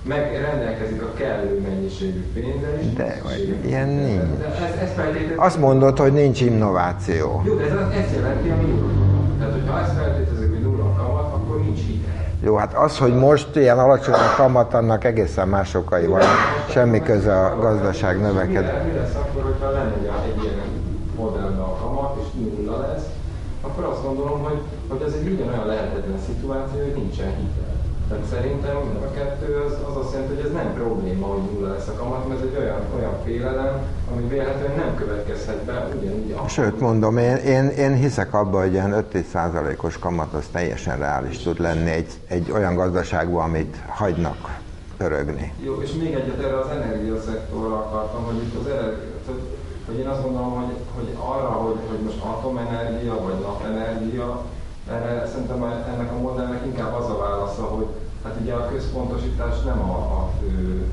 meg 0.07 0.41
rendelkezik 0.41 1.01
a 1.01 1.13
kellő 1.17 1.61
mennyiségű 1.61 2.23
pénzzel 2.33 2.79
is. 2.79 2.93
De, 2.93 3.19
vagy 3.23 3.57
ilyen 3.65 3.87
nincs. 3.87 4.45
Ez, 4.81 4.89
ez 4.97 5.05
Azt 5.35 5.59
mondod, 5.59 5.99
hogy 5.99 6.13
nincs 6.13 6.41
innováció. 6.41 7.41
Jó, 7.45 7.55
de 7.55 7.63
ez 7.63 7.71
ezt 7.71 8.15
jelenti, 8.15 8.49
ami 8.49 8.63
nulla. 8.63 9.05
Tehát, 9.37 9.53
hogyha 9.53 9.79
ezt 9.79 9.93
feltételezik, 9.93 10.49
hogy 10.49 10.61
nulla 10.61 10.93
kamat, 10.97 11.33
akkor 11.33 11.59
nincs 11.61 11.79
hitel. 11.85 12.13
Jó, 12.41 12.55
hát 12.55 12.73
az, 12.73 12.97
hogy 12.97 13.15
most 13.15 13.55
ilyen 13.55 13.79
alacsony 13.79 14.13
a 14.13 14.33
kamat, 14.35 14.73
annak 14.73 15.03
egészen 15.03 15.47
más 15.47 15.75
okai 15.75 16.05
van. 16.05 16.21
Semmi 16.69 17.01
köze 17.01 17.45
a 17.45 17.59
gazdaság 17.59 18.19
növekedés. 18.19 18.71
Mi 18.85 18.97
lesz 18.97 19.15
akkor, 19.15 19.43
hogyha 19.43 19.71
lenne 19.71 19.93
egy 20.25 20.43
ilyen 20.43 20.61
modellben 21.17 21.59
a 21.59 21.75
kamat, 21.75 22.17
és 22.21 22.41
nulla 22.41 22.79
lesz, 22.79 23.05
akkor 23.75 23.93
azt 23.93 24.03
gondolom, 24.03 24.43
hogy, 24.43 24.59
hogy 24.87 25.01
ez 25.07 25.13
egy 25.13 25.27
ugyanolyan 25.33 25.65
lehetetlen 25.65 26.19
szituáció, 26.25 26.79
hogy 26.81 26.93
nincsen 26.95 27.35
hitel. 27.35 27.73
Tehát 28.09 28.25
szerintem 28.25 28.75
a 29.07 29.13
kettő 29.13 29.63
az, 29.67 29.73
az 29.89 29.95
azt 30.03 30.13
jelenti, 30.13 30.35
hogy 30.35 30.45
ez 30.45 30.51
nem 30.51 30.73
probléma, 30.73 31.27
hogy 31.27 31.41
nulla 31.51 31.73
lesz 31.73 31.87
a 31.87 31.93
kamat, 31.93 32.27
mert 32.27 32.39
ez 32.39 32.47
egy 32.47 32.57
olyan, 32.63 32.81
olyan 32.97 33.13
félelem, 33.23 33.81
ami 34.11 34.27
véletlenül 34.27 34.75
nem 34.75 34.95
következhet 34.95 35.63
be 35.63 35.87
ugyanúgy. 35.99 36.49
Sőt, 36.49 36.79
mondom, 36.79 37.17
én, 37.17 37.35
én, 37.35 37.67
én 37.67 37.93
hiszek 37.95 38.33
abban, 38.33 38.61
hogy 38.61 38.71
ilyen 38.71 38.91
5 38.91 39.25
os 39.81 39.97
kamat 39.99 40.33
az 40.33 40.45
teljesen 40.51 40.97
reális 40.97 41.37
tud 41.37 41.59
lenni 41.59 41.89
egy, 41.89 42.13
egy 42.27 42.51
olyan 42.51 42.75
gazdaságban, 42.75 43.43
amit 43.43 43.75
hagynak 43.87 44.59
pörögni. 44.97 45.53
Jó, 45.63 45.81
és 45.81 45.93
még 45.93 46.13
egyet 46.13 46.43
erre 46.43 46.59
az 46.59 46.69
energiaszektorra 46.69 47.75
akartam, 47.75 48.23
hogy 48.23 48.35
itt 48.35 48.59
az 48.59 48.67
energia, 48.67 49.15
hogy 49.85 49.97
én 49.97 50.07
azt 50.07 50.23
gondolom, 50.23 50.51
hogy, 50.51 50.75
hogy 50.95 51.15
arra, 51.19 51.49
hogy, 51.49 51.79
hogy 51.89 51.99
most 51.99 52.21
atomenergia 52.21 53.21
vagy 53.21 53.39
napenergia, 53.39 54.45
erre 54.89 55.27
szerintem 55.27 55.63
ennek 55.63 56.11
a 56.11 56.17
modellnek 56.17 56.65
inkább 56.65 56.93
az 56.93 57.09
a 57.09 57.17
válasza, 57.17 57.63
hogy 57.63 57.87
hát 58.23 58.37
ugye 58.41 58.53
a 58.53 58.67
központosítás 58.67 59.61
nem 59.61 59.79
a, 59.79 59.95
a 59.95 60.29
fő 60.39 60.85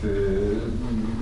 fő 0.00 0.62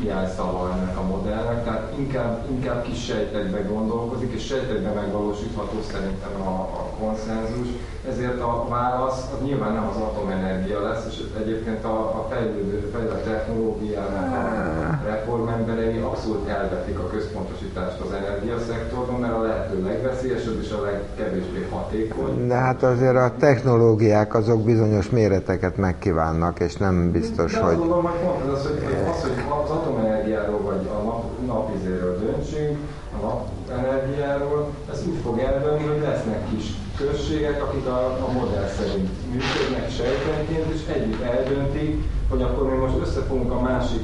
jelszava 0.04 0.70
ennek 0.72 0.96
a 0.98 1.02
modellnek, 1.02 1.64
tehát 1.64 1.92
inkább, 1.98 2.44
inkább 2.50 2.82
kis 2.82 3.04
sejtekbe 3.04 3.60
gondolkozik, 3.60 4.32
és 4.32 4.44
sejtekbe 4.46 4.90
megvalósítható 4.90 5.78
szerintem 5.90 6.40
a, 6.40 6.60
a 6.60 6.86
konszenzus, 6.98 7.68
ezért 8.10 8.40
a 8.40 8.66
válasz 8.68 9.30
az 9.32 9.44
nyilván 9.44 9.72
nem 9.72 9.88
az 9.88 9.96
atomenergia 9.96 10.82
lesz, 10.82 11.06
és 11.10 11.22
egyébként 11.40 11.84
a, 11.84 11.98
a 11.98 12.26
fejlődő, 12.30 12.90
fejlődő 12.92 13.20
technológiának 13.24 14.32
a 15.02 15.04
reformemberei 15.04 15.98
abszolút 15.98 16.48
elvetik 16.48 16.98
a 16.98 17.06
központosítást 17.06 18.00
az 18.00 18.12
energiaszektorban, 18.12 19.20
mert 19.20 19.32
a 19.32 19.42
lehető 19.42 19.82
legveszélyesebb 19.82 20.60
és 20.62 20.70
a 20.70 20.82
legkevésbé 20.82 21.66
hatékony. 21.70 22.46
De 22.46 22.54
hát 22.54 22.82
azért 22.82 23.16
a 23.16 23.32
technológiák 23.38 24.34
azok 24.34 24.64
bizonyos 24.64 25.10
méreteket 25.10 25.76
megkívánnak, 25.76 26.60
és 26.60 26.76
nem 26.76 27.10
biztos, 27.10 27.52
De 27.52 27.60
hogy... 27.60 27.76
gondolom, 27.76 28.04
hogy 28.04 28.20
pont 28.20 28.52
az, 28.52 28.62
hogy 28.62 28.96
az, 29.10 29.22
hogy 29.22 29.37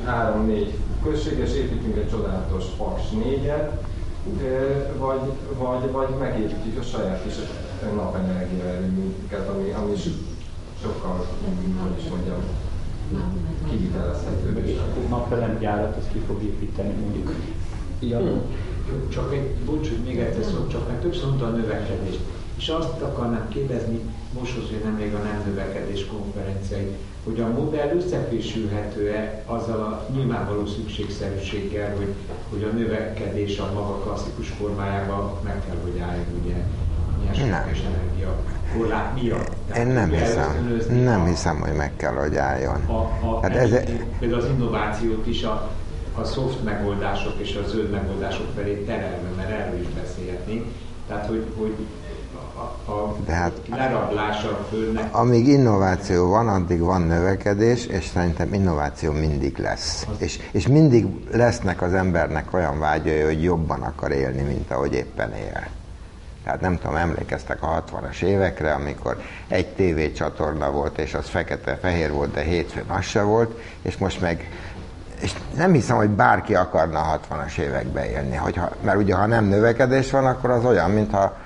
3-4 0.07 0.67
községes, 1.03 1.55
építünk 1.55 1.97
egy 1.97 2.09
csodálatos 2.09 2.65
Paks 2.77 3.03
4-et, 3.15 3.71
vagy, 4.99 5.21
vagy, 5.59 5.91
vagy 5.93 6.09
megépítjük 6.19 6.79
a 6.79 6.83
saját 6.83 7.23
kis 7.23 7.35
napenergia 7.95 8.65
erőműket, 8.65 9.49
ami, 9.49 9.71
ami 9.71 9.97
sokkal, 10.83 11.27
hogy 11.83 11.99
is 11.99 12.09
mondjam, 12.09 12.39
kivitelezhető. 13.71 14.63
És 14.65 14.77
a 14.79 15.09
napelemgyárat 15.09 15.97
az 15.97 16.05
ki 16.13 16.19
fog 16.19 16.43
építeni 16.43 16.93
mondjuk. 17.01 17.33
Ja. 18.01 18.19
Hm. 18.19 18.39
Csak 19.09 19.35
egy, 19.35 19.55
bocs, 19.65 19.89
hogy 19.89 20.03
még 20.05 20.19
egyszer 20.19 20.45
szó, 20.45 20.67
csak 20.67 20.89
meg 20.89 21.01
többször 21.01 21.27
mondta 21.27 21.47
a 21.47 21.51
növekedést. 21.51 22.21
És 22.57 22.69
azt 22.69 23.01
akarnám 23.01 23.49
kérdezni, 23.49 24.01
most 24.39 24.55
hogy 24.55 24.81
nem 24.85 24.93
még 24.93 25.15
a 25.15 25.19
nem 25.19 25.43
növekedés 25.47 26.07
konferenciai, 26.07 26.97
hogy 27.25 27.41
a 27.41 27.49
modell 27.49 27.97
összefésülhető-e 27.97 29.43
azzal 29.47 29.81
a 29.81 30.07
nyilvánvaló 30.13 30.67
szükségszerűséggel, 30.67 31.97
hogy, 31.97 32.15
hogy 32.51 32.63
a 32.63 32.77
növekedés 32.77 33.59
a 33.59 33.71
maga 33.75 33.99
klasszikus 33.99 34.49
formájában 34.49 35.33
meg 35.45 35.63
kell, 35.67 35.77
hogy 35.83 35.99
álljon 35.99 36.27
ugye 36.43 36.55
nyersanyagos 37.25 37.79
energia 37.79 38.37
korlát 38.77 39.23
miatt. 39.23 39.77
Én 39.77 39.87
nem 39.87 40.11
hiszem, 40.11 40.79
nem 41.03 41.27
hiszem, 41.27 41.61
hogy 41.61 41.73
meg 41.73 41.97
kell, 41.97 42.13
hogy 42.13 42.37
álljon. 42.37 42.85
A, 42.87 42.93
a, 42.93 43.39
hát 43.43 43.57
ez, 43.57 43.71
például 44.19 44.41
az 44.41 44.49
innovációt 44.49 45.27
is 45.27 45.43
a, 45.43 45.71
a 46.15 46.25
soft 46.25 46.65
megoldások 46.65 47.35
és 47.37 47.61
a 47.65 47.69
zöld 47.69 47.91
megoldások 47.91 48.47
felé 48.55 48.75
terelve, 48.75 49.29
mert 49.37 49.51
erről 49.51 49.81
is 49.81 49.87
beszélhetnénk. 49.87 50.65
Tehát, 51.09 51.27
hogy, 51.27 51.45
hogy 51.57 51.75
a, 52.57 52.91
a 52.91 53.17
hát, 53.29 53.53
lerablása 53.71 54.49
a 54.49 54.67
földnek. 54.71 55.15
Amíg 55.15 55.47
innováció 55.47 56.29
van, 56.29 56.49
addig 56.49 56.81
van 56.81 57.03
növekedés, 57.03 57.87
és 57.87 58.07
szerintem 58.07 58.55
innováció 58.55 59.13
mindig 59.13 59.59
lesz. 59.59 60.07
És, 60.19 60.39
és 60.51 60.67
mindig 60.67 61.07
lesznek 61.31 61.83
az 61.83 61.95
embernek 61.95 62.53
olyan 62.53 62.79
vágyai, 62.79 63.21
hogy 63.21 63.43
jobban 63.43 63.83
akar 63.83 64.11
élni, 64.11 64.43
mint 64.43 64.71
ahogy 64.71 64.93
éppen 64.93 65.35
él. 65.35 65.67
Tehát 66.45 66.61
nem 66.61 66.79
tudom, 66.79 66.97
emlékeztek 66.97 67.63
a 67.63 67.85
60-as 67.91 68.23
évekre, 68.23 68.73
amikor 68.73 69.23
egy 69.49 69.67
tévécsatorna 69.67 70.71
volt, 70.71 70.99
és 70.99 71.15
az 71.15 71.29
fekete-fehér 71.29 72.13
volt, 72.13 72.33
de 72.33 72.41
hétfőn 72.41 72.89
az 72.89 73.05
se 73.05 73.23
volt, 73.23 73.61
és 73.83 73.97
most 73.97 74.21
meg 74.21 74.49
és 75.21 75.33
nem 75.57 75.73
hiszem, 75.73 75.97
hogy 75.97 76.09
bárki 76.09 76.55
akarna 76.55 77.01
a 77.01 77.21
60-as 77.21 77.59
évekbe 77.59 78.11
élni, 78.11 78.37
hogyha, 78.37 78.71
mert 78.81 78.99
ugye 78.99 79.15
ha 79.15 79.27
nem 79.27 79.45
növekedés 79.45 80.11
van, 80.11 80.27
akkor 80.27 80.51
az 80.51 80.65
olyan, 80.65 80.91
mintha 80.91 81.37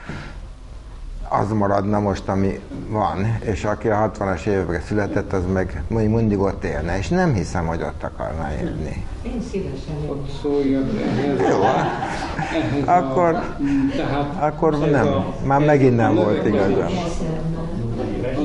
az 1.29 1.53
maradna 1.53 1.99
most, 2.01 2.29
ami 2.29 2.61
van, 2.89 3.39
és 3.45 3.65
aki 3.65 3.89
a 3.89 4.11
60-as 4.19 4.47
években 4.47 4.81
született, 4.81 5.33
az 5.33 5.43
meg 5.53 5.83
mindig 5.89 6.39
ott 6.39 6.65
élne, 6.65 6.99
és 6.99 7.09
nem 7.09 7.35
hiszem, 7.35 7.67
hogy 7.67 7.83
ott 7.83 8.03
akarna 8.03 8.49
élni. 8.61 9.05
Én 9.23 9.43
szívesen 9.51 9.95
Ott 10.09 10.29
szóljon 10.43 10.89
ehhez. 11.03 11.41
Jó, 11.51 11.63
akkor, 12.85 13.35
a, 13.35 13.57
tehát 13.97 14.35
akkor 14.53 14.79
nem, 14.79 15.07
a- 15.07 15.35
már 15.45 15.61
megint 15.65 15.97
nem 15.97 16.15
volt 16.15 16.47
igazam. 16.47 16.87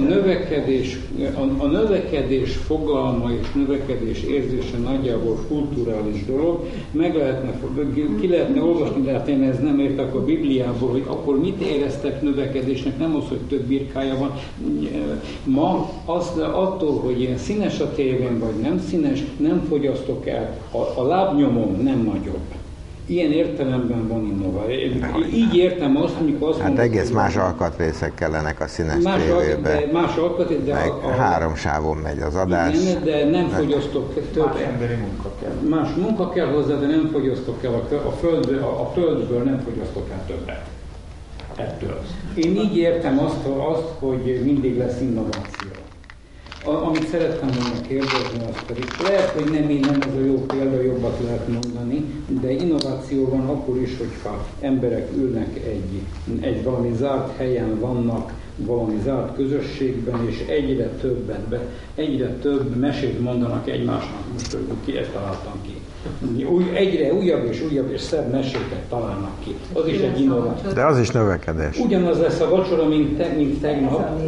Növekedés, 0.07 0.99
a, 1.35 1.63
a 1.63 1.65
növekedés 1.65 2.55
fogalma 2.55 3.31
és 3.41 3.51
növekedés 3.53 4.23
érzése 4.23 4.77
nagyjából 4.77 5.45
kulturális 5.47 6.25
dolog. 6.25 6.65
Meg 6.91 7.15
lehetne, 7.15 7.59
ki 8.19 8.27
lehetne 8.27 8.61
olvasni, 8.61 9.01
de 9.01 9.11
hát 9.11 9.27
én 9.27 9.43
ez 9.43 9.59
nem 9.59 9.79
értek 9.79 10.15
a 10.15 10.23
Bibliából, 10.23 10.89
hogy 10.89 11.03
akkor 11.07 11.39
mit 11.39 11.61
éreztek 11.61 12.21
növekedésnek, 12.21 12.99
nem 12.99 13.15
az, 13.15 13.27
hogy 13.27 13.41
több 13.49 13.63
birkája 13.63 14.17
van. 14.17 14.31
Ma 15.43 15.89
az, 16.05 16.27
attól, 16.37 16.99
hogy 16.99 17.21
ilyen 17.21 17.37
színes 17.37 17.79
a 17.79 17.93
tévén, 17.93 18.39
vagy 18.39 18.55
nem 18.61 18.79
színes, 18.79 19.23
nem 19.37 19.65
fogyasztok 19.69 20.27
el. 20.27 20.57
A, 20.71 21.01
a 21.01 21.07
lábnyomom 21.07 21.81
nem 21.83 22.03
nagyobb. 22.03 22.62
Ilyen 23.05 23.31
értelemben 23.31 24.07
van 24.07 24.25
innováció. 24.25 24.73
Így 25.33 25.55
értem 25.55 25.97
azt, 25.97 26.15
amikor 26.19 26.49
azt 26.49 26.57
Hát 26.57 26.67
mondom, 26.67 26.85
egész 26.85 27.03
hogy- 27.05 27.13
más 27.13 27.35
alkatrészek 27.35 28.13
kellenek 28.15 28.61
a 28.61 28.67
színes 28.67 29.03
Más 29.03 29.21
alkat- 29.29 29.39
tévébe. 29.45 29.69
de 29.69 29.89
más 29.91 30.15
alkat, 30.15 30.63
de 30.65 30.73
Meg 30.73 30.89
a, 30.89 31.07
a, 31.07 31.11
három 31.11 31.55
sávon 31.55 31.97
megy 31.97 32.19
az 32.19 32.35
adás. 32.35 32.75
igen, 32.81 33.03
de 33.03 33.29
nem 33.29 33.45
Meg- 33.45 33.49
fogyasztok 33.59 34.13
több. 34.33 34.45
Más 34.45 34.61
emberi 34.61 34.93
munka 34.95 35.31
kell. 35.41 35.69
Más 35.69 35.89
munka 35.95 36.29
kell 36.29 36.47
hozzá, 36.47 36.75
de 36.75 36.85
nem 36.87 37.09
fogyasztok 37.11 37.63
el 37.63 37.73
a, 37.73 38.07
a, 38.07 38.11
földből, 38.11 38.61
a, 38.63 38.81
a 38.81 38.91
földből 38.93 39.43
nem 39.43 39.59
fogyasztok 39.69 40.07
el 40.11 40.23
többet. 40.27 40.65
Ettől. 41.55 41.99
Én 42.35 42.55
így 42.55 42.77
értem 42.77 43.19
azt, 43.19 43.45
azt 43.71 43.87
hogy 43.99 44.41
mindig 44.43 44.77
lesz 44.77 45.01
innováció. 45.01 45.62
A, 46.65 46.69
amit 46.69 47.07
szerettem 47.07 47.49
volna 47.49 47.81
kérdezni, 47.87 48.45
az 48.49 48.65
pedig 48.67 48.85
lehet, 49.03 49.29
hogy 49.29 49.51
nem 49.51 49.69
én 49.69 49.79
nem 49.79 50.01
ez 50.01 50.15
a 50.15 50.25
jó 50.25 50.45
példa, 50.45 50.81
jobbat 50.81 51.19
lehet 51.23 51.47
mondani, 51.47 52.05
de 52.41 52.51
innováció 52.51 53.29
van 53.29 53.45
akkor 53.45 53.77
is, 53.77 53.97
hogyha 53.97 54.47
emberek 54.59 55.11
ülnek 55.17 55.55
egy, 55.55 56.01
egy 56.41 56.63
valami 56.63 56.93
zárt 56.95 57.37
helyen 57.37 57.79
vannak, 57.79 58.33
valami 58.55 58.99
zárt 59.03 59.35
közösségben, 59.35 60.27
és 60.27 60.45
egyre 60.47 60.87
többet, 60.87 61.47
be, 61.47 61.61
egyre 61.95 62.33
több 62.33 62.75
mesét 62.75 63.21
mondanak 63.21 63.69
egymásnak, 63.69 64.33
most 64.33 64.57
ki 64.85 64.97
ezt 64.97 65.11
találtam 65.11 65.61
ki. 65.61 65.72
Új, 66.49 66.69
egyre 66.73 67.13
újabb 67.13 67.45
és 67.45 67.61
újabb 67.71 67.91
és 67.91 68.01
szebb 68.01 68.31
meséket 68.31 68.83
találnak 68.89 69.39
ki. 69.39 69.55
Az 69.73 69.87
is 69.87 69.99
egy 69.99 70.19
innováció. 70.19 70.71
De 70.71 70.85
az 70.85 70.99
is 70.99 71.09
növekedés. 71.09 71.79
Ugyanaz 71.79 72.19
lesz 72.19 72.39
a 72.39 72.49
vacsora, 72.49 72.87
mint, 72.87 73.17
te, 73.17 73.33
mint 73.37 73.61
tegnap. 73.61 74.21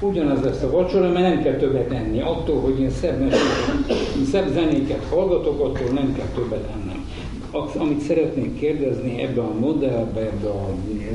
Ugyanaz 0.00 0.42
lesz 0.42 0.62
a 0.62 0.70
vacsora, 0.70 1.08
mert 1.08 1.34
nem 1.34 1.42
kell 1.42 1.56
többet 1.56 1.92
enni. 1.92 2.20
Attól, 2.20 2.60
hogy 2.60 2.80
én 2.80 2.90
szebb, 2.90 3.20
meséket, 3.20 3.96
szebb 4.30 4.52
zenéket 4.52 5.04
hallgatok, 5.10 5.60
attól 5.60 5.88
nem 5.92 6.14
kell 6.14 6.26
többet 6.34 6.68
ennem. 6.74 7.04
Az, 7.50 7.80
amit 7.80 8.00
szeretnék 8.00 8.58
kérdezni 8.58 9.22
ebbe 9.22 9.40
a 9.40 9.54
modellbe, 9.58 10.20
ebbe 10.20 10.48
a 10.48 10.68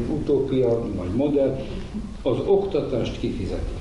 utópia 0.09 0.79
vagy 0.95 1.15
modell, 1.15 1.59
az 2.21 2.37
oktatást 2.45 3.19
kifizeti. 3.19 3.73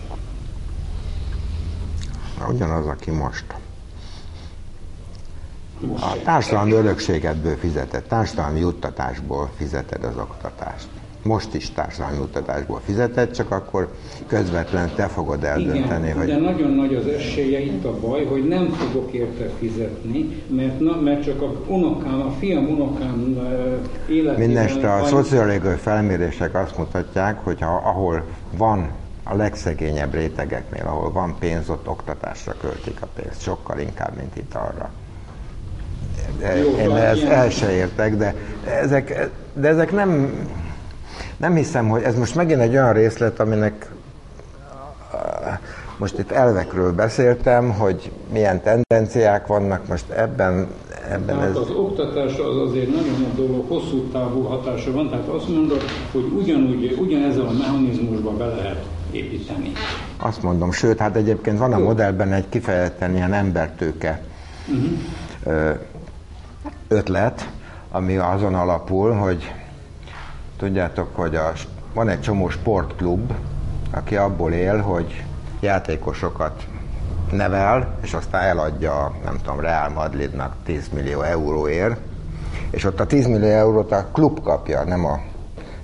Ugyanaz, 2.48 2.86
aki 2.86 3.10
most. 3.10 3.44
A 6.00 6.22
társadalmi 6.24 6.72
örökségedből 6.72 7.56
fizeted, 7.56 8.02
társadalmi 8.02 8.58
juttatásból 8.58 9.50
fizeted 9.56 10.04
az 10.04 10.16
oktatást. 10.16 10.88
Most 11.22 11.54
is 11.54 11.70
társadalmi 11.70 12.16
juttatásból 12.16 12.80
fizeted, 12.84 13.30
csak 13.30 13.50
akkor 13.50 13.94
közvetlenül 14.26 14.94
te 14.94 15.06
fogod 15.06 15.44
eldönteni, 15.44 16.06
Igen, 16.06 16.18
hogy 16.18 16.26
de 16.26 16.36
nagyon 16.36 16.70
nagy 16.70 16.94
az 16.94 17.06
esélye 17.06 17.60
itt 17.60 17.84
a 17.84 17.98
baj, 18.00 18.24
hogy 18.24 18.48
nem 18.48 18.68
fogok 18.68 19.12
érte 19.12 19.50
fizetni, 19.58 20.42
mert, 20.48 20.80
na, 20.80 21.00
mert 21.00 21.22
csak 21.24 21.42
a 21.42 21.52
unokám, 21.66 22.20
a 22.20 22.30
fiam 22.38 22.68
unokám 22.68 23.38
életében... 24.08 24.46
Mindenesetre 24.46 24.92
a 24.92 25.04
szociológiai 25.04 25.76
felmérések 25.76 26.54
azt 26.54 26.78
mutatják, 26.78 27.44
hogy 27.44 27.60
ha, 27.60 27.82
ahol 27.84 28.24
van 28.56 28.90
a 29.24 29.34
legszegényebb 29.34 30.14
rétegeknél, 30.14 30.84
ahol 30.86 31.12
van 31.12 31.36
pénz, 31.38 31.68
ott 31.68 31.88
oktatásra 31.88 32.54
költik 32.60 33.02
a 33.02 33.06
pénzt, 33.14 33.42
sokkal 33.42 33.78
inkább, 33.78 34.16
mint 34.16 34.36
itt 34.36 34.54
arra. 34.54 34.90
Én 36.78 36.90
ezt 36.90 37.24
el 37.24 37.50
se 37.50 37.72
értek, 37.72 38.16
de 38.16 38.34
ezek, 38.64 39.30
de 39.52 39.68
ezek 39.68 39.92
nem, 39.92 40.32
nem 41.36 41.54
hiszem, 41.54 41.88
hogy 41.88 42.02
ez 42.02 42.16
most 42.16 42.34
megint 42.34 42.60
egy 42.60 42.72
olyan 42.72 42.92
részlet, 42.92 43.40
aminek 43.40 43.90
most 45.96 46.18
itt 46.18 46.30
elvekről 46.30 46.92
beszéltem, 46.92 47.70
hogy 47.70 48.12
milyen 48.32 48.60
tendenciák 48.62 49.46
vannak, 49.46 49.88
most 49.88 50.10
ebben 50.10 50.68
ebben 51.10 51.36
tehát 51.36 51.50
ez... 51.50 51.56
az 51.56 51.70
oktatás 51.70 52.38
az 52.38 52.56
azért 52.68 52.88
nagyon 52.88 53.20
nagy 53.20 53.46
dolog, 53.46 53.68
hosszú 53.68 54.02
távú 54.12 54.42
hatása 54.42 54.92
van, 54.92 55.10
tehát 55.10 55.28
azt 55.28 55.48
mondod, 55.48 55.82
hogy 56.12 56.24
ugyanúgy, 56.38 56.96
ugyanezzel 57.00 57.46
a 57.46 57.52
mechanizmusba 57.52 58.30
be 58.30 58.46
lehet 58.46 58.84
építeni. 59.10 59.72
Azt 60.16 60.42
mondom, 60.42 60.72
sőt, 60.72 60.98
hát 60.98 61.16
egyébként 61.16 61.58
van 61.58 61.72
a 61.72 61.78
modellben 61.78 62.32
egy 62.32 62.48
kifejezetten 62.48 63.14
ilyen 63.14 63.32
embertőke 63.32 64.22
uh-huh. 64.68 65.78
Ötlet, 66.92 67.48
ami 67.90 68.16
azon 68.16 68.54
alapul, 68.54 69.12
hogy 69.12 69.54
tudjátok, 70.56 71.16
hogy 71.16 71.36
a, 71.36 71.52
van 71.94 72.08
egy 72.08 72.20
csomó 72.20 72.48
sportklub, 72.48 73.32
aki 73.90 74.16
abból 74.16 74.52
él, 74.52 74.80
hogy 74.80 75.24
játékosokat 75.60 76.66
nevel, 77.30 77.98
és 78.02 78.14
aztán 78.14 78.42
eladja, 78.42 79.14
nem 79.24 79.36
tudom, 79.36 79.60
Real 79.60 79.88
Madridnak 79.88 80.54
10 80.64 80.88
millió 80.92 81.22
euróért, 81.22 82.00
és 82.70 82.84
ott 82.84 83.00
a 83.00 83.06
10 83.06 83.26
millió 83.26 83.48
eurót 83.48 83.92
a 83.92 84.06
klub 84.12 84.42
kapja, 84.42 84.84
nem 84.84 85.04
a, 85.04 85.20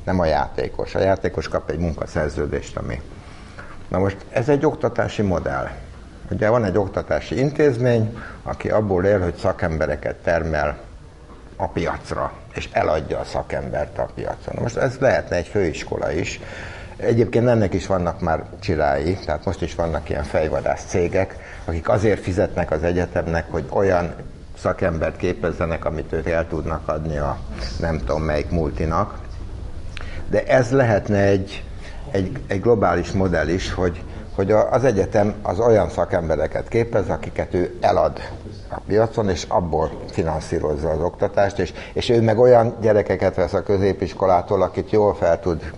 nem 0.05 0.21
a 0.21 0.25
játékos. 0.25 0.95
A 0.95 1.01
játékos 1.01 1.49
kap 1.49 1.71
egy 1.71 1.79
munkaszerződést, 1.79 2.77
ami... 2.77 3.01
Na 3.89 3.99
most 3.99 4.17
ez 4.31 4.49
egy 4.49 4.67
oktatási 4.67 5.23
modell. 5.23 5.69
Ugye 6.31 6.49
van 6.49 6.65
egy 6.65 6.79
oktatási 6.79 7.39
intézmény, 7.39 8.19
aki 8.43 8.71
abból 8.71 9.05
él, 9.05 9.21
hogy 9.23 9.35
szakembereket 9.35 10.17
termel 10.17 10.85
a 11.57 11.69
piacra, 11.69 12.33
és 12.55 12.69
eladja 12.73 13.19
a 13.19 13.25
szakembert 13.25 13.99
a 13.99 14.09
piacon. 14.15 14.55
Na 14.55 14.61
most 14.61 14.77
ez 14.77 14.97
lehetne 14.99 15.37
egy 15.37 15.47
főiskola 15.47 16.13
is, 16.13 16.41
Egyébként 16.97 17.47
ennek 17.47 17.75
is 17.75 17.87
vannak 17.87 18.21
már 18.21 18.45
csirái, 18.61 19.15
tehát 19.25 19.45
most 19.45 19.63
is 19.63 19.75
vannak 19.75 20.09
ilyen 20.09 20.23
fejvadász 20.23 20.85
cégek, 20.85 21.37
akik 21.65 21.89
azért 21.89 22.23
fizetnek 22.23 22.71
az 22.71 22.83
egyetemnek, 22.83 23.51
hogy 23.51 23.65
olyan 23.71 24.15
szakembert 24.59 25.17
képezzenek, 25.17 25.85
amit 25.85 26.13
ők 26.13 26.29
el 26.29 26.49
tudnak 26.49 26.89
adni 26.89 27.17
a 27.17 27.39
nem 27.81 27.99
tudom 27.99 28.23
melyik 28.23 28.51
multinak. 28.51 29.19
De 30.31 30.45
ez 30.47 30.71
lehetne 30.71 31.19
egy, 31.19 31.65
egy, 32.11 32.39
egy 32.47 32.61
globális 32.61 33.13
modell 33.13 33.49
is, 33.49 33.73
hogy, 33.73 34.03
hogy 34.35 34.51
az 34.53 34.85
egyetem 34.85 35.35
az 35.43 35.59
olyan 35.59 35.91
szakembereket 35.91 36.69
képez, 36.69 37.09
akiket 37.09 37.55
ő 37.55 37.77
elad 37.81 38.21
piacon, 38.87 39.29
és 39.29 39.45
abból 39.49 39.91
finanszírozza 40.11 40.91
az 40.91 41.01
oktatást, 41.01 41.59
és, 41.59 41.73
és 41.93 42.09
ő 42.09 42.21
meg 42.21 42.39
olyan 42.39 42.77
gyerekeket 42.81 43.35
vesz 43.35 43.53
a 43.53 43.63
középiskolától, 43.63 44.63
akit 44.63 44.91
jól 44.91 45.15
fel 45.15 45.41
tud 45.41 45.73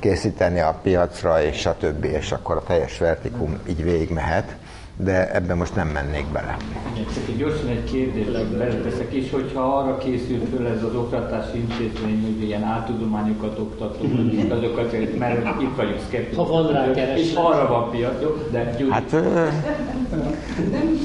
készíteni 0.00 0.60
a 0.60 0.78
piacra, 0.82 1.42
és 1.42 1.66
a 1.66 1.76
többi, 1.76 2.08
és 2.08 2.32
akkor 2.32 2.56
a 2.56 2.62
teljes 2.62 2.98
vertikum 2.98 3.58
így 3.68 3.82
végigmehet 3.82 4.56
de 5.04 5.34
ebben 5.34 5.56
most 5.56 5.74
nem 5.74 5.88
mennék 5.88 6.26
bele. 6.32 6.56
Csak 7.14 7.28
egy 7.28 7.36
gyorsan 7.36 7.68
egy 7.68 7.84
kérdést 7.84 8.46
beleteszek 8.46 9.14
is, 9.14 9.30
hogyha 9.30 9.60
arra 9.60 9.98
készült 9.98 10.48
föl 10.48 10.66
ez 10.66 10.82
az 10.82 10.94
oktatási 10.94 11.58
intézmény, 11.58 12.22
hogy 12.22 12.42
ilyen 12.42 12.62
áltudományokat 12.62 13.58
oktató, 13.58 14.04
azokat, 14.48 15.18
mert 15.18 15.60
itt 15.62 15.76
vagyunk 15.76 16.00
szkeptikus. 16.06 16.36
Ha 16.36 16.46
van 16.46 16.72
rá 16.72 16.90
kereslet. 16.90 17.18
És 17.18 17.34
arra 17.34 17.68
van 17.68 17.90
piac, 17.90 18.22
jó? 18.22 18.28
De 18.50 18.74
Gyuri. 18.78 18.90
Hát, 18.90 19.10
nem, 20.70 20.98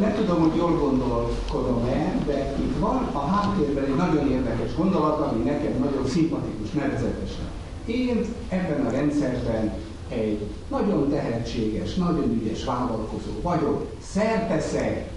nem 0.00 0.14
tudom, 0.16 0.40
hogy 0.40 0.56
jól 0.56 0.78
gondolkodom-e, 0.78 2.14
de 2.26 2.54
itt 2.58 2.78
van 2.78 3.08
a 3.12 3.26
háttérben 3.26 3.84
egy 3.84 3.96
nagyon 3.96 4.30
érdekes 4.30 4.76
gondolat, 4.76 5.20
ami 5.20 5.42
nekem 5.44 5.72
nagyon 5.78 6.06
szimpatikus, 6.06 6.70
nevezetesen. 6.70 7.46
Én 7.86 8.24
ebben 8.48 8.86
a 8.86 8.90
rendszerben 8.90 9.72
egy 10.08 10.46
nagyon 10.70 11.08
tehetséges, 11.10 11.94
nagyon 11.94 12.40
ügyes 12.42 12.64
vállalkozó 12.64 13.40
vagyok, 13.42 13.92
szerteszek 14.00 15.10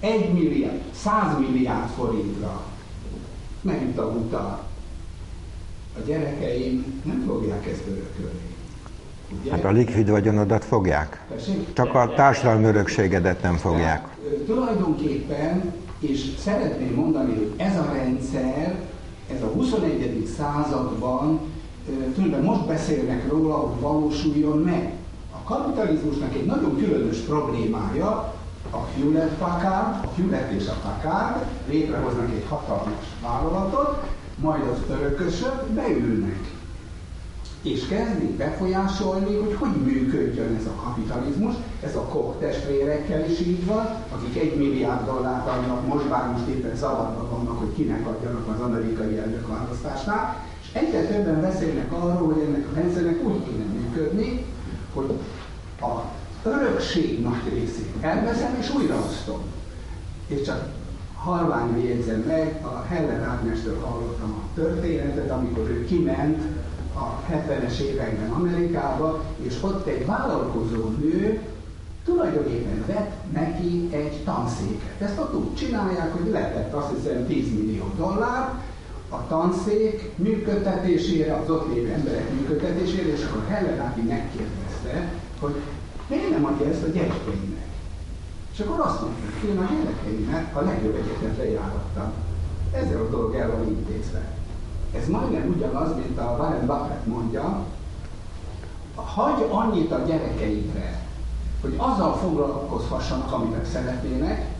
egy 0.00 0.32
milliárd, 0.32 0.80
száz 0.94 1.38
milliárd 1.38 1.88
forintra 1.88 2.62
megüt 3.60 3.98
a 3.98 4.04
utal. 4.04 4.62
A 5.96 6.00
gyerekeim 6.06 7.02
nem 7.04 7.24
fogják 7.26 7.66
ezt 7.66 7.82
örökölni. 7.86 8.54
Ugye? 9.40 9.50
Hát 9.50 9.64
a 9.64 9.70
likvid 9.70 10.10
vagyonodat 10.10 10.64
fogják. 10.64 11.24
Tessék? 11.28 11.72
Csak 11.72 11.94
a 11.94 12.12
társadalmi 12.16 12.64
örökségedet 12.64 13.42
nem 13.42 13.56
fogják. 13.56 14.08
Tehát, 14.22 14.44
tulajdonképpen, 14.46 15.72
és 15.98 16.34
szeretném 16.38 16.94
mondani, 16.94 17.34
hogy 17.34 17.52
ez 17.56 17.76
a 17.76 17.92
rendszer, 17.92 18.80
ez 19.34 19.42
a 19.42 19.46
21. 19.46 20.26
században 20.36 21.40
tulajdonképpen 21.86 22.42
most 22.42 22.66
beszélnek 22.66 23.28
róla, 23.28 23.54
hogy 23.54 23.80
valósuljon 23.80 24.58
meg. 24.58 24.92
A 25.32 25.54
kapitalizmusnak 25.54 26.34
egy 26.34 26.46
nagyon 26.46 26.76
különös 26.76 27.18
problémája, 27.18 28.34
a 28.70 28.86
Hewlett 28.96 29.38
Packard, 29.38 30.04
a 30.04 30.08
Hewlett 30.16 30.50
és 30.50 30.68
a 30.68 30.76
Packard 30.82 31.44
létrehoznak 31.68 32.30
egy 32.30 32.46
hatalmas 32.48 33.04
vállalatot, 33.22 34.02
majd 34.36 34.62
az 34.62 34.96
örökösök 34.96 35.66
beülnek, 35.74 36.52
és 37.62 37.86
kezdik 37.86 38.30
befolyásolni, 38.30 39.36
hogy 39.36 39.54
hogy 39.54 39.76
működjön 39.84 40.56
ez 40.60 40.66
a 40.66 40.82
kapitalizmus. 40.82 41.54
Ez 41.82 41.96
a 41.96 42.00
Koch 42.00 42.38
testvérekkel 42.38 43.30
is 43.30 43.40
így 43.40 43.66
van, 43.66 43.86
akik 44.12 44.42
egy 44.42 44.56
milliárd 44.56 45.04
dollárt 45.06 45.48
adnak, 45.48 45.86
most 45.86 46.08
bár 46.08 46.30
most 46.30 46.46
éppen 46.46 46.76
zavarban 46.76 47.30
vannak, 47.30 47.58
hogy 47.58 47.74
kinek 47.74 48.06
adjanak 48.06 48.48
az 48.48 48.60
amerikai 48.60 49.18
elnökválasztásnál, 49.18 50.46
Egyre 50.74 51.04
többen 51.06 51.40
beszélnek 51.40 51.92
arról, 51.92 52.32
hogy 52.32 52.42
ennek 52.42 52.66
a 52.72 52.74
rendszernek 52.74 53.22
úgy 53.22 53.44
kéne 53.44 53.64
működni, 53.64 54.44
hogy 54.94 55.18
a 55.80 56.00
örökség 56.48 57.22
nagy 57.22 57.48
részét 57.52 57.92
elveszem 58.00 58.56
és 58.60 58.74
újraosztom. 58.74 59.40
És 60.26 60.42
csak 60.42 60.68
halványra 61.14 61.78
jegyzem 61.78 62.20
meg, 62.26 62.60
a 62.62 62.84
Heller 62.88 63.22
Ágnestől 63.22 63.78
hallottam 63.80 64.30
a 64.30 64.54
történetet, 64.54 65.30
amikor 65.30 65.70
ő 65.70 65.84
kiment 65.84 66.42
a 66.94 67.32
70-es 67.32 67.78
években 67.78 68.30
Amerikába, 68.30 69.24
és 69.36 69.54
ott 69.60 69.86
egy 69.86 70.06
vállalkozó 70.06 70.88
nő 71.00 71.40
tulajdonképpen 72.04 72.84
vett 72.86 73.12
neki 73.32 73.88
egy 73.90 74.22
tanszéket. 74.24 75.00
Ezt 75.00 75.18
ott 75.18 75.34
úgy 75.34 75.54
csinálják, 75.54 76.12
hogy 76.12 76.30
letett 76.30 76.74
azt 76.74 76.90
hiszem 76.96 77.26
10 77.26 77.52
millió 77.52 77.90
dollár, 77.96 78.62
a 79.14 79.26
tanszék 79.28 80.10
működtetésére, 80.16 81.34
az 81.34 81.50
ott 81.50 81.74
lévő 81.74 81.92
emberek 81.92 82.30
működtetésére, 82.30 83.12
és 83.12 83.24
akkor 83.24 83.44
Hellenáki 83.48 84.00
megkérdezte, 84.00 85.12
hogy 85.40 85.54
miért 86.06 86.30
nem 86.30 86.44
adja 86.44 86.66
ezt 86.66 86.82
a 86.82 86.86
gyerekeinek? 86.86 87.68
És 88.52 88.60
akkor 88.60 88.80
azt 88.80 89.00
mondta, 89.00 89.22
hogy 89.40 89.48
én 89.48 89.58
a 89.58 89.68
gyerekeimnek 89.72 90.56
a 90.56 90.60
legjobb 90.60 90.94
egyetemre 90.94 91.50
járattam. 91.50 92.12
Ezzel 92.72 93.00
a 93.00 93.08
dolog 93.08 93.34
el 93.34 93.50
van 93.50 93.66
intézve. 93.68 94.22
Ez 94.94 95.08
majdnem 95.08 95.54
ugyanaz, 95.56 95.94
mint 95.96 96.18
a 96.18 96.36
Warren 96.38 96.66
Buffett 96.66 97.06
mondja, 97.06 97.64
hagy 98.94 99.46
annyit 99.50 99.92
a 99.92 100.04
gyerekeidre, 100.06 101.02
hogy 101.60 101.74
azzal 101.76 102.14
foglalkozhassanak, 102.16 103.32
amivel 103.32 103.64
szeretnének, 103.64 104.53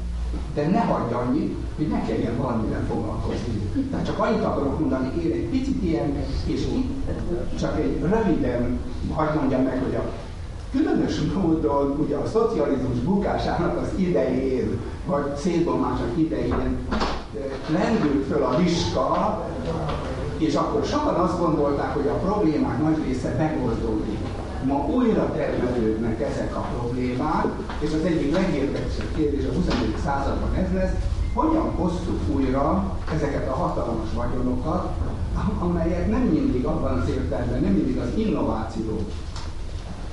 de 0.54 0.68
ne 0.68 0.80
hagyd 0.80 1.12
annyit, 1.12 1.56
hogy 1.76 1.88
ne 1.88 2.02
kelljen 2.06 2.36
valamivel 2.36 2.84
foglalkozni. 2.88 3.86
Tehát 3.90 4.06
csak 4.06 4.18
annyit 4.18 4.44
akarok 4.44 4.78
mondani, 4.78 5.12
én 5.24 5.32
egy 5.32 5.48
picit 5.48 5.82
ilyen, 5.82 6.16
és 6.46 6.60
itt 6.60 7.58
csak 7.58 7.78
egy 7.78 8.00
röviden, 8.00 8.78
hagyd 9.12 9.34
mondjam 9.34 9.62
meg, 9.62 9.82
hogy 9.82 9.94
a 9.94 10.04
különös 10.72 11.20
módon 11.34 11.98
ugye 12.06 12.16
a 12.16 12.26
szocializmus 12.26 12.98
bukásának 12.98 13.78
az 13.78 13.88
idején, 13.96 14.80
vagy 15.06 15.36
szétbomlásnak 15.36 16.10
idején 16.16 16.76
lendült 17.72 18.26
föl 18.26 18.42
a 18.42 18.56
viska, 18.56 19.42
és 20.38 20.54
akkor 20.54 20.84
sokan 20.84 21.14
azt 21.14 21.38
gondolták, 21.38 21.94
hogy 21.94 22.06
a 22.06 22.18
problémák 22.18 22.82
nagy 22.82 23.04
része 23.06 23.34
megoldódik 23.38 24.13
ma 24.66 24.86
újra 24.86 25.32
termelődnek 25.32 26.20
ezek 26.20 26.56
a 26.56 26.60
problémák, 26.60 27.46
és 27.78 27.92
az 27.92 28.04
egyik 28.04 28.32
legérdekesebb 28.32 29.14
kérdés 29.16 29.44
a 29.44 29.52
21. 29.52 29.94
században 30.04 30.54
ez 30.54 30.72
lesz, 30.72 30.94
hogyan 31.34 31.70
hoztuk 31.70 32.20
újra 32.34 32.96
ezeket 33.14 33.48
a 33.48 33.54
hatalmas 33.54 34.08
vagyonokat, 34.14 34.88
amelyek 35.58 36.10
nem 36.10 36.20
mindig 36.20 36.64
abban 36.64 36.98
az 36.98 37.08
értelemben, 37.08 37.60
nem 37.60 37.72
mindig 37.72 37.98
az 37.98 38.08
innováció 38.14 38.98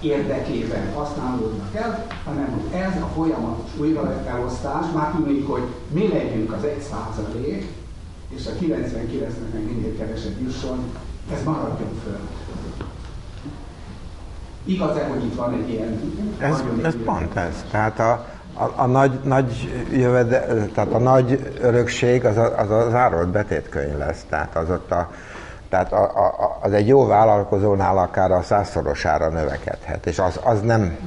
érdekében 0.01 0.93
használódnak 0.93 1.75
el, 1.75 2.05
hanem 2.25 2.51
hogy 2.51 2.79
ez 2.79 3.01
a 3.01 3.09
folyamatos 3.15 3.69
újraelosztás, 3.79 4.85
már 4.95 5.11
tudni, 5.11 5.41
hogy 5.41 5.63
mi 5.91 6.07
legyünk 6.07 6.51
az 6.51 6.63
egy 6.63 6.81
százalék, 6.81 7.67
és 8.29 8.47
a 8.47 8.63
99-nek 8.63 9.53
meg 9.53 9.63
minél 9.65 9.97
kevesebb 9.97 10.41
jusson, 10.41 10.79
ez 11.33 11.43
maradjon 11.43 11.89
föl. 12.03 12.19
Igaz-e, 14.65 15.03
hogy 15.03 15.23
itt 15.23 15.35
van 15.35 15.53
egy 15.53 15.69
ilyen... 15.69 15.99
Ez, 16.39 16.63
ez 16.83 16.93
pont 17.05 17.35
ez. 17.35 17.65
Tehát 17.71 17.99
a, 17.99 18.25
a, 18.53 18.71
a 18.75 18.85
nagy, 18.85 19.19
nagy 19.23 19.83
jövede, 19.91 20.45
tehát 20.73 20.93
a 20.93 20.97
nagy 20.97 21.53
örökség 21.61 22.25
az 22.25 22.37
a, 22.37 22.59
az, 22.59 22.69
az 22.69 22.93
árolt 22.93 23.27
betétkönyv 23.27 23.97
lesz. 23.97 24.25
Tehát 24.29 24.55
az 24.55 24.69
ott 24.69 24.91
a, 24.91 25.09
tehát 25.69 25.93
a, 25.93 26.03
a, 26.03 26.57
az 26.61 26.73
egy 26.73 26.87
jó 26.87 27.05
vállalkozónál 27.05 27.97
akár 27.97 28.31
a 28.31 28.41
százszorosára 28.41 29.29
növekedhet, 29.29 30.05
és 30.05 30.19
az, 30.19 30.39
az 30.43 30.61
nem, 30.61 30.97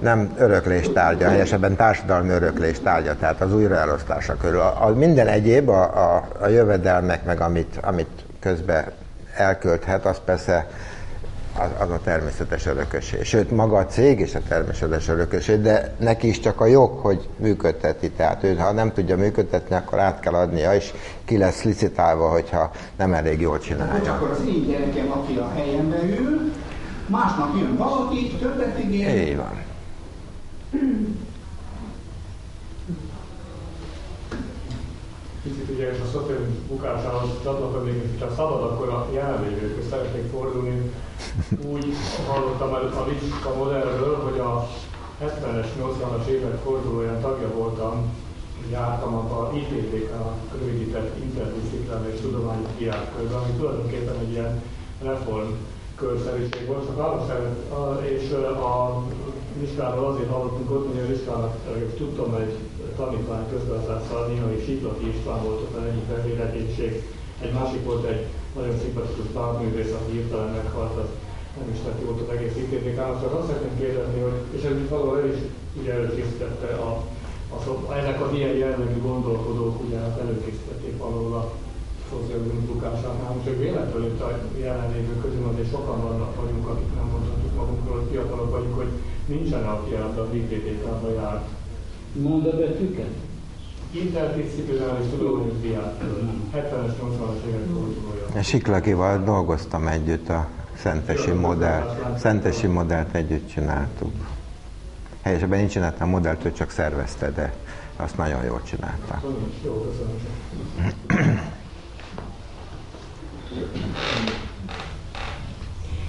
nem 0.00 0.32
öröklés 0.38 0.92
tárgya, 0.92 1.28
helyesebben 1.28 1.76
társadalmi 1.76 2.30
öröklés 2.30 2.80
tárgya, 2.80 3.16
tehát 3.16 3.40
az 3.40 3.54
újraelosztása 3.54 4.36
körül. 4.36 4.60
A, 4.60 4.84
a 4.84 4.88
minden 4.88 5.26
egyéb, 5.26 5.68
a, 5.68 5.82
a, 5.82 6.28
a 6.40 6.46
jövedelmek, 6.46 7.24
meg 7.24 7.40
amit, 7.40 7.78
amit 7.82 8.24
közben 8.40 8.84
elkölthet, 9.36 10.06
az 10.06 10.20
persze 10.24 10.66
az, 11.58 11.68
az 11.78 11.90
a 11.90 12.00
természetes 12.04 12.66
örökösé. 12.66 13.22
Sőt, 13.22 13.50
maga 13.50 13.76
a 13.76 13.86
cég 13.86 14.20
is 14.20 14.34
a 14.34 14.40
természetes 14.48 15.08
örökösé, 15.08 15.56
de 15.56 15.94
neki 15.98 16.28
is 16.28 16.40
csak 16.40 16.60
a 16.60 16.66
jog, 16.66 16.98
hogy 16.98 17.28
működteti. 17.36 18.10
Tehát 18.10 18.44
ő, 18.44 18.56
ha 18.56 18.72
nem 18.72 18.92
tudja 18.92 19.16
működtetni, 19.16 19.76
akkor 19.76 19.98
át 19.98 20.20
kell 20.20 20.34
adnia, 20.34 20.74
és 20.74 20.92
ki 21.24 21.38
lesz 21.38 21.62
licitálva, 21.62 22.28
hogyha 22.30 22.70
nem 22.96 23.12
elég 23.12 23.40
jól 23.40 23.58
csinálja. 23.58 23.92
Hogy 23.92 24.08
akkor 24.08 24.30
az 24.30 24.46
én 24.46 24.66
gyerekem, 24.66 25.10
aki 25.10 25.36
a 25.36 25.50
helyembe 25.54 26.02
ül, 26.02 26.52
másnap 27.06 27.56
jön 27.58 27.76
valaki, 27.76 28.36
többet 28.40 28.78
ígér. 28.84 29.28
Így 29.28 29.36
van. 29.36 29.62
Picit 35.44 35.70
ugye 35.70 35.90
a 35.90 36.06
szocializmus 36.12 36.62
bukásához 36.68 37.30
csatlakozni, 37.42 37.90
hogy 37.90 38.18
csak 38.18 38.34
szabad, 38.36 38.62
akkor 38.62 38.88
a 38.88 39.08
jelenlévőkhöz 39.12 39.88
szeretnék 39.88 40.30
fordulni. 40.30 40.92
Úgy 41.72 41.86
hallottam 42.26 42.74
el 42.74 42.80
a 42.80 43.06
Liska 43.08 43.54
modellről, 43.56 44.16
hogy 44.16 44.38
a 44.38 44.68
70-es, 45.20 45.66
80-as 45.80 46.26
évek 46.26 46.56
fordulóján 46.62 47.20
tagja 47.20 47.48
voltam, 47.48 48.12
jártam 48.70 49.14
a 49.14 49.50
ITTK, 49.54 50.12
a 50.12 50.34
rövidített 50.58 51.22
interdisziplinális 51.22 52.20
tudományi 52.20 52.66
diákkörben, 52.78 53.38
ami 53.38 53.52
tulajdonképpen 53.56 54.18
egy 54.18 54.30
ilyen 54.30 54.62
reform 55.02 55.48
körszerűség 55.96 56.66
volt, 56.66 56.86
csak 56.86 56.98
arra 56.98 57.24
szeret, 57.26 57.56
és 58.02 58.30
a 58.30 59.02
Liskáról 59.60 60.06
azért 60.10 60.30
hallottunk 60.30 60.70
ott, 60.70 60.86
hogy 60.90 61.02
a 61.04 61.08
Liskának 61.08 61.54
tudtam 61.96 62.34
egy 62.34 62.54
tanítvány 62.96 63.48
közgazdásszal, 63.50 64.26
Néhai 64.26 64.62
Siklati 64.64 65.08
István 65.08 65.42
volt 65.42 65.60
ott 65.60 65.76
az 65.76 65.84
egyik 65.90 66.08
vezéregyétség, 66.14 66.92
egy 67.40 67.52
másik 67.52 67.84
volt 67.84 68.04
egy 68.04 68.26
nagyon 68.56 68.78
szimpatikus 68.78 69.26
bankművész, 69.26 69.92
aki 69.98 70.12
hirtelen 70.12 70.52
meghalt, 70.52 70.98
az 70.98 71.08
nem 71.58 71.70
is 71.74 71.80
lett 71.86 72.00
jót 72.02 72.20
az 72.20 72.34
egész 72.36 72.56
ITTK-nak, 72.56 73.20
csak 73.22 73.34
azt 73.34 73.46
szeretném 73.46 73.78
kérdezni, 73.78 74.20
hogy, 74.20 74.38
és 74.56 74.62
ez 74.62 74.76
itt 74.76 74.88
valahol 74.88 75.24
is 75.32 75.38
ugye 75.80 75.92
előkészítette 75.92 76.68
a, 76.74 76.90
a, 77.54 77.56
a, 77.88 77.94
ennek 77.98 78.20
az 78.20 78.32
ilyen 78.32 78.56
jellegű 78.56 79.00
gondolkodók 79.00 79.82
ugye 79.86 79.98
előkészítették 79.98 80.98
valahol 80.98 81.34
a 81.34 81.50
szocializmus 82.10 82.63
bukásánál. 82.84 83.32
Most 83.34 83.44
csak 83.44 83.58
véletlenül 83.58 84.06
itt 84.06 84.20
a 84.20 84.38
jelenlévők 84.56 85.22
közül 85.22 85.48
azért 85.52 85.70
sokan 85.70 86.02
vannak 86.02 86.36
vagyunk, 86.40 86.68
akik 86.68 86.94
nem 86.94 87.06
mondhatjuk 87.12 87.54
magunkról, 87.54 87.98
hogy 87.98 88.08
fiatalok 88.10 88.50
vagyunk, 88.50 88.76
hogy 88.76 88.90
nincsen, 89.26 89.64
aki 89.64 89.94
ebbe 89.94 90.20
az 90.20 90.28
ITTK-ba 90.32 91.10
járt. 91.12 91.44
Mondd 92.12 92.46
a 92.46 92.56
betűket. 92.56 93.14
Interdisziplinális 93.90 95.06
tudományos 95.10 95.60
diák, 95.60 95.94
70-es, 96.54 96.92
80-as 97.02 97.46
évek 97.46 97.66
fordulója. 97.72 98.42
Siklakival 98.42 99.22
dolgoztam 99.24 99.86
együtt 99.86 100.28
a 100.28 100.48
Szentesi 100.76 101.30
modell. 101.30 102.14
Szentesi 102.18 102.66
modellt 102.66 103.14
együtt 103.14 103.48
csináltuk. 103.48 104.12
Helyesebben 105.22 105.58
én 105.58 105.68
csináltam 105.68 106.08
a 106.08 106.10
modellt, 106.10 106.44
ő 106.44 106.52
csak 106.52 106.70
szervezte, 106.70 107.30
de 107.30 107.54
azt 107.96 108.16
nagyon 108.16 108.44
jól 108.44 108.62
csinálta. 108.62 109.22
Jó, 109.64 109.86
köszönöm. 109.90 111.52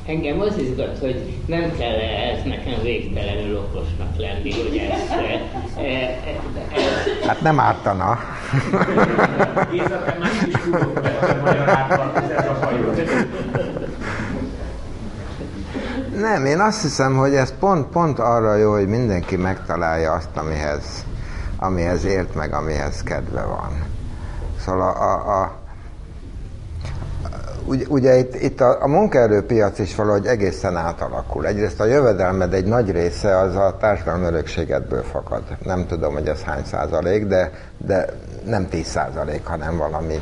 Engem 0.07 0.39
az 0.39 0.57
izgat, 0.57 0.99
hogy 0.99 1.33
nem 1.45 1.71
kell 1.77 1.99
ez 1.99 2.43
nekem 2.43 2.81
végtelenül 2.81 3.57
okosnak 3.57 4.17
lenni, 4.17 4.51
hogy 4.51 4.77
ezt... 4.91 5.11
E, 5.11 5.81
e, 5.81 5.91
e, 7.21 7.27
hát 7.27 7.41
nem 7.41 7.59
ártana. 7.59 8.19
Te 10.05 10.17
már 10.19 10.47
is 10.47 10.53
tudok 10.63 10.93
magyarázat, 11.43 12.17
ez 12.37 12.45
a 12.45 12.53
fajod. 12.53 13.09
Nem, 16.15 16.45
én 16.45 16.59
azt 16.59 16.81
hiszem, 16.81 17.17
hogy 17.17 17.35
ez 17.35 17.53
pont, 17.59 17.87
pont 17.87 18.19
arra 18.19 18.55
jó, 18.55 18.71
hogy 18.71 18.87
mindenki 18.87 19.35
megtalálja 19.35 20.11
azt, 20.11 20.37
amihez, 20.37 21.05
amihez 21.57 22.05
ért 22.05 22.35
meg, 22.35 22.53
amihez 22.53 23.03
kedve 23.03 23.41
van. 23.41 23.83
Szóval 24.59 24.81
a, 24.81 25.01
a, 25.01 25.41
a 25.41 25.64
ugye, 27.65 27.85
ugye 27.87 28.17
itt, 28.17 28.35
itt 28.35 28.61
a, 28.61 28.83
a 28.83 28.87
munkaerőpiac 28.87 29.79
is 29.79 29.95
valahogy 29.95 30.25
egészen 30.25 30.75
átalakul. 30.75 31.45
Egyrészt 31.45 31.79
a 31.79 31.85
jövedelmed 31.85 32.53
egy 32.53 32.65
nagy 32.65 32.91
része 32.91 33.37
az 33.37 33.55
a 33.55 33.77
társadalmi 33.79 34.25
örökségedből 34.25 35.03
fakad. 35.03 35.43
Nem 35.63 35.87
tudom, 35.87 36.13
hogy 36.13 36.27
ez 36.27 36.41
hány 36.41 36.63
százalék, 36.63 37.25
de, 37.25 37.51
de 37.77 38.05
nem 38.45 38.69
10 38.69 38.85
százalék, 38.87 39.45
hanem 39.45 39.77
valami 39.77 40.19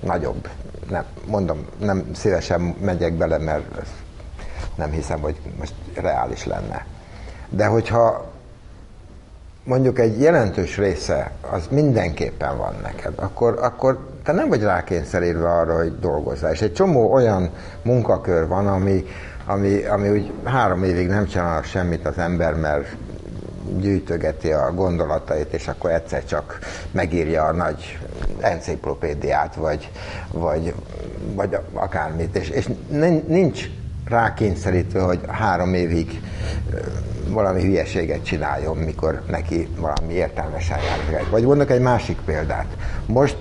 nagyobb. 0.00 0.48
Nem, 0.90 1.04
mondom, 1.26 1.66
nem 1.78 2.04
szívesen 2.14 2.60
megyek 2.60 3.12
bele, 3.12 3.38
mert 3.38 3.64
nem 4.74 4.90
hiszem, 4.90 5.20
hogy 5.20 5.36
most 5.58 5.74
reális 5.94 6.46
lenne. 6.46 6.86
De 7.48 7.66
hogyha 7.66 8.34
mondjuk 9.64 9.98
egy 9.98 10.20
jelentős 10.20 10.76
része 10.76 11.30
az 11.50 11.66
mindenképpen 11.70 12.56
van 12.56 12.74
neked, 12.82 13.12
akkor, 13.16 13.58
akkor 13.62 13.98
te 14.26 14.32
nem 14.32 14.48
vagy 14.48 14.62
rákényszerítve 14.62 15.48
arra, 15.52 15.76
hogy 15.76 15.98
dolgozzál. 15.98 16.52
És 16.52 16.62
egy 16.62 16.72
csomó 16.72 17.12
olyan 17.12 17.50
munkakör 17.82 18.46
van, 18.46 18.66
ami, 18.66 19.04
ami, 19.44 19.84
ami 19.84 20.08
úgy 20.08 20.32
három 20.44 20.84
évig 20.84 21.08
nem 21.08 21.26
csinál 21.26 21.62
semmit 21.62 22.06
az 22.06 22.18
ember, 22.18 22.54
mert 22.54 22.96
gyűjtögeti 23.80 24.52
a 24.52 24.72
gondolatait, 24.74 25.52
és 25.52 25.68
akkor 25.68 25.90
egyszer 25.90 26.24
csak 26.24 26.58
megírja 26.90 27.44
a 27.44 27.52
nagy 27.52 27.98
enciklopédiát, 28.40 29.54
vagy, 29.54 29.90
vagy, 30.32 30.74
vagy 31.34 31.58
akármit. 31.72 32.36
És, 32.36 32.48
és 32.48 32.68
nincs 33.26 33.64
rákényszerítve, 34.04 35.00
hogy 35.00 35.20
három 35.28 35.74
évig 35.74 36.20
valami 37.28 37.62
hülyeséget 37.62 38.24
csináljon, 38.24 38.76
mikor 38.76 39.22
neki 39.28 39.68
valami 39.78 40.12
értelmesen 40.12 40.78
jár. 41.10 41.24
Vagy 41.30 41.44
mondok 41.44 41.70
egy 41.70 41.80
másik 41.80 42.18
példát. 42.24 42.66
Most, 43.06 43.36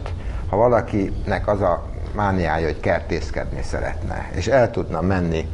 ha 0.50 0.58
valakinek 0.58 1.48
az 1.48 1.62
a 1.62 1.86
mániája, 2.16 2.66
hogy 2.66 2.80
kertészkedni 2.80 3.62
szeretne, 3.64 4.30
és 4.36 4.48
el 4.48 4.72
tudna 4.72 5.02
menni 5.02 5.48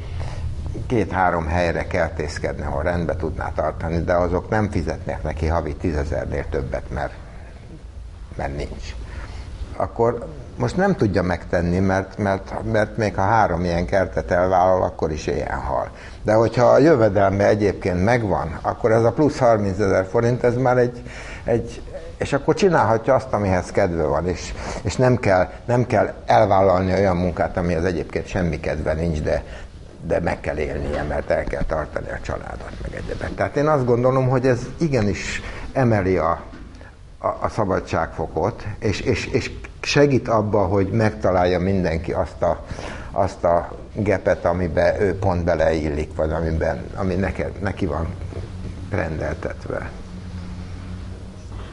két-három 0.87 1.47
helyre 1.47 1.87
kertészkedni, 1.87 2.65
ahol 2.65 2.83
rendbe 2.83 3.15
tudná 3.15 3.51
tartani, 3.55 4.03
de 4.03 4.13
azok 4.13 4.49
nem 4.49 4.69
fizetnek 4.69 5.23
neki 5.23 5.47
havi 5.47 5.75
tízezernél 5.75 6.45
többet, 6.49 6.89
mert, 6.89 7.13
mert 8.35 8.55
nincs. 8.55 8.95
Akkor 9.75 10.27
most 10.55 10.77
nem 10.77 10.95
tudja 10.95 11.21
megtenni, 11.21 11.79
mert, 11.79 12.17
mert, 12.17 12.53
mert 12.71 12.97
még 12.97 13.15
ha 13.15 13.21
három 13.21 13.63
ilyen 13.63 13.85
kertet 13.85 14.31
elvállal, 14.31 14.83
akkor 14.83 15.11
is 15.11 15.27
ilyen 15.27 15.59
hal. 15.59 15.89
De 16.23 16.33
hogyha 16.33 16.65
a 16.65 16.77
jövedelme 16.77 17.47
egyébként 17.47 18.03
megvan, 18.03 18.59
akkor 18.61 18.91
ez 18.91 19.03
a 19.03 19.11
plusz 19.11 19.37
30 19.37 19.79
ezer 19.79 20.05
forint, 20.05 20.43
ez 20.43 20.55
már 20.55 20.77
egy, 20.77 21.03
egy, 21.43 21.81
és 22.21 22.33
akkor 22.33 22.55
csinálhatja 22.55 23.15
azt, 23.15 23.33
amihez 23.33 23.71
kedve 23.71 24.03
van, 24.03 24.27
és, 24.27 24.53
és 24.81 24.95
nem, 24.95 25.17
kell, 25.17 25.49
nem 25.65 25.85
kell 25.85 26.13
elvállalni 26.25 26.93
olyan 26.93 27.17
munkát, 27.17 27.57
amihez 27.57 27.83
egyébként 27.83 28.27
semmi 28.27 28.59
kedve 28.59 28.93
nincs, 28.93 29.21
de, 29.21 29.43
de 30.07 30.19
meg 30.19 30.39
kell 30.39 30.57
élnie, 30.57 31.03
mert 31.03 31.29
el 31.29 31.43
kell 31.43 31.63
tartani 31.63 32.09
a 32.09 32.19
családot, 32.21 32.71
meg 32.81 32.93
egyebet. 32.95 33.31
Tehát 33.31 33.55
én 33.55 33.67
azt 33.67 33.85
gondolom, 33.85 34.29
hogy 34.29 34.47
ez 34.47 34.59
igenis 34.77 35.41
emeli 35.73 36.17
a, 36.17 36.41
a, 37.17 37.27
a 37.27 37.49
szabadságfokot, 37.49 38.65
és, 38.79 38.99
és, 38.99 39.25
és 39.25 39.51
segít 39.81 40.27
abba, 40.27 40.65
hogy 40.65 40.87
megtalálja 40.87 41.59
mindenki 41.59 42.11
azt 42.11 42.41
a, 42.41 42.65
azt 43.11 43.43
a 43.43 43.71
gepet, 43.93 44.45
amiben 44.45 45.01
ő 45.01 45.17
pont 45.17 45.43
beleillik, 45.43 46.15
vagy 46.15 46.31
amiben, 46.31 46.85
ami 46.95 47.15
neke, 47.15 47.51
neki 47.61 47.85
van 47.85 48.07
rendeltetve. 48.89 49.89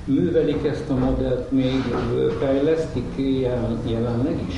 Művelik 0.09 0.67
ezt 0.67 0.91
a 0.91 0.95
modellt 0.95 1.51
még, 1.51 1.83
fejlesztik 2.41 3.05
jelenleg 3.85 4.41
is? 4.49 4.55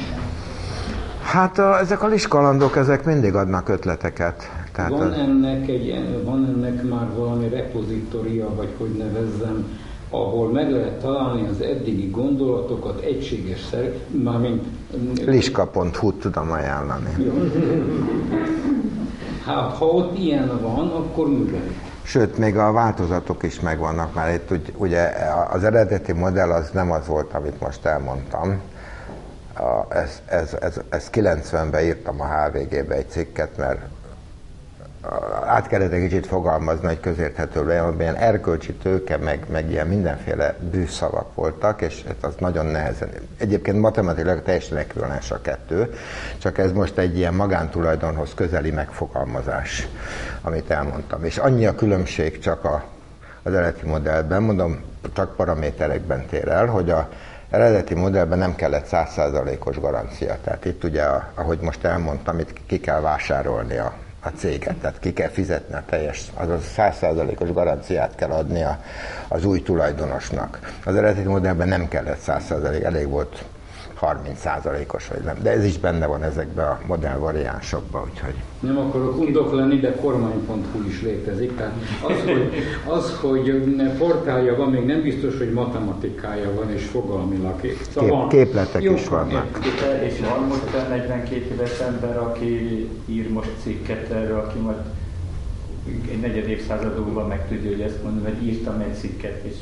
Hát 1.22 1.58
a, 1.58 1.78
ezek 1.78 2.02
a 2.02 2.06
liskalandok, 2.06 2.76
ezek 2.76 3.04
mindig 3.04 3.34
adnak 3.34 3.68
ötleteket. 3.68 4.50
Tehát 4.72 4.90
van, 4.90 5.12
ennek 5.12 5.68
egy, 5.68 5.94
van 6.24 6.46
ennek 6.46 6.88
már 6.88 7.08
valami 7.16 7.48
repozitória, 7.48 8.54
vagy 8.54 8.68
hogy 8.78 8.90
nevezzem, 8.90 9.78
ahol 10.10 10.52
meg 10.52 10.70
lehet 10.70 11.00
találni 11.00 11.48
az 11.48 11.60
eddigi 11.60 12.10
gondolatokat 12.10 13.00
egységes 13.00 13.60
szer, 13.70 13.94
mármint... 14.10 14.64
Liska.hu 15.26 16.12
tudom 16.12 16.50
ajánlani. 16.50 17.16
Hát, 19.44 19.72
ha 19.76 19.86
ott 19.86 20.18
ilyen 20.18 20.60
van, 20.62 20.88
akkor 20.88 21.28
művelik. 21.28 21.89
Sőt, 22.10 22.38
még 22.38 22.56
a 22.56 22.72
változatok 22.72 23.42
is 23.42 23.60
megvannak, 23.60 24.14
mert 24.14 24.50
itt 24.50 24.72
ugye 24.76 25.12
az 25.50 25.64
eredeti 25.64 26.12
modell 26.12 26.50
az 26.50 26.70
nem 26.70 26.90
az 26.90 27.06
volt, 27.06 27.32
amit 27.32 27.60
most 27.60 27.86
elmondtam. 27.86 28.60
Ez, 29.88 30.22
ez, 30.26 30.56
ez, 30.60 30.80
ez 30.88 31.10
90-ben 31.12 31.82
írtam 31.82 32.20
a 32.20 32.26
HVG-be 32.26 32.94
egy 32.94 33.10
cikket, 33.10 33.56
mert 33.56 33.80
át 35.46 35.66
kellett 35.66 35.92
egy 35.92 36.02
kicsit 36.02 36.26
fogalmazni, 36.26 36.86
hogy 36.86 37.00
közérthető 37.00 37.66
legyen, 37.66 38.00
ilyen 38.00 38.16
erkölcsi 38.16 38.72
tőke, 38.72 39.16
meg, 39.16 39.46
meg 39.50 39.70
ilyen 39.70 39.86
mindenféle 39.86 40.56
bűszavak 40.70 41.34
voltak, 41.34 41.82
és 41.82 42.04
az 42.20 42.34
nagyon 42.38 42.66
nehezen. 42.66 43.08
Egyébként 43.38 43.80
matematikailag 43.80 44.42
teljesen 44.42 44.76
ekvivalens 44.76 45.30
a 45.30 45.40
kettő, 45.40 45.94
csak 46.38 46.58
ez 46.58 46.72
most 46.72 46.98
egy 46.98 47.16
ilyen 47.16 47.34
magántulajdonhoz 47.34 48.34
közeli 48.34 48.70
megfogalmazás, 48.70 49.88
amit 50.42 50.70
elmondtam. 50.70 51.24
És 51.24 51.36
annyi 51.36 51.66
a 51.66 51.74
különbség 51.74 52.38
csak 52.38 52.64
a, 52.64 52.84
az 53.42 53.52
eredeti 53.52 53.86
modellben, 53.86 54.42
mondom, 54.42 54.80
csak 55.12 55.36
paraméterekben 55.36 56.26
tér 56.26 56.48
el, 56.48 56.66
hogy 56.66 56.90
a 56.90 57.08
eredeti 57.50 57.94
modellben 57.94 58.38
nem 58.38 58.54
kellett 58.54 58.86
százszázalékos 58.86 59.80
garancia. 59.80 60.36
Tehát 60.44 60.64
itt 60.64 60.84
ugye, 60.84 61.02
ahogy 61.34 61.58
most 61.60 61.84
elmondtam, 61.84 62.38
itt 62.38 62.52
ki 62.66 62.80
kell 62.80 63.00
vásárolni 63.00 63.76
a 63.76 63.92
a 64.20 64.28
céget, 64.28 64.76
tehát 64.76 64.98
ki 65.00 65.12
kell 65.12 65.28
fizetni 65.28 65.74
a 65.74 65.82
teljes, 65.86 66.30
azaz 66.34 66.64
százszázalékos 66.64 67.52
garanciát 67.52 68.14
kell 68.14 68.30
adni 68.30 68.62
a, 68.62 68.80
az 69.28 69.44
új 69.44 69.62
tulajdonosnak. 69.62 70.78
Az 70.84 70.96
eredeti 70.96 71.28
modellben 71.28 71.68
nem 71.68 71.88
kellett 71.88 72.18
százszázalék, 72.18 72.82
elég 72.82 73.08
volt 73.08 73.44
30%-os 74.00 75.08
vagy 75.08 75.20
nem. 75.24 75.36
De 75.42 75.50
ez 75.50 75.64
is 75.64 75.78
benne 75.78 76.06
van 76.06 76.22
ezekben 76.22 76.66
a 76.66 76.80
modell 76.86 77.16
variánsokban, 77.16 78.02
úgyhogy... 78.12 78.34
Nem 78.60 78.78
akarok 78.78 79.18
undok 79.18 79.54
lenni, 79.54 79.80
de 79.80 79.94
kormány.hu 79.94 80.86
is 80.88 81.02
létezik. 81.02 81.56
Tehát 81.56 81.74
az, 82.02 82.24
hogy, 82.24 82.52
az, 82.86 83.18
hogy 83.20 83.62
portálja 83.98 84.56
van, 84.56 84.70
még 84.70 84.84
nem 84.84 85.02
biztos, 85.02 85.38
hogy 85.38 85.52
matematikája 85.52 86.54
van 86.54 86.70
és 86.70 86.84
fogalmilag. 86.84 87.60
Szóval 87.90 88.28
Kép. 88.28 88.44
Képletek 88.44 88.82
Jó, 88.82 88.92
is 88.92 89.08
vannak. 89.08 89.58
És 90.04 90.20
van 90.20 90.46
most 90.48 90.88
42 90.88 91.36
éves 91.52 91.80
ember, 91.80 92.18
aki 92.18 92.88
ír 93.06 93.30
most 93.30 93.50
cikket 93.62 94.10
erről, 94.10 94.38
aki 94.38 94.58
majd 94.58 94.76
egy 96.10 96.20
negyed 96.20 96.48
évszázad 96.48 97.04
múlva 97.04 97.26
meg 97.26 97.48
tudja, 97.48 97.70
hogy 97.70 97.80
ezt 97.80 98.02
mondom, 98.02 98.24
hogy 98.24 98.46
írtam 98.46 98.80
egy 98.80 98.94
cikket, 98.94 99.44
és 99.44 99.54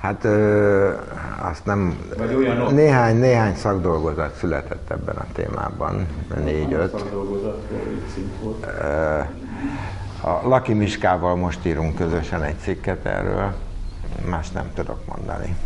Hát 0.00 0.24
ö, 0.24 0.92
azt 1.42 1.64
nem... 1.64 1.98
Vagy 2.16 2.34
olyanok? 2.34 2.70
Néhány, 2.70 3.16
néhány 3.16 3.54
szakdolgozat 3.54 4.34
született 4.34 4.90
ebben 4.90 5.16
a 5.16 5.26
témában, 5.32 6.06
négy-öt. 6.44 6.90
Szakdolgozat. 6.90 7.66
A 10.20 10.48
Laki 10.48 10.72
Miskával 10.72 11.36
most 11.36 11.66
írunk 11.66 11.94
közösen 11.94 12.42
egy 12.42 12.58
cikket 12.58 13.06
erről, 13.06 13.54
más 14.28 14.50
nem 14.50 14.70
tudok 14.74 15.06
mondani. 15.06 15.56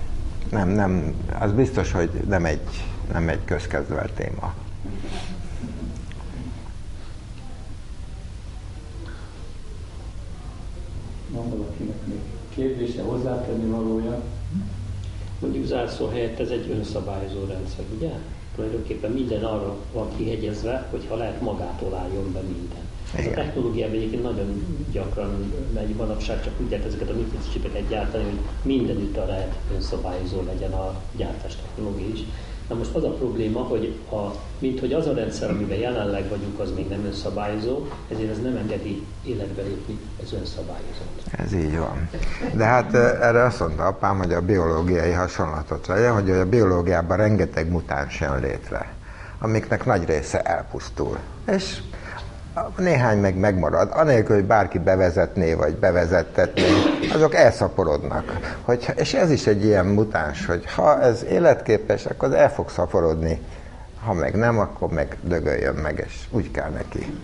Nem, 0.51 0.69
nem, 0.69 1.15
az 1.41 1.53
biztos, 1.53 1.93
hogy 1.93 2.11
nem 2.29 2.45
egy, 2.45 2.85
nem 3.13 3.29
egy 3.29 3.45
közkezdvel 3.45 4.09
téma. 4.15 4.55
Van 11.29 11.49
valakinek 11.51 11.79
még 11.79 11.94
kérdése, 12.55 13.03
hozzátenni 13.03 13.71
valója? 13.71 14.23
Mondjuk 15.39 15.65
zárszó 15.65 16.07
helyett 16.07 16.39
ez 16.39 16.51
egy 16.51 16.71
önszabályozó 16.71 17.45
rendszer, 17.45 17.85
ugye? 17.97 18.11
Tulajdonképpen 18.55 19.11
minden 19.11 19.45
arra 19.45 19.77
van 19.93 20.17
kihegyezve, 20.17 20.89
hogy 20.91 21.07
ha 21.09 21.17
lehet 21.17 21.41
magától 21.41 21.95
álljon 21.95 22.33
be 22.33 22.41
minden. 22.41 22.83
Ez 23.17 23.27
a 23.27 23.31
technológiában 23.31 23.97
egyébként 23.97 24.23
nagyon 24.23 24.67
gyakran 24.93 25.53
megy 25.75 25.95
manapság, 25.95 26.45
csak 26.45 26.53
úgy 26.61 26.71
lehet 26.71 26.87
ezeket 26.87 27.11
a 27.11 27.15
mikrocsipeket 27.15 27.89
gyártani, 27.89 28.25
hogy 28.25 28.39
mindenütt 28.63 29.17
a 29.17 29.27
lehet 29.27 29.55
önszabályozó 29.75 30.43
legyen 30.43 30.73
a 30.73 31.01
gyártás 31.17 31.57
technológia 31.57 32.07
is. 32.07 32.21
Na 32.69 32.75
most 32.75 32.95
az 32.95 33.05
a 33.05 33.11
probléma, 33.11 33.61
hogy 33.61 33.99
a, 34.11 34.35
mint 34.59 34.81
hogy 34.81 34.93
az 34.93 35.07
a 35.07 35.15
rendszer, 35.15 35.51
amiben 35.51 35.79
jelenleg 35.79 36.29
vagyunk, 36.29 36.59
az 36.61 36.73
még 36.75 36.89
nem 36.89 37.05
önszabályozó, 37.05 37.87
ezért 38.13 38.31
ez 38.31 38.43
nem 38.43 38.57
engedi 38.57 39.07
életbe 39.25 39.63
lépni, 39.63 39.99
ez 40.23 40.33
önszabályozott. 40.33 41.21
Ez 41.37 41.53
így 41.53 41.79
van. 41.79 42.09
De 42.55 42.65
hát 42.65 42.95
erre 42.95 43.43
azt 43.43 43.61
mondta 43.61 43.85
apám, 43.85 44.19
hogy 44.19 44.33
a 44.33 44.41
biológiai 44.41 45.11
hasonlatot 45.11 45.87
legyen, 45.87 46.13
hogy 46.13 46.31
a 46.31 46.49
biológiában 46.49 47.17
rengeteg 47.17 47.71
mutáns 47.71 48.21
jön 48.21 48.41
létre, 48.41 48.93
amiknek 49.39 49.85
nagy 49.85 50.05
része 50.05 50.41
elpusztul. 50.41 51.19
És 51.47 51.79
néhány 52.77 53.19
meg 53.19 53.37
megmarad, 53.37 53.91
anélkül, 53.93 54.35
hogy 54.35 54.45
bárki 54.45 54.79
bevezetné, 54.79 55.55
vagy 55.55 55.77
bevezettetné, 55.77 56.63
azok 57.13 57.35
elszaporodnak. 57.35 58.39
Hogy, 58.63 58.93
és 58.97 59.15
ez 59.15 59.31
is 59.31 59.47
egy 59.47 59.65
ilyen 59.65 59.87
mutáns, 59.87 60.47
hogy 60.47 60.65
ha 60.75 61.01
ez 61.01 61.25
életképes, 61.25 62.07
akkor 62.07 62.29
az 62.29 62.35
el 62.35 62.51
fog 62.51 62.71
szaporodni. 62.71 63.41
Ha 64.05 64.13
meg 64.13 64.35
nem, 64.35 64.59
akkor 64.59 64.89
meg 64.89 65.17
dögöljön 65.21 65.75
meg, 65.75 66.03
és 66.07 66.15
úgy 66.31 66.51
kell 66.51 66.71
neki. 66.71 67.17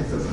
Ez 0.00 0.12
az 0.12 0.26